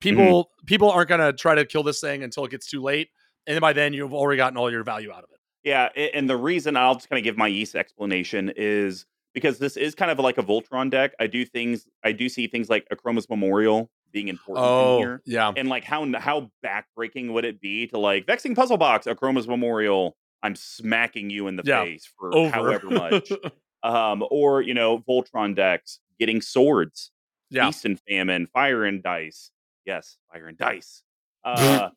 People 0.00 0.50
people 0.66 0.90
aren't 0.90 1.08
gonna 1.08 1.32
try 1.32 1.54
to 1.54 1.64
kill 1.64 1.82
this 1.82 2.00
thing 2.00 2.22
until 2.22 2.44
it 2.44 2.50
gets 2.50 2.66
too 2.66 2.82
late, 2.82 3.08
and 3.46 3.54
then 3.54 3.60
by 3.60 3.72
then 3.72 3.92
you've 3.92 4.12
already 4.14 4.36
gotten 4.36 4.56
all 4.58 4.70
your 4.70 4.84
value 4.84 5.10
out 5.10 5.24
of 5.24 5.30
it. 5.32 5.40
Yeah, 5.64 5.88
and 6.14 6.28
the 6.30 6.36
reason 6.36 6.76
I'll 6.76 6.94
just 6.94 7.08
kind 7.08 7.18
of 7.18 7.24
give 7.24 7.36
my 7.36 7.48
yeast 7.48 7.74
explanation 7.74 8.52
is 8.56 9.04
because 9.36 9.58
this 9.58 9.76
is 9.76 9.94
kind 9.94 10.10
of 10.10 10.18
like 10.18 10.38
a 10.38 10.42
Voltron 10.42 10.90
deck. 10.90 11.12
I 11.20 11.26
do 11.26 11.44
things 11.44 11.86
I 12.02 12.12
do 12.12 12.26
see 12.30 12.46
things 12.46 12.70
like 12.70 12.88
Akroma's 12.90 13.28
Memorial 13.28 13.90
being 14.10 14.28
important 14.28 14.66
in 14.66 14.98
here. 14.98 15.18
Oh, 15.20 15.22
yeah. 15.26 15.52
And 15.54 15.68
like 15.68 15.84
how 15.84 16.10
how 16.18 16.50
backbreaking 16.64 17.34
would 17.34 17.44
it 17.44 17.60
be 17.60 17.86
to 17.88 17.98
like 17.98 18.26
vexing 18.26 18.54
puzzle 18.54 18.78
box, 18.78 19.06
Akroma's 19.06 19.46
Memorial, 19.46 20.16
I'm 20.42 20.54
smacking 20.56 21.28
you 21.28 21.48
in 21.48 21.56
the 21.56 21.64
Yeah, 21.66 21.84
face 21.84 22.10
for 22.18 22.34
Over. 22.34 22.48
however 22.50 22.88
much. 22.88 23.30
um, 23.82 24.24
or 24.30 24.62
you 24.62 24.72
know, 24.72 25.00
Voltron 25.00 25.54
decks 25.54 26.00
getting 26.18 26.40
swords, 26.40 27.10
yeah. 27.50 27.66
Feast 27.66 27.84
and 27.84 28.00
Famine, 28.08 28.46
Fire 28.46 28.84
and 28.86 29.02
Dice. 29.02 29.50
Yes, 29.84 30.16
Fire 30.32 30.46
and 30.46 30.56
Dice. 30.56 31.02
Uh, 31.44 31.90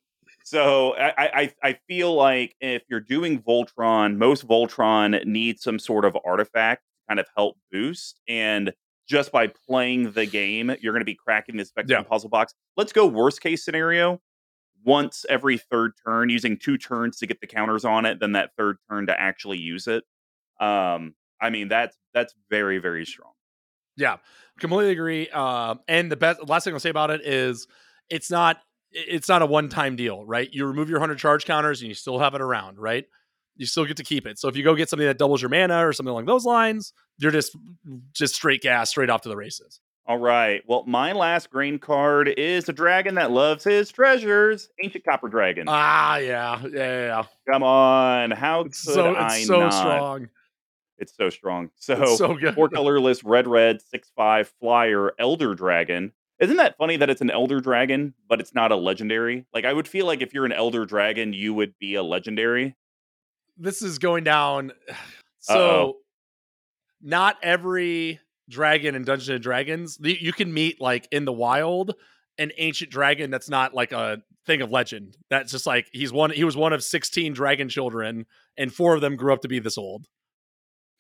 so 0.43 0.93
I, 0.95 1.13
I 1.17 1.54
I 1.63 1.80
feel 1.88 2.13
like 2.13 2.56
if 2.62 2.84
you're 2.88 2.99
doing 2.99 3.41
Voltron, 3.41 4.17
most 4.17 4.45
Voltron 4.47 5.25
needs 5.25 5.63
some 5.63 5.80
sort 5.80 6.06
of 6.06 6.15
artifact 6.23 6.84
kind 7.10 7.19
of 7.19 7.28
help 7.36 7.58
boost. 7.72 8.19
And 8.30 8.72
just 9.08 9.32
by 9.32 9.48
playing 9.67 10.12
the 10.12 10.26
game, 10.28 10.69
you're 10.82 10.93
going 10.93 11.02
to 11.02 11.06
be 11.06 11.15
cracking 11.15 11.58
this 11.58 11.69
Spectrum 11.69 12.04
Yeah. 12.04 12.08
puzzle 12.08 12.30
box. 12.30 12.54
Let's 12.78 12.93
go 12.93 13.08
worst 13.08 13.41
case 13.41 13.65
scenario. 13.65 14.22
Once 14.86 15.26
every 15.28 15.58
third 15.58 15.91
turn, 16.06 16.30
using 16.30 16.58
two 16.58 16.78
turns 16.78 17.17
to 17.17 17.28
get 17.28 17.41
the 17.41 17.48
counters 17.48 17.84
on 17.84 18.06
it, 18.06 18.19
then 18.19 18.32
that 18.34 18.52
third 18.58 18.78
turn 18.89 19.08
to 19.08 19.19
actually 19.19 19.58
use 19.58 19.88
it. 19.88 20.04
Um, 20.62 21.15
I 21.41 21.50
mean 21.50 21.67
that's 21.69 21.98
that's 22.13 22.34
very 22.50 22.78
very 22.80 23.06
strong. 23.06 23.32
Yeah, 23.98 24.17
completely 24.60 24.91
agree. 24.93 25.28
Um, 25.30 25.80
and 25.88 26.12
the 26.12 26.15
best 26.15 26.48
last 26.48 26.63
thing 26.63 26.74
I'll 26.74 26.80
say 26.80 26.89
about 26.89 27.12
it 27.12 27.22
is 27.26 27.67
it's 28.10 28.32
not 28.32 28.58
it's 28.91 29.28
not 29.28 29.41
a 29.41 29.45
one 29.45 29.67
time 29.69 29.95
deal, 29.98 30.26
right? 30.26 30.50
You 30.52 30.65
remove 30.65 30.89
your 30.89 31.00
hundred 31.00 31.17
charge 31.17 31.45
counters 31.45 31.82
and 31.82 31.89
you 31.89 31.93
still 31.95 32.19
have 32.19 32.34
it 32.36 32.41
around, 32.41 32.80
right? 32.80 33.06
You 33.60 33.65
still 33.67 33.86
get 33.86 33.98
to 33.98 34.04
keep 34.04 34.26
it. 34.26 34.39
So 34.39 34.48
if 34.48 34.56
you 34.56 34.63
go 34.63 34.74
get 34.74 34.89
something 34.89 35.06
that 35.06 35.17
doubles 35.19 35.41
your 35.41 35.50
mana 35.50 35.86
or 35.86 35.93
something 35.93 36.10
along 36.10 36.26
those 36.26 36.45
lines, 36.45 36.93
you're 37.19 37.30
just 37.32 37.56
just 38.13 38.34
straight 38.34 38.62
gas, 38.62 38.89
straight 38.89 39.10
off 39.12 39.22
to 39.22 39.30
the 39.30 39.36
races. 39.38 39.82
All 40.08 40.17
right. 40.17 40.63
Well, 40.67 40.86
my 40.88 41.12
last 41.12 41.52
green 41.52 41.78
card 41.78 42.30
is 42.30 42.67
a 42.69 42.74
dragon 42.74 43.15
that 43.15 43.30
loves 43.30 43.63
his 43.63 43.91
treasures, 43.91 44.69
ancient 44.84 45.04
copper 45.04 45.28
dragon. 45.28 45.65
Ah, 45.67 46.17
yeah, 46.17 46.60
yeah, 46.63 46.69
yeah. 46.72 47.24
Come 47.52 47.62
on, 47.62 48.32
how 48.32 48.63
could 48.63 48.72
It's 48.72 48.80
so 48.80 49.13
I 49.15 49.36
it's 49.36 49.45
so 49.48 49.60
not? 49.60 49.72
strong. 49.74 50.30
It's 50.98 51.15
so 51.15 51.30
strong. 51.30 51.69
So, 51.76 52.02
It's 52.02 52.17
so 52.17 52.36
good. 52.36 52.56
four 52.56 52.69
colorless, 52.69 53.24
red, 53.24 53.45
red, 53.45 53.82
six 53.82 54.12
five 54.15 54.52
flyer, 54.60 55.12
elder 55.19 55.54
dragon. 55.54 56.13
Isn't 56.39 56.58
that 56.58 56.78
funny 56.78 56.95
that 56.98 57.10
it's 57.10 57.22
an 57.22 57.30
elder 57.30 57.60
dragon, 57.60 58.13
but 58.28 58.39
it's 58.39 58.56
not 58.56 58.72
a 58.72 58.76
legendary? 58.78 59.45
Like 59.54 59.65
I 59.65 59.74
would 59.74 59.88
feel 59.88 60.06
like 60.06 60.22
if 60.22 60.34
you're 60.34 60.45
an 60.45 60.54
elder 60.54 60.86
dragon, 60.86 61.34
you 61.34 61.54
would 61.54 61.74
be 61.78 61.95
a 61.95 62.04
legendary. 62.04 62.76
This 63.60 63.82
is 63.82 64.00
going 64.00 64.24
down. 64.24 64.72
So, 65.41 65.54
Uh-oh. 65.56 65.93
not 67.02 67.38
every 67.41 68.19
dragon 68.50 68.93
in 68.93 69.04
Dungeons 69.06 69.30
and 69.30 69.41
Dragons, 69.41 69.98
you 70.02 70.34
can 70.34 70.54
meet 70.54 70.82
like 70.82 71.08
in 71.12 71.24
the 71.24 71.32
wild 71.32 71.95
an 72.38 72.52
ancient 72.58 72.91
dragon 72.91 73.32
that's 73.32 73.50
not 73.50 73.74
like 73.74 73.93
a 73.93 74.22
thing 74.45 74.62
of 74.62 74.69
legend. 74.69 75.15
That's 75.30 75.50
just 75.52 75.65
like 75.65 75.88
he's 75.93 76.12
one. 76.12 76.32
He 76.32 76.43
was 76.43 76.58
one 76.58 76.74
of 76.74 76.84
sixteen 76.84 77.32
dragon 77.32 77.69
children, 77.69 78.26
and 78.58 78.72
four 78.72 78.95
of 78.95 79.02
them 79.02 79.15
grew 79.15 79.32
up 79.34 79.41
to 79.43 79.48
be 79.48 79.60
this 79.60 79.78
old. 79.78 80.08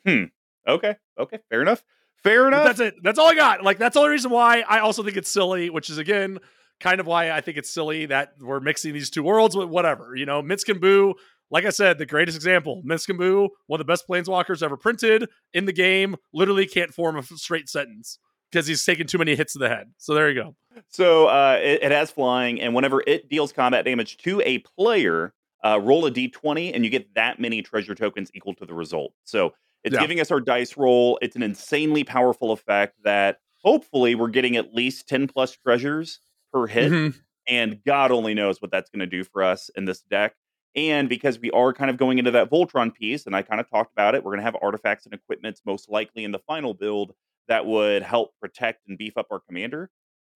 Hmm. 0.07 0.23
Okay, 0.65 0.95
okay, 1.19 1.39
fair 1.49 1.61
enough. 1.61 1.83
Fair 2.23 2.43
But 2.45 2.47
enough. 2.53 2.63
that's 2.65 2.79
it. 2.79 2.95
That's 3.03 3.19
all 3.19 3.27
I 3.27 3.35
got. 3.35 3.61
Like 3.61 3.77
that's 3.77 3.95
the 3.95 3.99
only 3.99 4.11
reason 4.11 4.31
why 4.31 4.61
I 4.67 4.79
also 4.79 5.03
think 5.03 5.17
it's 5.17 5.29
silly, 5.31 5.69
which 5.69 5.89
is 5.89 5.97
again 5.97 6.39
kind 6.79 7.01
of 7.01 7.07
why 7.07 7.31
I 7.31 7.41
think 7.41 7.57
it's 7.57 7.69
silly 7.69 8.05
that 8.05 8.35
we're 8.39 8.61
mixing 8.61 8.93
these 8.93 9.09
two 9.09 9.21
worlds. 9.23 9.53
But 9.53 9.67
whatever, 9.67 10.15
you 10.15 10.25
know, 10.25 10.41
Minsc 10.41 10.69
and 10.69 10.79
Boo. 10.79 11.15
Like 11.51 11.65
I 11.65 11.69
said, 11.71 11.97
the 11.97 12.05
greatest 12.05 12.35
example, 12.37 12.81
Minsc 12.85 13.09
and 13.09 13.17
Boo, 13.17 13.49
one 13.67 13.79
of 13.79 13.85
the 13.87 13.91
best 13.91 14.07
planeswalkers 14.07 14.61
ever 14.61 14.77
printed 14.77 15.27
in 15.53 15.65
the 15.65 15.73
game. 15.73 16.15
Literally 16.33 16.67
can't 16.67 16.93
form 16.93 17.15
a 17.17 17.23
straight 17.23 17.67
sentence 17.69 18.19
because 18.51 18.67
he's 18.67 18.83
taken 18.85 19.07
too 19.07 19.17
many 19.17 19.35
hits 19.35 19.53
to 19.53 19.59
the 19.59 19.69
head. 19.69 19.91
So 19.97 20.13
there 20.13 20.29
you 20.29 20.35
go. 20.41 20.55
So 20.89 21.27
uh, 21.27 21.57
it, 21.61 21.83
it 21.83 21.91
has 21.91 22.11
flying, 22.11 22.61
and 22.61 22.73
whenever 22.75 23.03
it 23.05 23.29
deals 23.29 23.51
combat 23.51 23.85
damage 23.85 24.17
to 24.17 24.41
a 24.45 24.59
player, 24.59 25.33
uh, 25.65 25.79
roll 25.81 26.05
a 26.05 26.11
d20, 26.11 26.71
and 26.73 26.83
you 26.85 26.89
get 26.89 27.13
that 27.15 27.39
many 27.39 27.61
treasure 27.61 27.95
tokens 27.95 28.29
equal 28.33 28.53
to 28.55 28.65
the 28.65 28.73
result. 28.73 29.13
So 29.23 29.53
it's 29.83 29.93
Yeah. 29.95 30.01
giving 30.01 30.19
us 30.19 30.31
our 30.31 30.39
dice 30.39 30.77
roll. 30.77 31.17
It's 31.21 31.35
an 31.35 31.43
insanely 31.43 32.03
powerful 32.03 32.51
effect 32.51 32.95
that 33.03 33.39
hopefully 33.63 34.15
we're 34.15 34.29
getting 34.29 34.55
at 34.55 34.73
least 34.73 35.07
10 35.09 35.27
plus 35.27 35.51
treasures 35.55 36.19
per 36.53 36.65
hit. 36.67 36.91
Mhm. 36.91 37.15
And 37.47 37.83
God 37.85 38.11
only 38.11 38.33
knows 38.35 38.61
what 38.61 38.71
that's 38.71 38.89
going 38.89 38.99
to 38.99 39.05
do 39.07 39.23
for 39.23 39.41
us 39.43 39.69
in 39.75 39.85
this 39.85 40.01
deck. 40.01 40.35
And 40.75 41.09
because 41.09 41.39
we 41.39 41.49
are 41.51 41.73
kind 41.73 41.89
of 41.89 41.97
going 41.97 42.19
into 42.19 42.31
that 42.31 42.49
Voltron 42.51 42.93
piece, 42.93 43.25
and 43.25 43.35
I 43.35 43.41
kind 43.41 43.59
of 43.59 43.69
talked 43.69 43.91
about 43.91 44.13
it, 44.15 44.23
we're 44.23 44.31
going 44.31 44.39
to 44.39 44.43
have 44.45 44.55
artifacts 44.61 45.05
and 45.05 45.13
equipments 45.13 45.61
most 45.65 45.89
likely 45.89 46.23
in 46.23 46.31
the 46.31 46.39
final 46.39 46.73
build 46.73 47.13
that 47.47 47.65
would 47.65 48.03
help 48.03 48.31
protect 48.39 48.87
and 48.87 48.97
beef 48.97 49.17
up 49.17 49.27
our 49.31 49.39
commander. 49.39 49.89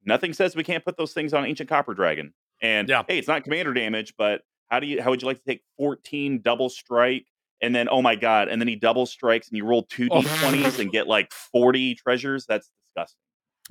Nothing 0.06 0.34
says 0.34 0.56
we 0.56 0.64
can't 0.64 0.86
put 0.86 0.98
those 0.98 1.14
things 1.14 1.34
on 1.34 1.46
Ancient 1.46 1.70
Copper 1.70 1.94
Dragon. 1.94 2.34
And 2.62 2.88
Yeah. 2.88 3.04
hey, 3.08 3.18
it's 3.18 3.28
not 3.28 3.44
commander 3.44 3.74
damage, 3.74 4.14
but 4.18 4.42
how 4.70 4.80
do 4.80 4.88
you 4.88 5.02
how 5.02 5.10
would 5.10 5.22
you 5.22 5.28
like 5.28 5.38
to 5.40 5.44
take 5.46 5.62
14 5.78 6.42
double 6.42 6.70
strike 6.70 7.26
and 7.62 7.76
then 7.76 7.88
oh 7.92 8.02
my 8.02 8.16
god, 8.16 8.48
and 8.48 8.62
then 8.62 8.68
he 8.70 8.76
double 8.78 9.06
strikes 9.06 9.50
and 9.50 9.58
you 9.58 9.66
roll 9.66 9.84
two 9.84 10.08
Oh. 10.10 10.22
d20s 10.22 10.80
and 10.80 10.92
get 10.92 11.08
like 11.08 11.32
40 11.34 11.96
treasures? 11.96 12.46
That's 12.46 12.70
disgusting. 12.96 13.20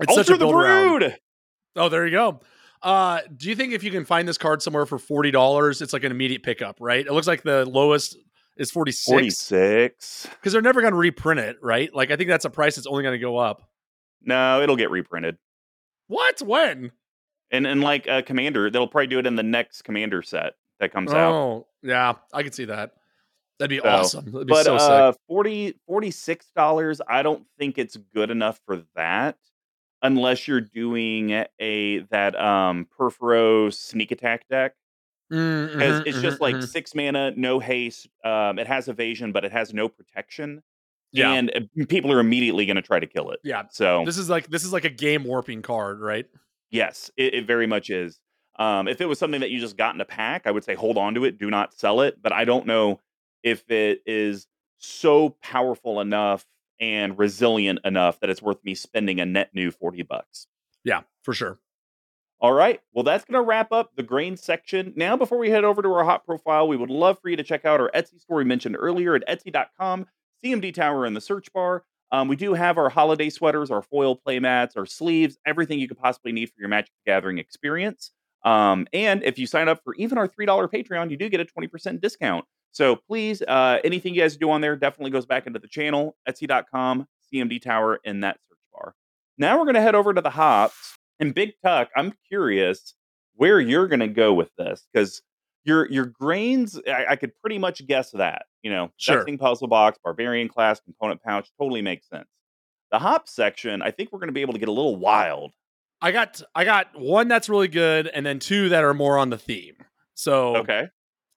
It's 0.01 0.15
such 0.15 0.29
a 0.29 0.33
Alter 0.33 0.39
the 0.39 0.45
build 0.47 0.55
around. 0.55 0.99
Brood! 0.99 1.17
Oh, 1.77 1.89
there 1.89 2.05
you 2.05 2.13
go. 2.13 2.41
Uh, 2.83 3.21
do 3.37 3.49
you 3.49 3.55
think 3.55 3.73
if 3.73 3.83
you 3.83 3.91
can 3.91 4.05
find 4.05 4.27
this 4.27 4.39
card 4.39 4.63
somewhere 4.63 4.87
for 4.87 4.99
forty 4.99 5.31
dollars, 5.31 5.83
it's 5.83 5.93
like 5.93 6.05
an 6.05 6.11
immediate 6.11 6.43
pickup, 6.43 6.77
right? 6.81 7.07
It 7.07 7.13
looks 7.13 7.27
like 7.27 7.43
the 7.43 7.65
lowest 7.67 8.17
is 8.57 8.71
forty 8.71 8.93
six 8.93 9.07
46. 9.07 10.29
because 10.31 10.53
they're 10.53 10.63
never 10.63 10.81
going 10.81 10.93
to 10.93 10.99
reprint 10.99 11.41
it, 11.41 11.57
right? 11.63 11.95
Like 11.95 12.11
I 12.11 12.17
think 12.17 12.29
that's 12.29 12.45
a 12.45 12.51
price 12.51 12.77
that's 12.77 12.87
only 12.87 13.03
going 13.03 13.15
to 13.15 13.19
go 13.19 13.37
up. 13.37 13.63
No, 14.23 14.63
it'll 14.63 14.77
get 14.77 14.91
reprinted. 14.91 15.37
What? 16.09 16.41
When? 16.41 16.93
And 17.51 17.67
and 17.67 17.81
like 17.83 18.07
a 18.07 18.23
commander, 18.23 18.71
they'll 18.71 18.87
probably 18.89 19.09
do 19.09 19.19
it 19.19 19.27
in 19.27 19.37
the 19.37 19.43
next 19.43 19.83
commander 19.83 20.23
set 20.23 20.55
that 20.79 20.93
comes 20.93 21.13
out. 21.13 21.33
Oh, 21.35 21.67
yeah, 21.83 22.15
I 22.33 22.43
could 22.43 22.55
see 22.55 22.65
that. 22.67 22.93
That'd 23.59 23.71
be 23.71 23.79
So, 23.81 23.89
awesome. 23.89 24.25
That'd 24.33 24.47
be 24.47 24.53
But 24.53 24.65
so 24.65 24.77
uh 24.77 25.13
sick. 25.13 25.21
40 25.29 25.75
$46, 25.89 27.01
I 27.07 27.23
don't 27.23 27.45
think 27.59 27.77
it's 27.77 27.97
good 28.15 28.31
enough 28.31 28.59
for 28.65 28.83
that 28.97 29.37
unless 30.03 30.49
you're 30.49 30.61
doing 30.61 31.31
a 31.61 31.99
that 32.11 32.39
um 32.41 32.87
Purphoros 32.99 33.75
sneak 33.75 34.11
attack 34.13 34.49
deck. 34.49 34.75
mm-hmm, 35.31 36.03
it's 36.07 36.19
mhm, 36.19 36.23
just 36.23 36.41
like 36.41 36.57
mhm. 36.57 36.63
six 36.63 36.95
mana, 36.95 37.33
no 37.37 37.59
haste. 37.61 38.09
Um, 38.25 38.59
it 38.59 38.67
has 38.67 38.89
evasion, 38.89 39.33
but 39.33 39.45
it 39.45 39.53
has 39.53 39.73
no 39.73 39.89
protection. 39.89 40.63
yeah, 41.13 41.33
And 41.33 41.51
uh, 41.55 41.85
people 41.89 42.13
are 42.13 42.21
immediately 42.21 42.67
going 42.67 42.77
to 42.77 42.83
try 42.83 43.01
to 43.01 43.07
kill 43.07 43.31
it. 43.31 43.41
yeah. 43.43 43.65
So 43.71 44.05
This 44.05 44.19
is 44.19 44.29
like 44.29 44.49
this 44.49 44.65
is 44.65 44.73
like 44.73 44.85
a 44.85 44.91
game 44.91 45.25
warping 45.25 45.63
card, 45.63 46.01
right? 46.01 46.27
Yes, 46.71 47.11
it, 47.17 47.35
it 47.35 47.47
very 47.47 47.67
much 47.67 47.91
is. 47.91 48.21
Um, 48.59 48.89
if 48.89 49.01
it 49.01 49.07
was 49.07 49.19
something 49.19 49.41
that 49.41 49.51
you 49.51 49.59
just 49.61 49.77
got 49.77 49.95
in 49.95 50.01
a 50.01 50.05
pack, 50.05 50.47
I 50.47 50.51
would 50.51 50.65
say 50.65 50.75
hold 50.75 50.99
on 50.99 51.15
to 51.15 51.25
it, 51.25 51.39
do 51.39 51.51
not 51.51 51.75
sell 51.75 52.01
it. 52.01 52.21
But 52.21 52.33
I 52.33 52.45
don't 52.45 52.67
know 52.67 53.01
if 53.43 53.69
it 53.71 54.03
is 54.07 54.47
so 54.79 55.31
powerful 55.43 56.01
enough 56.01 56.47
and 56.81 57.19
resilient 57.19 57.81
enough 57.85 58.21
that 58.21 58.31
it's 58.31 58.43
worth 58.43 58.65
me 58.65 58.75
spending 58.75 59.21
a 59.21 59.27
net 59.27 59.51
new 59.55 59.71
40 59.71 60.03
bucks. 60.03 60.47
Yeah, 60.85 61.03
for 61.23 61.35
sure. 61.35 61.59
All 62.41 62.55
right. 62.55 62.81
Well, 62.95 63.05
that's 63.05 63.25
going 63.25 63.35
to 63.35 63.47
wrap 63.47 63.71
up 63.71 63.97
the 63.97 64.03
grain 64.03 64.37
section. 64.37 64.95
Now, 64.97 65.15
before 65.15 65.37
we 65.37 65.51
head 65.51 65.65
over 65.65 65.83
to 65.83 65.93
our 65.93 66.05
hot 66.05 66.25
profile, 66.25 66.67
we 66.67 66.77
would 66.77 66.89
love 66.89 67.19
for 67.21 67.29
you 67.29 67.37
to 67.37 67.43
check 67.43 67.67
out 67.67 67.81
our 67.81 67.91
Etsy 67.95 68.19
store 68.19 68.39
we 68.39 68.45
mentioned 68.45 68.77
earlier 68.79 69.15
at 69.15 69.29
etsy.com, 69.29 70.07
CMD 70.43 70.73
Tower 70.73 71.05
in 71.05 71.13
the 71.13 71.21
search 71.21 71.53
bar. 71.53 71.85
Um, 72.13 72.29
we 72.29 72.37
do 72.37 72.55
have 72.55 72.79
our 72.79 72.89
holiday 72.89 73.29
sweaters, 73.29 73.71
our 73.71 73.83
foil 73.83 74.17
playmats, 74.17 74.77
our 74.77 74.87
sleeves, 74.87 75.39
everything 75.47 75.79
you 75.79 75.87
could 75.87 75.99
possibly 75.99 76.33
need 76.33 76.47
for 76.47 76.57
your 76.59 76.69
Magic 76.69 76.93
Gathering 77.07 77.39
experience. 77.39 78.11
Um, 78.43 78.87
and 78.93 79.23
if 79.23 79.39
you 79.39 79.47
sign 79.47 79.69
up 79.69 79.85
for 79.85 79.95
even 79.97 80.17
our 80.17 80.27
$3 80.27 80.47
Patreon, 80.47 81.11
you 81.11 81.19
do 81.19 81.29
get 81.29 81.41
a 81.41 81.45
20% 81.45 82.01
discount. 82.01 82.47
So 82.73 82.97
please, 82.97 83.43
uh, 83.43 83.79
anything 83.85 84.15
you 84.15 84.21
guys 84.23 84.37
do 84.37 84.51
on 84.51 84.61
there 84.61 84.77
definitely 84.77 85.11
goes 85.11 85.27
back 85.27 85.47
into 85.47 85.59
the 85.59 85.69
channel, 85.69 86.17
etsy.com, 86.29 87.07
CMD 87.33 87.61
Tower 87.61 88.01
in 88.05 88.21
that 88.21 88.39
search 88.49 88.59
bar. 88.73 88.95
Now 89.39 89.59
we're 89.59 89.65
going 89.65 89.75
to 89.75 89.83
head 89.83 89.95
over 89.95 90.15
to 90.15 90.21
the 90.21 90.31
hops. 90.31 90.97
And 91.19 91.35
Big 91.35 91.53
Tuck, 91.63 91.91
I'm 91.97 92.15
curious 92.29 92.95
where 93.35 93.61
you're 93.61 93.89
going 93.89 94.01
to 94.01 94.09
go 94.09 94.33
with 94.33 94.51
this 94.57 94.87
because 94.93 95.21
your 95.65 95.91
your 95.91 96.07
grains, 96.07 96.81
I, 96.87 97.07
I 97.11 97.17
could 97.17 97.33
pretty 97.41 97.59
much 97.59 97.87
guess 97.87 98.11
that. 98.13 98.47
You 98.63 98.71
know, 98.71 98.91
Sure. 98.97 99.25
puzzle 99.37 99.69
box, 99.69 99.99
barbarian 100.03 100.49
class, 100.49 100.81
component 100.81 101.23
pouch, 101.23 101.51
totally 101.59 101.83
makes 101.83 102.09
sense. 102.09 102.29
The 102.91 102.99
hop 102.99 103.29
section, 103.29 103.83
I 103.83 103.91
think 103.91 104.13
we're 104.13 104.19
going 104.19 104.29
to 104.29 104.33
be 104.33 104.41
able 104.41 104.55
to 104.55 104.59
get 104.59 104.69
a 104.69 104.73
little 104.73 104.97
wild. 104.97 105.53
I 106.01 106.13
got 106.13 106.41
I 106.55 106.65
got 106.65 106.99
one 106.99 107.29
that's 107.29 107.49
really 107.49 107.69
good, 107.69 108.07
and 108.09 108.25
then 108.25 108.39
two 108.39 108.71
that 108.71 108.85
are 108.85 108.95
more 108.95 109.19
on 109.19 109.29
the 109.31 109.39
theme. 109.39 109.77
So 110.15 110.57
Okay. 110.57 110.89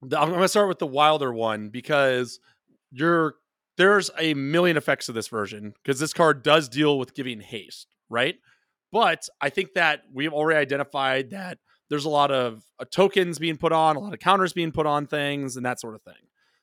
I'm 0.03 0.29
going 0.29 0.41
to 0.41 0.47
start 0.47 0.67
with 0.67 0.79
the 0.79 0.87
wilder 0.87 1.33
one 1.33 1.69
because 1.69 2.39
you're 2.91 3.35
there's 3.77 4.11
a 4.19 4.33
million 4.35 4.77
effects 4.77 5.09
of 5.09 5.15
this 5.15 5.27
version 5.27 5.73
because 5.83 5.99
this 5.99 6.13
card 6.13 6.43
does 6.43 6.69
deal 6.69 6.99
with 6.99 7.15
giving 7.15 7.39
haste, 7.39 7.87
right? 8.09 8.35
But 8.91 9.27
I 9.41 9.49
think 9.49 9.73
that 9.73 10.01
we've 10.13 10.33
already 10.33 10.59
identified 10.59 11.31
that 11.31 11.57
there's 11.89 12.05
a 12.05 12.09
lot 12.09 12.31
of 12.31 12.63
uh, 12.79 12.85
tokens 12.89 13.39
being 13.39 13.57
put 13.57 13.71
on, 13.71 13.95
a 13.95 13.99
lot 13.99 14.13
of 14.13 14.19
counters 14.19 14.53
being 14.53 14.71
put 14.71 14.85
on 14.85 15.07
things, 15.07 15.57
and 15.57 15.65
that 15.65 15.79
sort 15.79 15.95
of 15.95 16.03
thing. 16.03 16.13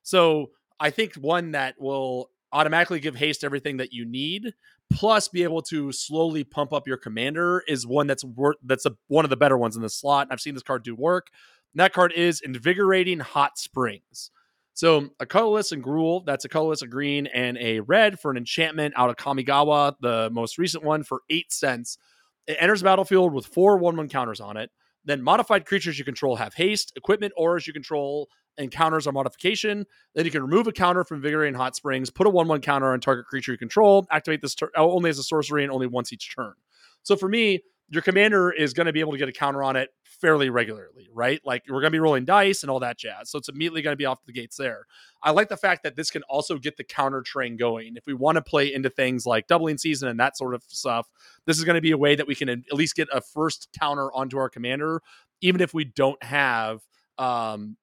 So 0.03 0.51
I 0.79 0.91
think 0.91 1.15
one 1.15 1.53
that 1.53 1.75
will 1.79 2.31
automatically 2.53 3.01
give 3.01 3.17
haste 3.17 3.45
everything 3.45 3.77
that 3.79 3.93
you 3.93 4.05
need, 4.05 4.55
plus 4.93 5.29
be 5.29 5.43
able 5.43 5.63
to 5.63 5.93
slowly 5.93 6.45
pump 6.45 6.73
up 6.73 6.87
your 6.87 6.97
commander 6.97 7.63
is 7.69 7.87
one 7.87 8.07
that's 8.07 8.25
worth 8.25 8.57
that's 8.65 8.87
a, 8.87 8.93
one 9.09 9.25
of 9.25 9.31
the 9.31 9.37
better 9.37 9.59
ones 9.59 9.77
in 9.77 9.83
the 9.83 9.91
slot. 9.91 10.29
I've 10.31 10.41
seen 10.41 10.55
this 10.55 10.63
card 10.63 10.83
do 10.83 10.95
work. 10.95 11.29
And 11.75 11.81
that 11.81 11.93
card 11.93 12.13
is 12.13 12.41
Invigorating 12.41 13.21
Hot 13.21 13.59
Springs. 13.59 14.31
So 14.75 15.11
a 15.21 15.27
colorless 15.27 15.73
and 15.73 15.85
Gruul, 15.85 16.25
that's 16.25 16.45
a 16.45 16.49
colorless, 16.49 16.83
a 16.83 16.87
green, 16.87 17.27
and 17.27 17.59
a 17.59 17.81
red 17.81 18.19
for 18.19 18.31
an 18.31 18.37
enchantment 18.37 18.95
out 18.97 19.11
of 19.11 19.17
Kamigawa, 19.17 19.95
the 20.01 20.31
most 20.33 20.59
recent 20.59 20.85
one 20.85 21.03
for 21.03 21.21
eight 21.29 21.53
cents. 21.53 21.99
It 22.47 22.57
enters 22.59 22.83
battlefield 22.83 23.35
with 23.35 23.47
four 23.47 23.77
1 23.77 23.97
1 23.97 24.09
counters 24.09 24.41
on 24.41 24.57
it. 24.57 24.71
Then 25.05 25.23
modified 25.23 25.67
creatures 25.67 25.99
you 25.99 26.05
control 26.05 26.37
have 26.37 26.55
haste, 26.55 26.93
equipment, 26.97 27.33
auras 27.37 27.67
you 27.67 27.73
control, 27.73 28.29
and 28.59 28.71
counters 28.71 29.07
are 29.07 29.13
modification. 29.13 29.87
Then 30.15 30.25
you 30.25 30.31
can 30.31 30.43
remove 30.43 30.67
a 30.67 30.73
counter 30.73 31.05
from 31.05 31.17
Invigorating 31.19 31.55
Hot 31.55 31.77
Springs, 31.77 32.11
put 32.11 32.27
a 32.27 32.31
1 32.31 32.49
1 32.49 32.61
counter 32.61 32.93
on 32.93 33.01
target 33.01 33.27
creature 33.27 33.53
you 33.53 33.59
control, 33.59 34.07
activate 34.11 34.43
this 34.43 34.55
tur- 34.55 34.73
oh, 34.77 34.93
only 34.93 35.11
as 35.11 35.19
a 35.19 35.23
sorcery 35.23 35.63
and 35.63 35.73
only 35.73 35.87
once 35.87 36.13
each 36.13 36.35
turn. 36.35 36.55
So 37.03 37.17
for 37.17 37.29
me, 37.29 37.63
your 37.91 38.03
commander 38.03 38.53
is 38.53 38.73
going 38.73 38.87
to 38.87 38.93
be 38.93 39.01
able 39.01 39.13
to 39.13 39.19
get 39.19 39.29
a 39.29 39.33
counter 39.33 39.65
on 39.65 39.75
it 39.75 39.91
fairly 40.05 40.49
regularly, 40.49 41.09
right? 41.13 41.41
Like 41.45 41.65
we're 41.69 41.81
going 41.81 41.91
to 41.91 41.97
be 41.97 41.99
rolling 41.99 42.25
dice 42.25 42.63
and 42.63 42.71
all 42.71 42.79
that 42.81 42.99
jazz. 42.99 43.31
So 43.31 43.39
it's 43.39 43.49
immediately 43.49 43.83
going 43.83 43.93
to 43.93 43.99
be 43.99 44.07
off 44.07 44.25
the 44.25 44.33
gates 44.33 44.57
there. 44.57 44.87
I 45.23 45.33
like 45.33 45.49
the 45.49 45.57
fact 45.57 45.83
that 45.83 45.97
this 45.97 46.11
can 46.11 46.23
also 46.25 46.57
get 46.57 46.77
the 46.77 46.85
counter 46.85 47.21
train 47.21 47.57
going. 47.57 47.97
If 47.97 48.07
we 48.07 48.15
want 48.15 48.37
to 48.37 48.43
play 48.43 48.73
into 48.73 48.91
things 48.91 49.27
like 49.27 49.49
doubling 49.49 49.77
season 49.77 50.09
and 50.09 50.21
that 50.21 50.37
sort 50.37 50.55
of 50.55 50.63
stuff, 50.69 51.09
this 51.47 51.59
is 51.59 51.65
going 51.65 51.75
to 51.75 51.81
be 51.81 51.91
a 51.91 51.99
way 51.99 52.15
that 52.15 52.29
we 52.29 52.37
can 52.37 52.49
at 52.49 52.73
least 52.73 52.95
get 52.95 53.09
a 53.13 53.21
first 53.21 53.69
counter 53.79 54.13
onto 54.13 54.39
our 54.39 54.49
commander, 54.49 55.03
even 55.41 55.61
if 55.61 55.75
we 55.75 55.85
don't 55.85 56.23
have 56.23 56.81
um 57.19 57.77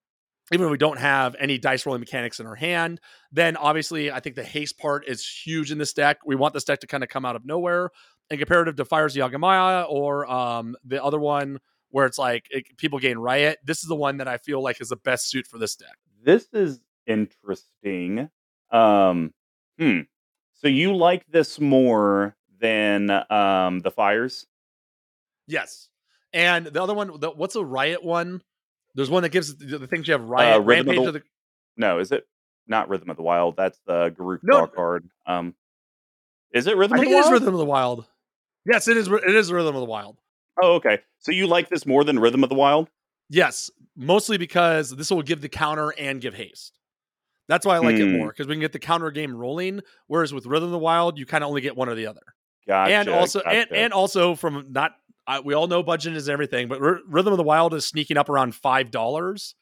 even 0.53 0.65
if 0.65 0.71
we 0.71 0.77
don't 0.77 0.99
have 0.99 1.35
any 1.39 1.57
dice 1.57 1.85
rolling 1.85 1.99
mechanics 1.99 2.39
in 2.39 2.47
our 2.47 2.55
hand, 2.55 3.01
then 3.31 3.57
obviously 3.57 4.11
I 4.11 4.21
think 4.21 4.35
the 4.35 4.43
haste 4.43 4.77
part 4.77 5.05
is 5.05 5.27
huge 5.27 5.71
in 5.71 5.77
this 5.77 5.91
deck. 5.91 6.19
We 6.25 6.35
want 6.35 6.53
this 6.53 6.63
deck 6.63 6.79
to 6.79 6.87
kind 6.87 7.03
of 7.03 7.09
come 7.09 7.25
out 7.25 7.35
of 7.35 7.45
nowhere. 7.45 7.91
And 8.29 8.39
comparative 8.39 8.75
to 8.75 8.85
Fires 8.85 9.15
of 9.15 9.31
Yavimaya 9.31 9.85
or 9.89 10.29
um, 10.29 10.75
the 10.83 11.01
other 11.03 11.19
one 11.19 11.59
where 11.91 12.05
it's 12.05 12.17
like 12.17 12.45
it, 12.49 12.75
people 12.77 12.99
gain 12.99 13.17
riot, 13.17 13.57
this 13.63 13.81
is 13.81 13.87
the 13.87 13.95
one 13.95 14.17
that 14.17 14.27
I 14.27 14.37
feel 14.37 14.61
like 14.61 14.81
is 14.81 14.89
the 14.89 14.97
best 14.97 15.29
suit 15.29 15.47
for 15.47 15.57
this 15.57 15.75
deck. 15.77 15.95
This 16.21 16.47
is 16.51 16.81
interesting. 17.05 18.29
Um, 18.71 19.33
hmm. 19.79 20.01
So 20.53 20.67
you 20.67 20.93
like 20.95 21.25
this 21.27 21.59
more 21.59 22.35
than 22.59 23.09
um 23.31 23.79
the 23.79 23.91
fires? 23.91 24.45
Yes. 25.47 25.87
And 26.33 26.65
the 26.67 26.83
other 26.83 26.93
one, 26.93 27.19
the, 27.19 27.31
what's 27.31 27.55
a 27.55 27.63
riot 27.63 28.03
one? 28.03 28.41
There's 28.95 29.09
one 29.09 29.23
that 29.23 29.29
gives 29.29 29.55
the, 29.55 29.77
the 29.77 29.87
things 29.87 30.07
you 30.07 30.13
have 30.13 30.23
riot, 30.27 30.57
Uh, 30.57 30.59
Rhythm 30.59 30.81
of 30.81 30.87
rampage 30.87 31.03
the- 31.03 31.07
of 31.07 31.13
the 31.13 31.23
No, 31.77 31.99
is 31.99 32.11
it 32.11 32.27
not 32.67 32.89
Rhythm 32.89 33.09
of 33.09 33.15
the 33.15 33.23
Wild? 33.23 33.55
That's 33.55 33.79
the 33.85 34.09
Garruk 34.11 34.39
No. 34.43 34.67
card. 34.67 35.07
Um, 35.25 35.55
is 36.51 36.67
it 36.67 36.75
Rhythm 36.75 36.95
I 36.95 36.97
of 36.97 37.01
think 37.03 37.13
the 37.13 37.17
it 37.19 37.25
is 37.25 37.31
Rhythm 37.31 37.53
of 37.53 37.59
the 37.59 37.65
Wild. 37.65 38.05
Yes, 38.67 38.87
it 38.87 38.97
is. 38.97 39.07
It 39.07 39.35
is 39.35 39.51
Rhythm 39.51 39.75
of 39.75 39.79
the 39.81 39.85
Wild. 39.87 40.17
Oh, 40.61 40.73
okay. 40.75 40.99
So 41.19 41.31
you 41.31 41.47
like 41.47 41.69
this 41.69 41.85
more 41.85 42.03
than 42.03 42.19
Rhythm 42.19 42.43
of 42.43 42.49
the 42.49 42.55
Wild? 42.55 42.89
Yes, 43.29 43.69
mostly 43.95 44.37
because 44.37 44.89
this 44.95 45.09
will 45.11 45.21
give 45.21 45.41
the 45.41 45.49
counter 45.49 45.93
and 45.97 46.19
give 46.21 46.33
haste. 46.33 46.79
That's 47.47 47.65
why 47.65 47.75
I 47.75 47.79
like 47.79 47.95
it 47.95 48.07
Hmm. 48.09 48.17
more 48.17 48.27
because 48.29 48.47
we 48.47 48.53
can 48.55 48.61
get 48.61 48.73
the 48.73 48.79
counter 48.79 49.09
game 49.11 49.35
rolling. 49.35 49.81
Whereas 50.07 50.33
with 50.33 50.45
Rhythm 50.45 50.65
of 50.65 50.71
the 50.71 50.77
Wild, 50.79 51.17
you 51.17 51.25
kind 51.25 51.43
of 51.43 51.49
only 51.49 51.61
get 51.61 51.75
one 51.77 51.87
or 51.89 51.95
the 51.95 52.07
other. 52.07 52.21
Gotcha. 52.67 52.93
and 52.93 53.07
also, 53.09 53.39
and, 53.41 53.71
and 53.71 53.93
also 53.93 54.35
from 54.35 54.67
not, 54.71 54.91
I, 55.25 55.39
we 55.39 55.53
all 55.53 55.67
know 55.67 55.81
budget 55.83 56.17
is 56.17 56.27
everything, 56.27 56.67
but 56.67 56.81
R- 56.81 56.99
Rhythm 57.07 57.31
of 57.31 57.37
the 57.37 57.43
Wild 57.43 57.73
is 57.73 57.85
sneaking 57.85 58.17
up 58.17 58.27
around 58.27 58.55
five 58.55 58.91
dollars, 58.91 59.55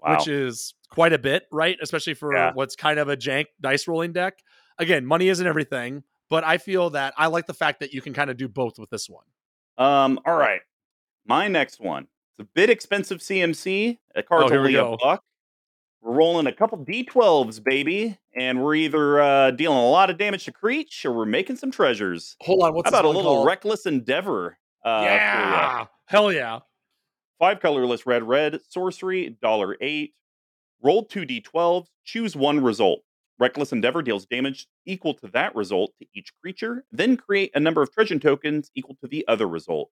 wow. 0.00 0.16
which 0.16 0.26
is 0.26 0.74
quite 0.90 1.12
a 1.12 1.18
bit, 1.18 1.44
right? 1.52 1.76
Especially 1.80 2.14
for 2.14 2.34
Yeah. 2.34 2.50
what's 2.54 2.74
kind 2.74 2.98
of 2.98 3.08
a 3.08 3.16
jank 3.16 3.46
dice 3.60 3.86
rolling 3.86 4.12
deck. 4.12 4.40
Again, 4.78 5.06
money 5.06 5.28
isn't 5.28 5.46
everything, 5.46 6.02
but 6.30 6.44
I 6.44 6.58
feel 6.58 6.90
that 6.90 7.14
I 7.16 7.26
like 7.26 7.46
the 7.46 7.54
fact 7.54 7.80
that 7.80 7.92
you 7.92 8.00
can 8.02 8.12
kind 8.14 8.30
of 8.30 8.36
do 8.36 8.48
both 8.48 8.78
with 8.78 8.90
this 8.90 9.08
one. 9.08 9.24
Um, 9.78 10.18
all 10.26 10.36
right. 10.36 10.60
My 11.26 11.48
next 11.48 11.80
one. 11.80 12.08
It's 12.32 12.40
a 12.40 12.48
bit 12.54 12.70
expensive 12.70 13.18
CMC. 13.18 13.98
A 14.14 14.22
card's 14.22 14.52
Oh, 14.52 14.56
only 14.56 14.74
a 14.76 14.96
buck. 14.96 15.22
We're 16.00 16.14
rolling 16.14 16.46
a 16.46 16.52
couple 16.52 16.78
D12s, 16.84 17.62
baby, 17.62 18.18
and 18.36 18.62
we're 18.62 18.76
either 18.76 19.20
uh, 19.20 19.50
dealing 19.50 19.78
a 19.78 19.88
lot 19.90 20.10
of 20.10 20.16
damage 20.18 20.44
to 20.44 20.52
Creech 20.52 21.04
or 21.04 21.12
we're 21.12 21.26
making 21.26 21.56
some 21.56 21.72
treasures. 21.72 22.36
Hold 22.42 22.62
on, 22.62 22.74
what's 22.74 22.88
How 22.90 23.00
about 23.00 23.04
a 23.04 23.08
little 23.08 23.22
called? 23.34 23.46
reckless 23.46 23.84
endeavor? 23.84 24.58
Uh, 24.84 25.00
for 25.00 25.04
yeah, 25.04 25.86
hell 26.06 26.32
yeah. 26.32 26.60
Five 27.40 27.58
colorless 27.60 28.06
red, 28.06 28.22
red, 28.22 28.60
sorcery, 28.68 29.36
dollar 29.42 29.76
eight. 29.80 30.14
Roll 30.82 31.04
two 31.04 31.22
d12s, 31.26 31.86
choose 32.04 32.36
one 32.36 32.62
result. 32.62 33.00
Reckless 33.38 33.72
Endeavor 33.72 34.02
deals 34.02 34.26
damage 34.26 34.66
equal 34.84 35.14
to 35.14 35.28
that 35.28 35.54
result 35.54 35.92
to 36.00 36.06
each 36.14 36.32
creature, 36.40 36.84
then 36.90 37.16
create 37.16 37.50
a 37.54 37.60
number 37.60 37.82
of 37.82 37.92
treasure 37.92 38.18
tokens 38.18 38.70
equal 38.74 38.96
to 39.02 39.08
the 39.08 39.24
other 39.28 39.46
result. 39.46 39.90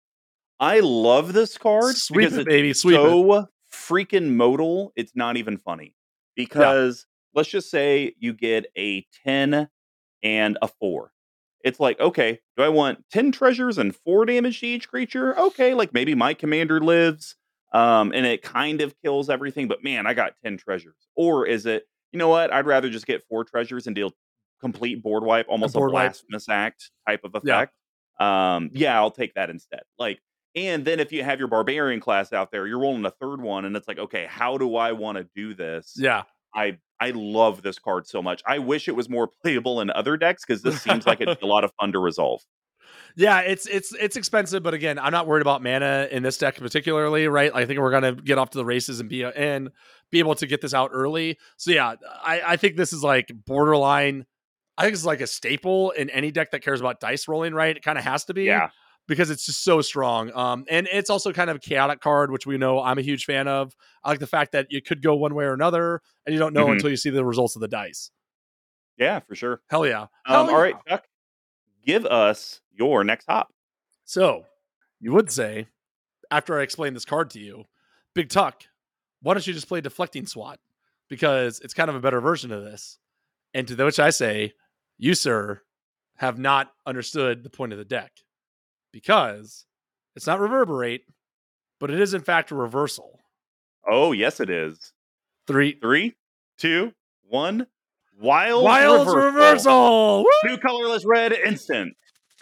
I 0.59 0.81
love 0.81 1.33
this 1.33 1.57
card 1.59 1.97
Sweep 1.97 2.21
because 2.21 2.39
it, 2.39 2.41
it's 2.41 2.49
baby, 2.49 2.73
sweep 2.73 2.99
it. 2.99 3.03
so 3.03 3.49
freaking 3.73 4.35
modal, 4.37 4.93
it's 4.97 5.15
not 5.15 5.37
even 5.37 5.59
funny. 5.59 5.95
Because 6.35 7.07
let's 7.35 7.49
just 7.49 7.71
say 7.71 8.15
you 8.19 8.33
get 8.33 8.67
a 8.77 9.07
10 9.25 9.69
and 10.23 10.59
a 10.61 10.69
4. 10.69 11.13
It's 11.63 11.81
like, 11.81 11.99
okay, 12.01 12.41
do 12.57 12.63
I 12.63 12.69
want 12.69 13.05
10 13.11 13.33
treasures 13.33 13.79
and 13.79 13.95
4 13.95 14.27
damage 14.27 14.61
to 14.61 14.67
each 14.67 14.89
creature? 14.89 15.39
Okay, 15.39 15.75
like 15.75 15.93
maybe 15.93 16.15
my 16.15 16.35
commander 16.35 16.81
lives 16.81 17.37
um, 17.73 18.13
and 18.15 18.25
it 18.25 18.43
kind 18.43 18.81
of 18.81 18.95
kills 19.03 19.29
everything, 19.29 19.69
but 19.69 19.85
man, 19.85 20.07
I 20.07 20.15
got 20.15 20.35
10 20.45 20.57
treasures. 20.59 20.97
Or 21.15 21.47
is 21.47 21.67
it, 21.67 21.87
you 22.13 22.19
know 22.19 22.29
what? 22.29 22.53
I'd 22.53 22.67
rather 22.67 22.89
just 22.91 23.07
get 23.07 23.23
4 23.29 23.45
treasures 23.45 23.87
and 23.87 23.95
deal 23.97 24.13
complete 24.61 25.03
board 25.03 25.23
wipe, 25.25 25.47
almost 25.49 25.75
a, 25.75 25.79
board 25.79 25.93
wipe. 25.93 26.09
blasphemous 26.11 26.49
act 26.49 26.91
type 27.07 27.21
of 27.25 27.37
Yeah. 27.45 27.57
effect. 27.63 27.75
Um, 28.19 28.71
yeah, 28.73 28.97
I'll 28.99 29.11
take 29.11 29.35
that 29.35 29.51
instead. 29.51 29.83
Like, 29.99 30.19
and 30.55 30.85
then 30.87 31.01
if 31.01 31.13
you 31.13 31.23
have 31.23 31.39
your 31.39 31.49
barbarian 31.49 32.01
class 32.01 32.33
out 32.33 32.51
there, 32.51 32.67
you're 32.67 32.79
rolling 32.81 33.05
a 33.05 33.11
third 33.11 33.43
one, 33.43 33.67
and 33.67 33.77
it's 33.77 33.87
like, 33.87 33.99
okay, 33.99 34.25
how 34.27 34.57
do 34.57 34.77
I 34.77 34.93
want 34.93 35.19
to 35.19 35.29
do 35.35 35.55
this? 35.55 35.93
Yeah. 35.97 36.23
I 36.55 36.79
I 36.99 37.11
love 37.11 37.61
this 37.61 37.79
card 37.79 38.07
so 38.07 38.23
much. 38.23 38.43
I 38.47 38.59
wish 38.59 38.89
it 38.89 38.97
was 38.97 39.11
more 39.11 39.29
playable 39.43 39.83
in 39.83 39.91
other 39.91 40.17
decks 40.17 40.45
because 40.47 40.63
this 40.63 40.81
seems 40.81 41.07
like 41.07 41.21
it'd 41.21 41.37
a 41.43 41.47
lot 41.47 41.63
of 41.65 41.71
fun 41.79 41.93
to 41.93 41.99
resolve. 41.99 42.41
Yeah, 43.17 43.41
it's 43.41 43.67
it's 43.67 43.93
it's 43.95 44.17
expensive, 44.17 44.63
but 44.63 44.73
again, 44.73 44.99
I'm 44.99 45.13
not 45.13 45.27
worried 45.27 45.43
about 45.43 45.63
mana 45.63 46.09
in 46.11 46.23
this 46.23 46.39
deck 46.39 46.57
particularly, 46.57 47.29
right? 47.29 47.51
I 47.55 47.67
think 47.67 47.81
we're 47.81 47.91
gonna 47.91 48.13
get 48.13 48.39
off 48.39 48.51
to 48.51 48.59
the 48.59 48.65
races 48.65 49.01
and 49.01 49.09
be 49.11 49.25
and 49.25 49.71
be 50.11 50.19
able 50.19 50.35
to 50.37 50.47
get 50.47 50.61
this 50.61 50.75
out 50.75 50.91
early. 50.93 51.39
So 51.57 51.71
yeah, 51.73 51.95
I, 52.25 52.41
I 52.47 52.57
think 52.57 52.77
this 52.77 52.93
is 52.93 53.03
like 53.03 53.31
borderline. 53.47 54.27
I 54.79 54.83
think 54.83 54.95
it's 54.95 55.05
like 55.05 55.21
a 55.21 55.27
staple 55.27 55.91
in 55.93 56.11
any 56.11 56.31
deck 56.31 56.51
that 56.53 56.61
cares 56.63 56.81
about 56.81 57.01
dice 57.01 57.27
rolling, 57.29 57.55
right? 57.55 57.77
It 57.77 57.83
kind 57.83 57.97
of 57.99 58.05
has 58.05 58.25
to 58.27 58.35
be, 58.35 58.45
Yeah, 58.45 58.69
because 59.09 59.31
it's 59.31 59.47
just 59.47 59.65
so 59.65 59.81
strong. 59.81 60.31
Um, 60.35 60.65
and 60.69 60.87
it's 60.93 61.09
also 61.11 61.33
kind 61.33 61.49
of 61.49 61.57
a 61.57 61.59
chaotic 61.61 62.01
card, 62.01 62.31
which 62.31 62.47
we 62.47 62.59
know 62.59 62.83
I'm 62.83 62.99
a 62.99 63.03
huge 63.03 63.25
fan 63.25 63.49
of. 63.49 63.75
I 64.05 64.11
like 64.11 64.19
the 64.21 64.27
fact 64.27 64.53
that 64.53 64.67
you 64.71 64.83
could 64.83 65.03
go 65.03 65.15
one 65.17 65.35
way 65.35 65.45
or 65.45 65.55
another, 65.55 66.03
and 66.27 66.33
you 66.35 66.39
don't 66.39 66.53
know 66.53 66.67
Mhm. 66.67 66.73
until 66.73 66.91
you 66.91 66.97
see 66.97 67.11
the 67.11 67.25
results 67.25 67.57
of 67.57 67.61
the 67.63 67.69
dice. 67.69 68.11
yeah, 68.99 69.21
for 69.21 69.35
sure. 69.35 69.61
Hell 69.69 69.87
yeah! 69.87 70.03
Um, 70.03 70.09
Hell 70.27 70.51
all 70.51 70.61
right. 70.61 70.75
Chuck, 70.89 71.07
give 71.85 72.05
us 72.07 72.61
your 72.73 73.03
next 73.05 73.27
hop. 73.29 73.53
So 74.05 74.45
you 75.01 75.13
would 75.13 75.31
say, 75.31 75.69
after 76.31 76.59
I 76.59 76.63
explain 76.63 76.95
this 76.95 77.05
card 77.05 77.31
to 77.31 77.41
you, 77.41 77.65
Big 78.15 78.29
Tuck, 78.29 78.63
why 79.27 79.35
don't 79.35 79.45
you 79.45 79.53
just 79.53 79.67
play 79.67 79.81
Deflecting 79.81 80.25
SWAT? 80.29 80.61
Because 81.09 81.59
it's 81.59 81.75
kind 81.75 81.91
of 81.91 81.97
a 81.97 82.01
better 82.01 82.21
version 82.21 82.53
of 82.53 82.63
this. 82.63 82.97
And 83.55 83.67
to 83.67 83.75
which 83.85 83.99
I 83.99 84.11
say, 84.11 84.53
you, 84.99 85.15
sir, 85.15 85.63
have 86.19 86.39
not 86.39 86.71
understood 86.87 87.43
the 87.43 87.51
point 87.51 87.73
of 87.73 87.79
the 87.79 87.85
deck. 87.85 88.13
Because 88.93 89.67
it's 90.15 90.29
not 90.29 90.39
reverberate, 90.39 91.03
but 91.81 91.91
it 91.91 92.01
is 92.01 92.15
in 92.15 92.21
fact 92.21 92.53
a 92.53 92.55
reversal. 92.55 93.19
Oh, 93.91 94.13
yes, 94.13 94.39
it 94.39 94.49
is. 94.49 94.93
Three 95.49 95.77
Three, 95.81 96.15
two, 96.57 96.93
one. 97.25 97.67
Wild, 98.21 98.63
Wyll's 98.63 99.09
reversal. 99.09 99.25
reversal. 99.25 100.25
Two 100.47 100.59
colorless 100.59 101.05
red 101.05 101.33
instant. 101.33 101.95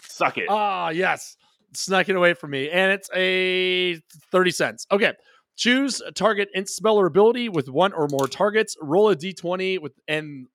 Suck 0.03 0.37
it. 0.37 0.45
Ah, 0.49 0.89
yes. 0.89 1.35
Snuck 1.73 2.09
it 2.09 2.15
away 2.15 2.35
from 2.35 2.51
me. 2.51 2.69
And 2.69 2.91
it's 2.91 3.09
a 3.15 3.95
30 4.31 4.51
cents. 4.51 4.85
Okay. 4.91 5.13
Choose 5.55 6.01
a 6.01 6.11
target 6.11 6.49
or 6.83 7.05
ability 7.05 7.49
with 7.49 7.69
one 7.69 7.93
or 7.93 8.07
more 8.09 8.27
targets. 8.27 8.75
Roll 8.81 9.09
a 9.09 9.15
d20 9.15 9.79
with 9.81 9.93
and 10.07 10.47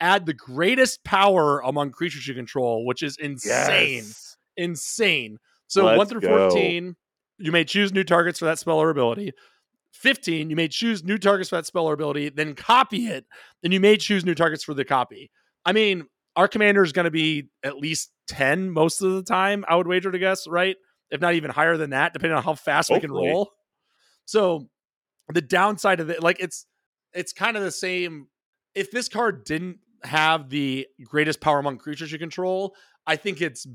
add 0.00 0.26
the 0.26 0.34
greatest 0.34 1.04
power 1.04 1.60
among 1.60 1.90
creatures 1.90 2.26
you 2.26 2.34
control, 2.34 2.84
which 2.86 3.02
is 3.02 3.16
insane. 3.16 4.04
Yes. 4.04 4.36
Insane. 4.56 5.38
So 5.66 5.84
Let's 5.84 5.98
1 5.98 6.06
through 6.06 6.20
go. 6.22 6.50
14, 6.50 6.96
you 7.38 7.52
may 7.52 7.64
choose 7.64 7.92
new 7.92 8.04
targets 8.04 8.38
for 8.38 8.46
that 8.46 8.58
spell 8.58 8.78
or 8.78 8.90
ability. 8.90 9.32
15, 9.92 10.50
you 10.50 10.56
may 10.56 10.68
choose 10.68 11.02
new 11.02 11.18
targets 11.18 11.50
for 11.50 11.56
that 11.56 11.66
spell 11.66 11.86
or 11.86 11.92
ability, 11.92 12.28
then 12.28 12.54
copy 12.54 13.06
it, 13.06 13.24
and 13.62 13.72
you 13.72 13.80
may 13.80 13.96
choose 13.96 14.24
new 14.24 14.34
targets 14.34 14.62
for 14.62 14.74
the 14.74 14.84
copy. 14.84 15.30
I 15.64 15.72
mean, 15.72 16.06
our 16.36 16.46
commander 16.46 16.82
is 16.82 16.92
going 16.92 17.04
to 17.04 17.10
be 17.10 17.48
at 17.64 17.78
least 17.78 18.10
10 18.28 18.70
most 18.70 19.02
of 19.02 19.12
the 19.12 19.22
time, 19.22 19.64
I 19.68 19.76
would 19.76 19.86
wager 19.86 20.12
to 20.12 20.18
guess, 20.18 20.46
right? 20.46 20.76
If 21.10 21.20
not 21.20 21.34
even 21.34 21.50
higher 21.50 21.76
than 21.76 21.90
that, 21.90 22.12
depending 22.12 22.36
on 22.36 22.42
how 22.42 22.54
fast 22.54 22.90
we 22.90 23.00
can 23.00 23.10
roll. 23.10 23.50
So 24.28 24.68
the 25.32 25.40
downside 25.40 26.00
of 26.00 26.10
it, 26.10 26.22
like 26.22 26.38
it's 26.38 26.66
it's 27.14 27.32
kind 27.32 27.56
of 27.56 27.62
the 27.62 27.70
same. 27.70 28.26
If 28.74 28.90
this 28.90 29.08
card 29.08 29.44
didn't 29.44 29.78
have 30.04 30.50
the 30.50 30.86
greatest 31.02 31.40
power 31.40 31.58
among 31.58 31.78
creatures 31.78 32.12
you 32.12 32.18
control, 32.18 32.74
I 33.06 33.16
think 33.16 33.40
it's 33.40 33.66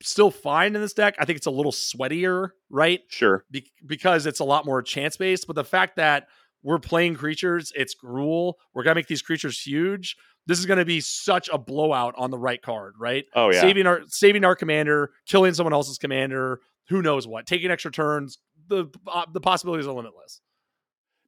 still 0.00 0.30
fine 0.30 0.76
in 0.76 0.80
this 0.80 0.92
deck. 0.92 1.16
I 1.18 1.24
think 1.24 1.38
it's 1.38 1.48
a 1.48 1.50
little 1.50 1.72
sweatier, 1.72 2.50
right? 2.70 3.00
Sure. 3.08 3.44
Be- 3.50 3.72
because 3.84 4.26
it's 4.26 4.38
a 4.38 4.44
lot 4.44 4.64
more 4.64 4.80
chance 4.80 5.16
based. 5.16 5.48
But 5.48 5.56
the 5.56 5.64
fact 5.64 5.96
that 5.96 6.28
we're 6.62 6.78
playing 6.78 7.16
creatures, 7.16 7.72
it's 7.74 7.96
Gruul. 7.96 8.54
We're 8.74 8.84
gonna 8.84 8.94
make 8.94 9.08
these 9.08 9.22
creatures 9.22 9.60
huge. 9.60 10.16
This 10.46 10.60
is 10.60 10.66
gonna 10.66 10.84
be 10.84 11.00
such 11.00 11.50
a 11.52 11.58
blowout 11.58 12.14
on 12.16 12.30
the 12.30 12.38
right 12.38 12.62
card, 12.62 12.94
right? 12.96 13.24
Oh, 13.34 13.50
yeah. 13.50 13.60
Saving 13.60 13.88
our 13.88 14.02
saving 14.06 14.44
our 14.44 14.54
commander, 14.54 15.10
killing 15.26 15.52
someone 15.52 15.72
else's 15.72 15.98
commander, 15.98 16.60
who 16.90 17.02
knows 17.02 17.26
what, 17.26 17.44
taking 17.44 17.72
extra 17.72 17.90
turns. 17.90 18.38
The 18.68 18.86
uh, 19.06 19.26
the 19.32 19.40
possibilities 19.40 19.86
are 19.86 19.92
limitless. 19.94 20.40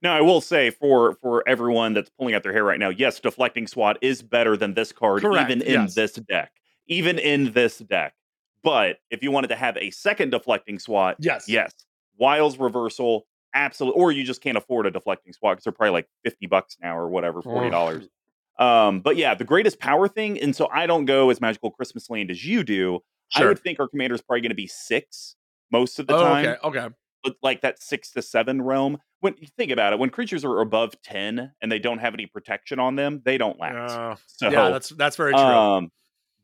Now, 0.01 0.17
I 0.17 0.21
will 0.21 0.41
say 0.41 0.71
for 0.71 1.15
for 1.15 1.43
everyone 1.49 1.95
that's 1.95 2.11
pulling 2.11 2.35
out 2.35 2.43
their 2.43 2.53
hair 2.53 2.65
right 2.65 2.79
now, 2.79 2.89
yes, 2.91 3.19
deflecting 3.21 3.67
SWAT 3.67 3.99
is 4.01 4.23
better 4.23 4.57
than 4.57 4.75
this 4.75 4.93
card, 4.93 5.23
Correct, 5.23 5.51
even 5.51 5.63
in 5.63 5.83
yes. 5.83 5.95
this 5.95 6.13
deck. 6.13 6.53
Even 6.87 7.19
in 7.19 7.53
this 7.53 7.79
deck. 7.79 8.15
But 8.63 8.99
if 9.11 9.23
you 9.23 9.31
wanted 9.31 9.49
to 9.49 9.57
have 9.57 9.77
a 9.77 9.91
second 9.91 10.31
deflecting 10.31 10.79
SWAT, 10.79 11.17
Yes. 11.21 11.49
yes, 11.49 11.73
Wyll's 12.17 12.59
reversal, 12.59 13.27
absolutely. 13.55 14.01
Or 14.01 14.11
you 14.13 14.25
just 14.25 14.41
can't 14.41 14.57
afford 14.59 14.87
a 14.87 14.91
deflecting 14.91 15.33
SWAT 15.33 15.57
because 15.57 15.65
they're 15.65 15.73
probably 15.73 15.93
like 15.93 16.09
fifty 16.25 16.47
bucks 16.47 16.77
now 16.81 16.97
or 16.97 17.09
whatever, 17.09 17.43
forty 17.43 17.71
dollars. 17.71 18.09
Um, 18.59 19.01
but 19.01 19.17
yeah, 19.17 19.35
the 19.35 19.45
greatest 19.45 19.79
power 19.79 20.09
thing, 20.09 20.41
and 20.41 20.55
so 20.55 20.69
I 20.73 20.87
don't 20.87 21.05
go 21.05 21.31
as 21.31 21.41
magical 21.41 21.71
Christmas 21.71 22.09
land 22.11 22.31
as 22.31 22.45
you 22.45 22.65
do. 22.65 23.01
I 23.35 23.45
would 23.45 23.59
think 23.59 23.79
our 23.79 23.87
commander 23.89 24.15
is 24.15 24.23
probably 24.23 24.41
going 24.41 24.51
to 24.51 24.57
be 24.57 24.67
six 24.67 25.37
most 25.71 25.99
of 25.99 26.07
the 26.07 26.17
Oh, 26.17 26.21
time 26.21 26.47
okay. 26.47 26.79
Okay. 26.81 26.95
Like 27.43 27.61
that 27.63 27.83
six 27.83 28.11
to 28.13 28.23
seven 28.23 28.63
realm. 28.63 28.99
When 29.21 29.35
you 29.39 29.49
think 29.57 29.73
about 29.73 29.93
it, 29.93 29.99
when 29.99 30.11
creatures 30.11 30.45
are 30.45 30.61
above 30.61 31.01
ten 31.03 31.53
and 31.61 31.73
they 31.73 31.79
don't 31.79 31.99
have 31.99 32.15
any 32.15 32.27
protection 32.27 32.79
on 32.79 32.95
them, 32.97 33.21
they 33.25 33.37
don't 33.39 33.59
last. 33.59 33.99
Uh, 33.99 34.17
so, 34.27 34.51
yeah, 34.51 34.71
that's 34.71 34.91
that's 34.91 35.17
very 35.17 35.33
true. 35.33 35.41
um, 35.43 35.91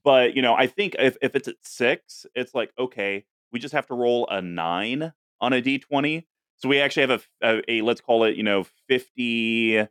but 0.02 0.34
you 0.34 0.42
know, 0.42 0.54
I 0.54 0.66
think 0.66 0.96
if 0.98 1.16
if 1.22 1.36
it's 1.36 1.48
at 1.48 1.56
six, 1.62 2.26
it's 2.34 2.54
like 2.54 2.72
okay, 2.78 3.24
we 3.52 3.60
just 3.60 3.74
have 3.74 3.86
to 3.86 3.94
roll 3.94 4.26
a 4.28 4.42
nine 4.42 5.12
on 5.40 5.52
a 5.52 5.60
d 5.60 5.78
twenty. 5.78 6.26
So 6.56 6.68
we 6.68 6.80
actually 6.80 7.08
have 7.08 7.22
a, 7.42 7.48
a, 7.68 7.78
a 7.78 7.82
let's 7.82 8.00
call 8.00 8.24
it 8.24 8.36
you 8.36 8.42
know 8.42 8.66
fifty. 8.88 9.86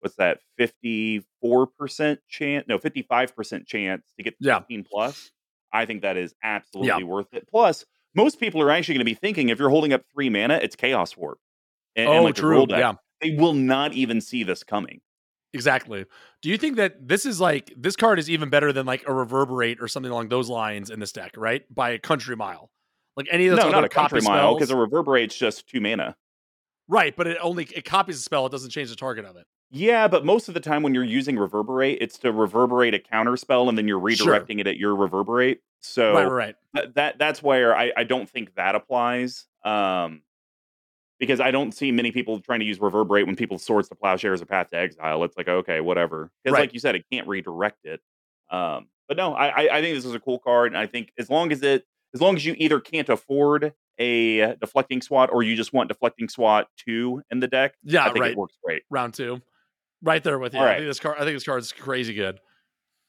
What's 0.00 0.16
that? 0.16 0.40
Fifty 0.56 1.24
four 1.40 1.66
percent 1.66 2.20
chance? 2.28 2.66
No, 2.68 2.78
fifty 2.78 3.02
five 3.02 3.34
percent 3.34 3.66
chance 3.66 4.12
to 4.16 4.22
get 4.22 4.34
Yeah. 4.38 4.58
fifteen 4.58 4.84
plus. 4.84 5.32
I 5.72 5.86
think 5.86 6.02
that 6.02 6.16
is 6.16 6.34
absolutely 6.42 7.04
worth 7.04 7.34
it. 7.34 7.48
Plus, 7.48 7.84
most 8.18 8.40
people 8.40 8.60
are 8.60 8.70
actually 8.70 8.94
going 8.94 9.06
to 9.06 9.10
be 9.10 9.14
thinking 9.14 9.48
if 9.48 9.58
you're 9.58 9.70
holding 9.70 9.92
up 9.92 10.02
three 10.12 10.28
mana, 10.28 10.58
it's 10.60 10.74
Chaos 10.74 11.16
Warp. 11.16 11.38
And, 11.96 12.08
and, 12.08 12.18
oh, 12.18 12.22
like 12.24 12.34
true. 12.34 12.66
deck. 12.66 12.80
Yeah. 12.80 12.94
They 13.22 13.36
will 13.36 13.54
not 13.54 13.92
even 13.94 14.20
see 14.20 14.42
this 14.42 14.62
coming. 14.64 15.00
Exactly. 15.54 16.04
Do 16.42 16.50
you 16.50 16.58
think 16.58 16.76
that 16.76 17.08
this 17.08 17.24
is 17.24 17.40
like 17.40 17.72
this 17.76 17.96
card 17.96 18.18
is 18.18 18.28
even 18.28 18.50
better 18.50 18.72
than 18.72 18.86
like 18.86 19.08
a 19.08 19.12
reverberate 19.12 19.78
or 19.80 19.88
something 19.88 20.12
along 20.12 20.28
those 20.28 20.48
lines 20.48 20.90
in 20.90 21.00
this 21.00 21.12
deck, 21.12 21.32
right? 21.36 21.62
By 21.72 21.90
a 21.90 21.98
country 21.98 22.36
mile. 22.36 22.70
Like 23.16 23.28
any 23.30 23.46
of 23.46 23.56
those 23.56 23.64
No, 23.64 23.70
not 23.70 23.84
a 23.84 23.88
country 23.88 24.20
mile 24.20 24.54
because 24.54 24.70
a 24.70 24.76
reverberate's 24.76 25.36
just 25.36 25.68
two 25.68 25.80
mana. 25.80 26.16
right, 26.86 27.14
but 27.16 27.26
it 27.26 27.38
only 27.40 27.64
it 27.74 27.84
copies 27.84 28.16
a 28.16 28.20
spell, 28.20 28.46
it 28.46 28.52
doesn't 28.52 28.70
change 28.70 28.90
the 28.90 28.96
target 28.96 29.24
of 29.24 29.36
it. 29.36 29.46
Yeah, 29.70 30.08
but 30.08 30.24
most 30.24 30.48
of 30.48 30.54
the 30.54 30.60
time 30.60 30.82
when 30.82 30.94
you're 30.94 31.04
using 31.04 31.38
reverberate, 31.38 31.98
it's 32.00 32.18
to 32.20 32.32
reverberate 32.32 32.94
a 32.94 32.98
counter 32.98 33.36
spell 33.36 33.68
and 33.68 33.76
then 33.76 33.86
you're 33.86 33.98
Sure. 34.10 34.34
redirecting 34.34 34.60
it 34.60 34.66
at 34.66 34.76
your 34.78 34.94
reverberate. 34.94 35.60
So 35.80 36.14
right, 36.14 36.24
right, 36.24 36.32
right. 36.32 36.56
that, 36.74 36.94
that 36.94 37.18
that's 37.18 37.42
where 37.42 37.76
I, 37.76 37.92
I 37.96 38.04
don't 38.04 38.28
think 38.28 38.54
that 38.56 38.74
applies. 38.74 39.46
Um 39.64 40.22
because 41.20 41.40
I 41.40 41.50
don't 41.50 41.72
see 41.72 41.90
many 41.90 42.12
people 42.12 42.40
trying 42.40 42.60
to 42.60 42.64
use 42.66 42.80
reverberate 42.80 43.26
when 43.26 43.34
people 43.36 43.58
swords 43.58 43.88
to 43.88 43.94
plowshares 43.96 44.40
or 44.40 44.46
path 44.46 44.70
to 44.70 44.76
exile. 44.76 45.22
It's 45.24 45.36
like 45.36 45.48
okay, 45.48 45.80
whatever. 45.80 46.30
Because 46.42 46.54
Right. 46.54 46.60
like 46.62 46.74
you 46.74 46.80
said, 46.80 46.94
it 46.94 47.04
can't 47.12 47.26
redirect 47.28 47.84
it. 47.84 48.00
Um, 48.50 48.88
but 49.08 49.16
no, 49.16 49.34
I, 49.34 49.48
I 49.48 49.78
I 49.78 49.82
think 49.82 49.94
this 49.96 50.04
is 50.04 50.14
a 50.14 50.20
cool 50.20 50.38
card, 50.38 50.72
and 50.72 50.78
I 50.78 50.86
think 50.86 51.12
as 51.18 51.28
long 51.28 51.52
as 51.52 51.62
it 51.62 51.84
as 52.14 52.20
long 52.20 52.36
as 52.36 52.44
you 52.46 52.54
either 52.58 52.80
can't 52.80 53.08
afford 53.08 53.72
a 53.98 54.54
deflecting 54.56 55.02
SWAT 55.02 55.30
or 55.32 55.42
you 55.42 55.56
just 55.56 55.72
want 55.72 55.88
deflecting 55.88 56.28
SWAT 56.28 56.68
two 56.76 57.22
in 57.30 57.40
the 57.40 57.48
deck, 57.48 57.74
Yeah, 57.82 58.04
I 58.04 58.12
think 58.12 58.20
right. 58.20 58.30
it 58.32 58.38
works 58.38 58.56
great. 58.64 58.82
Round 58.90 59.12
two. 59.12 59.42
Right 60.02 60.22
there 60.22 60.38
with 60.38 60.54
you. 60.54 60.60
All 60.60 60.66
I 60.66 60.74
think 60.76 60.86
this 60.86 61.00
card. 61.00 61.16
I 61.18 61.24
think 61.24 61.34
this 61.36 61.44
card 61.44 61.60
is 61.60 61.72
crazy 61.72 62.14
good. 62.14 62.40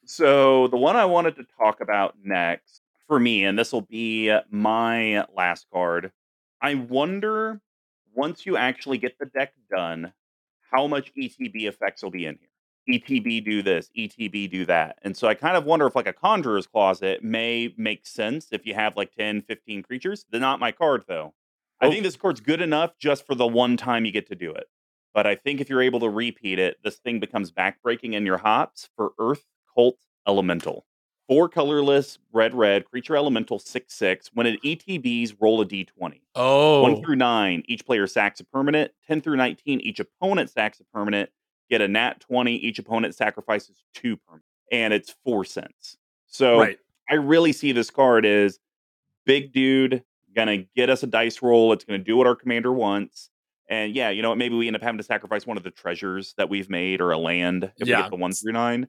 So 0.05 0.67
the 0.67 0.77
one 0.77 0.95
I 0.95 1.05
wanted 1.05 1.35
to 1.35 1.45
talk 1.57 1.81
about 1.81 2.15
next 2.23 2.81
for 3.07 3.19
me, 3.19 3.43
and 3.45 3.57
this 3.57 3.71
will 3.71 3.81
be 3.81 4.35
my 4.49 5.25
last 5.35 5.67
card. 5.71 6.11
I 6.61 6.75
wonder 6.75 7.61
once 8.13 8.45
you 8.45 8.57
actually 8.57 8.97
get 8.97 9.17
the 9.19 9.27
deck 9.27 9.53
done, 9.69 10.13
how 10.71 10.87
much 10.87 11.11
ETB 11.15 11.67
effects 11.67 12.01
will 12.03 12.11
be 12.11 12.25
in 12.25 12.37
here. 12.39 12.49
ETB 12.99 13.45
do 13.45 13.61
this, 13.61 13.89
ETB 13.95 14.49
do 14.49 14.65
that. 14.65 14.97
And 15.03 15.15
so 15.15 15.27
I 15.27 15.35
kind 15.35 15.55
of 15.55 15.65
wonder 15.65 15.85
if 15.85 15.95
like 15.95 16.07
a 16.07 16.13
conjurer's 16.13 16.65
closet 16.65 17.23
may 17.23 17.71
make 17.77 18.07
sense 18.07 18.47
if 18.51 18.65
you 18.65 18.73
have 18.73 18.97
like 18.97 19.13
10, 19.13 19.43
15 19.43 19.83
creatures. 19.83 20.25
They're 20.31 20.41
not 20.41 20.59
my 20.59 20.71
card 20.71 21.03
though. 21.07 21.33
I 21.79 21.85
Oh. 21.87 21.91
think 21.91 22.03
this 22.03 22.17
card's 22.17 22.41
good 22.41 22.61
enough 22.61 22.97
just 22.97 23.27
for 23.27 23.35
the 23.35 23.47
one 23.47 23.77
time 23.77 24.05
you 24.05 24.11
get 24.11 24.27
to 24.29 24.35
do 24.35 24.51
it. 24.51 24.67
But 25.13 25.25
I 25.27 25.35
think 25.35 25.59
if 25.59 25.69
you're 25.69 25.81
able 25.81 25.99
to 26.01 26.09
repeat 26.09 26.59
it, 26.59 26.77
this 26.83 26.97
thing 26.97 27.19
becomes 27.19 27.51
backbreaking 27.51 28.13
in 28.13 28.25
your 28.25 28.37
hops 28.37 28.89
for 28.95 29.11
Earth 29.19 29.45
Cult 29.73 29.97
Elemental. 30.27 30.85
Four 31.27 31.47
colorless, 31.47 32.17
red, 32.33 32.55
red, 32.55 32.85
creature 32.85 33.15
elemental, 33.15 33.59
6 33.59 33.93
6. 33.93 34.31
When 34.33 34.47
it 34.47 34.61
ETBs, 34.63 35.35
roll 35.39 35.61
a 35.61 35.65
d20. 35.65 36.21
Oh, 36.33 36.81
1 36.81 37.03
through 37.03 37.17
9, 37.17 37.63
each 37.67 37.85
player 37.85 38.07
sacks 38.07 38.39
a 38.39 38.43
permanent. 38.43 38.91
10 39.07 39.21
through 39.21 39.35
19, 39.35 39.79
each 39.81 39.99
opponent 39.99 40.49
sacks 40.49 40.79
a 40.79 40.83
permanent. 40.85 41.29
Get 41.69 41.81
a 41.81 41.87
nat 41.87 42.19
20, 42.21 42.55
each 42.55 42.79
opponent 42.79 43.13
sacrifices 43.13 43.83
two 43.93 44.17
permanent. 44.17 44.45
And 44.71 44.91
it's 44.91 45.15
4 45.23 45.45
cents. 45.45 45.97
So 46.25 46.59
right. 46.59 46.79
I 47.09 47.15
really 47.15 47.53
see 47.53 47.73
this 47.73 47.91
card 47.91 48.25
as 48.25 48.59
big 49.25 49.51
dude, 49.53 50.03
gonna 50.35 50.63
get 50.75 50.89
us 50.89 51.03
a 51.03 51.07
dice 51.07 51.43
roll. 51.43 51.73
It's 51.73 51.83
gonna 51.83 51.99
do 51.99 52.17
what 52.17 52.25
our 52.25 52.35
commander 52.35 52.71
wants. 52.71 53.29
And 53.69 53.95
yeah, 53.95 54.09
you 54.09 54.21
know 54.21 54.29
what? 54.29 54.37
Maybe 54.39 54.55
we 54.55 54.67
end 54.67 54.75
up 54.75 54.81
having 54.81 54.97
to 54.97 55.03
sacrifice 55.03 55.45
one 55.45 55.57
of 55.57 55.63
the 55.63 55.71
treasures 55.71 56.33
that 56.37 56.49
we've 56.49 56.69
made 56.69 57.01
or 57.01 57.11
a 57.11 57.17
land 57.17 57.71
if 57.79 57.87
we 57.87 57.91
Yeah. 57.91 58.01
get 58.01 58.09
the 58.09 58.15
one 58.17 58.33
through 58.33 58.53
nine. 58.53 58.87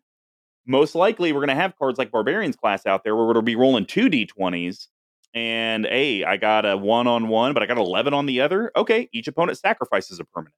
Most 0.67 0.95
likely, 0.95 1.33
we're 1.33 1.41
gonna 1.41 1.55
have 1.55 1.77
cards 1.79 1.99
like 1.99 2.11
Barbarians 2.11 2.57
class 2.57 2.87
out 2.87 3.05
there 3.05 3.17
where 3.17 3.27
we're 3.27 3.35
gonna 3.35 3.45
be 3.45 3.57
rolling 3.57 3.87
two 3.87 4.09
d20s. 4.11 4.89
And 5.35 5.87
hey, 5.87 6.25
I 6.25 6.37
got 6.37 6.67
a 6.67 6.77
one 6.77 7.07
on 7.07 7.29
one, 7.29 7.55
but 7.55 7.63
I 7.63 7.67
got 7.67 7.79
11 7.79 8.15
on 8.15 8.27
the 8.27 8.41
other. 8.41 8.73
Okay, 8.77 9.09
each 9.13 9.29
opponent 9.29 9.59
sacrifices 9.59 10.19
a 10.21 10.25
permanent. 10.25 10.55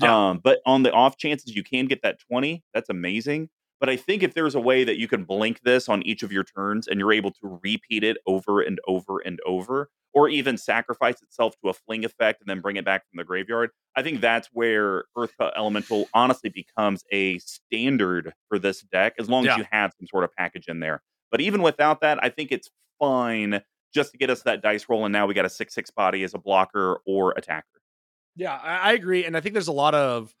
Yeah. 0.00 0.30
Um, 0.30 0.40
but 0.42 0.60
on 0.66 0.82
the 0.82 0.92
off 0.92 1.16
chances 1.18 1.54
you 1.56 1.62
can 1.64 1.86
get 1.86 2.02
that 2.02 2.18
20, 2.20 2.62
that's 2.74 2.88
amazing. 2.90 3.48
But 3.80 3.90
I 3.90 3.96
think 3.96 4.22
if 4.22 4.34
there's 4.34 4.54
a 4.54 4.60
way 4.60 4.84
that 4.84 4.98
you 4.98 5.06
can 5.08 5.24
blink 5.24 5.60
this 5.62 5.88
on 5.88 6.02
each 6.04 6.22
of 6.22 6.32
your 6.32 6.44
turns 6.44 6.88
and 6.88 6.98
you're 6.98 7.12
able 7.12 7.30
to 7.32 7.60
repeat 7.62 8.04
it 8.04 8.16
over 8.26 8.60
and 8.62 8.80
over 8.86 9.18
and 9.20 9.38
over, 9.46 9.90
or 10.16 10.30
even 10.30 10.56
sacrifice 10.56 11.20
itself 11.22 11.54
to 11.62 11.68
a 11.68 11.74
fling 11.74 12.02
effect 12.02 12.40
and 12.40 12.48
then 12.48 12.62
bring 12.62 12.76
it 12.76 12.86
back 12.86 13.02
from 13.02 13.18
the 13.18 13.24
graveyard, 13.24 13.68
I 13.94 14.02
think 14.02 14.22
that's 14.22 14.48
where 14.50 15.04
Earth 15.14 15.34
Elemental 15.54 16.08
honestly 16.14 16.48
becomes 16.48 17.04
a 17.12 17.38
standard 17.40 18.32
for 18.48 18.58
this 18.58 18.80
deck 18.80 19.12
as 19.20 19.28
long 19.28 19.44
Yeah. 19.44 19.52
as 19.52 19.58
you 19.58 19.64
have 19.70 19.92
some 20.00 20.06
sort 20.06 20.24
of 20.24 20.30
package 20.34 20.68
in 20.68 20.80
there. 20.80 21.02
But 21.30 21.42
even 21.42 21.60
without 21.60 22.00
that, 22.00 22.18
I 22.24 22.30
think 22.30 22.50
it's 22.50 22.70
fine 22.98 23.60
just 23.92 24.12
to 24.12 24.18
get 24.18 24.30
us 24.30 24.42
that 24.44 24.62
dice 24.62 24.86
roll. 24.88 25.04
And 25.04 25.12
now 25.12 25.26
we 25.26 25.34
got 25.34 25.44
a 25.44 25.50
6 25.50 25.74
6 25.74 25.90
body 25.90 26.22
as 26.22 26.32
a 26.32 26.38
blocker 26.38 26.98
or 27.06 27.34
attacker. 27.36 27.66
Yeah, 28.36 28.54
I, 28.56 28.90
I 28.90 28.92
agree, 28.94 29.24
and 29.26 29.36
I 29.36 29.40
think 29.40 29.52
there's 29.52 29.68
a 29.68 29.72
lot 29.72 29.94
of 29.94 30.34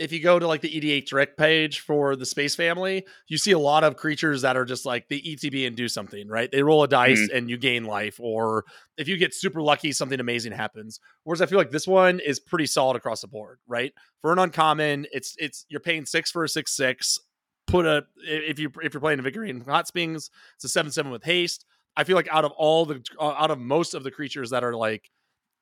if 0.00 0.12
you 0.12 0.20
go 0.20 0.38
to 0.38 0.46
like 0.46 0.62
the 0.62 0.80
EDHREC 0.80 1.36
page 1.36 1.80
for 1.80 2.16
the 2.16 2.24
Space 2.24 2.54
Family, 2.54 3.04
you 3.28 3.36
see 3.36 3.52
a 3.52 3.58
lot 3.58 3.84
of 3.84 3.96
creatures 3.96 4.40
that 4.40 4.56
are 4.56 4.64
just 4.64 4.86
like 4.86 5.06
the 5.08 5.20
ETB 5.20 5.66
and 5.66 5.76
do 5.76 5.88
something, 5.88 6.26
right? 6.26 6.50
They 6.50 6.62
roll 6.62 6.82
a 6.82 6.88
dice 6.88 7.28
and 7.34 7.50
you 7.50 7.58
gain 7.58 7.84
life, 7.84 8.18
or 8.18 8.64
if 8.96 9.08
you 9.08 9.18
get 9.18 9.34
super 9.34 9.60
lucky, 9.60 9.92
something 9.92 10.18
amazing 10.18 10.52
happens. 10.52 11.00
Whereas 11.24 11.42
I 11.42 11.46
feel 11.46 11.58
like 11.58 11.70
this 11.70 11.86
one 11.86 12.18
is 12.18 12.40
pretty 12.40 12.64
solid 12.64 12.96
across 12.96 13.20
the 13.20 13.28
board, 13.28 13.58
right? 13.68 13.92
For 14.22 14.32
an 14.32 14.38
uncommon, 14.38 15.06
it's 15.12 15.36
it's 15.38 15.66
you're 15.68 15.80
paying 15.80 16.06
six 16.06 16.30
for 16.30 16.44
a 16.44 16.48
six 16.48 16.74
six. 16.74 17.18
Put 17.66 17.84
a 17.84 18.04
if 18.24 18.58
you 18.58 18.72
if 18.82 18.94
you're 18.94 19.02
playing 19.02 19.18
a 19.18 19.20
Invigorating 19.20 19.60
Hot 19.66 19.86
Springs, 19.86 20.30
it's 20.54 20.64
a 20.64 20.70
seven 20.70 20.90
seven 20.90 21.12
with 21.12 21.24
haste. 21.24 21.66
I 21.94 22.04
feel 22.04 22.16
like 22.16 22.28
out 22.32 22.46
of 22.46 22.52
all 22.52 22.86
the 22.86 23.04
uh, 23.20 23.34
out 23.36 23.50
of 23.50 23.58
most 23.58 23.92
of 23.92 24.02
the 24.02 24.10
creatures 24.10 24.48
that 24.48 24.64
are 24.64 24.74
like 24.74 25.10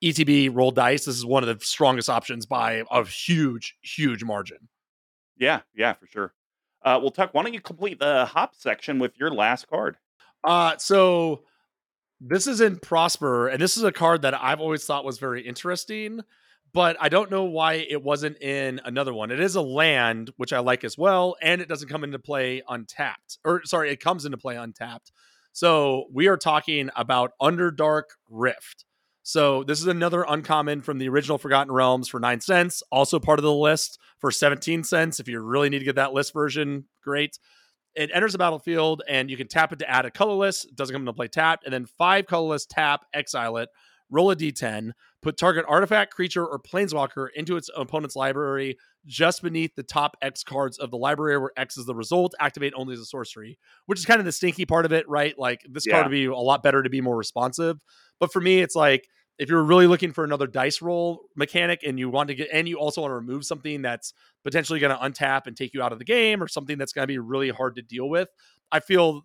ETB 0.03 0.55
roll 0.55 0.71
dice, 0.71 1.05
this 1.05 1.17
is 1.17 1.27
one 1.27 1.43
of 1.43 1.59
the 1.59 1.65
strongest 1.65 2.09
options 2.09 2.47
by 2.47 2.85
a 2.91 3.05
huge, 3.05 3.77
huge 3.83 4.25
margin. 4.25 4.69
Yeah, 5.37 5.61
yeah, 5.75 5.93
for 5.95 6.07
sure. 6.07 6.35
Uh, 6.85 6.99
well, 7.01 7.11
Tuck, 7.11 7.35
why 7.35 7.43
don't 7.43 7.55
you 7.55 7.61
complete 7.61 7.99
the 7.99 8.25
hop 8.27 8.55
section 8.55 8.99
with 8.99 9.19
your 9.19 9.31
last 9.31 9.69
card? 9.69 9.97
Uh, 10.45 10.77
so 10.79 11.43
this 12.21 12.47
is 12.47 12.61
in 12.61 12.79
Prosper, 12.79 13.49
and 13.49 13.61
this 13.61 13.77
is 13.77 13.83
a 13.83 13.93
card 13.93 14.23
that 14.23 14.35
I've 14.35 14.61
always 14.61 14.85
thought 14.85 15.05
was 15.05 15.19
very 15.19 15.43
interesting, 15.43 16.21
but 16.73 16.97
I 17.01 17.09
don't 17.09 17.31
know 17.31 17.45
why 17.45 17.75
it 17.75 18.03
wasn't 18.03 18.41
in 18.41 18.81
another 18.85 19.13
one. 19.13 19.31
It 19.31 19.41
is 19.41 19.57
a 19.57 19.61
land, 19.61 20.31
which 20.37 20.53
I 20.53 20.61
like 20.61 20.85
as 20.85 20.97
well, 20.97 21.37
and 21.43 21.61
it 21.61 21.69
doesn't 21.69 21.89
come 21.89 22.05
into 22.05 22.19
play 22.19 22.63
untapped. 22.69 23.39
Or 23.45 23.65
sorry, 23.65 23.91
it 23.91 24.01
comes 24.01 24.25
into 24.25 24.39
play 24.39 24.57
untapped. 24.57 25.13
So 25.53 26.07
we 26.13 26.29
are 26.29 26.37
talking 26.37 26.91
about 26.95 27.33
Underdark 27.41 28.05
Rift. 28.29 28.85
So 29.29 29.63
this 29.63 29.79
is 29.79 29.87
another 29.87 30.25
uncommon 30.27 30.81
from 30.81 30.97
the 30.97 31.07
original 31.11 31.37
Forgotten 31.37 31.71
Realms 31.71 32.09
for 32.09 32.19
nine 32.19 32.41
cents. 32.41 32.83
Also 32.91 33.21
part 33.21 33.39
of 33.39 33.43
the 33.43 33.53
list 33.53 33.99
for 34.19 34.31
17 34.31 34.85
cents. 34.85 35.21
If 35.21 35.29
you 35.29 35.39
really 35.41 35.69
need 35.69 35.81
to 35.81 35.85
get 35.85 35.97
that 35.97 36.15
list 36.15 36.33
version, 36.33 36.87
great. 37.05 37.39
It 37.95 38.09
enters 38.15 38.33
the 38.33 38.39
battlefield 38.39 39.03
and 39.07 39.31
you 39.31 39.37
can 39.37 39.47
tap 39.47 39.71
it 39.71 39.81
to 39.81 39.91
add 39.91 40.07
a 40.07 40.11
colorless. 40.11 40.65
It 40.65 40.77
doesn't 40.77 40.95
come 40.95 41.03
into 41.03 41.13
play 41.13 41.29
tapped. 41.29 41.65
And 41.67 41.75
then 41.75 41.85
five 41.85 42.25
colorless 42.25 42.65
tap, 42.65 43.03
exile 43.13 43.59
it, 43.59 43.69
roll 44.09 44.31
a 44.31 44.35
d10, 44.35 44.93
put 45.21 45.37
target 45.37 45.67
artifact, 45.69 46.15
creature, 46.15 46.47
or 46.47 46.59
planeswalker 46.59 47.27
into 47.35 47.59
its 47.59 47.69
opponent's 47.77 48.17
library 48.17 48.79
just 49.05 49.43
beneath 49.43 49.75
the 49.75 49.83
top 49.83 50.17
X 50.23 50.43
cards 50.43 50.79
of 50.79 50.91
the 50.91 50.97
library 50.97 51.37
where 51.37 51.53
X 51.55 51.77
is 51.77 51.85
the 51.85 51.95
result. 51.95 52.35
Activate 52.41 52.73
only 52.75 52.95
as 52.95 53.01
a 53.01 53.05
sorcery, 53.05 53.59
which 53.85 53.99
is 53.99 54.07
kind 54.07 54.21
of 54.21 54.25
the 54.25 54.33
stinky 54.33 54.65
part 54.65 54.87
of 54.87 54.93
it, 54.95 55.07
right? 55.07 55.39
Like 55.39 55.67
this 55.69 55.87
Yeah. 55.87 55.97
card 55.97 56.07
would 56.07 56.13
be 56.13 56.25
a 56.25 56.35
lot 56.35 56.63
better 56.63 56.83
to 56.83 56.89
be 56.89 57.03
more 57.03 57.17
responsive. 57.19 57.77
But 58.19 58.33
for 58.33 58.41
me, 58.41 58.61
it's 58.61 58.75
like 58.75 59.07
if 59.39 59.49
you're 59.49 59.63
really 59.63 59.87
looking 59.87 60.13
for 60.13 60.25
another 60.25 60.47
dice 60.47 60.83
roll 60.83 61.23
mechanic 61.37 61.81
and 61.87 61.99
you 61.99 62.09
want 62.11 62.29
to 62.29 62.35
get 62.35 62.49
and 62.53 62.69
you 62.69 62.77
also 62.79 63.01
want 63.01 63.11
to 63.11 63.15
remove 63.15 63.45
something 63.45 63.83
that's 63.83 64.13
potentially 64.45 64.81
going 64.81 64.97
to 64.97 65.03
untap 65.03 65.47
and 65.47 65.57
take 65.57 65.73
you 65.75 65.83
out 65.83 65.93
of 65.93 65.99
the 65.99 66.05
game 66.05 66.43
or 66.43 66.49
something 66.49 66.79
that's 66.79 66.93
going 66.93 67.05
to 67.05 67.07
be 67.07 67.19
really 67.19 67.51
hard 67.51 67.77
to 67.77 67.83
deal 67.83 68.09
with 68.09 68.29
i 68.73 68.81
feel 68.81 69.23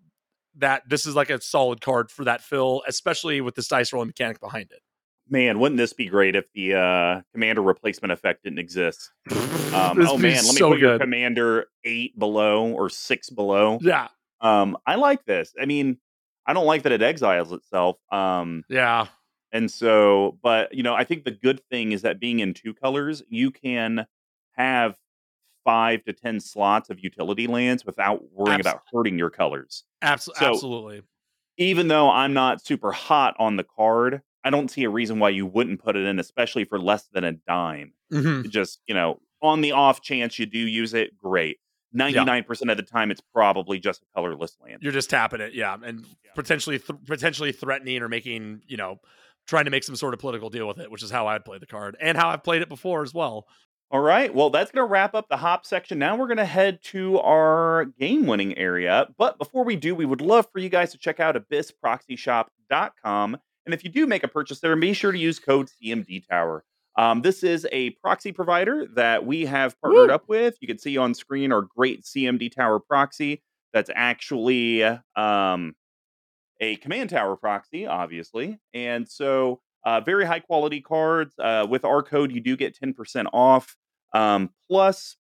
that 0.55 0.83
this 0.87 1.05
is 1.05 1.15
like 1.15 1.29
a 1.29 1.41
solid 1.41 1.81
card 1.81 2.11
for 2.11 2.23
that 2.25 2.41
fill 2.41 2.83
especially 2.87 3.41
with 3.41 3.55
this 3.55 3.67
dice 3.67 3.91
rolling 3.91 4.07
mechanic 4.07 4.39
behind 4.39 4.71
it 4.71 4.81
Man, 5.29 5.59
wouldn't 5.59 5.77
this 5.77 5.93
be 5.93 6.07
great 6.07 6.35
if 6.35 6.43
the 6.53 6.75
uh, 6.75 7.21
commander 7.31 7.61
replacement 7.61 8.11
effect 8.11 8.43
didn't 8.43 8.59
exist? 8.59 9.09
Um, 9.31 9.37
oh 9.73 10.17
man, 10.17 10.35
let 10.35 10.43
me 10.43 10.51
so 10.57 10.71
put 10.71 10.79
your 10.79 10.97
good. 10.97 11.01
commander 11.01 11.67
eight 11.85 12.19
below 12.19 12.67
or 12.67 12.89
six 12.89 13.29
below. 13.29 13.79
yeah 13.81 14.09
Um, 14.41 14.77
I 14.85 14.95
like 14.95 15.23
this. 15.23 15.53
I 15.59 15.65
mean, 15.65 15.97
I 16.45 16.51
don't 16.51 16.65
like 16.65 16.83
that 16.83 16.91
it 16.91 17.01
exiles 17.01 17.53
itself. 17.53 17.95
Um, 18.11 18.65
yeah 18.67 19.07
and 19.53 19.71
so, 19.71 20.37
but 20.43 20.73
you 20.73 20.83
know, 20.83 20.93
I 20.95 21.05
think 21.05 21.23
the 21.23 21.31
good 21.31 21.61
thing 21.69 21.93
is 21.93 22.01
that 22.01 22.19
being 22.19 22.39
in 22.41 22.53
two 22.53 22.73
colors, 22.73 23.23
you 23.29 23.51
can 23.51 24.05
have 24.57 24.97
five 25.63 26.03
to 26.03 26.11
ten 26.13 26.39
slots 26.41 26.89
of 26.89 26.99
utility 26.99 27.47
lands 27.47 27.85
without 27.85 28.21
worrying 28.33 28.59
about 28.59 28.81
hurting 28.91 29.17
your 29.17 29.29
colors. 29.29 29.85
abs- 30.01 30.25
So- 30.25 30.33
absolutely 30.45 31.03
even 31.57 31.87
though 31.87 32.09
I'm 32.09 32.33
not 32.33 32.65
super 32.65 32.91
hot 32.91 33.35
on 33.37 33.57
the 33.57 33.63
card, 33.63 34.23
I 34.43 34.49
don't 34.49 34.69
see 34.71 34.83
a 34.85 34.89
reason 34.89 35.19
why 35.19 35.29
you 35.29 35.45
wouldn't 35.45 35.83
put 35.83 35.95
it 35.95 36.03
in, 36.03 36.17
especially 36.17 36.65
for 36.65 36.79
less 36.79 37.07
than 37.13 37.23
a 37.23 37.33
dime. 37.33 37.93
Mhm. 38.11 38.49
Just, 38.49 38.81
you 38.87 38.95
know, 38.95 39.21
on 39.39 39.61
the 39.61 39.71
off 39.71 40.01
chance 40.01 40.39
you 40.39 40.47
do 40.47 40.57
use 40.57 40.95
it, 40.95 41.15
great. 41.15 41.59
99% 41.95 42.71
of 42.71 42.77
the 42.77 42.81
time, 42.81 43.11
it's 43.11 43.21
probably 43.21 43.77
just 43.79 44.01
a 44.01 44.05
colorless 44.15 44.57
land. 44.63 44.79
you're 44.81 44.91
just 44.91 45.11
tapping 45.11 45.41
it 45.41 45.53
yeah 45.53 45.77
and 45.83 45.99
Yeah. 46.25 46.31
potentially 46.33 46.79
th- 46.79 46.99
potentially 47.05 47.51
threatening 47.51 48.01
or 48.01 48.09
making 48.09 48.63
you 48.65 48.75
know 48.77 48.99
trying 49.47 49.65
to 49.65 49.71
make 49.71 49.83
some 49.83 49.95
sort 49.95 50.13
of 50.13 50.19
political 50.19 50.49
deal 50.49 50.67
with 50.67 50.79
it 50.79 50.91
which 50.91 51.03
is 51.03 51.11
how 51.11 51.27
i'd 51.27 51.45
play 51.45 51.57
the 51.57 51.65
card 51.65 51.95
and 51.99 52.17
how 52.17 52.29
i've 52.29 52.43
played 52.43 52.61
it 52.61 52.69
before 52.69 53.03
as 53.03 53.13
well 53.13 53.45
All 53.91 53.99
right. 53.99 54.33
Well, 54.33 54.49
that's 54.49 54.71
going 54.71 54.87
to 54.87 54.91
wrap 54.91 55.13
up 55.13 55.29
the 55.29 55.37
hop 55.37 55.67
section. 55.67 55.99
Now 55.99 56.15
we're 56.15 56.25
going 56.25 56.37
to 56.37 56.45
head 56.45 56.79
to 56.85 57.19
our 57.19 57.85
game 57.99 58.25
winning 58.25 58.57
area. 58.57 59.05
But 59.19 59.37
before 59.37 59.63
we 59.63 59.75
do, 59.75 59.93
we 59.93 60.05
would 60.05 60.19
love 60.19 60.47
for 60.51 60.57
you 60.57 60.69
guys 60.69 60.91
to 60.93 60.97
check 60.97 61.19
out 61.19 61.35
abyssproxyshop.com. 61.35 63.37
And 63.65 63.73
if 63.73 63.83
you 63.83 63.91
do 63.91 64.07
make 64.07 64.23
a 64.23 64.27
purchase 64.27 64.61
there, 64.61 64.75
be 64.75 64.93
sure 64.93 65.11
to 65.11 65.19
use 65.19 65.37
code 65.37 65.69
CMD 65.69 66.27
Tower. 66.27 66.63
Um, 66.97 67.21
this 67.21 67.43
is 67.43 67.67
a 67.71 67.91
proxy 68.01 68.31
provider 68.31 68.87
that 68.95 69.27
we 69.27 69.45
have 69.45 69.79
partnered 69.79 70.09
Woo! 70.09 70.15
up 70.15 70.27
with. 70.27 70.57
You 70.59 70.67
can 70.67 70.79
see 70.79 70.97
on 70.97 71.13
screen 71.13 71.51
our 71.51 71.61
great 71.61 72.01
CMD 72.03 72.51
Tower 72.51 72.79
proxy. 72.79 73.43
That's 73.73 73.91
actually 73.93 74.83
um, 75.15 75.75
a 76.63 76.77
command 76.77 77.09
tower 77.09 77.35
proxy, 77.35 77.85
obviously. 77.85 78.57
And 78.73 79.07
so, 79.07 79.59
uh, 79.85 79.99
very 79.99 80.25
high 80.25 80.39
quality 80.39 80.79
cards. 80.79 81.35
Uh, 81.37 81.67
with 81.69 81.83
our 81.83 82.01
code, 82.01 82.31
you 82.31 82.39
do 82.39 82.55
get 82.55 82.77
10% 82.79 83.25
off. 83.33 83.75
Um, 84.13 84.49
plus, 84.69 85.17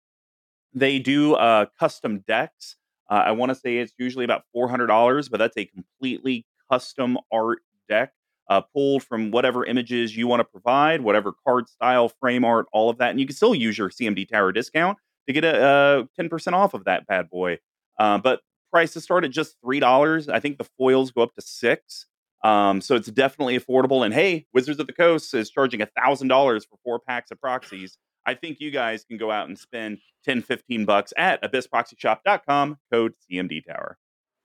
they 0.74 0.98
do 0.98 1.36
uh, 1.36 1.68
custom 1.80 2.24
decks. 2.28 2.76
Uh, 3.10 3.24
I 3.26 3.32
want 3.32 3.50
to 3.50 3.56
say 3.56 3.78
it's 3.78 3.94
usually 4.00 4.26
about 4.26 4.44
$400, 4.56 5.30
but 5.30 5.38
that's 5.38 5.58
a 5.58 5.66
completely 5.66 6.46
custom 6.72 7.18
art 7.32 7.60
deck 7.88 8.14
uh, 8.50 8.62
pulled 8.62 9.04
from 9.04 9.30
whatever 9.30 9.64
images 9.64 10.18
you 10.18 10.28
want 10.28 10.40
to 10.40 10.44
provide, 10.44 11.02
whatever 11.02 11.34
card 11.46 11.70
style, 11.70 12.10
frame 12.10 12.44
art, 12.44 12.66
all 12.74 12.90
of 12.90 12.98
that. 12.98 13.12
And 13.12 13.20
you 13.20 13.28
can 13.28 13.36
still 13.36 13.54
use 13.54 13.78
your 13.78 13.90
CMD 13.90 14.28
Tower 14.28 14.52
discount 14.52 14.98
to 15.28 15.34
get 15.34 15.44
a 15.44 15.62
uh, 15.62 16.04
ten 16.16 16.30
percent 16.30 16.56
off 16.56 16.74
of 16.74 16.86
that 16.86 17.06
bad 17.06 17.30
boy. 17.30 17.60
Uh, 18.00 18.18
but 18.18 18.42
prices 18.72 19.04
start 19.04 19.24
at 19.24 19.32
just 19.32 19.56
three 19.64 19.80
dollars. 19.80 20.30
I 20.30 20.40
think 20.40 20.58
the 20.58 20.68
foils 20.78 21.12
go 21.12 21.22
up 21.24 21.36
to 21.36 21.42
six. 21.42 22.06
Um, 22.44 22.82
so 22.82 22.96
it's 22.96 23.10
definitely 23.10 23.60
affordable. 23.60 24.06
And 24.06 24.14
hey, 24.14 24.46
Wizards 24.54 24.80
of 24.80 24.88
the 24.88 24.94
Coast 24.94 25.34
is 25.34 25.50
charging 25.50 25.82
a 25.82 25.88
thousand 25.88 26.28
dollars 26.28 26.66
for 26.66 26.78
four 26.84 27.00
packs 27.00 27.32
of 27.32 27.42
proxies. 27.42 27.98
I 28.26 28.34
think 28.34 28.60
you 28.60 28.72
guys 28.72 29.06
can 29.06 29.18
go 29.18 29.32
out 29.32 29.48
and 29.48 29.58
spend 29.58 30.00
10, 30.26 30.42
15 30.42 30.86
bucks 30.86 31.14
at 31.18 31.42
abyssproxyshop.com, 31.44 32.78
code 32.92 33.14
CMD 33.32 33.66
Tower. 33.66 33.98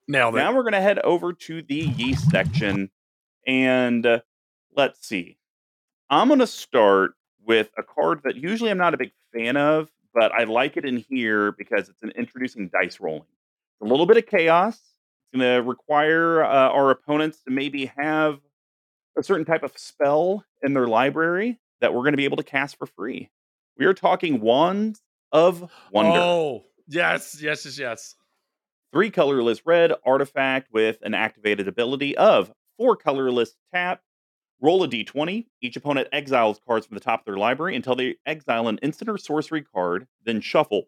Now. 0.07 0.31
Now 0.31 0.53
we're 0.53 0.63
going 0.63 0.73
to 0.73 0.81
head 0.81 0.99
over 0.99 1.33
to 1.33 1.61
the 1.61 1.75
yeast 1.75 2.29
section. 2.31 2.89
And 3.45 4.05
uh, 4.05 4.19
let's 4.75 5.05
see. 5.05 5.37
I'm 6.09 6.29
going 6.29 6.39
to 6.39 6.47
start 6.47 7.11
with 7.45 7.69
a 7.77 7.83
card 7.83 8.21
that 8.23 8.37
usually 8.37 8.71
I'm 8.71 8.77
not 8.77 8.93
a 8.93 8.97
big 8.97 9.11
fan 9.33 9.57
of, 9.57 9.89
but 10.13 10.31
I 10.31 10.45
like 10.45 10.77
it 10.77 10.85
in 10.85 11.03
here 11.09 11.51
because 11.51 11.89
it's 11.89 12.03
an 12.03 12.11
introducing 12.11 12.69
dice 12.69 12.99
rolling. 13.01 13.23
A 13.83 13.87
little 13.87 14.05
bit 14.05 14.17
of 14.17 14.25
chaos. 14.25 14.75
It's 14.75 15.39
going 15.39 15.55
to 15.55 15.67
require 15.67 16.43
uh, 16.43 16.69
our 16.69 16.89
opponents 16.89 17.41
to 17.43 17.51
maybe 17.51 17.91
have 17.97 18.39
a 19.17 19.23
certain 19.23 19.45
type 19.45 19.63
of 19.63 19.77
spell 19.77 20.45
in 20.61 20.73
their 20.73 20.87
library 20.87 21.59
that 21.81 21.93
we're 21.93 22.01
going 22.01 22.13
to 22.13 22.17
be 22.17 22.25
able 22.25 22.37
to 22.37 22.43
cast 22.43 22.77
for 22.77 22.85
free. 22.85 23.29
We 23.77 23.85
are 23.85 23.93
talking 23.93 24.39
Wands 24.39 25.01
of 25.31 25.69
Wonder. 25.91 26.19
Oh, 26.19 26.63
yes, 26.87 27.37
yes, 27.41 27.65
yes, 27.65 27.77
yes. 27.77 28.15
Three 28.93 29.09
colorless 29.09 29.65
red 29.65 29.91
artifact 30.05 30.71
with 30.71 30.99
an 31.01 31.13
activated 31.13 31.67
ability 31.67 32.15
of 32.15 32.51
four 32.77 32.95
colorless 32.95 33.55
tap. 33.73 34.01
Roll 34.61 34.83
a 34.83 34.87
d20. 34.87 35.47
Each 35.61 35.75
opponent 35.75 36.07
exiles 36.13 36.59
cards 36.65 36.85
from 36.85 36.95
the 36.95 37.01
top 37.01 37.21
of 37.21 37.25
their 37.25 37.37
library 37.37 37.75
until 37.75 37.95
they 37.95 38.15
exile 38.25 38.67
an 38.67 38.77
instant 38.77 39.09
or 39.09 39.17
sorcery 39.17 39.63
card, 39.63 40.07
then 40.23 40.39
shuffle 40.39 40.83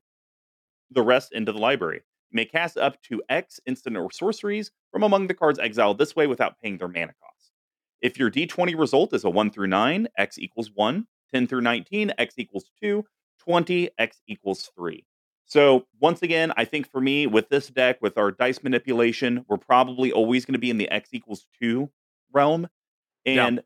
the 0.91 1.01
rest 1.01 1.33
into 1.33 1.51
the 1.51 1.57
library. 1.57 2.03
May 2.35 2.43
cast 2.43 2.77
up 2.77 3.01
to 3.03 3.23
X 3.29 3.61
instant 3.65 3.95
or 3.95 4.11
sorceries 4.11 4.69
from 4.91 5.03
among 5.03 5.27
the 5.27 5.33
cards 5.33 5.57
exiled 5.57 5.97
this 5.97 6.17
way 6.17 6.27
without 6.27 6.59
paying 6.61 6.77
their 6.77 6.89
mana 6.89 7.13
cost. 7.23 7.53
If 8.01 8.19
your 8.19 8.29
d20 8.29 8.77
result 8.77 9.13
is 9.13 9.23
a 9.23 9.29
1 9.29 9.51
through 9.51 9.67
9, 9.67 10.09
X 10.17 10.37
equals 10.37 10.69
1. 10.75 11.07
10 11.33 11.47
through 11.47 11.61
19, 11.61 12.11
X 12.17 12.35
equals 12.37 12.69
2. 12.83 13.05
20, 13.39 13.89
X 13.97 14.21
equals 14.27 14.69
3. 14.77 15.05
So 15.45 15.85
once 16.01 16.23
again, 16.23 16.51
I 16.57 16.65
think 16.65 16.91
for 16.91 16.99
me 16.99 17.25
with 17.25 17.47
this 17.47 17.69
deck, 17.69 18.01
with 18.01 18.17
our 18.17 18.31
dice 18.31 18.61
manipulation, 18.61 19.45
we're 19.47 19.55
probably 19.55 20.11
always 20.11 20.43
going 20.43 20.55
to 20.55 20.59
be 20.59 20.69
in 20.69 20.77
the 20.77 20.89
X 20.89 21.11
equals 21.13 21.47
two 21.57 21.89
realm. 22.33 22.67
And 23.25 23.55
yeah. 23.55 23.61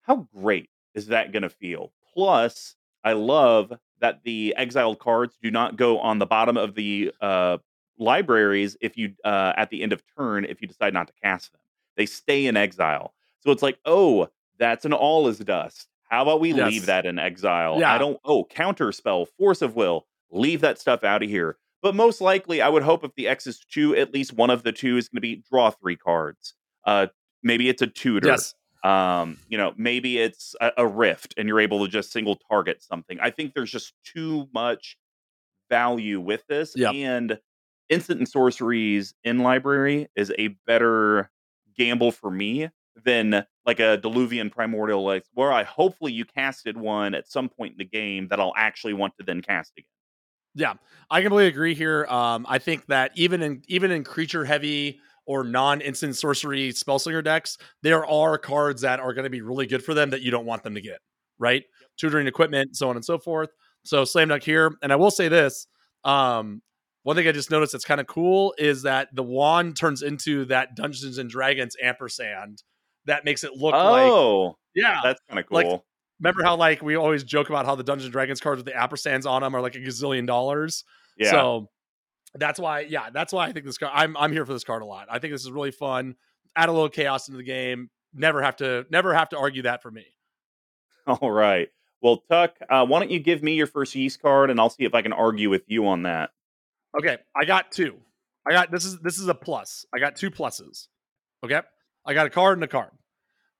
how 0.00 0.28
great 0.34 0.70
is 0.94 1.08
that 1.08 1.30
going 1.30 1.42
to 1.42 1.50
feel? 1.50 1.92
Plus, 2.14 2.74
I 3.04 3.12
love 3.12 3.70
that 4.00 4.22
the 4.24 4.54
exiled 4.56 4.98
cards 4.98 5.36
do 5.42 5.50
not 5.50 5.76
go 5.76 5.98
on 5.98 6.18
the 6.18 6.26
bottom 6.26 6.56
of 6.56 6.74
the 6.74 7.12
uh, 7.20 7.58
libraries 7.98 8.76
if 8.80 8.96
you 8.96 9.14
uh, 9.24 9.52
at 9.56 9.70
the 9.70 9.82
end 9.82 9.92
of 9.92 10.02
turn 10.16 10.44
if 10.44 10.60
you 10.60 10.68
decide 10.68 10.94
not 10.94 11.06
to 11.08 11.12
cast 11.22 11.52
them. 11.52 11.60
They 11.96 12.06
stay 12.06 12.46
in 12.46 12.56
exile. 12.56 13.14
So 13.40 13.50
it's 13.50 13.62
like, 13.62 13.78
oh, 13.84 14.28
that's 14.58 14.84
an 14.84 14.92
all 14.92 15.28
is 15.28 15.38
dust. 15.38 15.88
How 16.08 16.22
about 16.22 16.40
we 16.40 16.52
yes. 16.52 16.70
leave 16.70 16.86
that 16.86 17.06
in 17.06 17.18
exile? 17.18 17.78
Yeah. 17.78 17.94
I 17.94 17.98
don't. 17.98 18.18
Oh, 18.24 18.44
counter 18.44 18.92
spell, 18.92 19.26
force 19.26 19.62
of 19.62 19.74
will 19.76 20.06
leave 20.30 20.60
that 20.60 20.78
stuff 20.78 21.04
out 21.04 21.22
of 21.22 21.28
here. 21.28 21.56
But 21.82 21.94
most 21.94 22.20
likely, 22.20 22.62
I 22.62 22.68
would 22.68 22.82
hope 22.82 23.04
if 23.04 23.14
the 23.14 23.28
X 23.28 23.46
is 23.46 23.58
two, 23.58 23.94
at 23.94 24.14
least 24.14 24.32
one 24.32 24.50
of 24.50 24.62
the 24.62 24.72
two 24.72 24.96
is 24.96 25.08
going 25.08 25.18
to 25.18 25.20
be 25.20 25.42
draw 25.50 25.70
three 25.70 25.96
cards. 25.96 26.54
Uh, 26.84 27.08
maybe 27.42 27.68
it's 27.68 27.82
a 27.82 27.86
tutor. 27.86 28.28
Yes. 28.28 28.54
Um, 28.82 29.38
you 29.48 29.56
know, 29.56 29.72
maybe 29.76 30.18
it's 30.18 30.54
a, 30.60 30.72
a 30.78 30.86
rift, 30.86 31.34
and 31.36 31.48
you're 31.48 31.60
able 31.60 31.84
to 31.84 31.90
just 31.90 32.12
single 32.12 32.38
target 32.50 32.82
something. 32.82 33.18
I 33.20 33.30
think 33.30 33.54
there's 33.54 33.70
just 33.70 33.94
too 34.04 34.48
much 34.52 34.98
value 35.70 36.20
with 36.20 36.46
this, 36.48 36.74
yep. 36.76 36.94
and 36.94 37.38
instant 37.88 38.18
and 38.18 38.28
sorceries 38.28 39.14
in 39.24 39.38
library 39.40 40.08
is 40.16 40.32
a 40.38 40.48
better 40.66 41.30
gamble 41.76 42.12
for 42.12 42.30
me 42.30 42.68
than 43.04 43.44
like 43.66 43.80
a 43.80 43.98
Diluvian 43.98 44.50
Primordial, 44.50 45.04
like 45.04 45.24
where 45.34 45.52
I 45.52 45.64
hopefully 45.64 46.12
you 46.12 46.24
casted 46.24 46.76
one 46.76 47.14
at 47.14 47.28
some 47.28 47.48
point 47.48 47.72
in 47.72 47.78
the 47.78 47.84
game 47.84 48.28
that 48.28 48.40
I'll 48.40 48.54
actually 48.56 48.94
want 48.94 49.14
to 49.18 49.24
then 49.24 49.42
cast 49.42 49.72
again. 49.76 49.86
Yeah, 50.54 50.74
I 51.10 51.22
completely 51.22 51.48
agree 51.48 51.74
here. 51.74 52.06
Um, 52.06 52.46
I 52.48 52.58
think 52.58 52.86
that 52.86 53.10
even 53.16 53.42
in 53.42 53.62
even 53.66 53.90
in 53.90 54.04
creature 54.04 54.44
heavy 54.44 55.00
or 55.26 55.42
non-instant 55.42 56.16
sorcery 56.16 56.70
spellslinger 56.72 57.24
decks, 57.24 57.58
there 57.82 58.06
are 58.06 58.38
cards 58.38 58.82
that 58.82 59.00
are 59.00 59.12
going 59.14 59.24
to 59.24 59.30
be 59.30 59.40
really 59.40 59.66
good 59.66 59.84
for 59.84 59.94
them 59.94 60.10
that 60.10 60.22
you 60.22 60.30
don't 60.30 60.46
want 60.46 60.62
them 60.62 60.74
to 60.74 60.80
get. 60.80 61.00
Right, 61.38 61.64
tutoring 61.98 62.28
equipment, 62.28 62.76
so 62.76 62.88
on 62.88 62.94
and 62.94 63.04
so 63.04 63.18
forth. 63.18 63.50
So 63.84 64.04
slam 64.04 64.28
dunk 64.28 64.44
here, 64.44 64.76
and 64.82 64.92
I 64.92 64.96
will 64.96 65.10
say 65.10 65.26
this: 65.26 65.66
um, 66.04 66.62
one 67.04 67.16
thing 67.16 67.28
I 67.28 67.32
just 67.32 67.50
noticed 67.50 67.72
that's 67.72 67.84
kind 67.84 68.00
of 68.00 68.06
cool 68.06 68.54
is 68.58 68.82
that 68.82 69.14
the 69.14 69.22
wand 69.22 69.76
turns 69.76 70.02
into 70.02 70.46
that 70.46 70.74
Dungeons 70.74 71.18
and 71.18 71.30
Dragons 71.30 71.76
ampersand 71.80 72.62
that 73.04 73.24
makes 73.24 73.44
it 73.44 73.52
look 73.54 73.74
oh, 73.74 73.90
like 73.90 74.10
oh 74.10 74.58
yeah, 74.74 75.00
that's 75.02 75.20
kind 75.28 75.38
of 75.38 75.46
cool. 75.46 75.56
Like, 75.56 75.82
remember 76.18 76.42
how 76.42 76.56
like 76.56 76.82
we 76.82 76.96
always 76.96 77.22
joke 77.22 77.48
about 77.50 77.66
how 77.66 77.74
the 77.74 77.84
Dungeons 77.84 78.06
and 78.06 78.12
Dragons 78.12 78.40
cards 78.40 78.58
with 78.58 78.66
the 78.66 78.72
ampersands 78.72 79.26
on 79.26 79.42
them 79.42 79.54
are 79.54 79.60
like 79.60 79.74
a 79.76 79.80
gazillion 79.80 80.26
dollars. 80.26 80.84
Yeah. 81.18 81.30
So 81.30 81.68
that's 82.34 82.58
why, 82.58 82.80
yeah, 82.80 83.10
that's 83.10 83.32
why 83.32 83.46
I 83.46 83.52
think 83.52 83.66
this 83.66 83.78
card. 83.78 83.92
I'm 83.94 84.16
I'm 84.16 84.32
here 84.32 84.46
for 84.46 84.52
this 84.52 84.64
card 84.64 84.82
a 84.82 84.86
lot. 84.86 85.06
I 85.10 85.18
think 85.18 85.32
this 85.32 85.42
is 85.42 85.52
really 85.52 85.70
fun. 85.70 86.16
Add 86.56 86.68
a 86.68 86.72
little 86.72 86.88
chaos 86.88 87.28
into 87.28 87.36
the 87.36 87.44
game. 87.44 87.90
Never 88.14 88.42
have 88.42 88.56
to 88.56 88.86
never 88.90 89.12
have 89.12 89.28
to 89.30 89.38
argue 89.38 89.62
that 89.62 89.82
for 89.82 89.90
me. 89.90 90.06
All 91.06 91.30
right. 91.30 91.68
Well, 92.00 92.22
Tuck, 92.30 92.56
uh, 92.68 92.84
why 92.86 93.00
don't 93.00 93.10
you 93.10 93.18
give 93.18 93.42
me 93.42 93.54
your 93.54 93.66
first 93.66 93.94
yeast 93.94 94.20
card, 94.20 94.50
and 94.50 94.60
I'll 94.60 94.70
see 94.70 94.84
if 94.84 94.94
I 94.94 95.02
can 95.02 95.12
argue 95.12 95.48
with 95.48 95.62
you 95.68 95.86
on 95.86 96.02
that. 96.02 96.30
Okay, 96.98 97.18
I 97.34 97.44
got 97.44 97.72
two. 97.72 97.96
I 98.46 98.52
got 98.52 98.70
this 98.70 98.84
is 98.84 98.98
this 99.00 99.18
is 99.18 99.28
a 99.28 99.34
plus. 99.34 99.84
I 99.94 99.98
got 99.98 100.16
two 100.16 100.30
pluses. 100.30 100.88
Okay, 101.44 101.60
I 102.06 102.14
got 102.14 102.26
a 102.26 102.30
card 102.30 102.58
and 102.58 102.64
a 102.64 102.68
card. 102.68 102.90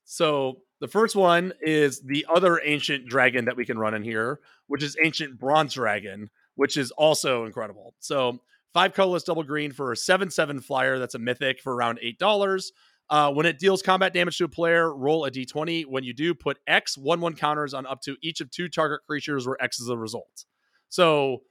So 0.05 0.59
the 0.81 0.89
first 0.89 1.17
one 1.17 1.53
is 1.61 2.01
the 2.03 2.27
other 2.33 2.61
ancient 2.63 3.07
dragon 3.07 3.47
that 3.47 3.57
we 3.57 3.65
can 3.65 3.79
run 3.79 3.95
in 3.95 4.03
here, 4.03 4.41
which 4.67 4.83
is 4.83 4.97
ancient 5.03 5.39
bronze 5.39 5.75
dragon, 5.75 6.31
which 6.55 6.77
is 6.77 6.91
also 6.93 7.45
incredible. 7.45 7.95
So 8.01 8.41
five 8.73 8.93
colorless 8.95 9.25
double 9.25 9.43
green 9.43 9.73
for 9.73 9.93
a 9.93 9.97
seven 9.97 10.31
seven 10.31 10.61
flyer. 10.61 10.99
That's 10.99 11.15
a 11.15 11.19
mythic 11.19 11.61
for 11.61 11.75
around 11.75 11.99
eight 12.03 12.19
dollars. 12.19 12.73
Uh, 13.11 13.31
when 13.31 13.45
it 13.45 13.59
deals 13.59 13.83
combat 13.83 14.15
damage 14.15 14.39
to 14.39 14.45
a 14.45 14.49
player, 14.49 14.95
roll 14.95 15.25
a 15.25 15.31
d20. 15.31 15.87
When 15.87 16.05
you 16.05 16.15
do, 16.15 16.35
put 16.35 16.59
X 16.67 16.97
one 16.97 17.21
one 17.21 17.35
counters 17.35 17.75
on 17.75 17.85
up 17.87 18.01
to 18.03 18.17
each 18.23 18.41
of 18.41 18.51
two 18.51 18.69
target 18.69 19.01
creatures 19.07 19.47
where 19.47 19.63
X 19.63 19.81
is 19.81 19.89
the 19.89 19.99
result. 19.99 20.45
So 20.89 21.43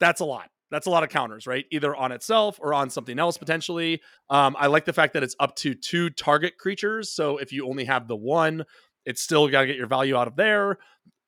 that's 0.00 0.20
a 0.20 0.24
lot 0.24 0.50
that's 0.70 0.86
a 0.86 0.90
lot 0.90 1.02
of 1.02 1.08
counters, 1.08 1.46
right? 1.46 1.64
Either 1.70 1.94
on 1.94 2.12
itself 2.12 2.58
or 2.60 2.74
on 2.74 2.90
something 2.90 3.18
else 3.18 3.38
potentially. 3.38 4.00
Um, 4.30 4.56
I 4.58 4.66
like 4.66 4.84
the 4.84 4.92
fact 4.92 5.14
that 5.14 5.22
it's 5.22 5.36
up 5.40 5.56
to 5.56 5.74
two 5.74 6.10
target 6.10 6.58
creatures. 6.58 7.10
So 7.10 7.38
if 7.38 7.52
you 7.52 7.68
only 7.68 7.84
have 7.84 8.08
the 8.08 8.16
one, 8.16 8.64
it's 9.04 9.22
still 9.22 9.48
got 9.48 9.62
to 9.62 9.66
get 9.66 9.76
your 9.76 9.86
value 9.86 10.16
out 10.16 10.28
of 10.28 10.36
there. 10.36 10.78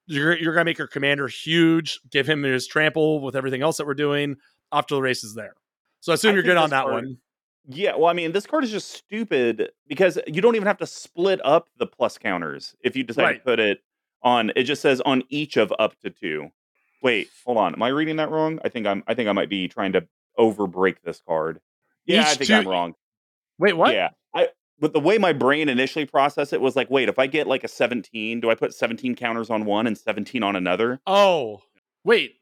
You're, 0.06 0.36
you're 0.36 0.52
going 0.52 0.64
to 0.64 0.68
make 0.68 0.78
your 0.78 0.88
commander 0.88 1.28
huge, 1.28 2.00
give 2.10 2.28
him 2.28 2.42
his 2.42 2.66
trample 2.66 3.20
with 3.20 3.36
everything 3.36 3.62
else 3.62 3.76
that 3.78 3.86
we're 3.86 3.94
doing. 3.94 4.36
After 4.72 4.94
the 4.94 5.02
races 5.02 5.30
is 5.30 5.34
there. 5.34 5.54
So 5.98 6.12
I 6.12 6.14
assume 6.14 6.30
I 6.30 6.34
you're 6.34 6.42
good 6.44 6.56
on 6.56 6.70
that 6.70 6.84
card, 6.84 7.04
one. 7.04 7.18
Yeah, 7.66 7.96
well, 7.96 8.06
I 8.06 8.12
mean, 8.12 8.32
this 8.32 8.46
card 8.46 8.62
is 8.62 8.70
just 8.70 8.92
stupid 8.92 9.70
because 9.88 10.18
you 10.26 10.40
don't 10.40 10.54
even 10.54 10.66
have 10.66 10.78
to 10.78 10.86
split 10.86 11.44
up 11.44 11.68
the 11.78 11.86
plus 11.86 12.18
counters 12.18 12.74
if 12.82 12.94
you 12.94 13.02
decide 13.02 13.22
right. 13.22 13.38
to 13.38 13.44
put 13.44 13.58
it 13.60 13.78
on. 14.22 14.52
It 14.54 14.64
just 14.64 14.80
says 14.80 15.00
on 15.00 15.24
each 15.28 15.56
of 15.56 15.72
up 15.78 15.98
to 16.00 16.10
two. 16.10 16.50
Wait, 17.02 17.28
hold 17.44 17.58
on. 17.58 17.74
Am 17.74 17.82
I 17.82 17.88
reading 17.88 18.16
that 18.16 18.30
wrong? 18.30 18.58
I 18.64 18.68
think 18.68 18.86
I'm. 18.86 19.02
I 19.06 19.14
think 19.14 19.28
I 19.28 19.32
might 19.32 19.48
be 19.48 19.68
trying 19.68 19.92
to 19.92 20.06
overbreak 20.38 20.96
this 21.04 21.22
card. 21.26 21.60
Yeah, 22.06 22.22
Each 22.22 22.26
I 22.26 22.34
think 22.34 22.48
two... 22.48 22.54
I'm 22.54 22.68
wrong. 22.68 22.94
Wait, 23.58 23.74
what? 23.74 23.94
Yeah, 23.94 24.10
I. 24.34 24.48
But 24.78 24.92
the 24.92 25.00
way 25.00 25.18
my 25.18 25.32
brain 25.32 25.68
initially 25.68 26.06
processed 26.06 26.52
it 26.52 26.60
was 26.60 26.74
like, 26.74 26.90
wait, 26.90 27.08
if 27.08 27.18
I 27.18 27.26
get 27.26 27.46
like 27.46 27.64
a 27.64 27.68
17, 27.68 28.40
do 28.40 28.50
I 28.50 28.54
put 28.54 28.72
17 28.72 29.14
counters 29.14 29.50
on 29.50 29.66
one 29.66 29.86
and 29.86 29.96
17 29.96 30.42
on 30.42 30.56
another? 30.56 31.00
Oh, 31.06 31.60
wait, 32.02 32.36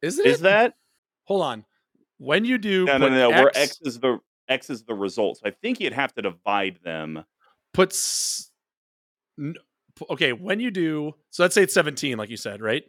is 0.00 0.18
it? 0.18 0.26
Is 0.26 0.40
that? 0.40 0.74
Hold 1.24 1.42
on. 1.42 1.64
When 2.18 2.44
you 2.44 2.58
do, 2.58 2.84
no, 2.84 2.98
no, 2.98 3.08
no, 3.08 3.30
X... 3.30 3.40
where 3.40 3.50
X 3.54 3.78
is 3.82 4.00
the 4.00 4.18
X 4.48 4.70
is 4.70 4.84
the 4.84 4.94
result. 4.94 5.38
So 5.38 5.42
I 5.46 5.50
think 5.50 5.80
you'd 5.80 5.92
have 5.92 6.12
to 6.14 6.22
divide 6.22 6.78
them. 6.84 7.24
Puts. 7.72 8.50
Okay, 10.10 10.32
when 10.32 10.60
you 10.60 10.70
do, 10.70 11.14
so 11.30 11.42
let's 11.42 11.54
say 11.54 11.62
it's 11.62 11.74
17, 11.74 12.18
like 12.18 12.30
you 12.30 12.36
said, 12.36 12.60
right? 12.60 12.84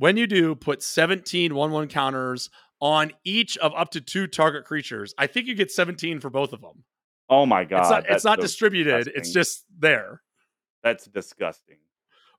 When 0.00 0.16
you 0.16 0.26
do, 0.26 0.54
put 0.54 0.82
17 0.82 1.54
1 1.54 1.72
1 1.72 1.88
counters 1.88 2.48
on 2.80 3.12
each 3.22 3.58
of 3.58 3.74
up 3.76 3.90
to 3.90 4.00
two 4.00 4.26
target 4.26 4.64
creatures. 4.64 5.12
I 5.18 5.26
think 5.26 5.46
you 5.46 5.54
get 5.54 5.70
17 5.70 6.20
for 6.20 6.30
both 6.30 6.54
of 6.54 6.62
them. 6.62 6.84
Oh 7.28 7.44
my 7.44 7.64
god. 7.64 7.80
It's 7.80 7.90
not, 7.90 8.04
it's 8.08 8.24
not 8.24 8.38
so 8.38 8.42
distributed, 8.42 9.04
disgusting. 9.04 9.20
it's 9.20 9.30
just 9.30 9.64
there. 9.78 10.22
That's 10.82 11.04
disgusting. 11.04 11.76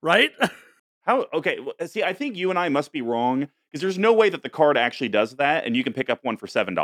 Right? 0.02 0.32
How 1.06 1.28
okay, 1.36 1.60
uh, 1.80 1.86
see 1.86 2.02
I 2.02 2.14
think 2.14 2.36
you 2.36 2.50
and 2.50 2.58
I 2.58 2.70
must 2.70 2.92
be 2.92 3.04
wrong 3.04 3.48
because 3.72 3.82
there's 3.82 4.00
no 4.00 4.12
way 4.12 4.32
that 4.32 4.42
the 4.42 4.50
card 4.50 4.76
actually 4.76 5.10
does 5.10 5.36
that 5.36 5.64
and 5.64 5.78
you 5.78 5.84
can 5.84 5.94
pick 5.94 6.10
up 6.10 6.24
one 6.24 6.38
for 6.38 6.48
$7. 6.48 6.76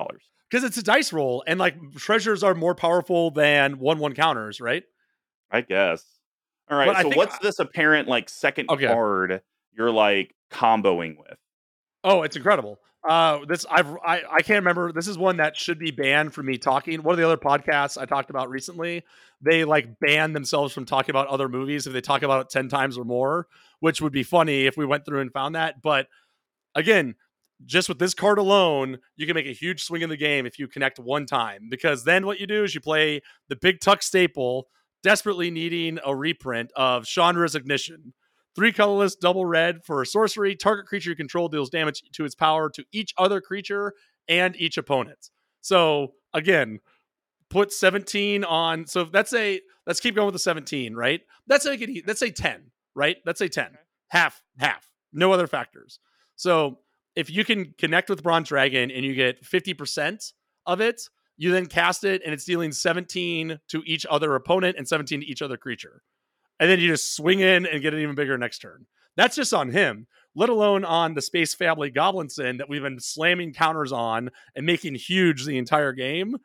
Because 0.48 0.64
it's 0.64 0.78
a 0.78 0.84
dice 0.84 1.12
roll 1.12 1.44
and 1.48 1.60
like 1.60 1.76
treasures 1.96 2.44
are 2.44 2.54
more 2.54 2.76
powerful 2.76 3.32
than 3.32 3.80
1 3.80 3.98
1 3.98 4.14
counters, 4.14 4.62
right? 4.62 4.84
I 5.50 5.62
guess. 5.62 6.06
All 6.70 6.78
right, 6.78 6.86
but 6.86 7.02
so 7.02 7.18
what's 7.18 7.34
I, 7.34 7.40
this 7.42 7.58
apparent 7.58 8.08
like 8.08 8.30
second 8.30 8.70
okay. 8.70 8.86
card 8.86 9.42
you're 9.78 9.92
like 9.92 10.34
comboing 10.52 11.18
with. 11.18 11.38
Oh, 12.04 12.24
it's 12.24 12.36
incredible. 12.36 12.80
Uh, 13.08 13.46
this 13.48 13.66
I've 13.70 13.88
I, 14.06 14.24
I 14.32 14.42
can't 14.42 14.60
remember. 14.60 14.92
This 14.92 15.08
is 15.08 15.18
one 15.18 15.38
that 15.38 15.56
should 15.56 15.80
be 15.80 15.92
banned 15.92 16.34
from 16.34 16.46
me 16.46 16.58
talking. 16.58 17.04
One 17.04 17.14
of 17.14 17.20
the 17.20 17.26
other 17.26 17.38
podcasts 17.38 17.98
I 17.98 18.06
talked 18.06 18.30
about 18.30 18.50
recently, 18.50 19.04
they 19.42 19.64
like 19.64 20.00
ban 20.00 20.34
themselves 20.34 20.74
from 20.74 20.86
talking 20.86 21.12
about 21.12 21.28
other 21.28 21.48
movies 21.48 21.88
if 21.88 21.94
they 21.94 22.02
talk 22.02 22.24
about 22.24 22.42
it 22.42 22.50
ten 22.50 22.70
times 22.70 22.98
or 22.98 23.06
more, 23.06 23.48
which 23.80 24.02
would 24.02 24.12
be 24.12 24.24
funny 24.24 24.66
if 24.66 24.78
we 24.78 24.86
went 24.86 25.06
through 25.06 25.22
and 25.22 25.32
found 25.32 25.56
that. 25.56 25.82
But 25.82 26.08
again, 26.76 27.16
just 27.66 27.88
with 27.88 28.00
this 28.00 28.14
card 28.14 28.40
alone, 28.40 29.00
you 29.16 29.26
can 29.26 29.36
make 29.36 29.48
a 29.48 29.54
huge 29.54 29.84
swing 29.84 30.02
in 30.02 30.10
the 30.10 30.18
game 30.18 30.46
if 30.46 30.60
you 30.60 30.68
connect 30.68 31.00
one 31.00 31.26
time. 31.26 31.68
Because 31.70 32.04
then 32.04 32.26
what 32.26 32.40
you 32.40 32.48
do 32.48 32.64
is 32.64 32.76
you 32.76 32.82
play 32.82 33.22
the 33.48 33.56
big 33.56 33.80
tuck 33.80 34.04
staple, 34.04 34.68
desperately 35.02 35.50
needing 35.50 36.00
a 36.06 36.16
reprint 36.16 36.72
of 36.76 37.06
Chandra's 37.06 37.56
Ignition. 37.56 38.14
Three 38.58 38.74
colorless, 38.74 39.16
double 39.16 39.46
red 39.46 39.84
for 39.86 40.02
a 40.02 40.06
sorcery. 40.06 40.56
Target 40.56 40.88
creature 40.88 41.12
you 41.12 41.16
control 41.16 41.48
deals 41.48 41.70
damage 41.70 42.02
to 42.14 42.26
its 42.26 42.34
power 42.34 42.72
to 42.72 42.84
each 42.92 43.14
other 43.16 43.40
creature 43.40 43.94
and 44.28 44.60
each 44.60 44.80
opponent. 44.80 45.30
So 45.62 46.14
again, 46.34 46.80
put 47.52 47.72
17 47.72 48.44
on. 48.44 48.88
So 48.88 49.08
let's 49.14 49.30
say 49.30 49.62
let's 49.86 50.00
keep 50.00 50.16
going 50.16 50.26
with 50.26 50.34
the 50.34 50.40
17, 50.40 50.96
right? 50.96 51.22
Let's 51.48 51.66
say 51.66 52.04
let's 52.08 52.20
say 52.20 52.32
10, 52.32 52.72
right? 52.96 53.18
Let's 53.28 53.38
say 53.38 53.48
10. 53.48 53.66
Okay. 53.66 53.76
Half, 54.08 54.42
half. 54.58 54.90
No 55.14 55.32
other 55.32 55.46
factors. 55.46 56.00
So 56.36 56.80
if 57.16 57.30
you 57.30 57.46
can 57.46 57.76
connect 57.78 58.10
with 58.10 58.24
Bronze 58.24 58.50
Dragon 58.50 58.90
and 58.90 59.06
you 59.06 59.14
get 59.14 59.44
50% 59.44 60.34
of 60.66 60.82
it, 60.82 61.04
you 61.38 61.52
then 61.52 61.68
cast 61.68 62.04
it 62.04 62.24
and 62.26 62.34
it's 62.34 62.46
dealing 62.46 62.72
17 62.72 63.60
to 63.68 63.84
each 63.86 64.08
other 64.10 64.34
opponent 64.34 64.78
and 64.80 64.88
17 64.88 65.22
to 65.22 65.28
each 65.28 65.44
other 65.44 65.58
creature. 65.58 66.02
And 66.60 66.70
then 66.70 66.80
you 66.80 66.88
just 66.88 67.16
swing 67.16 67.40
in 67.40 67.66
and 67.66 67.82
get 67.82 67.94
an 67.94 68.00
even 68.00 68.16
bigger 68.16 68.38
next 68.38 68.60
turn. 68.60 68.86
That's 69.16 69.36
just 69.36 69.54
on 69.54 69.72
him, 69.72 70.08
let 70.36 70.50
alone 70.50 70.86
on 70.86 71.16
the 71.16 71.22
Space 71.22 71.54
Family 71.56 71.90
Goblinson 71.90 72.58
that 72.58 72.70
we've 72.70 72.82
been 72.82 73.00
slamming 73.00 73.54
counters 73.54 73.92
on 73.92 74.30
and 74.56 74.66
making 74.66 74.96
huge 74.96 75.46
the 75.46 75.58
entire 75.58 75.92
game. 75.92 76.38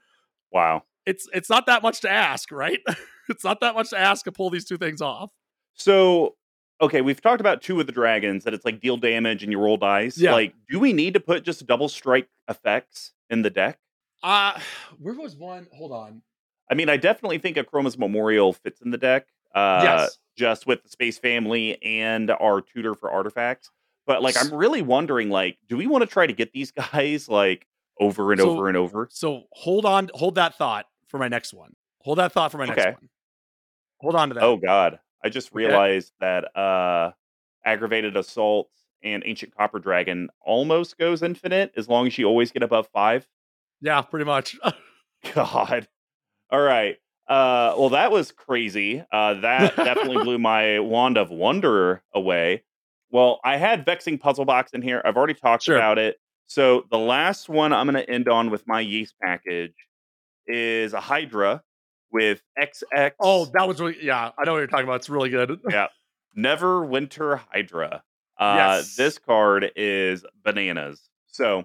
Wow. 0.50 0.84
It's 1.04 1.28
it's 1.32 1.50
not 1.50 1.66
that 1.66 1.82
much 1.82 2.00
to 2.00 2.10
ask, 2.10 2.50
right? 2.50 2.80
it's 3.28 3.44
not 3.44 3.60
that 3.60 3.74
much 3.74 3.90
to 3.90 3.98
ask 3.98 4.24
to 4.24 4.32
pull 4.32 4.50
these 4.50 4.64
two 4.64 4.78
things 4.78 5.02
off. 5.02 5.30
So 5.74 6.36
okay, 6.80 7.00
we've 7.00 7.20
talked 7.20 7.40
about 7.40 7.62
two 7.62 7.78
of 7.80 7.86
the 7.86 7.92
dragons 7.92 8.44
that 8.44 8.54
it's 8.54 8.64
like 8.64 8.80
deal 8.80 8.96
damage 8.96 9.42
and 9.42 9.52
you 9.52 9.58
roll 9.58 9.76
dice. 9.76 10.18
Yeah. 10.18 10.32
Like, 10.32 10.54
do 10.70 10.80
we 10.80 10.92
need 10.92 11.14
to 11.14 11.20
put 11.20 11.44
just 11.44 11.66
double 11.66 11.88
strike 11.88 12.28
effects 12.48 13.12
in 13.30 13.42
the 13.42 13.50
deck? 13.50 13.78
Uh 14.22 14.58
where 14.98 15.14
was 15.14 15.36
one? 15.36 15.66
Hold 15.74 15.92
on. 15.92 16.22
I 16.70 16.74
mean, 16.74 16.88
I 16.88 16.96
definitely 16.96 17.38
think 17.38 17.58
Akroma's 17.58 17.98
Memorial 17.98 18.52
fits 18.52 18.80
in 18.80 18.90
the 18.90 18.98
deck. 18.98 19.26
Uh 19.54 19.80
yes. 19.82 20.18
just 20.36 20.66
with 20.66 20.82
the 20.82 20.88
space 20.88 21.18
family 21.18 21.82
and 21.82 22.30
our 22.30 22.60
tutor 22.60 22.94
for 22.94 23.10
artifacts. 23.10 23.70
But 24.06 24.22
like 24.22 24.36
I'm 24.38 24.52
really 24.52 24.82
wondering, 24.82 25.30
like, 25.30 25.58
do 25.68 25.76
we 25.76 25.86
want 25.86 26.02
to 26.02 26.06
try 26.06 26.26
to 26.26 26.32
get 26.32 26.52
these 26.52 26.70
guys 26.92 27.28
like 27.28 27.66
over 28.00 28.32
and 28.32 28.40
so, 28.40 28.50
over 28.50 28.68
and 28.68 28.76
over? 28.76 29.08
So 29.10 29.44
hold 29.52 29.84
on, 29.84 30.10
hold 30.14 30.34
that 30.36 30.56
thought 30.56 30.86
for 31.08 31.18
my 31.18 31.28
next 31.28 31.54
one. 31.54 31.74
Hold 32.00 32.18
that 32.18 32.32
thought 32.32 32.50
for 32.50 32.58
my 32.58 32.66
next 32.66 32.80
okay. 32.80 32.92
one. 32.92 33.08
Hold 34.00 34.14
on 34.16 34.28
to 34.28 34.34
that. 34.34 34.42
Oh 34.42 34.56
God. 34.56 34.98
I 35.24 35.28
just 35.28 35.54
realized 35.54 36.12
okay. 36.20 36.42
that 36.42 36.60
uh, 36.60 37.12
aggravated 37.64 38.16
assault 38.16 38.68
and 39.02 39.22
ancient 39.24 39.54
copper 39.56 39.78
dragon 39.78 40.28
almost 40.40 40.98
goes 40.98 41.22
infinite 41.22 41.72
as 41.76 41.88
long 41.88 42.06
as 42.06 42.18
you 42.18 42.26
always 42.26 42.50
get 42.50 42.62
above 42.62 42.88
five. 42.92 43.26
Yeah, 43.80 44.02
pretty 44.02 44.24
much. 44.24 44.56
God. 45.34 45.88
All 46.50 46.60
right. 46.60 46.96
Uh, 47.28 47.74
well, 47.78 47.90
that 47.90 48.10
was 48.10 48.32
crazy. 48.32 49.04
Uh, 49.12 49.34
that 49.40 49.76
definitely 49.76 50.22
blew 50.22 50.38
my 50.38 50.80
wand 50.80 51.16
of 51.16 51.30
wonder 51.30 52.02
away. 52.14 52.64
Well, 53.10 53.40
I 53.44 53.58
had 53.58 53.84
vexing 53.84 54.18
puzzle 54.18 54.44
box 54.44 54.72
in 54.72 54.82
here. 54.82 55.02
I've 55.04 55.16
already 55.16 55.34
talked 55.34 55.64
sure. 55.64 55.76
about 55.76 55.98
it. 55.98 56.16
So 56.46 56.84
the 56.90 56.98
last 56.98 57.48
one 57.48 57.72
I'm 57.72 57.86
going 57.86 58.02
to 58.02 58.10
end 58.10 58.28
on 58.28 58.50
with 58.50 58.66
my 58.66 58.80
yeast 58.80 59.14
package 59.22 59.74
is 60.46 60.92
a 60.92 61.00
Hydra 61.00 61.62
with 62.10 62.42
XX. 62.58 63.12
Oh, 63.20 63.46
that 63.54 63.66
was 63.66 63.80
really 63.80 63.96
yeah. 64.02 64.30
I 64.38 64.44
know 64.44 64.52
what 64.52 64.58
you're 64.58 64.66
talking 64.66 64.84
about. 64.84 64.96
It's 64.96 65.08
really 65.08 65.30
good. 65.30 65.60
yeah, 65.70 65.86
Neverwinter 66.36 67.40
Hydra. 67.50 68.02
Uh, 68.38 68.54
yes. 68.56 68.96
This 68.96 69.18
card 69.18 69.70
is 69.76 70.24
bananas. 70.44 71.08
So 71.28 71.64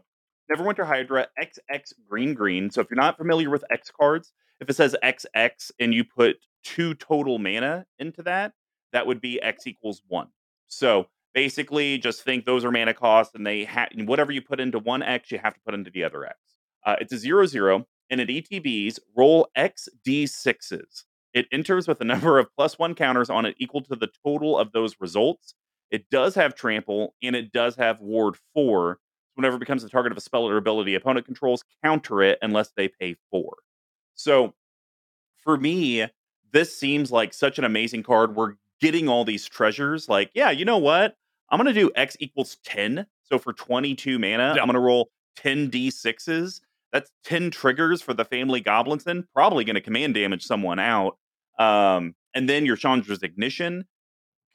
Neverwinter 0.52 0.86
Hydra 0.86 1.28
XX 1.42 1.94
green 2.10 2.34
green. 2.34 2.70
So 2.70 2.82
if 2.82 2.90
you're 2.90 2.96
not 2.96 3.18
familiar 3.18 3.50
with 3.50 3.64
X 3.70 3.92
cards, 3.92 4.32
if 4.60 4.70
it 4.70 4.76
says 4.76 4.96
XX 5.04 5.72
and 5.80 5.94
you 5.94 6.04
put 6.04 6.38
two 6.64 6.94
total 6.94 7.40
mana 7.40 7.86
into 8.00 8.24
that, 8.24 8.54
that 8.94 9.08
would 9.08 9.22
be 9.22 9.42
X 9.42 9.68
equals 9.68 10.02
one. 10.08 10.28
So 10.68 11.08
basically, 11.34 11.98
just 11.98 12.24
think 12.24 12.46
those 12.46 12.66
are 12.66 12.72
mana 12.72 12.94
costs, 12.94 13.36
and 13.36 13.46
they 13.46 13.66
ha- 13.66 13.90
whatever 13.96 14.32
you 14.32 14.42
put 14.42 14.60
into 14.60 14.80
one 14.80 15.04
X, 15.04 15.32
you 15.32 15.40
have 15.40 15.54
to 15.54 15.60
put 15.66 15.74
into 15.74 15.92
the 15.92 16.04
other 16.04 16.26
X. 16.26 16.38
Uh, 16.86 16.96
it's 17.00 17.14
a 17.14 17.18
zero 17.18 17.46
zero 17.46 17.86
and 18.10 18.22
at 18.22 18.28
ETBs, 18.28 19.00
roll 19.16 19.50
XD6s. 19.58 21.04
It 21.34 21.46
enters 21.52 21.88
with 21.88 22.02
a 22.02 22.06
number 22.06 22.40
of 22.40 22.48
plus 22.56 22.80
one 22.80 22.96
counters 22.96 23.30
on 23.30 23.46
it 23.46 23.56
equal 23.60 23.82
to 23.82 23.96
the 23.96 24.10
total 24.26 24.58
of 24.58 24.72
those 24.72 24.96
results. 25.00 25.54
It 25.92 26.10
does 26.10 26.36
have 26.36 26.56
trample 26.56 27.16
and 27.22 27.36
it 27.36 27.52
does 27.52 27.76
have 27.76 28.02
ward 28.02 28.36
four. 28.54 29.00
Whenever 29.36 29.58
it 29.58 29.60
becomes 29.60 29.84
the 29.84 29.90
target 29.90 30.12
of 30.12 30.18
a 30.18 30.22
spell 30.22 30.50
or 30.50 30.58
ability, 30.58 30.96
opponent 30.96 31.26
controls 31.26 31.64
counter 31.84 32.24
it 32.24 32.40
unless 32.42 32.72
they 32.76 32.88
pay 32.88 33.16
four. 33.30 33.58
So 34.18 34.54
for 35.38 35.58
me, 35.58 36.06
this 36.52 36.78
seems 36.78 37.12
like 37.12 37.34
such 37.34 37.58
an 37.58 37.64
amazing 37.64 38.04
card. 38.04 38.36
We're 38.36 38.56
getting 38.82 39.08
all 39.08 39.24
these 39.24 39.46
treasures. 39.46 40.10
Like, 40.10 40.32
yeah, 40.34 40.52
you 40.52 40.66
know 40.66 40.78
what? 40.78 41.16
I'm 41.50 41.58
going 41.58 41.74
to 41.74 41.80
do 41.80 41.90
X 41.96 42.18
equals 42.20 42.58
10. 42.66 43.06
So 43.24 43.40
for 43.40 43.54
22 43.54 44.20
mana, 44.20 44.54
yeah. 44.56 44.62
I'm 44.62 44.68
going 44.68 44.74
to 44.74 44.80
roll 44.80 45.10
10 45.38 45.72
D6s 45.72 46.60
that's 46.92 47.12
10 47.26 47.52
triggers 47.52 48.02
for 48.02 48.14
the 48.14 48.26
family 48.26 48.62
Goblinson, 48.62 49.28
probably 49.34 49.64
going 49.64 49.76
to 49.76 49.82
command 49.82 50.14
damage 50.14 50.44
someone 50.44 50.80
out. 50.80 51.18
Um, 51.60 52.16
and 52.34 52.50
then 52.50 52.66
your 52.66 52.78
Chandra's 52.78 53.24
Ignition, 53.24 53.86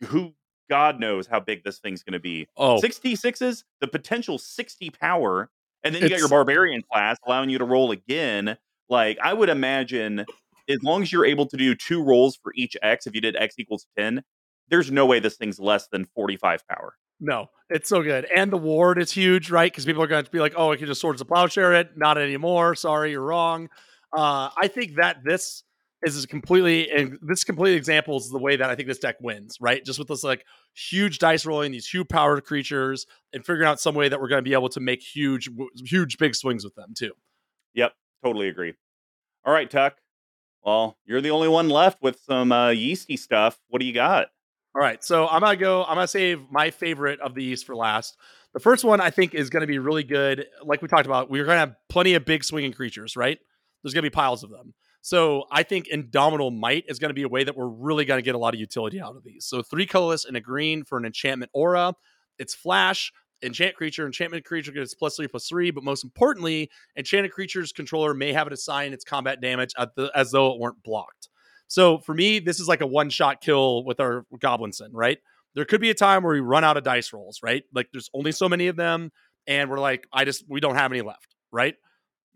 who 0.04 0.32
God 0.70 0.98
knows 1.00 1.26
how 1.26 1.40
big 1.40 1.64
this 1.64 1.78
thing's 1.78 2.02
going 2.02 2.14
to 2.14 2.20
be. 2.20 2.48
Oh, 2.56 2.80
66s, 2.80 3.64
the 3.80 3.88
potential 3.88 4.38
60 4.38 4.90
power. 4.90 5.50
And 5.84 5.94
then 5.94 6.02
you 6.02 6.08
got 6.08 6.18
your 6.18 6.28
Barbarian 6.28 6.82
class 6.82 7.18
allowing 7.26 7.50
you 7.50 7.58
to 7.58 7.64
roll 7.64 7.90
again. 7.90 8.56
Like, 8.88 9.18
I 9.22 9.32
would 9.32 9.48
imagine 9.48 10.26
as 10.68 10.82
long 10.82 11.02
as 11.02 11.12
you're 11.12 11.24
able 11.24 11.46
to 11.46 11.56
do 11.56 11.74
two 11.74 12.02
rolls 12.02 12.38
for 12.42 12.52
each 12.54 12.76
X, 12.82 13.06
if 13.06 13.14
you 13.14 13.20
did 13.20 13.36
X 13.36 13.54
equals 13.58 13.86
10, 13.98 14.22
there's 14.68 14.90
no 14.90 15.06
way 15.06 15.20
this 15.20 15.36
thing's 15.36 15.60
less 15.60 15.88
than 15.88 16.04
45 16.14 16.66
power. 16.68 16.94
No, 17.20 17.50
it's 17.70 17.88
so 17.88 18.02
good. 18.02 18.26
And 18.34 18.52
the 18.52 18.58
ward 18.58 19.00
is 19.00 19.12
huge, 19.12 19.50
right? 19.50 19.70
Because 19.70 19.84
people 19.84 20.02
are 20.02 20.08
going 20.08 20.24
to 20.24 20.30
be 20.30 20.40
like, 20.40 20.54
oh, 20.56 20.72
I 20.72 20.76
can 20.76 20.86
just 20.86 21.00
Swords 21.00 21.20
of 21.20 21.28
Plowshare 21.28 21.74
it. 21.74 21.96
Not 21.96 22.18
anymore. 22.18 22.74
Sorry, 22.74 23.12
you're 23.12 23.22
wrong. 23.22 23.68
Uh, 24.12 24.50
I 24.60 24.68
think 24.68 24.96
that 24.96 25.18
this 25.24 25.62
is 26.02 26.26
completely, 26.26 26.90
and 26.90 27.18
this 27.22 27.44
complete 27.44 27.76
example 27.76 28.16
is 28.16 28.28
the 28.28 28.38
way 28.38 28.56
that 28.56 28.68
I 28.68 28.74
think 28.74 28.88
this 28.88 28.98
deck 28.98 29.16
wins, 29.20 29.56
right? 29.60 29.84
Just 29.84 30.00
with 30.00 30.08
this 30.08 30.24
like 30.24 30.44
huge 30.74 31.20
dice 31.20 31.46
rolling, 31.46 31.70
these 31.70 31.86
huge 31.86 32.08
powered 32.08 32.44
creatures, 32.44 33.06
and 33.32 33.46
figuring 33.46 33.68
out 33.68 33.80
some 33.80 33.94
way 33.94 34.08
that 34.08 34.20
we're 34.20 34.28
going 34.28 34.42
to 34.42 34.48
be 34.48 34.54
able 34.54 34.68
to 34.70 34.80
make 34.80 35.00
huge, 35.00 35.48
huge, 35.84 36.18
big 36.18 36.34
swings 36.34 36.64
with 36.64 36.74
them 36.74 36.92
too. 36.96 37.12
Yep, 37.74 37.92
totally 38.24 38.48
agree. 38.48 38.74
All 39.44 39.52
right, 39.52 39.70
Tuck. 39.70 39.96
Well, 40.64 40.96
you're 41.04 41.20
the 41.20 41.30
only 41.30 41.48
one 41.48 41.68
left 41.68 42.02
with 42.02 42.20
some 42.20 42.52
uh, 42.52 42.70
yeasty 42.70 43.16
stuff. 43.16 43.58
What 43.68 43.80
do 43.80 43.86
you 43.86 43.92
got? 43.92 44.28
All 44.74 44.80
right, 44.80 45.02
so 45.04 45.28
I'm 45.28 45.40
gonna 45.40 45.56
go. 45.56 45.82
I'm 45.84 45.96
gonna 45.96 46.06
save 46.06 46.50
my 46.50 46.70
favorite 46.70 47.20
of 47.20 47.34
these 47.34 47.62
for 47.62 47.76
last. 47.76 48.16
The 48.54 48.60
first 48.60 48.84
one 48.84 49.00
I 49.00 49.10
think 49.10 49.34
is 49.34 49.50
gonna 49.50 49.66
be 49.66 49.78
really 49.78 50.04
good. 50.04 50.46
Like 50.64 50.80
we 50.80 50.88
talked 50.88 51.06
about, 51.06 51.28
we're 51.30 51.44
gonna 51.44 51.58
have 51.58 51.74
plenty 51.88 52.14
of 52.14 52.24
big 52.24 52.44
swinging 52.44 52.72
creatures, 52.72 53.16
right? 53.16 53.38
There's 53.82 53.92
gonna 53.92 54.02
be 54.02 54.10
piles 54.10 54.44
of 54.44 54.50
them. 54.50 54.72
So 55.02 55.44
I 55.50 55.62
think 55.64 55.88
Indomitable 55.88 56.52
Might 56.52 56.84
is 56.88 56.98
gonna 56.98 57.12
be 57.12 57.24
a 57.24 57.28
way 57.28 57.44
that 57.44 57.56
we're 57.56 57.68
really 57.68 58.04
gonna 58.04 58.22
get 58.22 58.34
a 58.34 58.38
lot 58.38 58.54
of 58.54 58.60
utility 58.60 59.00
out 59.00 59.16
of 59.16 59.24
these. 59.24 59.44
So 59.44 59.62
three 59.62 59.84
colorless 59.84 60.24
and 60.24 60.36
a 60.36 60.40
green 60.40 60.84
for 60.84 60.96
an 60.96 61.04
enchantment 61.04 61.50
aura. 61.52 61.94
It's 62.38 62.54
flash. 62.54 63.12
Enchant 63.42 63.74
creature, 63.74 64.06
enchantment 64.06 64.44
creature 64.44 64.72
gets 64.72 64.94
plus 64.94 65.16
three 65.16 65.28
plus 65.28 65.48
three, 65.48 65.70
but 65.70 65.82
most 65.82 66.04
importantly, 66.04 66.70
enchanted 66.96 67.32
creature's 67.32 67.72
controller 67.72 68.14
may 68.14 68.32
have 68.32 68.46
it 68.46 68.52
assign 68.52 68.92
its 68.92 69.04
combat 69.04 69.40
damage 69.40 69.72
the, 69.96 70.10
as 70.14 70.30
though 70.30 70.52
it 70.52 70.60
weren't 70.60 70.82
blocked. 70.84 71.28
So 71.66 71.98
for 71.98 72.14
me, 72.14 72.38
this 72.38 72.60
is 72.60 72.68
like 72.68 72.82
a 72.82 72.86
one 72.86 73.10
shot 73.10 73.40
kill 73.40 73.84
with 73.84 73.98
our 73.98 74.26
Goblinson, 74.38 74.92
right? 74.92 75.18
There 75.54 75.64
could 75.64 75.80
be 75.80 75.90
a 75.90 75.94
time 75.94 76.22
where 76.22 76.34
we 76.34 76.40
run 76.40 76.64
out 76.64 76.76
of 76.76 76.84
dice 76.84 77.12
rolls, 77.12 77.40
right? 77.42 77.64
Like 77.74 77.88
there's 77.92 78.10
only 78.14 78.32
so 78.32 78.48
many 78.48 78.68
of 78.68 78.76
them, 78.76 79.10
and 79.46 79.70
we're 79.70 79.80
like, 79.80 80.06
I 80.12 80.24
just 80.24 80.44
we 80.48 80.60
don't 80.60 80.76
have 80.76 80.92
any 80.92 81.02
left, 81.02 81.34
right? 81.50 81.74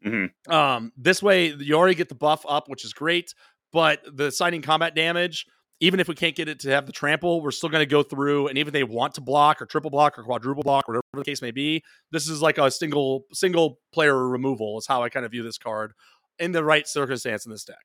Mm-hmm. 0.04 0.52
Um, 0.52 0.92
this 0.96 1.22
way 1.22 1.52
you 1.52 1.74
already 1.74 1.94
get 1.94 2.08
the 2.08 2.14
buff 2.14 2.44
up, 2.48 2.68
which 2.68 2.84
is 2.84 2.92
great, 2.92 3.34
but 3.72 4.00
the 4.10 4.30
signing 4.30 4.62
combat 4.62 4.94
damage, 4.94 5.46
even 5.80 6.00
if 6.00 6.08
we 6.08 6.14
can't 6.14 6.34
get 6.34 6.48
it 6.48 6.60
to 6.60 6.70
have 6.70 6.86
the 6.86 6.92
trample, 6.92 7.42
we're 7.42 7.50
still 7.50 7.68
going 7.68 7.82
to 7.82 7.86
go 7.90 8.02
through, 8.02 8.48
and 8.48 8.56
even 8.56 8.68
if 8.68 8.72
they 8.72 8.84
want 8.84 9.14
to 9.14 9.20
block 9.20 9.60
or 9.60 9.66
triple 9.66 9.90
block 9.90 10.18
or 10.18 10.22
quadruple 10.22 10.62
block, 10.62 10.88
whatever 10.88 11.02
the 11.12 11.24
case 11.24 11.42
may 11.42 11.50
be, 11.50 11.82
this 12.12 12.28
is 12.28 12.40
like 12.40 12.58
a 12.58 12.70
single 12.70 13.24
single 13.32 13.78
player 13.92 14.26
removal 14.28 14.78
is 14.78 14.86
how 14.86 15.02
I 15.02 15.08
kind 15.08 15.26
of 15.26 15.32
view 15.32 15.42
this 15.42 15.58
card 15.58 15.92
in 16.38 16.52
the 16.52 16.64
right 16.64 16.86
circumstance 16.86 17.44
in 17.44 17.52
this 17.52 17.64
deck. 17.64 17.84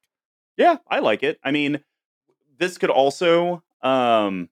Yeah, 0.58 0.78
I 0.90 1.00
like 1.00 1.24
it. 1.24 1.40
I 1.44 1.52
mean, 1.52 1.82
this 2.58 2.78
could 2.78 2.90
also 2.90 3.64
um, 3.82 4.50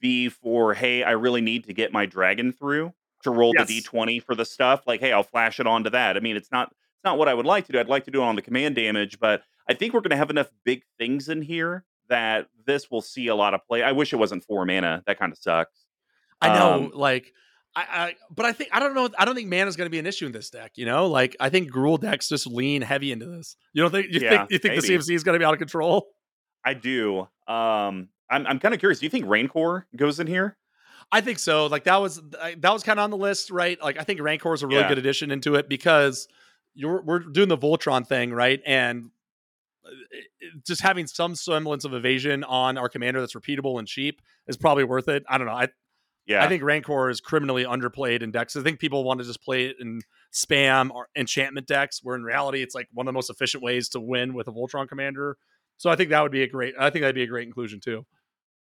be 0.00 0.28
for 0.28 0.74
hey, 0.74 1.02
I 1.02 1.12
really 1.12 1.40
need 1.40 1.64
to 1.64 1.74
get 1.74 1.92
my 1.92 2.06
dragon 2.06 2.52
through. 2.52 2.92
to 3.24 3.30
roll 3.30 3.52
Yes. 3.56 3.68
the 3.68 3.80
d20 3.80 4.22
for 4.22 4.34
the 4.34 4.44
stuff. 4.44 4.82
Like, 4.86 5.00
hey, 5.00 5.12
I'll 5.12 5.22
flash 5.22 5.60
it 5.60 5.66
onto 5.66 5.90
that. 5.90 6.16
I 6.16 6.20
mean, 6.20 6.36
it's 6.36 6.50
not 6.50 6.68
it's 6.68 7.04
not 7.04 7.18
what 7.18 7.28
I 7.28 7.34
would 7.34 7.46
like 7.46 7.66
to 7.66 7.72
do. 7.72 7.78
I'd 7.80 7.88
like 7.88 8.04
to 8.04 8.10
do 8.10 8.20
it 8.20 8.24
on 8.24 8.36
the 8.36 8.42
command 8.42 8.74
damage, 8.74 9.18
but 9.20 9.42
I 9.68 9.74
think 9.74 9.94
we're 9.94 10.00
going 10.00 10.10
to 10.10 10.16
have 10.16 10.30
enough 10.30 10.50
big 10.64 10.82
things 10.98 11.28
in 11.28 11.42
here 11.42 11.84
that 12.08 12.48
this 12.66 12.90
will 12.90 13.00
see 13.02 13.28
a 13.28 13.34
lot 13.34 13.54
of 13.54 13.64
play. 13.66 13.82
I 13.82 13.92
wish 13.92 14.12
it 14.12 14.16
wasn't 14.16 14.44
four 14.44 14.64
mana. 14.66 15.02
That 15.06 15.18
kind 15.18 15.32
of 15.32 15.38
sucks. 15.38 15.86
I 16.40 16.48
know, 16.54 16.74
Um, 16.74 16.90
like, 16.94 17.32
I, 17.74 17.82
I, 17.90 18.14
but 18.30 18.44
I 18.44 18.52
think 18.52 18.70
I 18.72 18.80
don't 18.80 18.94
know. 18.94 19.08
I 19.18 19.24
don't 19.24 19.34
think 19.34 19.48
mana 19.48 19.66
is 19.66 19.76
going 19.76 19.86
to 19.86 19.90
be 19.90 19.98
an 19.98 20.06
issue 20.06 20.26
in 20.26 20.32
this 20.32 20.50
deck. 20.50 20.72
You 20.76 20.84
know, 20.84 21.06
like 21.06 21.36
I 21.40 21.48
think 21.48 21.70
Gruul 21.72 21.98
decks 22.00 22.28
just 22.28 22.46
lean 22.46 22.82
heavy 22.82 23.12
into 23.12 23.26
this. 23.26 23.56
You 23.72 23.82
don't 23.82 23.90
think? 23.90 24.08
You 24.10 24.20
Yeah, 24.20 24.28
think? 24.38 24.50
You 24.50 24.58
think 24.58 24.74
the 24.74 24.82
maybe. 24.82 24.98
CMC 25.02 25.14
is 25.14 25.24
going 25.24 25.34
to 25.34 25.38
be 25.38 25.44
out 25.44 25.54
of 25.54 25.58
control? 25.58 26.08
I 26.64 26.74
do. 26.74 27.20
Um, 27.48 28.08
I'm 28.28 28.46
I'm 28.46 28.58
kind 28.58 28.74
of 28.74 28.80
curious. 28.80 28.98
Do 29.00 29.06
you 29.06 29.10
think 29.10 29.26
Rancor 29.26 29.86
goes 29.96 30.20
in 30.20 30.26
here? 30.26 30.56
I 31.10 31.20
think 31.20 31.38
so. 31.38 31.66
Like 31.66 31.84
that 31.84 31.96
was 31.96 32.20
that 32.30 32.72
was 32.72 32.82
kind 32.82 32.98
of 32.98 33.04
on 33.04 33.10
the 33.10 33.16
list, 33.16 33.50
right? 33.50 33.80
Like 33.82 33.98
I 33.98 34.04
think 34.04 34.20
Rancor 34.20 34.52
is 34.54 34.62
a 34.62 34.66
really 34.66 34.80
Yeah. 34.80 34.88
good 34.88 34.98
addition 34.98 35.30
into 35.30 35.54
it 35.54 35.68
because 35.68 36.28
you're 36.74 37.02
we're 37.02 37.18
doing 37.20 37.48
the 37.48 37.58
Voltron 37.58 38.06
thing, 38.06 38.32
right? 38.32 38.60
And 38.66 39.10
just 40.66 40.80
having 40.80 41.06
some 41.06 41.34
semblance 41.34 41.84
of 41.84 41.94
evasion 41.94 42.44
on 42.44 42.78
our 42.78 42.88
commander 42.88 43.20
that's 43.20 43.34
repeatable 43.34 43.78
and 43.78 43.88
cheap 43.88 44.20
is 44.46 44.56
probably 44.56 44.84
worth 44.84 45.08
it. 45.08 45.24
I 45.28 45.38
don't 45.38 45.46
know. 45.46 45.54
I 45.54 45.68
Yeah, 46.26 46.44
I 46.44 46.48
think 46.48 46.62
Rancor 46.62 47.10
is 47.10 47.20
criminally 47.20 47.64
underplayed 47.64 48.22
in 48.22 48.30
decks. 48.30 48.56
I 48.56 48.62
think 48.62 48.78
people 48.78 49.04
want 49.04 49.20
to 49.20 49.26
just 49.26 49.42
play 49.42 49.66
it 49.66 49.76
in 49.80 50.02
spam 50.32 50.90
or 50.90 51.08
enchantment 51.16 51.66
decks, 51.66 52.00
where 52.02 52.16
in 52.16 52.22
reality 52.22 52.62
it's 52.62 52.74
like 52.74 52.88
one 52.92 53.06
of 53.06 53.12
the 53.12 53.16
most 53.16 53.30
efficient 53.30 53.62
ways 53.62 53.88
to 53.90 54.00
win 54.00 54.34
with 54.34 54.48
a 54.48 54.52
Voltron 54.52 54.88
commander. 54.88 55.36
So 55.76 55.90
I 55.90 55.96
think 55.96 56.10
that 56.10 56.22
would 56.22 56.32
be 56.32 56.42
a 56.42 56.48
great. 56.48 56.74
I 56.78 56.90
think 56.90 57.02
that'd 57.02 57.14
be 57.14 57.24
a 57.24 57.26
great 57.26 57.46
inclusion 57.46 57.80
too. 57.80 58.06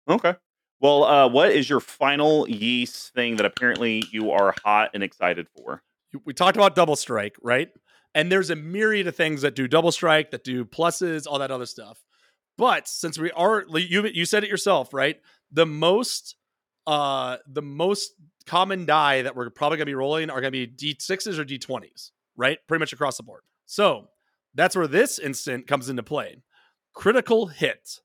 Okay. 0.10 0.36
Well, 0.80 1.04
uh, 1.04 1.28
what 1.28 1.52
is 1.52 1.70
your 1.70 1.80
final 1.80 2.50
yeast 2.50 3.14
thing 3.14 3.36
that 3.36 3.46
apparently 3.46 4.04
you 4.12 4.32
are 4.32 4.56
hot 4.64 4.90
and 4.96 5.04
excited 5.04 5.48
for? 5.56 5.84
We 6.26 6.34
talked 6.34 6.58
about 6.58 6.74
double 6.74 6.96
strike, 6.96 7.36
right? 7.44 7.70
And 8.14 8.32
there's 8.32 8.50
a 8.50 8.56
myriad 8.56 9.08
of 9.08 9.16
things 9.16 9.42
that 9.42 9.56
do 9.56 9.68
double 9.68 9.92
strike, 9.92 10.32
that 10.32 10.44
do 10.44 10.66
pluses, 10.66 11.26
all 11.28 11.40
that 11.40 11.52
other 11.52 11.66
stuff. 11.66 12.04
But 12.58 12.88
since 12.88 13.18
we 13.18 13.32
are, 13.32 13.66
you 13.74 14.06
you 14.08 14.26
said 14.26 14.44
it 14.44 14.50
yourself, 14.50 14.94
right? 14.94 15.18
The 15.52 15.66
most, 15.66 16.36
uh, 16.86 17.38
the 17.48 17.62
most 17.62 18.14
common 18.46 18.86
die 18.86 19.22
that 19.22 19.36
we're 19.36 19.50
probably 19.50 19.78
gonna 19.78 19.86
be 19.86 19.96
rolling 19.96 20.30
are 20.30 20.42
gonna 20.42 20.52
be 20.52 20.68
d6s 20.68 21.40
or 21.40 21.46
d20s, 21.46 22.12
right? 22.36 22.60
Pretty 22.68 22.80
much 22.80 22.94
across 22.94 23.18
the 23.18 23.24
board. 23.24 23.42
So 23.66 24.10
that's 24.54 24.76
where 24.76 24.88
this 24.88 25.18
instant 25.18 25.68
comes 25.68 25.90
into 25.90 26.04
play. 26.04 26.38
Critical 26.94 27.48
hit. 27.48 28.00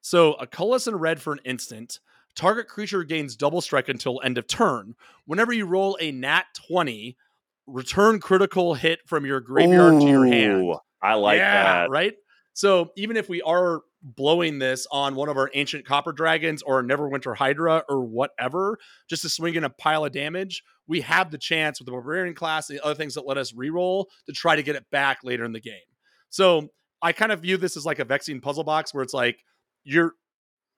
So 0.00 0.34
a 0.34 0.46
colorless 0.46 0.86
and 0.86 1.00
red 1.00 1.20
for 1.20 1.32
an 1.32 1.40
instant. 1.44 1.98
Target 2.36 2.68
creature 2.68 3.02
gains 3.02 3.36
double 3.36 3.60
strike 3.60 3.88
until 3.88 4.20
end 4.22 4.38
of 4.38 4.46
turn. 4.46 4.94
Whenever 5.26 5.52
you 5.52 5.66
roll 5.66 5.98
a 6.00 6.12
nat 6.12 6.44
20, 6.68 7.16
return 7.72 8.20
critical 8.20 8.74
hit 8.74 9.00
from 9.06 9.24
your 9.24 9.40
graveyard 9.40 10.00
to 10.00 10.06
your 10.06 10.26
hand. 10.26 10.74
I 11.02 11.14
like 11.14 11.38
yeah, 11.38 11.62
that. 11.62 11.90
right? 11.90 12.14
So 12.52 12.90
even 12.96 13.16
if 13.16 13.28
we 13.28 13.40
are 13.42 13.80
blowing 14.02 14.58
this 14.58 14.86
on 14.90 15.14
one 15.14 15.28
of 15.28 15.36
our 15.36 15.50
ancient 15.54 15.86
copper 15.86 16.12
dragons 16.12 16.62
or 16.62 16.82
Neverwinter 16.82 17.36
Hydra 17.36 17.84
or 17.88 18.02
whatever, 18.02 18.78
just 19.08 19.22
to 19.22 19.28
swing 19.28 19.54
in 19.54 19.64
a 19.64 19.70
pile 19.70 20.04
of 20.04 20.12
damage, 20.12 20.62
we 20.86 21.02
have 21.02 21.30
the 21.30 21.38
chance 21.38 21.78
with 21.78 21.86
the 21.86 21.92
barbarian 21.92 22.34
class 22.34 22.68
and 22.68 22.78
the 22.78 22.84
other 22.84 22.94
things 22.94 23.14
that 23.14 23.26
let 23.26 23.38
us 23.38 23.52
reroll 23.52 24.06
to 24.26 24.32
try 24.32 24.56
to 24.56 24.62
get 24.62 24.76
it 24.76 24.84
back 24.90 25.18
later 25.22 25.44
in 25.44 25.52
the 25.52 25.60
game. 25.60 25.74
So 26.30 26.68
I 27.02 27.12
kind 27.12 27.32
of 27.32 27.40
view 27.40 27.56
this 27.56 27.76
as 27.76 27.86
like 27.86 27.98
a 27.98 28.04
vexing 28.04 28.40
puzzle 28.40 28.64
box 28.64 28.92
where 28.92 29.02
it's 29.02 29.14
like 29.14 29.38
you're 29.84 30.14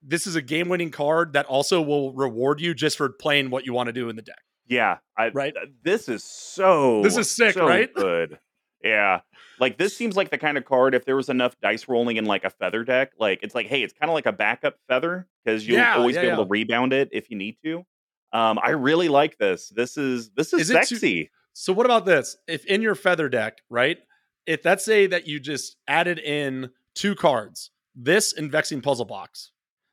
this 0.05 0.27
is 0.27 0.35
a 0.35 0.43
game-winning 0.43 0.91
card 0.91 1.35
that 1.35 1.47
also 1.47 1.81
will 1.81 2.13
reward 2.13 2.61
you 2.61 2.75
just 2.75 2.97
for 2.97 3.09
playing 3.09 3.51
what 3.51 3.65
you 3.65 3.73
want 3.73 3.87
to 3.87 3.93
do 3.93 4.09
in 4.09 4.17
the 4.17 4.23
deck. 4.23 4.43
Yeah, 4.67 4.99
I, 5.17 5.29
Right? 5.29 5.55
This 5.83 6.09
is 6.09 6.25
so. 6.25 7.03
This 7.03 7.17
is 7.17 7.31
sick, 7.31 7.55
so 7.55 7.67
right? 7.67 7.93
Good. 7.93 8.39
Yeah, 8.85 9.21
like 9.61 9.79
this 9.79 9.97
seems 9.97 10.17
like 10.17 10.31
the 10.31 10.39
kind 10.39 10.59
of 10.59 10.65
card. 10.65 10.95
If 10.95 11.05
there 11.05 11.15
was 11.15 11.29
enough 11.29 11.55
dice 11.61 11.87
rolling 11.89 12.17
in 12.17 12.25
like 12.25 12.45
a 12.45 12.51
feather 12.51 12.83
deck, 12.85 13.13
like 13.19 13.41
it's 13.43 13.55
like, 13.55 13.67
hey, 13.67 13.83
it's 13.83 13.93
kind 13.93 14.11
of 14.11 14.15
like 14.15 14.27
a 14.27 14.33
backup 14.33 14.75
feather 14.89 15.29
because 15.45 15.67
you'll 15.67 15.79
Yeah, 15.79 15.95
always 15.97 16.17
yeah, 16.17 16.23
be 16.23 16.27
able 16.29 16.39
yeah. 16.39 16.45
to 16.45 16.49
rebound 16.51 16.93
it 16.93 17.09
if 17.13 17.31
you 17.31 17.37
need 17.37 17.57
to. 17.65 17.85
Um, 18.33 18.59
I 18.63 18.71
really 18.71 19.09
like 19.09 19.39
this. 19.39 19.69
This 19.69 19.97
is 19.97 20.31
this 20.31 20.53
is, 20.53 20.63
Is 20.63 20.71
it 20.71 20.75
too- 20.89 20.97
sexy. 20.97 21.31
So 21.53 21.73
what 21.73 21.87
about 21.87 22.07
this? 22.07 22.37
If 22.49 22.65
in 22.65 22.83
your 22.83 22.95
feather 22.95 23.29
deck, 23.29 23.59
right? 23.71 23.99
If 24.47 24.65
let's 24.65 24.85
say 24.85 25.07
that 25.07 25.29
you 25.29 25.39
just 25.39 25.77
added 25.87 26.19
in 26.19 26.71
two 26.95 27.15
cards, 27.15 27.71
this 27.95 28.33
and 28.33 28.51
vexing 28.51 28.81
puzzle 28.81 29.05
box. 29.05 29.53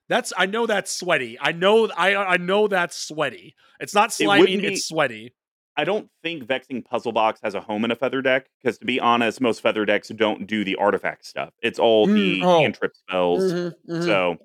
That's 0.09 0.33
I 0.37 0.45
know 0.47 0.65
that's 0.65 0.91
sweaty. 0.91 1.37
I 1.39 1.51
know 1.53 1.89
I 1.95 2.15
I 2.15 2.37
know 2.37 2.67
that's 2.67 2.97
sweaty. 2.97 3.55
It's 3.79 3.93
not 3.93 4.11
It 4.19 4.61
be- 4.61 4.67
it's 4.67 4.85
sweaty. 4.85 5.33
I 5.77 5.85
don't 5.85 6.09
think 6.23 6.43
Vexing 6.43 6.81
Puzzle 6.83 7.13
Box 7.13 7.39
has 7.41 7.55
a 7.55 7.61
home 7.61 7.85
in 7.85 7.91
a 7.91 7.95
feather 7.95 8.21
deck 8.21 8.47
because, 8.61 8.77
to 8.79 8.85
be 8.85 8.99
honest, 8.99 9.39
most 9.39 9.61
feather 9.61 9.85
decks 9.85 10.09
don't 10.09 10.45
do 10.45 10.65
the 10.65 10.75
artifact 10.75 11.25
stuff. 11.25 11.53
It's 11.63 11.79
all 11.79 12.05
the 12.05 12.41
Mm, 12.41 12.43
oh. 12.43 12.59
cantrip 12.59 12.93
spells. 12.97 13.73
So, 13.87 14.35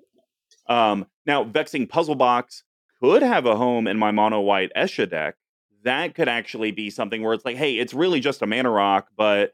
um, 0.69 1.07
now 1.25 1.43
Vexing 1.43 1.87
Puzzle 1.87 2.15
Box 2.15 2.63
could 3.01 3.21
have 3.21 3.45
a 3.45 3.57
home 3.57 3.85
in 3.85 3.97
my 3.97 4.11
mono 4.11 4.39
white 4.39 4.71
Esha 4.77 5.09
deck. 5.09 5.35
That 5.83 6.15
could 6.15 6.29
actually 6.29 6.71
be 6.71 6.89
something 6.89 7.21
where 7.21 7.33
it's 7.33 7.43
like, 7.43 7.57
hey, 7.57 7.75
it's 7.79 7.93
really 7.93 8.21
just 8.21 8.41
a 8.41 8.47
mana 8.47 8.69
rock, 8.69 9.07
but 9.17 9.53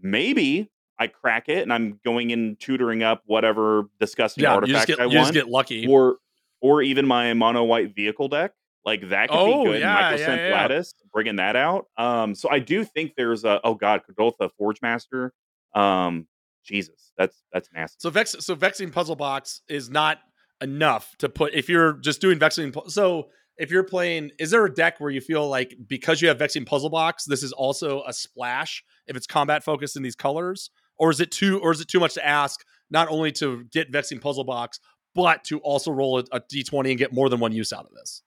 maybe 0.00 0.70
I 0.98 1.06
crack 1.08 1.48
it 1.48 1.62
and 1.62 1.72
I'm 1.72 2.00
going 2.04 2.30
in 2.30 2.56
tutoring 2.56 3.02
up 3.02 3.22
whatever 3.26 3.84
disgusting 4.00 4.44
yeah, 4.44 4.54
artifact 4.54 4.86
get 4.86 5.00
I 5.00 5.06
want, 5.06 5.34
get 5.34 5.48
lucky. 5.48 5.86
or 5.86 6.16
or 6.60 6.82
even 6.82 7.06
my 7.06 7.34
mono 7.34 7.64
white 7.64 7.94
vehicle 7.94 8.28
deck. 8.28 8.52
Like 8.84 9.08
that 9.10 9.28
could 9.30 9.36
Oh, 9.38 9.64
be 9.64 9.70
good. 9.72 9.80
yeah, 9.80 10.10
yeah, 10.10 10.16
Mycosynth 10.16 10.48
yeah. 10.48 10.54
Lattice, 10.54 10.94
bringing 11.12 11.36
that 11.36 11.56
out. 11.56 11.86
Um, 11.98 12.34
so 12.34 12.48
I 12.50 12.60
do 12.60 12.84
think 12.84 13.12
there's 13.16 13.44
a 13.44 13.60
oh 13.64 13.74
god, 13.74 14.02
Kuldotha 14.08 14.50
Forge 14.56 14.80
Master. 14.80 15.32
Um, 15.74 16.26
Jesus, 16.64 17.12
that's 17.18 17.42
that's 17.52 17.68
nasty. 17.74 17.96
So 18.00 18.10
vex 18.10 18.36
so 18.40 18.54
vexing 18.54 18.90
puzzle 18.90 19.16
box 19.16 19.60
is 19.68 19.90
not 19.90 20.18
enough 20.62 21.14
to 21.18 21.28
put 21.28 21.52
if 21.54 21.68
you're 21.68 21.94
just 21.98 22.20
doing 22.20 22.38
vexing 22.38 22.72
so 22.88 23.28
if 23.58 23.70
you're 23.70 23.84
playing 23.84 24.30
is 24.38 24.50
there 24.50 24.64
a 24.64 24.72
deck 24.72 24.98
where 25.00 25.10
you 25.10 25.20
feel 25.20 25.46
like 25.48 25.74
because 25.86 26.22
you 26.22 26.28
have 26.28 26.38
vexing 26.38 26.64
puzzle 26.64 26.88
box 26.88 27.24
this 27.26 27.42
is 27.42 27.52
also 27.52 28.02
a 28.06 28.12
splash 28.14 28.82
if 29.06 29.14
it's 29.14 29.26
combat 29.26 29.62
focused 29.62 29.96
in 29.96 30.02
these 30.02 30.16
colors 30.16 30.70
or 30.98 31.10
is 31.10 31.20
it 31.20 31.30
too 31.30 31.58
or 31.60 31.72
is 31.72 31.80
it 31.80 31.88
too 31.88 32.00
much 32.00 32.14
to 32.14 32.26
ask 32.26 32.64
not 32.90 33.08
only 33.08 33.32
to 33.32 33.64
get 33.72 33.90
vexing 33.90 34.18
puzzle 34.18 34.44
box 34.44 34.80
but 35.14 35.42
to 35.44 35.58
also 35.60 35.90
roll 35.90 36.18
a, 36.18 36.24
a 36.32 36.40
d20 36.40 36.90
and 36.90 36.98
get 36.98 37.12
more 37.12 37.28
than 37.28 37.40
one 37.40 37.52
use 37.52 37.72
out 37.72 37.84
of 37.84 37.92
this 37.94 38.22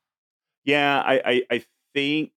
Yeah, 0.65 1.01
I, 1.01 1.21
I, 1.25 1.41
I 1.51 1.63
think 1.93 2.31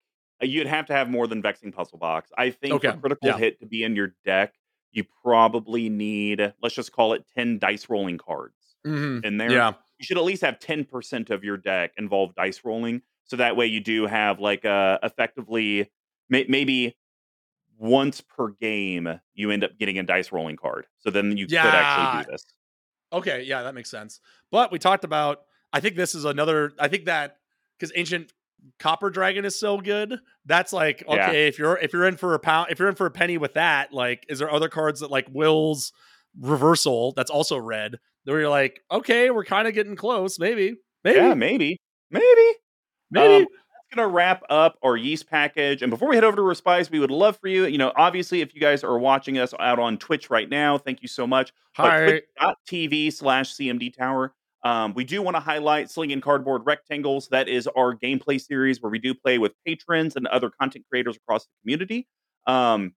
uh, 0.43 0.47
you'd 0.47 0.67
have 0.67 0.87
to 0.87 0.93
have 0.93 1.09
more 1.09 1.27
than 1.27 1.43
Vexing 1.43 1.73
Puzzle 1.73 1.99
Box. 1.99 2.31
I 2.37 2.51
think 2.51 2.75
Okay, 2.75 2.93
critical 2.99 3.29
yeah. 3.29 3.39
hit 3.39 3.61
to 3.61 3.67
be 3.67 3.83
in 3.83 3.97
your 3.97 4.15
deck, 4.25 4.55
you 4.93 5.05
probably 5.25 5.89
need, 5.89 6.53
let's 6.63 6.75
just 6.75 6.93
call 6.93 7.13
it 7.13 7.25
10 7.37 7.59
dice 7.59 7.89
rolling 7.89 8.19
cards 8.19 8.77
mm-hmm. 8.87 9.25
in 9.25 9.37
there. 9.37 9.51
yeah 9.51 9.73
You 9.99 10.05
should 10.05 10.19
at 10.19 10.25
least 10.25 10.43
have 10.43 10.59
10% 10.59 11.31
of 11.31 11.45
your 11.45 11.57
deck 11.57 11.93
involve 11.97 12.35
dice 12.35 12.61
rolling. 12.65 13.03
So 13.25 13.37
that 13.37 13.57
way 13.57 13.67
you 13.67 13.81
do 13.81 14.07
have 14.07 14.41
like 14.41 14.65
uh 14.65 14.99
effectively 15.03 15.91
may, 16.29 16.47
maybe 16.49 16.97
once 17.81 18.21
per 18.21 18.51
game 18.61 19.09
you 19.35 19.51
end 19.51 19.65
up 19.65 19.71
getting 19.79 19.99
a 19.99 20.03
dice 20.03 20.31
rolling 20.31 20.57
card. 20.57 20.87
So 20.99 21.11
then 21.11 21.37
you 21.37 21.47
could 21.47 21.57
actually 21.57 22.25
do 22.25 22.31
this. 22.31 22.45
Okay, 23.13 23.43
yeah, 23.43 23.63
that 23.63 23.75
makes 23.75 23.91
sense. 23.91 24.21
But 24.53 24.71
we 24.71 24.79
talked 24.79 25.05
about 25.05 25.41
I 25.73 25.81
think 25.81 25.97
this 25.97 26.15
is 26.15 26.25
another 26.25 26.73
I 26.79 26.89
think 26.89 27.07
that 27.07 27.39
because 27.79 27.93
ancient 27.97 28.33
copper 28.79 29.09
dragon 29.09 29.47
is 29.47 29.59
so 29.59 29.81
good, 29.81 30.19
that's 30.45 30.73
like 30.73 31.03
Yeah. 31.09 31.29
okay, 31.29 31.49
if 31.49 31.59
you're 31.59 31.79
if 31.79 31.93
you're 31.95 32.07
in 32.07 32.19
for 32.19 32.35
a 32.35 32.39
pound 32.39 32.71
if 32.71 32.79
you're 32.79 32.89
in 32.89 32.95
for 32.95 33.07
a 33.07 33.11
penny 33.11 33.39
with 33.39 33.55
that, 33.55 33.93
like 33.93 34.27
is 34.29 34.39
there 34.39 34.53
other 34.53 34.69
cards 34.69 35.01
that 35.01 35.11
like 35.11 35.27
Wyll's 35.33 35.93
reversal 36.39 37.13
that's 37.17 37.31
also 37.31 37.57
red, 37.57 37.97
where 38.25 38.41
you're 38.41 38.51
like, 38.51 38.81
okay, 38.93 39.31
we're 39.31 39.45
kind 39.45 39.67
of 39.67 39.75
getting 39.75 39.97
close, 39.97 40.39
maybe. 40.39 40.77
Maybe. 41.03 41.17
Yeah, 41.17 41.35
maybe. 41.35 41.81
Maybe. 42.11 42.53
maybe. 43.11 43.45
Um, 43.45 43.47
going 43.95 44.09
to 44.09 44.13
wrap 44.13 44.43
up 44.49 44.79
our 44.83 44.97
yeast 44.97 45.29
package. 45.29 45.83
And 45.83 45.91
before 45.91 46.09
we 46.09 46.17
head 46.17 46.25
over 46.25 46.37
to 46.37 46.43
Respise, 46.43 46.91
we 46.91 46.99
would 46.99 47.11
love 47.11 47.39
for 47.39 47.49
you, 47.49 47.67
you 47.67 47.79
know, 47.79 47.93
obviously, 47.97 48.41
if 48.41 48.55
you 48.55 48.61
guys 48.61 48.85
are 48.85 48.99
watching 48.99 49.39
us 49.39 49.53
out 49.59 49.79
on 49.79 49.99
Twitch 49.99 50.31
right 50.31 50.49
now, 50.49 50.79
thank 50.79 51.03
you 51.03 51.09
so 51.09 51.27
much. 51.27 51.53
Hi. 51.75 52.05
twitch.tv 52.07 53.13
slash 53.13 53.55
CMD 53.55 53.95
Tower. 53.97 54.35
Um, 54.63 54.95
we 54.95 55.05
do 55.05 55.23
want 55.23 55.37
to 55.37 55.41
highlight 55.41 55.91
Slinging 55.91 56.21
Cardboard 56.21 56.63
Rectangles. 56.67 57.29
That 57.29 57.49
is 57.49 57.67
our 57.67 57.95
gameplay 57.97 58.41
series 58.41 58.81
where 58.83 58.91
we 58.91 58.99
do 58.99 59.15
play 59.15 59.39
with 59.39 59.53
patrons 59.67 60.17
and 60.17 60.27
other 60.27 60.51
content 60.51 60.85
creators 60.91 61.17
across 61.17 61.45
the 61.45 61.53
community. 61.63 62.07
Um, 62.47 62.95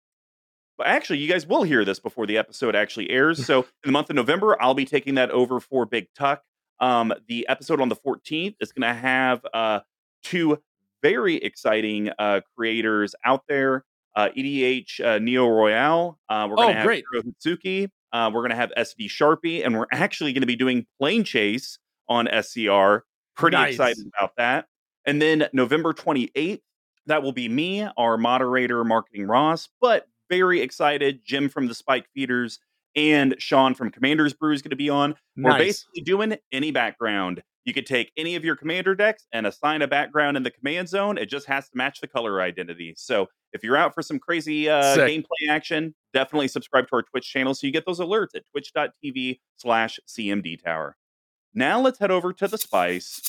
but 0.78 0.88
actually, 0.88 1.20
you 1.20 1.30
guys 1.30 1.48
will 1.48 1.64
hear 1.64 1.86
this 1.86 2.00
before 2.00 2.26
the 2.26 2.38
episode 2.38 2.76
actually 2.76 3.10
airs. 3.12 3.46
So, 3.46 3.60
in 3.84 3.86
the 3.86 3.92
month 3.92 4.10
of 4.10 4.16
November, 4.16 4.62
I'll 4.62 4.74
be 4.74 4.86
taking 4.86 5.16
that 5.16 5.32
over 5.32 5.60
for 5.60 5.86
Big 5.86 6.08
Tuck. 6.18 6.44
Um, 6.80 7.14
the 7.28 7.48
episode 7.48 7.80
on 7.80 7.90
the 7.90 7.96
14th 7.96 8.56
is 8.60 8.72
going 8.74 8.94
to 8.94 9.00
have 9.00 9.46
uh, 9.54 9.82
two 10.24 10.60
very 11.04 11.36
exciting 11.36 12.10
uh, 12.18 12.42
creators 12.58 13.14
out 13.24 13.44
there. 13.48 13.86
Uh, 14.16 14.30
EDH 14.38 15.00
uh, 15.04 15.20
Neo 15.20 15.48
Royale. 15.48 16.18
Uh, 16.30 16.48
we're 16.50 16.56
going 16.56 16.70
to 16.70 16.74
Oh, 16.74 16.78
have 16.78 16.86
great. 16.86 17.04
Hitsuki. 17.16 17.90
Uh, 18.12 18.30
we're 18.34 18.42
going 18.42 18.52
to 18.52 18.56
have 18.56 18.72
SV 18.78 19.08
Sharpie, 19.10 19.66
and 19.66 19.78
we're 19.78 19.88
actually 19.92 20.34
going 20.34 20.42
to 20.42 20.48
be 20.48 20.56
doing 20.56 20.86
Planechase 21.02 21.78
on 22.08 22.28
SCR. 22.28 23.06
Pretty 23.36 23.58
Nice. 23.58 23.74
excited 23.74 24.06
about 24.18 24.34
that. 24.38 24.66
And 25.06 25.22
then 25.22 25.48
November 25.52 25.94
28th, 25.94 26.62
That 27.08 27.24
will 27.24 27.32
be 27.34 27.50
me, 27.50 27.88
our 27.98 28.18
moderator, 28.18 28.84
Marketing 28.84 29.26
Ross, 29.26 29.68
but 29.82 30.08
very 30.30 30.62
excited. 30.62 31.22
Jim 31.26 31.50
from 31.50 31.68
the 31.68 31.74
Spike 31.76 32.06
Feeders 32.14 32.60
and 32.96 33.36
Sean 33.40 33.74
from 33.74 33.90
Commander's 33.90 34.34
Brew 34.34 34.54
is 34.54 34.62
going 34.62 34.70
to 34.70 34.76
be 34.76 34.90
on. 34.92 35.16
We're 35.36 35.58
basically 35.58 36.02
doing 36.04 36.38
any 36.52 36.70
background. 36.72 37.42
You 37.66 37.74
could 37.74 37.86
take 37.86 38.12
any 38.18 38.36
of 38.36 38.44
your 38.44 38.56
commander 38.56 38.94
decks 38.94 39.26
and 39.32 39.48
assign 39.48 39.82
a 39.82 39.88
background 39.88 40.36
in 40.36 40.44
the 40.44 40.52
command 40.52 40.90
zone. 40.90 41.18
It 41.18 41.28
just 41.28 41.48
has 41.48 41.70
to 41.70 41.78
match 41.78 42.02
the 42.02 42.08
color 42.08 42.42
identity. 42.42 42.94
So 42.98 43.28
if 43.54 43.64
you're 43.64 43.78
out 43.78 43.94
for 43.94 44.02
some 44.02 44.20
crazy 44.20 44.70
uh, 44.70 44.98
gameplay 44.98 45.50
action, 45.50 45.96
definitely 46.14 46.50
subscribe 46.50 46.88
to 46.90 46.96
our 46.98 47.04
Twitch 47.04 47.30
channel 47.30 47.54
so 47.54 47.66
you 47.66 47.72
get 47.72 47.86
those 47.86 48.00
alerts 48.00 48.36
at 48.36 48.44
twitch.tv 48.52 49.40
slash 49.56 50.00
CMD 50.08 50.62
Tower. 50.62 50.98
Now 51.54 51.80
let's 51.80 52.00
head 52.00 52.12
over 52.12 52.34
to 52.34 52.48
the 52.48 52.58
spice. 52.58 53.22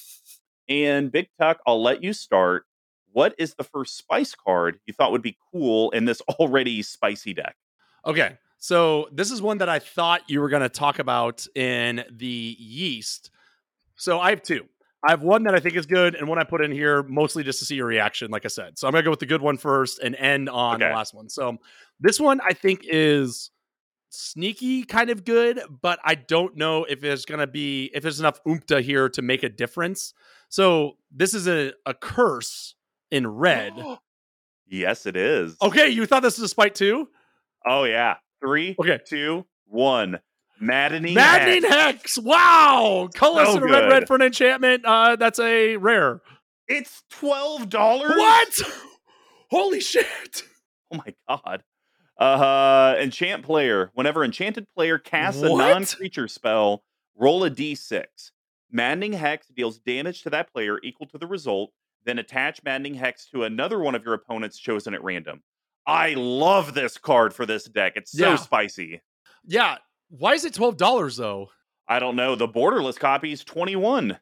And 0.69 1.13
Big 1.13 1.29
Tuck, 1.39 1.59
I'll 1.67 1.83
let 1.83 2.03
you 2.03 2.13
start. 2.13 2.65
What 3.13 3.35
is 3.39 3.55
the 3.55 3.65
first 3.65 3.97
spice 3.97 4.35
card 4.35 4.81
you 4.87 4.95
thought 4.95 5.13
would 5.13 5.23
be 5.23 5.37
cool 5.53 5.91
in 5.91 6.07
this 6.07 6.21
already 6.41 6.83
spicy 6.83 7.35
deck? 7.35 7.57
Okay. 8.07 8.39
So 8.59 9.09
this 9.13 9.31
is 9.31 9.43
one 9.43 9.59
that 9.59 9.69
I 9.69 9.79
thought 9.79 10.23
you 10.29 10.41
were 10.41 10.49
going 10.49 10.63
to 10.63 10.71
talk 10.71 10.99
about 10.99 11.47
in 11.55 12.03
the 12.11 12.57
yeast. 12.59 13.31
So 13.97 14.21
I 14.21 14.31
have 14.31 14.43
two. 14.43 14.65
I 15.07 15.11
have 15.11 15.23
one 15.23 15.43
that 15.45 15.55
I 15.55 15.61
think 15.61 15.77
is 15.77 15.85
good 15.87 16.15
and 16.15 16.27
one 16.29 16.39
I 16.39 16.45
put 16.45 16.65
in 16.65 16.73
here 16.73 17.03
mostly 17.03 17.43
just 17.45 17.59
to 17.59 17.65
see 17.67 17.75
your 17.75 17.87
reaction, 17.87 18.31
like 18.31 18.45
I 18.47 18.49
said. 18.49 18.79
So 18.79 18.87
I'm 18.87 18.93
going 18.93 19.03
to 19.03 19.07
go 19.07 19.11
with 19.11 19.21
the 19.21 19.27
good 19.27 19.43
one 19.43 19.59
first 19.59 19.99
and 19.99 20.15
end 20.17 20.49
on 20.49 20.77
Okay. 20.77 20.89
the 20.89 20.95
last 20.95 21.13
one. 21.13 21.29
So 21.29 21.59
this 22.01 22.19
one 22.19 22.41
I 22.41 22.55
think 22.55 22.81
is 22.85 23.51
sneaky 24.09 24.85
kind 24.85 25.11
of 25.11 25.25
good, 25.25 25.61
but 25.83 25.99
I 26.05 26.15
don't 26.15 26.57
know 26.57 26.85
if 26.85 27.01
there's 27.01 27.25
going 27.27 27.41
to 27.41 27.47
be, 27.47 27.91
if 27.95 28.03
there's 28.03 28.19
enough 28.21 28.41
oomph 28.49 28.65
here 28.83 29.09
to 29.11 29.21
make 29.23 29.43
a 29.43 29.49
difference. 29.51 30.15
So 30.49 30.97
this 31.15 31.35
is 31.35 31.47
a, 31.49 31.73
a 31.85 31.93
curse 31.93 32.75
in 33.11 33.27
red. 33.27 33.75
yes, 34.67 35.05
it 35.05 35.17
is. 35.17 35.57
Okay. 35.61 35.89
You 35.91 36.07
thought 36.07 36.23
this 36.23 36.39
was 36.39 36.45
a 36.47 36.49
spite 36.49 36.75
too? 36.75 37.09
Oh, 37.67 37.85
yeah. 37.85 38.17
Three, 38.41 38.75
Okay. 38.79 38.99
two, 39.07 39.45
one. 39.67 40.19
Maddening. 40.61 41.15
Maddening 41.15 41.63
Hex. 41.63 42.17
Hex. 42.17 42.19
Wow. 42.19 43.09
Colorless 43.15 43.49
So 43.55 43.57
and 43.57 43.65
a 43.65 43.73
red 43.73 43.89
red 43.91 44.07
for 44.07 44.17
an 44.17 44.23
enchantment. 44.23 44.85
Uh, 44.85 45.17
that's 45.17 45.39
a 45.39 45.77
rare. 45.77 46.21
It's 46.69 47.03
twelve 47.11 47.69
dollars. 47.69 48.13
What? 48.17 48.49
Holy 49.51 49.81
shit. 49.81 50.07
Oh 50.93 50.97
my 50.97 51.15
god. 51.29 51.63
Uh, 52.19 52.95
enchant 52.99 53.43
player. 53.45 53.91
Whenever 53.95 54.25
enchanted 54.25 54.67
player 54.77 54.99
casts 54.99 55.43
a 55.43 55.49
non-creature 55.49 56.29
spell, 56.29 56.85
roll 57.17 57.45
a 57.45 57.51
d6. 57.51 58.05
Maddening 58.71 59.13
Hex 59.13 59.49
deals 59.49 59.79
damage 59.81 60.23
to 60.23 60.31
that 60.31 60.53
player 60.53 60.79
equal 60.83 61.07
to 61.09 61.19
the 61.19 61.27
result. 61.27 61.71
Then 62.05 62.19
attach 62.19 62.63
Maddening 62.65 62.95
Hex 62.95 63.29
to 63.31 63.45
another 63.45 63.79
one 63.81 63.95
of 63.95 64.05
your 64.05 64.15
opponents 64.15 64.59
chosen 64.59 64.95
at 64.95 65.03
random. 65.03 65.43
I 65.87 66.15
love 66.15 66.75
this 66.75 66.97
card 66.99 67.35
for 67.35 67.47
this 67.47 67.65
deck. 67.65 67.95
It's 67.97 68.13
so 68.13 68.31
Yeah. 68.31 68.37
spicy. 68.37 69.01
Yeah. 69.47 69.79
Why 70.09 70.35
is 70.35 70.45
it 70.45 70.55
$12 70.55 71.17
though? 71.17 71.51
I 71.89 71.99
don't 71.99 72.17
know. 72.17 72.35
The 72.35 72.49
borderless 72.49 72.99
copy 72.99 73.33
is 73.33 73.45
21. 73.45 74.19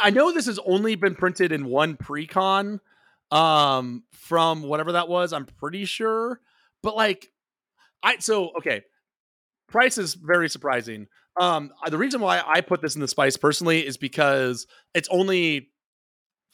I 0.00 0.10
know 0.10 0.32
this 0.32 0.46
has 0.46 0.58
only 0.66 0.94
been 0.94 1.14
printed 1.14 1.52
in 1.52 1.64
one 1.66 1.96
pre-con 1.96 2.80
um 3.30 4.04
from 4.12 4.62
whatever 4.62 4.92
that 4.92 5.08
was, 5.08 5.34
I'm 5.34 5.44
pretty 5.44 5.84
sure. 5.84 6.40
But 6.82 6.96
like 6.96 7.30
I 8.02 8.18
so 8.18 8.52
okay. 8.58 8.82
Price 9.68 9.98
is 9.98 10.14
very 10.14 10.48
surprising. 10.48 11.08
Um 11.38 11.70
the 11.88 11.98
reason 11.98 12.20
why 12.20 12.42
I 12.46 12.60
put 12.62 12.80
this 12.80 12.94
in 12.94 13.00
the 13.02 13.08
spice 13.08 13.36
personally 13.36 13.86
is 13.86 13.96
because 13.96 14.66
it's 14.94 15.08
only 15.10 15.70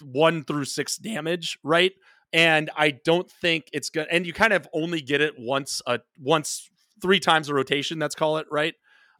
1 0.03 0.45
through 0.45 0.65
6 0.65 0.97
damage, 0.99 1.59
right? 1.63 1.93
And 2.33 2.71
I 2.77 2.91
don't 2.91 3.31
think 3.31 3.69
it's 3.73 3.91
to 3.91 4.07
and 4.13 4.27
you 4.27 4.33
kind 4.33 4.53
of 4.53 4.69
only 4.73 5.01
get 5.01 5.21
it 5.21 5.35
once 5.39 5.81
a 5.87 6.01
once 6.19 6.69
three 7.05 7.21
times 7.21 7.51
a 7.51 7.55
rotation, 7.55 7.99
let's 7.99 8.15
call 8.15 8.39
it, 8.39 8.47
right? 8.51 8.73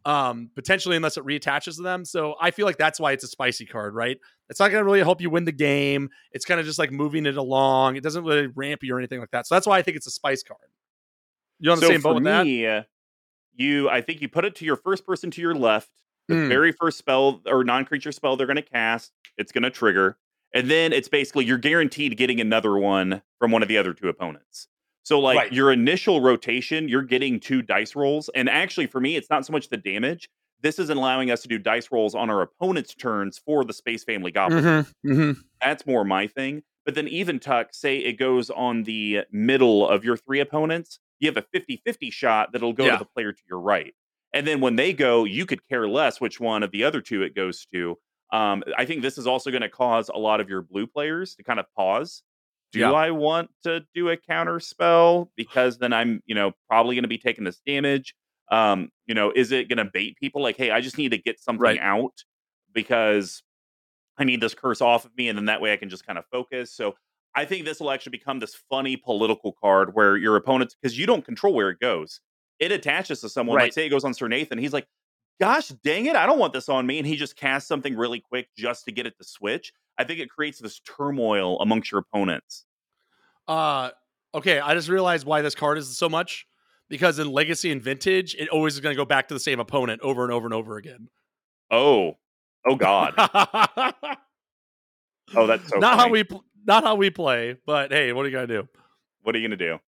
Um, 0.07 0.49
potentially 0.55 0.97
unless 0.97 1.19
it 1.19 1.25
reattaches 1.25 1.77
to 1.77 1.83
them. 1.83 2.07
So 2.07 2.35
I 2.41 2.51
feel 2.51 2.65
like 2.65 2.79
that's 2.79 2.99
why 2.99 3.13
it's 3.13 3.25
a 3.25 3.27
spicy 3.29 3.67
card, 3.67 3.95
right? 3.95 4.17
It's 4.49 4.59
not 4.59 4.71
going 4.71 4.81
to 4.81 4.85
really 4.85 5.01
help 5.01 5.21
you 5.21 5.29
win 5.29 5.45
the 5.45 5.53
game. 5.53 6.09
It's 6.33 6.47
kind 6.47 6.59
of 6.59 6.65
just 6.65 6.79
like 6.79 6.91
moving 6.91 7.27
it 7.27 7.37
along. 7.37 7.97
It 7.97 8.03
doesn't 8.03 8.25
really 8.25 8.47
ramp 8.47 8.83
you 8.83 8.95
or 8.95 8.99
anything 8.99 9.21
like 9.21 9.31
that. 9.33 9.47
So 9.47 9.55
that's 9.55 9.67
why 9.67 9.77
I 9.77 9.83
think 9.83 9.99
it's 9.99 10.07
a 10.07 10.11
spice 10.11 10.43
card. 10.43 10.71
You 11.59 11.73
on 11.73 11.79
the 11.79 11.87
so 11.87 11.93
same 11.93 12.01
boat 12.01 12.11
for 12.11 12.15
with 12.15 12.25
me, 12.25 12.67
uh, 12.67 12.85
you, 13.55 13.91
I 13.91 14.01
think 14.01 14.23
you 14.23 14.29
put 14.31 14.47
it 14.47 14.55
to 14.57 14.65
your 14.65 14.77
first 14.77 15.07
person 15.07 15.31
to 15.33 15.43
your 15.43 15.55
left. 15.55 15.91
The 16.29 16.37
Mm. 16.37 16.49
very 16.49 16.73
first 16.73 16.97
spell 16.97 17.43
or 17.47 17.65
non-creature 17.65 18.13
spell 18.13 18.37
they're 18.37 18.47
going 18.47 18.57
to 18.57 18.63
cast, 18.63 19.13
it's 19.37 19.53
going 19.53 19.63
to 19.65 19.71
trigger, 19.71 20.17
and 20.55 20.71
then 20.71 20.95
it's 20.95 21.09
basically 21.09 21.45
you're 21.45 21.59
guaranteed 21.59 22.17
getting 22.17 22.41
another 22.41 22.79
one 22.79 23.21
from 23.39 23.51
one 23.51 23.63
of 23.63 23.69
the 23.69 23.77
other 23.77 23.93
two 23.93 24.09
opponents. 24.09 24.69
So 25.05 25.21
like 25.21 25.37
Right. 25.37 25.53
your 25.53 25.71
initial 25.73 26.21
rotation, 26.21 26.89
you're 26.89 27.03
getting 27.03 27.39
two 27.41 27.63
dice 27.63 27.95
rolls, 27.95 28.31
and 28.35 28.49
actually 28.49 28.87
for 28.89 29.01
me, 29.01 29.17
it's 29.17 29.31
not 29.31 29.47
so 29.47 29.53
much 29.53 29.69
the 29.69 29.77
damage. 29.77 30.29
This 30.63 30.79
is 30.79 30.91
allowing 30.91 31.31
us 31.31 31.43
to 31.43 31.49
do 31.49 31.59
dice 31.59 31.93
rolls 31.93 32.15
on 32.15 32.31
our 32.31 32.41
opponent's 32.43 32.95
turns 32.95 33.39
for 33.39 33.65
the 33.65 33.73
Space 33.75 34.05
Family 34.05 34.31
Goblin. 34.33 34.65
Mhm, 34.65 34.93
mhm. 35.07 35.45
That's 35.63 35.87
more 35.87 36.05
my 36.05 36.27
thing. 36.27 36.63
But 36.85 36.95
then 36.95 37.09
even 37.09 37.39
tuck, 37.41 37.75
say 37.75 37.99
it 37.99 38.15
goes 38.15 38.51
on 38.51 38.83
the 38.85 39.23
middle 39.31 39.89
of 39.89 40.05
your 40.05 40.17
three 40.17 40.41
opponents, 40.41 40.99
you 41.21 41.29
have 41.29 41.37
a 41.37 41.43
50-50 41.53 42.11
shot 42.11 42.53
that'll 42.53 42.73
go 42.75 42.85
Yeah. 42.85 42.93
to 42.93 42.97
the 42.97 43.05
player 43.07 43.33
to 43.33 43.43
your 43.49 43.61
right. 43.61 43.95
And 44.33 44.47
then 44.47 44.61
when 44.61 44.77
they 44.77 44.93
go, 44.93 45.25
you 45.25 45.47
could 45.47 45.67
care 45.69 45.89
less 45.89 46.21
which 46.21 46.41
one 46.41 46.63
of 46.63 46.73
the 46.73 46.85
other 46.85 47.01
two 47.01 47.23
it 47.23 47.35
goes 47.35 47.67
to. 47.73 47.99
Um, 48.33 48.65
I 48.77 48.85
think 48.85 49.03
this 49.03 49.17
is 49.17 49.27
also 49.27 49.51
going 49.51 49.63
to 49.63 49.69
cause 49.69 50.09
a 50.09 50.19
lot 50.19 50.41
of 50.41 50.49
your 50.51 50.63
blue 50.63 50.87
players 50.87 51.35
to 51.37 51.45
kind 51.45 51.61
of 51.61 51.67
pause. 51.77 52.23
Do 52.75 52.81
Yeah. 52.81 52.95
I 52.95 53.11
want 53.11 53.51
to 53.65 53.87
do 53.95 54.09
a 54.11 54.17
counter 54.17 54.61
spell? 54.61 55.31
Because 55.37 55.79
then 55.79 55.93
I'm, 55.93 56.23
you 56.27 56.35
know, 56.35 56.53
probably 56.69 56.97
going 56.97 57.05
to 57.05 57.09
be 57.09 57.19
taking 57.19 57.45
this 57.45 57.61
damage. 57.67 58.15
Um, 58.51 58.91
you 59.07 59.15
know, 59.15 59.33
is 59.35 59.53
it 59.53 59.69
going 59.69 59.79
to 59.85 59.91
bait 59.93 60.17
people 60.19 60.43
like, 60.43 60.57
hey, 60.57 60.71
I 60.71 60.81
just 60.81 60.99
need 60.99 61.11
to 61.11 61.19
get 61.19 61.41
something 61.41 61.61
Right. 61.63 61.79
out 61.79 62.25
because 62.73 63.43
I 64.19 64.25
need 64.25 64.41
this 64.41 64.55
curse 64.55 64.81
off 64.81 65.05
of 65.05 65.17
me, 65.17 65.29
and 65.29 65.37
then 65.39 65.47
that 65.47 65.61
way 65.61 65.73
I 65.73 65.77
can 65.77 65.89
just 65.89 66.07
kind 66.07 66.19
of 66.19 66.25
focus. 66.31 66.73
So 66.73 66.95
I 67.35 67.45
think 67.45 67.65
this 67.65 67.81
will 67.81 67.91
actually 67.91 68.11
become 68.13 68.39
this 68.39 68.55
funny 68.71 68.97
political 68.97 69.53
card 69.53 69.95
where 69.95 70.17
your 70.17 70.37
opponents, 70.37 70.77
because 70.81 70.97
you 70.99 71.07
don't 71.07 71.25
control 71.25 71.55
where 71.55 71.71
it 71.71 71.81
goes, 71.81 72.21
it 72.61 72.71
attaches 72.73 73.21
to 73.23 73.29
someone. 73.29 73.59
Like 73.59 73.73
Right. 73.73 73.73
say 73.73 73.87
it 73.87 73.91
goes 73.91 74.05
on 74.05 74.15
Sir 74.15 74.29
Nathan, 74.29 74.59
he's 74.59 74.73
like, 74.73 74.87
"Gosh 75.41 75.69
dang 75.69 76.07
it, 76.07 76.17
I 76.17 76.27
don't 76.27 76.39
want 76.39 76.53
this 76.53 76.69
on 76.69 76.87
me," 76.87 76.99
and 76.99 77.07
he 77.07 77.17
just 77.17 77.37
casts 77.37 77.69
something 77.69 77.97
really 77.97 78.21
quick 78.21 78.49
just 78.57 78.85
to 78.87 78.93
get 78.93 79.07
it 79.07 79.17
to 79.19 79.25
switch. 79.25 79.73
I 79.99 80.05
think 80.05 80.21
it 80.21 80.29
creates 80.31 80.59
this 80.59 80.81
turmoil 80.81 81.59
amongst 81.61 81.91
your 81.93 82.01
opponents. 82.01 82.65
Uh, 83.47 83.91
okay, 84.35 84.59
I 84.61 84.75
just 84.75 84.89
realized 84.89 85.27
why 85.27 85.43
this 85.43 85.55
card 85.55 85.79
is 85.79 85.97
so 85.97 86.09
much 86.09 86.47
because 86.89 87.19
in 87.19 87.31
Legacy 87.31 87.71
and 87.71 87.83
Vintage, 87.83 88.35
it 88.37 88.49
always 88.49 88.75
is 88.75 88.81
going 88.81 88.95
to 88.95 88.97
go 88.97 89.05
back 89.05 89.29
to 89.29 89.35
the 89.35 89.41
same 89.41 89.61
opponent 89.61 90.01
over 90.03 90.25
and 90.25 90.33
over 90.33 90.47
and 90.47 90.55
over 90.55 90.77
again. 90.77 91.09
Oh, 91.71 92.17
oh 92.67 92.77
God, 92.77 93.15
oh 95.35 95.47
that's 95.47 95.69
so 95.69 95.79
not 95.79 95.97
funny. 95.97 96.03
how 96.03 96.09
we 96.11 96.25
pl- 96.25 96.45
not 96.67 96.85
how 96.85 96.95
we 96.95 97.11
play, 97.11 97.57
but 97.67 97.91
hey, 97.93 98.13
what 98.13 98.25
are 98.25 98.29
you 98.29 98.35
gonna 98.35 98.47
do? 98.47 98.69
What 99.23 99.35
are 99.35 99.39
you 99.39 99.49
going 99.49 99.59
to 99.59 99.65
do? 99.73 99.79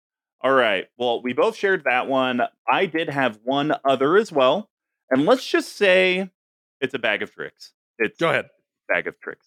All 0.40 0.52
right. 0.52 0.86
Well, 0.96 1.22
we 1.22 1.34
both 1.34 1.56
shared 1.56 1.84
that 1.84 2.06
one. 2.08 2.40
I 2.66 2.86
did 2.86 3.10
have 3.10 3.38
one 3.44 3.74
other 3.84 4.16
as 4.16 4.32
well. 4.32 4.70
And 5.10 5.26
let's 5.26 5.46
just 5.46 5.76
say 5.76 6.30
it's 6.80 6.94
a 6.94 6.98
bag 6.98 7.22
of 7.22 7.32
tricks. 7.32 7.72
It's 7.98 8.18
Go 8.18 8.30
ahead. 8.30 8.46
bag 8.88 9.06
of 9.06 9.20
tricks. 9.20 9.45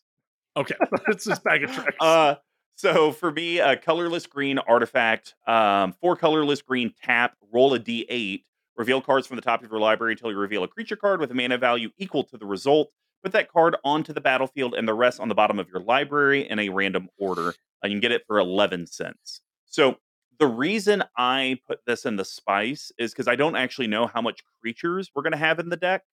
Okay, 0.59 0.75
it's 1.07 1.25
just 1.25 1.43
bag 1.43 1.63
of 1.63 1.71
tricks. 1.71 1.95
Uh, 2.01 2.35
so 2.75 3.11
for 3.11 3.31
me, 3.31 3.59
a 3.59 3.77
colorless 3.77 4.25
green 4.25 4.57
artifact, 4.59 5.35
um, 5.47 5.93
four 5.93 6.15
colorless 6.15 6.61
green 6.61 6.93
tap, 7.01 7.35
roll 7.53 7.73
a 7.73 7.79
d8, 7.79 8.43
reveal 8.75 9.01
cards 9.01 9.25
from 9.25 9.37
the 9.37 9.41
top 9.41 9.63
of 9.63 9.71
your 9.71 9.79
library 9.79 10.13
until 10.13 10.31
you 10.31 10.37
reveal 10.37 10.63
a 10.63 10.67
creature 10.67 10.97
card 10.97 11.21
with 11.21 11.31
a 11.31 11.33
mana 11.33 11.57
value 11.57 11.89
equal 11.97 12.23
to 12.25 12.37
the 12.37 12.45
result. 12.45 12.91
Put 13.23 13.31
that 13.33 13.51
card 13.51 13.75
onto 13.83 14.13
the 14.13 14.21
battlefield 14.21 14.75
and 14.75 14.87
the 14.87 14.93
rest 14.93 15.19
on 15.19 15.29
the 15.29 15.35
bottom 15.35 15.59
of 15.59 15.69
your 15.69 15.81
library 15.81 16.49
in 16.49 16.59
a 16.59 16.69
random 16.69 17.09
order. 17.17 17.53
And 17.81 17.91
you 17.91 17.97
can 17.97 18.01
get 18.01 18.11
it 18.11 18.23
for 18.27 18.37
11 18.37 18.87
cents. 18.87 19.41
So 19.65 19.97
the 20.39 20.47
reason 20.47 21.03
I 21.17 21.59
put 21.67 21.79
this 21.85 22.05
in 22.05 22.15
the 22.15 22.23
spice 22.23 22.91
is 22.97 23.11
because 23.11 23.27
I 23.27 23.35
don't 23.35 23.57
actually 23.57 23.87
know 23.87 24.07
how 24.07 24.21
much 24.21 24.41
creatures 24.61 25.11
we're 25.13 25.23
going 25.23 25.33
to 25.33 25.37
have 25.37 25.59
in 25.59 25.69
the 25.69 25.77
deck 25.77 26.03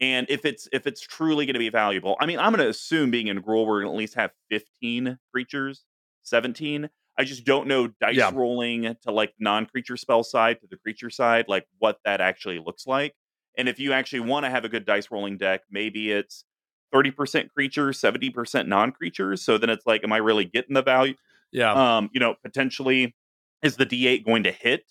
and 0.00 0.26
if 0.28 0.44
it's 0.44 0.68
if 0.72 0.86
it's 0.86 1.00
truly 1.00 1.46
going 1.46 1.54
to 1.54 1.60
be 1.60 1.68
valuable 1.70 2.16
i 2.20 2.26
mean 2.26 2.38
i'm 2.38 2.52
going 2.52 2.62
to 2.64 2.68
assume 2.68 3.10
being 3.10 3.28
in 3.28 3.42
Gruul, 3.42 3.66
we're 3.66 3.82
going 3.82 3.86
to 3.86 3.94
at 3.94 3.98
least 3.98 4.14
have 4.14 4.32
15 4.50 5.18
creatures 5.32 5.84
17 6.22 6.88
i 7.18 7.24
just 7.24 7.44
don't 7.44 7.66
know 7.66 7.88
dice 8.00 8.16
Yeah. 8.16 8.30
rolling 8.34 8.96
to 9.02 9.10
like 9.10 9.34
non-creature 9.38 9.96
spell 9.96 10.24
side 10.24 10.60
to 10.60 10.66
the 10.68 10.76
creature 10.76 11.10
side 11.10 11.46
like 11.48 11.66
what 11.78 11.98
that 12.04 12.20
actually 12.20 12.58
looks 12.58 12.86
like 12.86 13.14
and 13.56 13.68
if 13.68 13.78
you 13.78 13.92
actually 13.92 14.20
want 14.20 14.44
to 14.44 14.50
have 14.50 14.64
a 14.64 14.68
good 14.68 14.84
dice 14.84 15.10
rolling 15.10 15.38
deck 15.38 15.62
maybe 15.70 16.10
it's 16.10 16.44
30% 16.94 17.50
creatures 17.50 18.00
70% 18.00 18.66
non-creatures 18.68 19.42
so 19.42 19.58
then 19.58 19.70
it's 19.70 19.86
like 19.86 20.04
am 20.04 20.12
i 20.12 20.16
really 20.16 20.44
getting 20.44 20.74
the 20.74 20.82
value 20.82 21.14
yeah, 21.54 21.98
um, 21.98 22.10
you 22.12 22.18
know, 22.18 22.34
potentially 22.42 23.14
is 23.62 23.76
the 23.76 23.86
D8 23.86 24.24
going 24.24 24.42
to 24.42 24.50
hit 24.50 24.82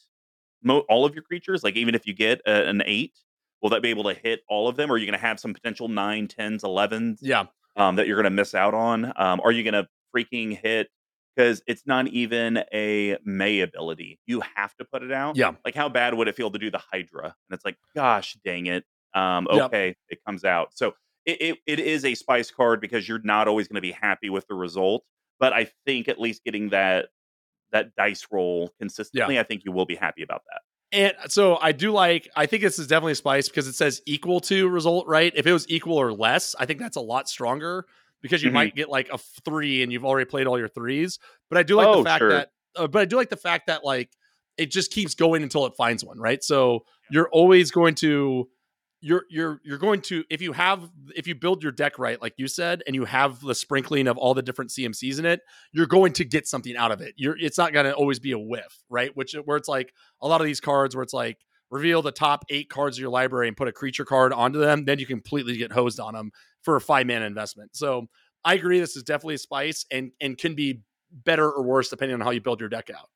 mo- 0.63 0.85
all 0.87 1.05
of 1.05 1.13
your 1.13 1.21
creatures? 1.21 1.61
Like, 1.61 1.75
even 1.75 1.93
if 1.93 2.07
you 2.07 2.13
get 2.13 2.39
a, 2.47 2.69
an 2.69 2.81
eight, 2.85 3.19
will 3.64 3.72
that 3.72 3.82
be 3.82 3.89
able 3.89 4.03
to 4.03 4.14
hit 4.14 4.41
all 4.47 4.68
of 4.68 4.76
them? 4.76 4.91
Or 4.91 4.95
are 4.95 4.97
you 4.97 5.07
going 5.07 5.18
to 5.18 5.26
have 5.26 5.39
some 5.39 5.53
potential 5.53 5.88
nine, 5.88 6.28
tens, 6.28 6.64
elevens 6.64 7.20
yeah. 7.24 7.45
um, 7.76 7.95
that 7.95 8.05
you're 8.05 8.18
going 8.18 8.26
to 8.26 8.30
miss 8.30 8.53
out 8.53 8.76
on? 8.76 9.11
Um, 9.16 9.41
are 9.43 9.51
you 9.51 9.64
going 9.64 9.74
to 9.74 9.88
freaking 10.16 10.55
hit 10.55 10.89
because 11.36 11.61
it's 11.66 11.84
not 11.86 12.07
even 12.07 12.64
a 12.74 13.18
May 13.26 13.61
ability. 13.61 14.20
You 14.26 14.43
have 14.55 14.76
to 14.76 14.86
put 14.86 15.03
it 15.03 15.11
out. 15.11 15.36
Yeah. 15.36 15.53
Like, 15.66 15.76
how 15.76 15.89
bad 15.89 16.14
would 16.14 16.28
it 16.28 16.36
feel 16.36 16.51
to 16.51 16.59
do 16.59 16.70
the 16.70 16.78
Hydra? 16.78 17.24
And 17.26 17.55
it's 17.55 17.66
like, 17.66 17.78
gosh 17.95 18.38
dang 18.45 18.68
it. 18.68 18.86
Um, 19.16 19.47
Yep. 19.51 19.66
okay, 19.66 19.95
it 20.09 20.20
comes 20.26 20.43
out. 20.43 20.70
So 20.74 20.93
it, 21.26 21.41
it, 21.41 21.57
it 21.66 21.80
is 21.80 22.05
a 22.05 22.16
spice 22.16 22.51
card 22.51 22.82
because 22.82 23.07
you're 23.07 23.22
not 23.24 23.47
always 23.47 23.68
going 23.68 23.76
to 23.76 23.82
be 23.82 23.91
happy 23.91 24.30
with 24.30 24.47
the 24.47 24.55
result. 24.55 25.03
But 25.39 25.53
I 25.53 25.70
think 25.86 26.07
at 26.07 26.20
least 26.20 26.43
getting 26.43 26.70
that 26.70 27.07
that 27.72 27.95
dice 27.95 28.28
roll 28.32 28.72
consistently, 28.80 29.36
I 29.39 29.43
think 29.43 29.66
you 29.66 29.72
will 29.72 29.86
be 29.86 29.95
happy 29.95 30.22
about 30.22 30.43
that. 30.51 30.61
And 30.93 31.13
so 31.27 31.57
I 31.59 31.71
do 31.71 31.91
like, 31.91 32.29
I 32.35 32.45
think 32.45 32.61
this 32.61 32.77
is 32.79 32.87
definitely 32.87 33.13
a 33.13 33.15
spice 33.15 33.49
because 33.49 33.67
it 33.67 33.73
says 33.73 34.01
equal 34.05 34.39
to 34.41 34.69
result, 34.69 35.07
right? 35.07 35.33
If 35.35 35.47
it 35.47 35.51
was 35.51 35.67
equal 35.69 35.97
or 35.97 36.13
less, 36.13 36.55
I 36.59 36.65
think 36.65 36.79
that's 36.79 36.97
a 36.97 37.01
lot 37.01 37.27
stronger 37.27 37.85
because 38.21 38.43
you 38.43 38.51
Mhm. 38.51 38.53
might 38.53 38.75
get 38.75 38.89
like 38.89 39.09
a 39.11 39.17
three 39.17 39.83
and 39.83 39.91
you've 39.91 40.05
already 40.05 40.25
played 40.29 40.47
all 40.47 40.57
your 40.57 40.67
threes. 40.69 41.19
But 41.49 41.57
I 41.57 41.63
do 41.63 41.75
like 41.75 41.89
Oh, 41.89 41.97
the 41.97 42.03
fact 42.03 42.19
sure. 42.19 42.29
that, 42.29 42.49
uh, 42.75 42.87
but 42.87 43.01
I 43.01 43.05
do 43.05 43.15
like 43.17 43.29
the 43.29 43.35
fact 43.35 43.67
that 43.67 43.83
like 43.83 44.11
it 44.57 44.71
just 44.71 44.91
keeps 44.91 45.15
going 45.15 45.41
until 45.41 45.65
it 45.65 45.73
finds 45.75 46.05
one, 46.05 46.19
right? 46.19 46.43
So 46.43 46.85
you're 47.09 47.29
always 47.29 47.71
going 47.71 47.95
to, 47.95 48.47
you're 49.03 49.25
you're 49.29 49.59
you're 49.65 49.77
going 49.77 49.99
to 49.99 50.23
if 50.29 50.41
you 50.41 50.53
have 50.53 50.89
if 51.13 51.27
you 51.27 51.35
build 51.35 51.61
your 51.61 51.73
deck 51.73 51.99
right 51.99 52.21
like 52.21 52.33
you 52.37 52.47
said 52.47 52.81
and 52.87 52.95
you 52.95 53.03
have 53.03 53.41
the 53.41 53.53
sprinkling 53.53 54.07
of 54.07 54.17
all 54.17 54.33
the 54.33 54.41
different 54.41 54.71
CMCs 54.71 55.19
in 55.19 55.25
it 55.25 55.41
you're 55.73 55.87
going 55.87 56.13
to 56.13 56.23
get 56.23 56.47
something 56.47 56.77
out 56.77 56.91
of 56.91 57.01
it. 57.01 57.13
You're 57.17 57.37
it's 57.37 57.57
not 57.57 57.73
going 57.73 57.85
to 57.85 57.93
always 57.93 58.19
be 58.19 58.31
a 58.31 58.39
whiff 58.39 58.79
right? 58.89 59.15
Which 59.15 59.35
where 59.43 59.57
it's 59.57 59.67
like 59.67 59.93
a 60.21 60.27
lot 60.27 60.39
of 60.39 60.45
these 60.45 60.61
cards 60.61 60.95
where 60.95 61.03
it's 61.03 61.13
like 61.13 61.37
reveal 61.69 62.01
the 62.01 62.13
top 62.13 62.45
eight 62.49 62.69
cards 62.69 62.97
of 62.97 63.01
your 63.01 63.09
library 63.09 63.49
and 63.49 63.57
put 63.57 63.67
a 63.67 63.73
creature 63.73 64.05
card 64.05 64.31
onto 64.31 64.59
them 64.59 64.85
then 64.85 64.99
you 64.99 65.05
completely 65.05 65.57
get 65.57 65.73
hosed 65.73 65.99
on 65.99 66.13
them 66.13 66.31
for 66.61 66.77
a 66.77 66.81
five 66.81 67.05
mana 67.05 67.25
investment. 67.25 67.75
So 67.75 68.07
I 68.45 68.53
agree 68.53 68.79
this 68.79 68.95
is 68.95 69.03
definitely 69.03 69.35
a 69.35 69.39
spice 69.39 69.85
and 69.91 70.11
and 70.21 70.37
can 70.37 70.55
be 70.55 70.81
better 71.11 71.51
or 71.51 71.61
worse 71.61 71.89
depending 71.89 72.15
on 72.15 72.21
how 72.21 72.31
you 72.31 72.41
build 72.41 72.61
your 72.61 72.69
deck 72.69 72.89
out 72.89 73.09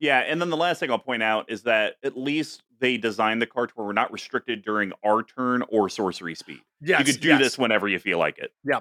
Yeah, 0.00 0.20
and 0.20 0.40
then 0.40 0.50
the 0.50 0.56
last 0.56 0.80
thing 0.80 0.90
I'll 0.90 0.98
point 0.98 1.22
out 1.22 1.50
is 1.50 1.62
that 1.64 1.96
at 2.02 2.16
least 2.16 2.62
they 2.80 2.96
designed 2.96 3.42
the 3.42 3.46
card 3.46 3.68
to 3.68 3.74
where 3.74 3.86
we're 3.86 3.92
not 3.92 4.12
restricted 4.12 4.64
during 4.64 4.92
our 5.04 5.22
turn 5.22 5.62
or 5.68 5.88
sorcery 5.88 6.34
speed. 6.34 6.60
yes, 6.80 7.00
you 7.00 7.12
could 7.12 7.20
do 7.20 7.28
yes. 7.28 7.40
this 7.40 7.58
whenever 7.58 7.86
you 7.86 7.98
feel 7.98 8.18
like 8.18 8.38
it. 8.38 8.52
Yeah, 8.64 8.80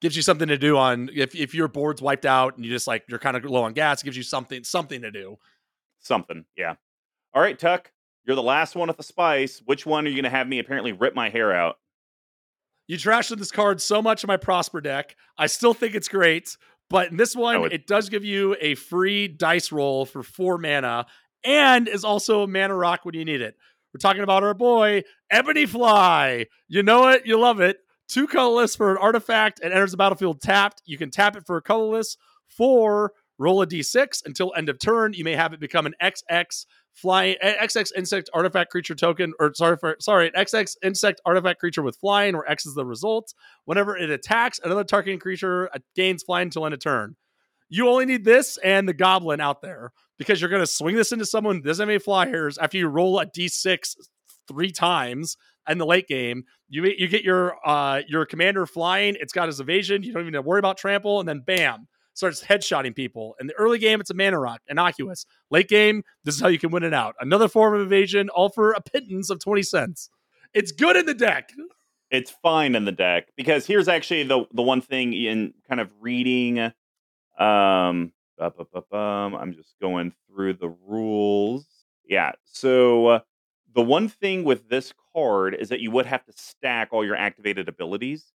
gives 0.00 0.16
you 0.16 0.22
something 0.22 0.48
to 0.48 0.58
do 0.58 0.76
on 0.76 1.10
if, 1.14 1.34
if 1.34 1.54
your 1.54 1.68
board's 1.68 2.02
wiped 2.02 2.26
out 2.26 2.56
and 2.56 2.64
you 2.64 2.70
just 2.70 2.86
like 2.86 3.04
you're 3.08 3.18
kind 3.18 3.36
of 3.36 3.44
low 3.44 3.64
on 3.64 3.74
gas 3.74 4.00
it 4.00 4.04
gives 4.04 4.16
you 4.16 4.22
something 4.22 4.64
something 4.64 5.02
to 5.02 5.10
do 5.10 5.36
Something, 6.00 6.46
yeah. 6.56 6.74
All 7.34 7.42
right, 7.42 7.58
Tuck, 7.58 7.92
you're 8.26 8.34
the 8.34 8.42
last 8.42 8.74
one 8.74 8.88
with 8.88 8.96
the 8.96 9.02
spice. 9.02 9.62
Which 9.66 9.84
one 9.84 10.06
are 10.06 10.08
you 10.08 10.16
going 10.16 10.24
to 10.24 10.30
have 10.30 10.48
me 10.48 10.58
apparently 10.58 10.92
rip 10.92 11.14
my 11.14 11.28
hair 11.28 11.52
out? 11.52 11.76
you 12.86 12.96
trashed 12.96 13.36
this 13.38 13.52
card 13.52 13.80
so 13.80 14.02
much 14.02 14.24
in 14.24 14.26
my 14.26 14.36
prosper 14.36 14.80
deck 14.80 15.14
i 15.38 15.46
still 15.46 15.72
think 15.72 15.94
it's 15.94 16.08
great 16.08 16.56
but 16.90 17.10
in 17.10 17.16
this 17.16 17.34
one 17.34 17.60
would- 17.62 17.72
it 17.72 17.86
does 17.86 18.10
give 18.10 18.24
you 18.24 18.54
a 18.60 18.74
free 18.74 19.26
dice 19.28 19.72
roll 19.72 20.04
for 20.04 20.22
four 20.22 20.58
mana 20.58 21.06
and 21.42 21.88
is 21.88 22.04
also 22.04 22.42
a 22.42 22.46
mana 22.46 22.74
rock 22.74 23.04
when 23.04 23.14
you 23.14 23.24
need 23.24 23.40
it. 23.40 23.56
We're 23.94 23.98
talking 23.98 24.22
about 24.22 24.42
our 24.44 24.52
boy 24.54 25.04
ebony 25.30 25.64
fly. 25.64 26.46
You 26.68 26.82
know 26.82 27.08
it 27.08 27.24
you 27.26 27.38
love 27.38 27.60
it. 27.60 27.78
Two 28.08 28.26
colorless 28.26 28.76
for 28.76 28.90
an 28.90 28.98
artifact 28.98 29.60
and 29.62 29.72
enters 29.72 29.92
the 29.92 29.96
battlefield 29.96 30.42
tapped. 30.42 30.82
You 30.84 30.98
can 30.98 31.10
tap 31.10 31.36
it 31.36 31.46
for 31.46 31.56
a 31.56 31.62
colorless 31.62 32.16
four. 32.48 33.12
Roll 33.38 33.62
a 33.62 33.66
d6 33.66 34.22
until 34.26 34.52
end 34.54 34.68
of 34.68 34.78
turn. 34.78 35.14
You 35.14 35.24
may 35.24 35.34
have 35.34 35.54
it 35.54 35.60
become 35.60 35.86
an 35.86 35.94
xx 36.02 36.66
flying 36.94 37.36
xx 37.42 37.92
insect 37.96 38.28
artifact 38.34 38.70
creature 38.70 38.94
token 38.94 39.32
or 39.38 39.52
sorry 39.54 39.76
for 39.76 39.96
sorry 40.00 40.30
xx 40.32 40.76
insect 40.82 41.20
artifact 41.24 41.60
creature 41.60 41.82
with 41.82 41.96
flying 41.96 42.34
where 42.34 42.50
x 42.50 42.66
is 42.66 42.74
the 42.74 42.84
result. 42.84 43.32
Whenever 43.64 43.96
it 43.96 44.10
attacks 44.10 44.60
another 44.62 44.84
targeting 44.84 45.18
creature 45.18 45.70
uh, 45.74 45.78
gains 45.94 46.22
flying 46.22 46.46
until 46.46 46.64
end 46.64 46.74
of 46.74 46.80
turn. 46.80 47.16
You 47.68 47.88
only 47.88 48.06
need 48.06 48.24
this 48.24 48.58
and 48.64 48.88
the 48.88 48.92
goblin 48.92 49.40
out 49.40 49.62
there 49.62 49.92
because 50.18 50.40
you're 50.40 50.50
going 50.50 50.62
to 50.62 50.66
swing 50.66 50.96
this 50.96 51.12
into 51.12 51.24
someone 51.24 51.62
doesn't 51.62 51.82
have 51.82 51.88
any 51.88 51.98
flyers 52.00 52.58
after 52.58 52.76
you 52.76 52.88
roll 52.88 53.20
a 53.20 53.26
d6 53.26 53.94
three 54.48 54.72
times 54.72 55.36
in 55.68 55.78
the 55.78 55.86
late 55.86 56.08
game. 56.08 56.44
You 56.68 56.84
you 56.84 57.08
get 57.08 57.22
your 57.22 57.56
uh 57.66 58.02
your 58.08 58.26
commander 58.26 58.66
flying 58.66 59.16
it's 59.20 59.32
got 59.32 59.48
his 59.48 59.60
evasion 59.60 60.02
you 60.02 60.12
don't 60.12 60.22
even 60.22 60.34
have 60.34 60.44
to 60.44 60.48
worry 60.48 60.58
about 60.58 60.78
trample 60.78 61.20
and 61.20 61.28
then 61.28 61.42
bam 61.46 61.86
starts 62.14 62.42
headshotting 62.44 62.94
people 62.94 63.34
in 63.40 63.46
the 63.46 63.54
early 63.54 63.78
game 63.78 64.00
it's 64.00 64.10
a 64.10 64.14
mana 64.14 64.38
rock 64.38 64.60
innocuous 64.68 65.24
late 65.50 65.68
game 65.68 66.02
this 66.24 66.34
is 66.34 66.40
how 66.40 66.48
you 66.48 66.58
can 66.58 66.70
win 66.70 66.82
it 66.82 66.92
out 66.94 67.14
another 67.20 67.48
form 67.48 67.74
of 67.74 67.80
evasion 67.80 68.28
all 68.30 68.48
for 68.48 68.72
a 68.72 68.80
pittance 68.80 69.30
of 69.30 69.38
20 69.38 69.62
cents 69.62 70.10
it's 70.52 70.72
good 70.72 70.96
in 70.96 71.06
the 71.06 71.14
deck 71.14 71.50
It's 72.10 72.30
fine 72.42 72.74
in 72.74 72.84
the 72.84 72.92
deck 72.92 73.28
because 73.36 73.66
here's 73.66 73.86
actually 73.86 74.24
the 74.24 74.44
the 74.52 74.62
one 74.62 74.80
thing 74.80 75.12
in 75.12 75.54
kind 75.68 75.80
of 75.80 75.88
reading. 76.00 76.58
Um, 77.38 78.12
I'm 79.38 79.54
just 79.54 79.76
going 79.80 80.12
through 80.26 80.54
the 80.54 80.74
rules. 80.88 81.66
Yeah, 82.04 82.32
so 82.44 83.06
uh, 83.06 83.20
the 83.74 83.82
one 83.82 84.08
thing 84.08 84.42
with 84.42 84.68
this 84.68 84.92
card 85.14 85.54
is 85.54 85.68
that 85.68 85.78
you 85.80 85.92
would 85.92 86.06
have 86.06 86.24
to 86.24 86.32
stack 86.34 86.88
all 86.90 87.04
your 87.04 87.14
activated 87.14 87.68
abilities 87.68 88.32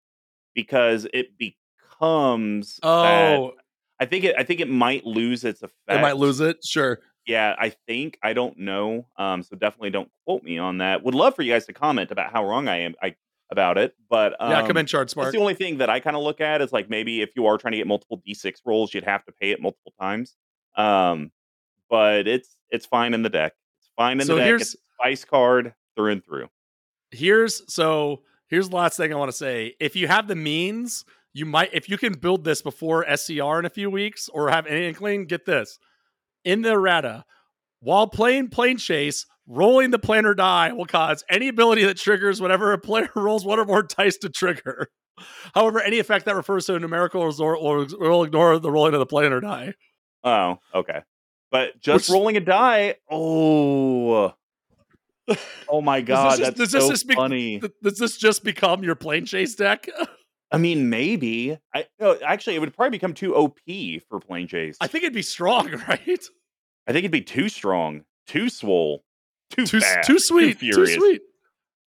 because 0.53 1.07
it 1.11 1.35
becomes. 1.37 2.79
oh 2.83 3.53
I 3.99 4.05
think 4.05 4.23
it. 4.25 4.35
I 4.37 4.43
think 4.43 4.59
it 4.59 4.69
might 4.69 5.05
lose 5.05 5.43
its 5.43 5.61
effect. 5.61 5.77
it 5.87 6.01
might 6.01 6.17
lose 6.17 6.39
it 6.39 6.63
sure 6.65 6.99
Yeah, 7.25 7.55
I 7.57 7.69
think 7.87 8.17
I 8.23 8.33
don't 8.33 8.57
know. 8.57 9.07
Um, 9.17 9.43
so 9.43 9.55
definitely 9.55 9.91
don't 9.91 10.09
quote 10.25 10.43
me 10.43 10.57
on 10.57 10.79
that. 10.79 11.03
Would 11.03 11.15
love 11.15 11.35
for 11.35 11.41
you 11.43 11.53
guys 11.53 11.65
to 11.67 11.73
comment 11.73 12.11
about 12.11 12.31
how 12.31 12.45
wrong 12.47 12.67
I 12.67 12.79
am 12.81 12.95
I, 13.01 13.15
about 13.51 13.77
it. 13.77 13.95
But 14.09 14.35
um, 14.39 14.51
yeah 14.51 14.65
come 14.67 14.77
in 14.77 14.85
chart 14.85 15.05
That's 15.07 15.13
smart 15.13 15.31
the 15.31 15.39
only 15.39 15.53
thing 15.53 15.77
that 15.77 15.89
I 15.89 15.99
kind 15.99 16.15
of 16.15 16.23
look 16.23 16.41
at 16.41 16.61
is 16.61 16.73
like 16.73 16.89
maybe 16.89 17.21
if 17.21 17.31
you 17.35 17.45
are 17.45 17.57
trying 17.57 17.73
to 17.73 17.77
get 17.77 17.87
multiple 17.87 18.21
D6 18.27 18.55
rolls, 18.65 18.93
you'd 18.93 19.03
have 19.05 19.23
to 19.25 19.31
pay 19.31 19.51
it 19.51 19.61
multiple 19.61 19.93
times. 19.99 20.35
Um, 20.75 21.31
but 21.89 22.27
it's 22.27 22.57
it's 22.71 22.85
fine 22.85 23.13
in 23.13 23.21
the 23.21 23.29
deck. 23.29 23.53
It's 23.79 23.89
fine 23.95 24.19
in 24.19 24.25
So 24.25 24.33
the 24.35 24.39
deck. 24.39 24.47
here's- 24.47 24.61
It's 24.61 24.75
a 24.75 24.77
spice 24.99 25.25
card 25.25 25.73
through 25.95 26.11
and 26.13 26.25
through. 26.25 26.49
here's 27.11 27.61
so 27.71 28.23
here's 28.47 28.69
the 28.69 28.75
last 28.75 28.97
thing 28.97 29.13
I 29.13 29.15
want 29.15 29.29
to 29.31 29.37
say. 29.37 29.75
If 29.79 29.95
you 29.95 30.07
have 30.07 30.27
the 30.27 30.35
means, 30.35 31.05
you 31.33 31.45
might 31.45 31.69
if 31.73 31.89
you 31.89 31.97
can 31.97 32.13
build 32.13 32.43
this 32.43 32.61
before 32.61 33.05
SCR 33.15 33.59
in 33.59 33.65
a 33.65 33.69
few 33.69 33.89
weeks 33.89 34.29
or 34.29 34.49
have 34.49 34.65
any 34.67 34.87
inkling, 34.87 35.25
get 35.25 35.45
this. 35.45 35.79
In 36.45 36.61
the 36.61 36.71
errata, 36.73 37.23
while 37.79 38.07
playing 38.07 38.49
Planechase, 38.49 39.25
rolling 39.47 39.91
the 39.91 39.99
planar 39.99 40.35
die 40.35 40.71
will 40.73 40.85
cause 40.85 41.23
any 41.29 41.47
ability 41.47 41.83
that 41.85 41.97
triggers 41.97 42.39
whenever 42.41 42.71
a 42.73 42.77
player 42.77 43.09
rolls 43.15 43.45
one 43.45 43.59
or 43.59 43.65
more 43.65 43.83
dice 43.83 44.17
to 44.17 44.29
trigger. 44.29 44.87
However, 45.53 45.79
any 45.81 45.99
effect 45.99 46.25
that 46.25 46.35
refers 46.35 46.65
to 46.65 46.75
a 46.75 46.79
numerical 46.79 47.25
result 47.25 47.61
will, 47.61 47.85
will 47.99 48.23
ignore 48.23 48.57
the 48.59 48.71
rolling 48.71 48.93
of 48.93 48.99
the 48.99 49.05
planar 49.05 49.41
die. 49.41 49.73
Oh, 50.23 50.57
okay. 50.73 51.01
But 51.51 51.79
just 51.79 52.09
Which- 52.09 52.13
rolling 52.13 52.37
a 52.37 52.39
die. 52.39 52.95
Oh, 53.09 54.33
oh 55.69 55.81
my 55.81 56.01
god, 56.01 56.39
that's 56.39 56.57
does 56.57 56.71
this 56.71 56.83
so 56.83 56.89
just 56.89 57.07
be- 57.07 57.15
funny. 57.15 57.59
Th- 57.59 57.71
Does 57.81 57.97
this 57.97 58.17
just 58.17 58.43
become 58.43 58.83
your 58.83 58.95
Planechase 58.95 59.55
deck? 59.55 59.87
I 60.53 60.57
mean, 60.59 60.89
maybe. 60.89 61.57
I 61.73 61.87
no, 61.99 62.15
actually, 62.25 62.55
it 62.55 62.59
would 62.59 62.73
probably 62.75 62.91
become 62.91 63.13
too 63.13 63.35
OP 63.35 63.59
for 64.07 64.19
Planechase. 64.19 64.77
I 64.79 64.87
think 64.87 65.03
it'd 65.03 65.13
be 65.13 65.23
strong, 65.23 65.69
right? 65.87 66.23
I 66.87 66.91
think 66.91 66.99
it'd 66.99 67.11
be 67.11 67.21
too 67.21 67.49
strong, 67.49 68.03
too 68.27 68.49
swole, 68.49 69.03
too 69.49 69.65
Too, 69.65 69.79
fast, 69.79 70.07
too 70.07 70.19
sweet, 70.19 70.59
too, 70.59 70.71
furious, 70.71 70.95
sweet. 70.95 71.21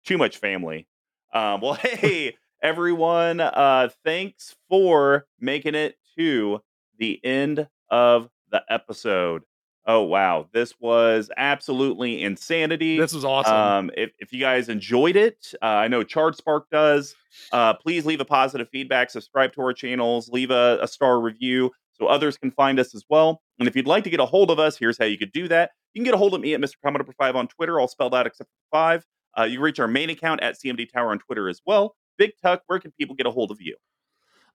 too 0.06 0.18
much 0.18 0.38
family. 0.38 0.88
Um, 1.34 1.62
well, 1.62 1.74
hey, 1.80 2.38
everyone, 2.62 3.40
uh, 3.40 3.90
thanks 4.04 4.56
for 4.68 5.28
making 5.40 5.76
it 5.76 5.96
to 6.18 6.62
the 6.98 7.24
end 7.24 7.68
of 7.90 8.30
the 8.52 8.64
episode. 8.70 9.44
Oh 9.88 10.02
wow, 10.02 10.48
this 10.52 10.74
was 10.80 11.30
absolutely 11.38 12.24
insanity. 12.24 12.98
This 12.98 13.14
was 13.14 13.24
awesome. 13.24 13.54
Um, 13.54 13.92
if, 13.96 14.12
if 14.18 14.34
you 14.34 14.40
guys 14.40 14.68
enjoyed 14.68 15.16
it, 15.16 15.54
uh, 15.62 15.66
I 15.66 15.88
know 15.88 16.02
Chard 16.04 16.36
Spark 16.36 16.70
does. 16.72 17.16
Uh, 17.52 17.76
please 17.76 18.06
leave 18.06 18.20
a 18.20 18.26
positive 18.26 18.68
feedback, 18.72 19.12
subscribe 19.12 19.54
to 19.54 19.62
our 19.62 19.74
channels, 19.74 20.28
leave 20.30 20.50
a, 20.50 20.80
a 20.82 20.88
star 20.88 21.20
review 21.20 21.72
so 21.94 22.08
others 22.08 22.38
can 22.38 22.52
find 22.52 22.80
us 22.80 22.96
as 22.96 23.04
well. 23.10 23.42
And 23.60 23.68
if 23.68 23.76
you'd 23.76 23.88
like 23.88 24.04
to 24.06 24.10
get 24.10 24.20
a 24.20 24.26
hold 24.26 24.50
of 24.50 24.60
us, 24.60 24.78
here's 24.78 24.98
how 24.98 25.06
you 25.06 25.18
could 25.18 25.32
do 25.32 25.48
that. 25.50 25.72
You 25.94 26.00
can 26.00 26.06
get 26.06 26.14
a 26.14 26.18
hold 26.18 26.34
of 26.34 26.42
me 26.42 26.54
at 26.54 26.60
Mr. 26.60 26.74
Commodore 26.84 27.14
5 27.18 27.36
on 27.36 27.48
Twitter, 27.48 27.80
all 27.80 27.88
spelled 27.88 28.16
out 28.16 28.28
except 28.28 28.50
for 28.50 28.78
5. 28.78 29.06
Uh, 29.38 29.44
you 29.44 29.58
can 29.58 29.64
reach 29.64 29.80
our 29.80 29.88
main 29.88 30.10
account 30.10 30.42
at 30.42 30.56
CMD 30.56 30.92
Tower 30.92 31.12
on 31.12 31.20
Twitter 31.20 31.48
as 31.48 31.62
well. 31.66 31.96
Big 32.18 32.32
Tuck, 32.42 32.64
where 32.68 32.80
can 32.80 32.92
people 33.00 33.16
get 33.16 33.28
a 33.28 33.32
hold 33.32 33.52
of 33.52 33.62
you? 33.62 33.76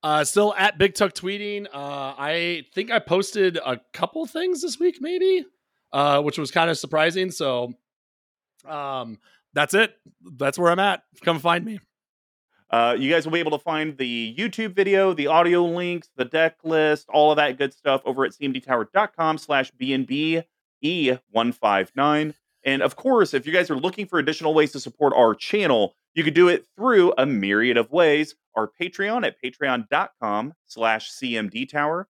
Uh, 0.03 0.25
still 0.25 0.55
at 0.55 0.79
Big 0.79 0.95
Tuck 0.95 1.13
tweeting. 1.13 1.67
Uh, 1.67 2.15
I 2.17 2.65
think 2.75 2.91
I 2.91 2.99
posted 2.99 3.59
a 3.59 3.81
couple 3.93 4.25
things 4.27 4.63
this 4.63 4.79
week, 4.79 4.99
maybe, 5.01 5.45
uh, 5.93 6.23
which 6.23 6.39
was 6.39 6.51
kind 6.51 6.71
of 6.71 6.79
surprising. 6.79 7.31
So, 7.31 7.75
um, 8.67 9.19
that's 9.53 9.75
it. 9.75 9.95
That's 10.37 10.59
where 10.59 10.71
I'm 10.71 10.79
at. 10.79 11.03
Come 11.23 11.39
find 11.39 11.65
me. 11.65 11.81
Uh, 12.71 12.97
you 12.97 13.11
guys 13.11 13.25
will 13.27 13.33
be 13.33 13.41
able 13.41 13.51
to 13.51 13.59
find 13.59 13.99
the 13.99 14.35
YouTube 14.39 14.75
video, 14.75 15.13
the 15.13 15.27
audio 15.27 15.65
links, 15.65 16.09
the 16.17 16.25
deck 16.25 16.57
list, 16.63 17.09
all 17.13 17.33
of 17.33 17.37
that 17.37 17.59
good 17.59 17.75
stuff 17.75 18.01
over 18.05 18.25
at 18.25 18.31
cmdtower.com 18.31 19.39
slash 19.39 19.73
BNB 19.73 20.45
E159. 20.83 22.35
And 22.65 22.83
of 22.83 22.95
course, 22.97 23.35
if 23.35 23.47
you 23.47 23.53
guys 23.53 23.71
are 23.71 23.77
looking 23.77 24.07
for 24.07 24.19
additional 24.19 24.55
ways 24.55 24.73
to 24.73 24.81
support 24.81 25.13
our 25.17 25.35
channel, 25.35 25.97
you 26.15 26.25
could 26.25 26.35
do 26.35 26.49
it 26.49 26.67
through 26.77 27.13
a 27.17 27.27
myriad 27.27 27.77
of 27.77 27.91
ways. 27.91 28.35
Our 28.57 28.71
Patreon 28.81 29.25
at 29.25 29.37
patreon.com 29.43 30.55
slash 30.67 31.13
cmdtower. 31.13 32.05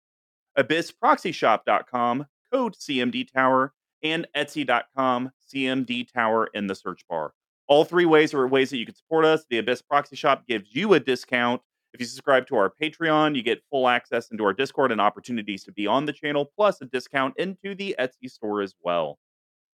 abyssproxyshop.com, 0.57 2.27
code 2.53 2.75
cmdtower, 2.75 3.71
and 4.03 4.27
etsy.com, 4.37 5.31
cmdtower 5.53 6.47
in 6.55 6.67
the 6.67 6.75
search 6.75 7.03
bar. 7.09 7.33
All 7.67 7.85
three 7.85 8.07
ways 8.07 8.33
are 8.33 8.47
ways 8.47 8.71
that 8.71 8.79
you 8.79 8.87
can 8.87 8.95
support 8.95 9.25
us. 9.25 9.45
The 9.51 9.59
Abyss 9.59 9.83
Proxy 9.83 10.17
Shop 10.17 10.47
gives 10.47 10.75
you 10.75 10.95
a 10.95 11.01
discount. 11.01 11.61
If 11.93 12.01
you 12.01 12.07
subscribe 12.07 12.47
to 12.49 12.57
our 12.57 12.73
Patreon, 12.81 13.35
you 13.35 13.43
get 13.43 13.63
full 13.71 13.89
access 13.89 14.31
into 14.31 14.45
our 14.45 14.53
Discord 14.53 14.93
and 14.93 15.01
opportunities 15.01 15.65
to 15.65 15.73
be 15.73 15.87
on 15.87 16.07
the 16.07 16.13
channel, 16.13 16.51
plus 16.57 16.81
a 16.81 16.87
discount 16.87 17.35
into 17.37 17.75
the 17.75 17.97
Etsy 17.99 18.31
store 18.31 18.63
as 18.63 18.75
well. 18.83 19.19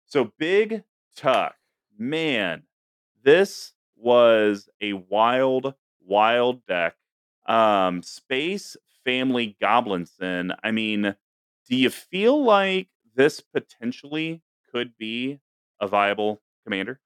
So, 0.06 0.32
Big 0.38 0.84
Tuck, 1.16 1.54
man, 1.98 2.62
this 3.24 3.72
was 4.02 4.68
a 4.80 4.92
wild, 4.94 5.74
wild 6.04 6.66
deck. 6.66 6.94
Um, 7.46 8.02
Space 8.02 8.76
Family 9.04 9.56
Goblinson. 9.60 10.52
I 10.62 10.70
mean, 10.70 11.14
do 11.68 11.76
you 11.76 11.90
feel 11.90 12.42
like 12.42 12.88
this 13.14 13.40
potentially 13.40 14.42
could 14.72 14.96
be 14.98 15.40
a 15.80 15.86
viable 15.86 16.40
commander? 16.64 17.00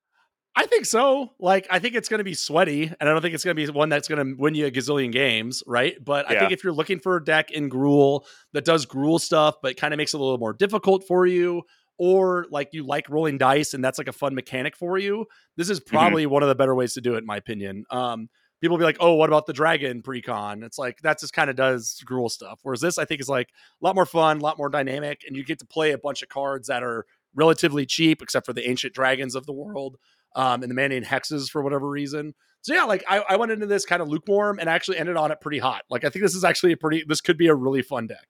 I 0.59 0.65
think 0.65 0.87
so. 0.87 1.33
Like, 1.39 1.67
I 1.71 1.79
think 1.79 1.95
it's 1.95 2.09
going 2.09 2.19
to 2.19 2.25
be 2.25 2.33
sweaty, 2.33 2.85
and 2.85 3.09
I 3.09 3.13
don't 3.13 3.21
think 3.21 3.35
it's 3.35 3.45
going 3.45 3.57
to 3.57 3.67
be 3.67 3.71
one 3.71 3.91
that's 3.91 4.09
going 4.09 4.25
to 4.25 4.41
win 4.41 4.55
you 4.55 4.65
a 4.67 4.71
gazillion 4.71 5.13
games, 5.13 5.63
right? 5.67 6.03
But 6.03 6.31
I 6.31 6.39
think 6.39 6.53
if 6.53 6.65
you're 6.65 6.73
looking 6.73 6.99
for 6.99 7.17
a 7.17 7.25
deck 7.25 7.51
in 7.51 7.69
Gruul 7.69 8.23
that 8.55 8.65
does 8.65 8.87
Gruul 8.87 9.21
stuff, 9.21 9.57
but 9.63 9.77
kind 9.77 9.93
of 9.93 9.99
makes 9.99 10.15
it 10.15 10.21
a 10.21 10.23
little 10.23 10.39
more 10.39 10.55
difficult 10.55 11.07
for 11.07 11.27
you, 11.27 11.63
or 11.99 12.47
like 12.51 12.71
you 12.73 12.85
like 12.87 13.09
rolling 13.09 13.39
dice 13.39 13.75
and 13.75 13.85
that's 13.85 13.99
like 13.99 14.09
a 14.09 14.13
fun 14.13 14.35
mechanic 14.35 14.77
for 14.77 14.99
you, 14.99 15.27
this 15.57 15.71
is 15.71 15.81
Mm-hmm. 15.81 15.97
probably 15.97 16.27
one 16.27 16.43
of 16.43 16.49
the 16.49 16.55
better 16.55 16.75
ways 16.75 16.95
to 16.95 17.01
do 17.01 17.15
it, 17.15 17.19
in 17.19 17.27
my 17.27 17.37
opinion. 17.37 17.85
Um, 17.91 18.29
people 18.61 18.79
be 18.79 18.85
like, 18.85 18.97
"Oh, 19.01 19.15
what 19.15 19.29
about 19.29 19.47
the 19.47 19.53
dragon 19.53 20.03
precon?" 20.03 20.65
It's 20.65 20.79
like 20.79 20.99
that 21.03 21.21
just 21.21 21.33
kind 21.33 21.51
of 21.51 21.57
does 21.57 22.03
Gruul 22.07 22.31
stuff. 22.31 22.61
Whereas 22.63 22.81
this, 22.81 22.99
I 22.99 23.05
think, 23.05 23.21
is 23.21 23.29
like 23.29 23.49
a 23.49 23.85
lot 23.85 23.95
more 23.95 24.07
fun, 24.07 24.39
a 24.39 24.41
lot 24.41 24.59
more 24.59 24.69
dynamic, 24.69 25.23
and 25.27 25.37
you 25.37 25.45
get 25.45 25.59
to 25.61 25.67
play 25.67 25.93
a 25.93 25.99
bunch 25.99 26.23
of 26.23 26.29
cards 26.29 26.69
that 26.69 26.83
are 26.83 27.07
relatively 27.35 27.85
cheap, 27.87 28.23
except 28.23 28.47
for 28.47 28.53
the 28.53 28.69
ancient 28.69 28.95
dragons 28.95 29.35
of 29.35 29.45
the 29.47 29.53
world 29.53 29.97
um, 30.35 30.63
and 30.63 30.71
the 30.71 30.75
Maddening 30.75 31.05
Hexes 31.05 31.51
for 31.51 31.63
whatever 31.63 31.89
reason. 31.89 32.35
So 32.63 32.75
yeah, 32.75 32.85
like 32.85 33.05
I, 33.09 33.23
I 33.29 33.37
went 33.37 33.53
into 33.53 33.67
this 33.67 33.85
kind 33.85 34.01
of 34.03 34.09
lukewarm 34.09 34.59
and 34.59 34.69
actually 34.69 34.99
ended 34.99 35.17
on 35.17 35.31
it 35.31 35.41
pretty 35.41 35.59
hot. 35.59 35.83
Like 35.91 36.05
I 36.05 36.09
think 36.09 36.23
this 36.25 36.35
is 36.35 36.45
actually 36.45 36.73
a 36.73 36.77
pretty. 36.77 37.05
This 37.07 37.21
could 37.21 37.37
be 37.39 37.47
a 37.49 37.55
really 37.55 37.83
fun 37.83 38.07
deck. 38.07 38.27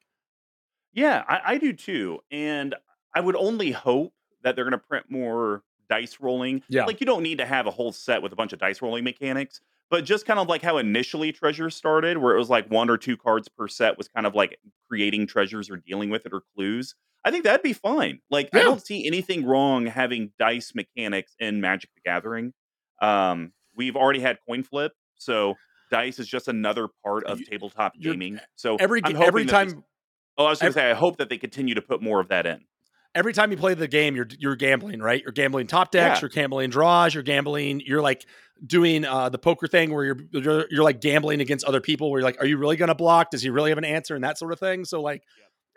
Yeah, 0.92 1.22
I, 1.28 1.40
I 1.54 1.58
do 1.58 1.72
too. 1.72 2.18
And 2.30 2.74
I 3.16 3.20
would 3.20 3.36
only 3.36 3.70
hope 3.72 4.12
that 4.42 4.54
they're 4.54 4.64
going 4.64 4.72
to 4.72 4.78
print 4.78 5.06
more 5.08 5.62
dice 5.88 6.18
rolling. 6.20 6.62
Yeah. 6.68 6.84
Like, 6.84 7.00
you 7.00 7.06
don't 7.06 7.22
need 7.22 7.38
to 7.38 7.46
have 7.46 7.66
a 7.66 7.70
whole 7.70 7.92
set 7.92 8.20
with 8.22 8.32
a 8.32 8.36
bunch 8.36 8.52
of 8.52 8.58
dice 8.58 8.82
rolling 8.82 9.04
mechanics, 9.04 9.60
but 9.90 10.04
just 10.04 10.26
kind 10.26 10.38
of 10.38 10.48
like 10.48 10.60
how 10.62 10.76
initially 10.78 11.32
treasures 11.32 11.74
started, 11.74 12.18
where 12.18 12.34
it 12.34 12.38
was 12.38 12.50
like 12.50 12.70
one 12.70 12.90
or 12.90 12.98
two 12.98 13.16
cards 13.16 13.48
per 13.48 13.68
set 13.68 13.96
was 13.96 14.06
kind 14.08 14.26
of 14.26 14.34
like 14.34 14.58
creating 14.88 15.26
treasures 15.26 15.70
or 15.70 15.76
dealing 15.78 16.10
with 16.10 16.26
it 16.26 16.32
or 16.34 16.42
clues. 16.54 16.94
I 17.24 17.30
think 17.30 17.44
that'd 17.44 17.62
be 17.62 17.72
fine. 17.72 18.20
Like, 18.30 18.50
I 18.54 18.60
don't 18.62 18.84
see 18.84 19.06
anything 19.06 19.46
wrong 19.46 19.86
having 19.86 20.32
dice 20.38 20.72
mechanics 20.74 21.34
in 21.40 21.60
Magic 21.60 21.90
the 21.94 22.00
Gathering. 22.04 22.52
Um, 23.02 23.52
we've 23.74 23.96
already 23.96 24.20
had 24.20 24.38
coin 24.46 24.62
flip, 24.62 24.92
so 25.16 25.54
dice 25.90 26.18
is 26.18 26.28
just 26.28 26.46
another 26.48 26.88
part 27.04 27.24
of 27.24 27.40
You- 27.40 27.46
tabletop 27.46 27.94
gaming. 28.00 28.40
So 28.56 28.76
Every 28.76 29.00
every 29.04 29.14
hoping 29.14 29.46
that 29.46 29.64
this- 29.64 29.72
time 29.72 29.84
Oh, 30.38 30.44
I 30.44 30.50
was 30.50 30.60
going 30.60 30.70
to 30.72 30.78
say, 30.78 30.90
I 30.90 30.94
hope 30.94 31.16
that 31.16 31.30
they 31.30 31.38
continue 31.38 31.74
to 31.74 31.80
put 31.80 32.02
more 32.02 32.20
of 32.20 32.28
that 32.28 32.44
in. 32.44 32.60
Every 33.16 33.32
time 33.32 33.50
you 33.50 33.56
play 33.56 33.74
the 33.74 33.88
game, 33.88 34.14
you're 34.14 34.28
you're 34.38 34.54
gambling, 34.56 35.00
right? 35.00 35.20
You're 35.22 35.32
gambling 35.32 35.66
top 35.66 35.90
decks, 35.90 36.18
Yeah. 36.18 36.20
you're 36.22 36.28
gambling 36.30 36.70
draws, 36.70 37.14
you're 37.14 37.22
gambling, 37.24 37.80
you're 37.84 38.02
like 38.02 38.24
doing 38.64 39.04
uh, 39.04 39.28
the 39.28 39.38
poker 39.38 39.66
thing 39.66 39.92
where 39.92 40.04
you're, 40.04 40.18
you're 40.30 40.66
you're 40.70 40.84
like 40.84 41.00
gambling 41.00 41.40
against 41.40 41.64
other 41.64 41.80
people. 41.80 42.10
Where 42.10 42.20
you're 42.20 42.28
like, 42.28 42.40
are 42.40 42.46
you 42.46 42.56
really 42.58 42.76
going 42.76 42.88
to 42.88 42.94
block? 42.94 43.30
Does 43.30 43.42
he 43.42 43.50
really 43.50 43.70
have 43.70 43.78
an 43.78 43.84
answer? 43.84 44.14
And 44.14 44.22
that 44.22 44.38
sort 44.38 44.52
of 44.52 44.60
thing. 44.60 44.84
So 44.84 45.02
like, 45.02 45.22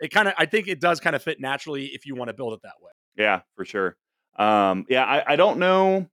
it 0.00 0.08
kind 0.08 0.28
of 0.28 0.34
I 0.38 0.46
think 0.46 0.68
it 0.68 0.80
does 0.80 1.00
kind 1.00 1.16
of 1.16 1.22
fit 1.22 1.40
naturally 1.40 1.86
if 1.86 2.06
you 2.06 2.14
want 2.14 2.28
to 2.28 2.34
build 2.34 2.52
it 2.52 2.60
that 2.62 2.74
way. 2.80 2.92
Yeah, 3.16 3.40
for 3.56 3.64
sure. 3.64 3.96
Um, 4.38 4.86
yeah, 4.88 5.04
I, 5.04 5.32
I 5.32 5.36
don't 5.36 5.58
know 5.58 6.08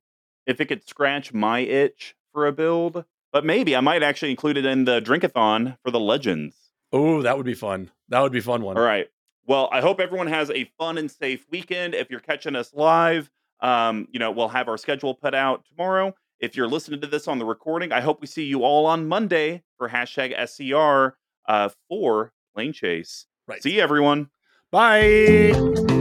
if 0.45 0.59
it 0.59 0.65
could 0.65 0.87
scratch 0.87 1.33
my 1.33 1.59
itch 1.59 2.15
for 2.33 2.47
a 2.47 2.51
build, 2.51 3.05
but 3.31 3.45
maybe 3.45 3.75
I 3.75 3.79
might 3.81 4.03
actually 4.03 4.31
include 4.31 4.57
it 4.57 4.65
in 4.65 4.85
the 4.85 5.01
drinkathon 5.01 5.77
for 5.83 5.91
the 5.91 5.99
legends. 5.99 6.55
Oh, 6.91 7.21
that 7.21 7.37
would 7.37 7.45
be 7.45 7.53
fun. 7.53 7.91
That 8.09 8.21
would 8.21 8.31
be 8.31 8.39
fun 8.41 8.61
one. 8.61 8.77
All 8.77 8.83
right. 8.83 9.07
Well, 9.47 9.69
I 9.71 9.79
hope 9.79 10.01
everyone 10.01 10.27
has 10.27 10.51
a 10.51 10.65
fun 10.77 10.97
and 10.97 11.09
safe 11.09 11.45
weekend. 11.49 11.95
If 11.95 12.11
you're 12.11 12.19
catching 12.19 12.55
us 12.55 12.73
live, 12.73 13.31
um, 13.61 14.07
you 14.11 14.19
know, 14.19 14.29
we'll 14.29 14.49
have 14.49 14.67
our 14.67 14.77
schedule 14.77 15.15
put 15.15 15.33
out 15.33 15.63
tomorrow. 15.65 16.13
If 16.39 16.55
you're 16.55 16.67
listening 16.67 17.01
to 17.01 17.07
this 17.07 17.27
on 17.27 17.39
the 17.39 17.45
recording, 17.45 17.91
I 17.91 18.01
hope 18.01 18.21
we 18.21 18.27
see 18.27 18.43
you 18.43 18.63
all 18.63 18.85
on 18.85 19.07
Monday 19.07 19.63
for 19.77 19.89
hashtag 19.89 20.35
SCR 20.47 21.17
uh, 21.47 21.69
for 21.87 22.33
Planechase. 22.55 23.25
Right. 23.47 23.63
See 23.63 23.75
you, 23.75 23.81
everyone. 23.81 24.29
Bye. 24.69 25.96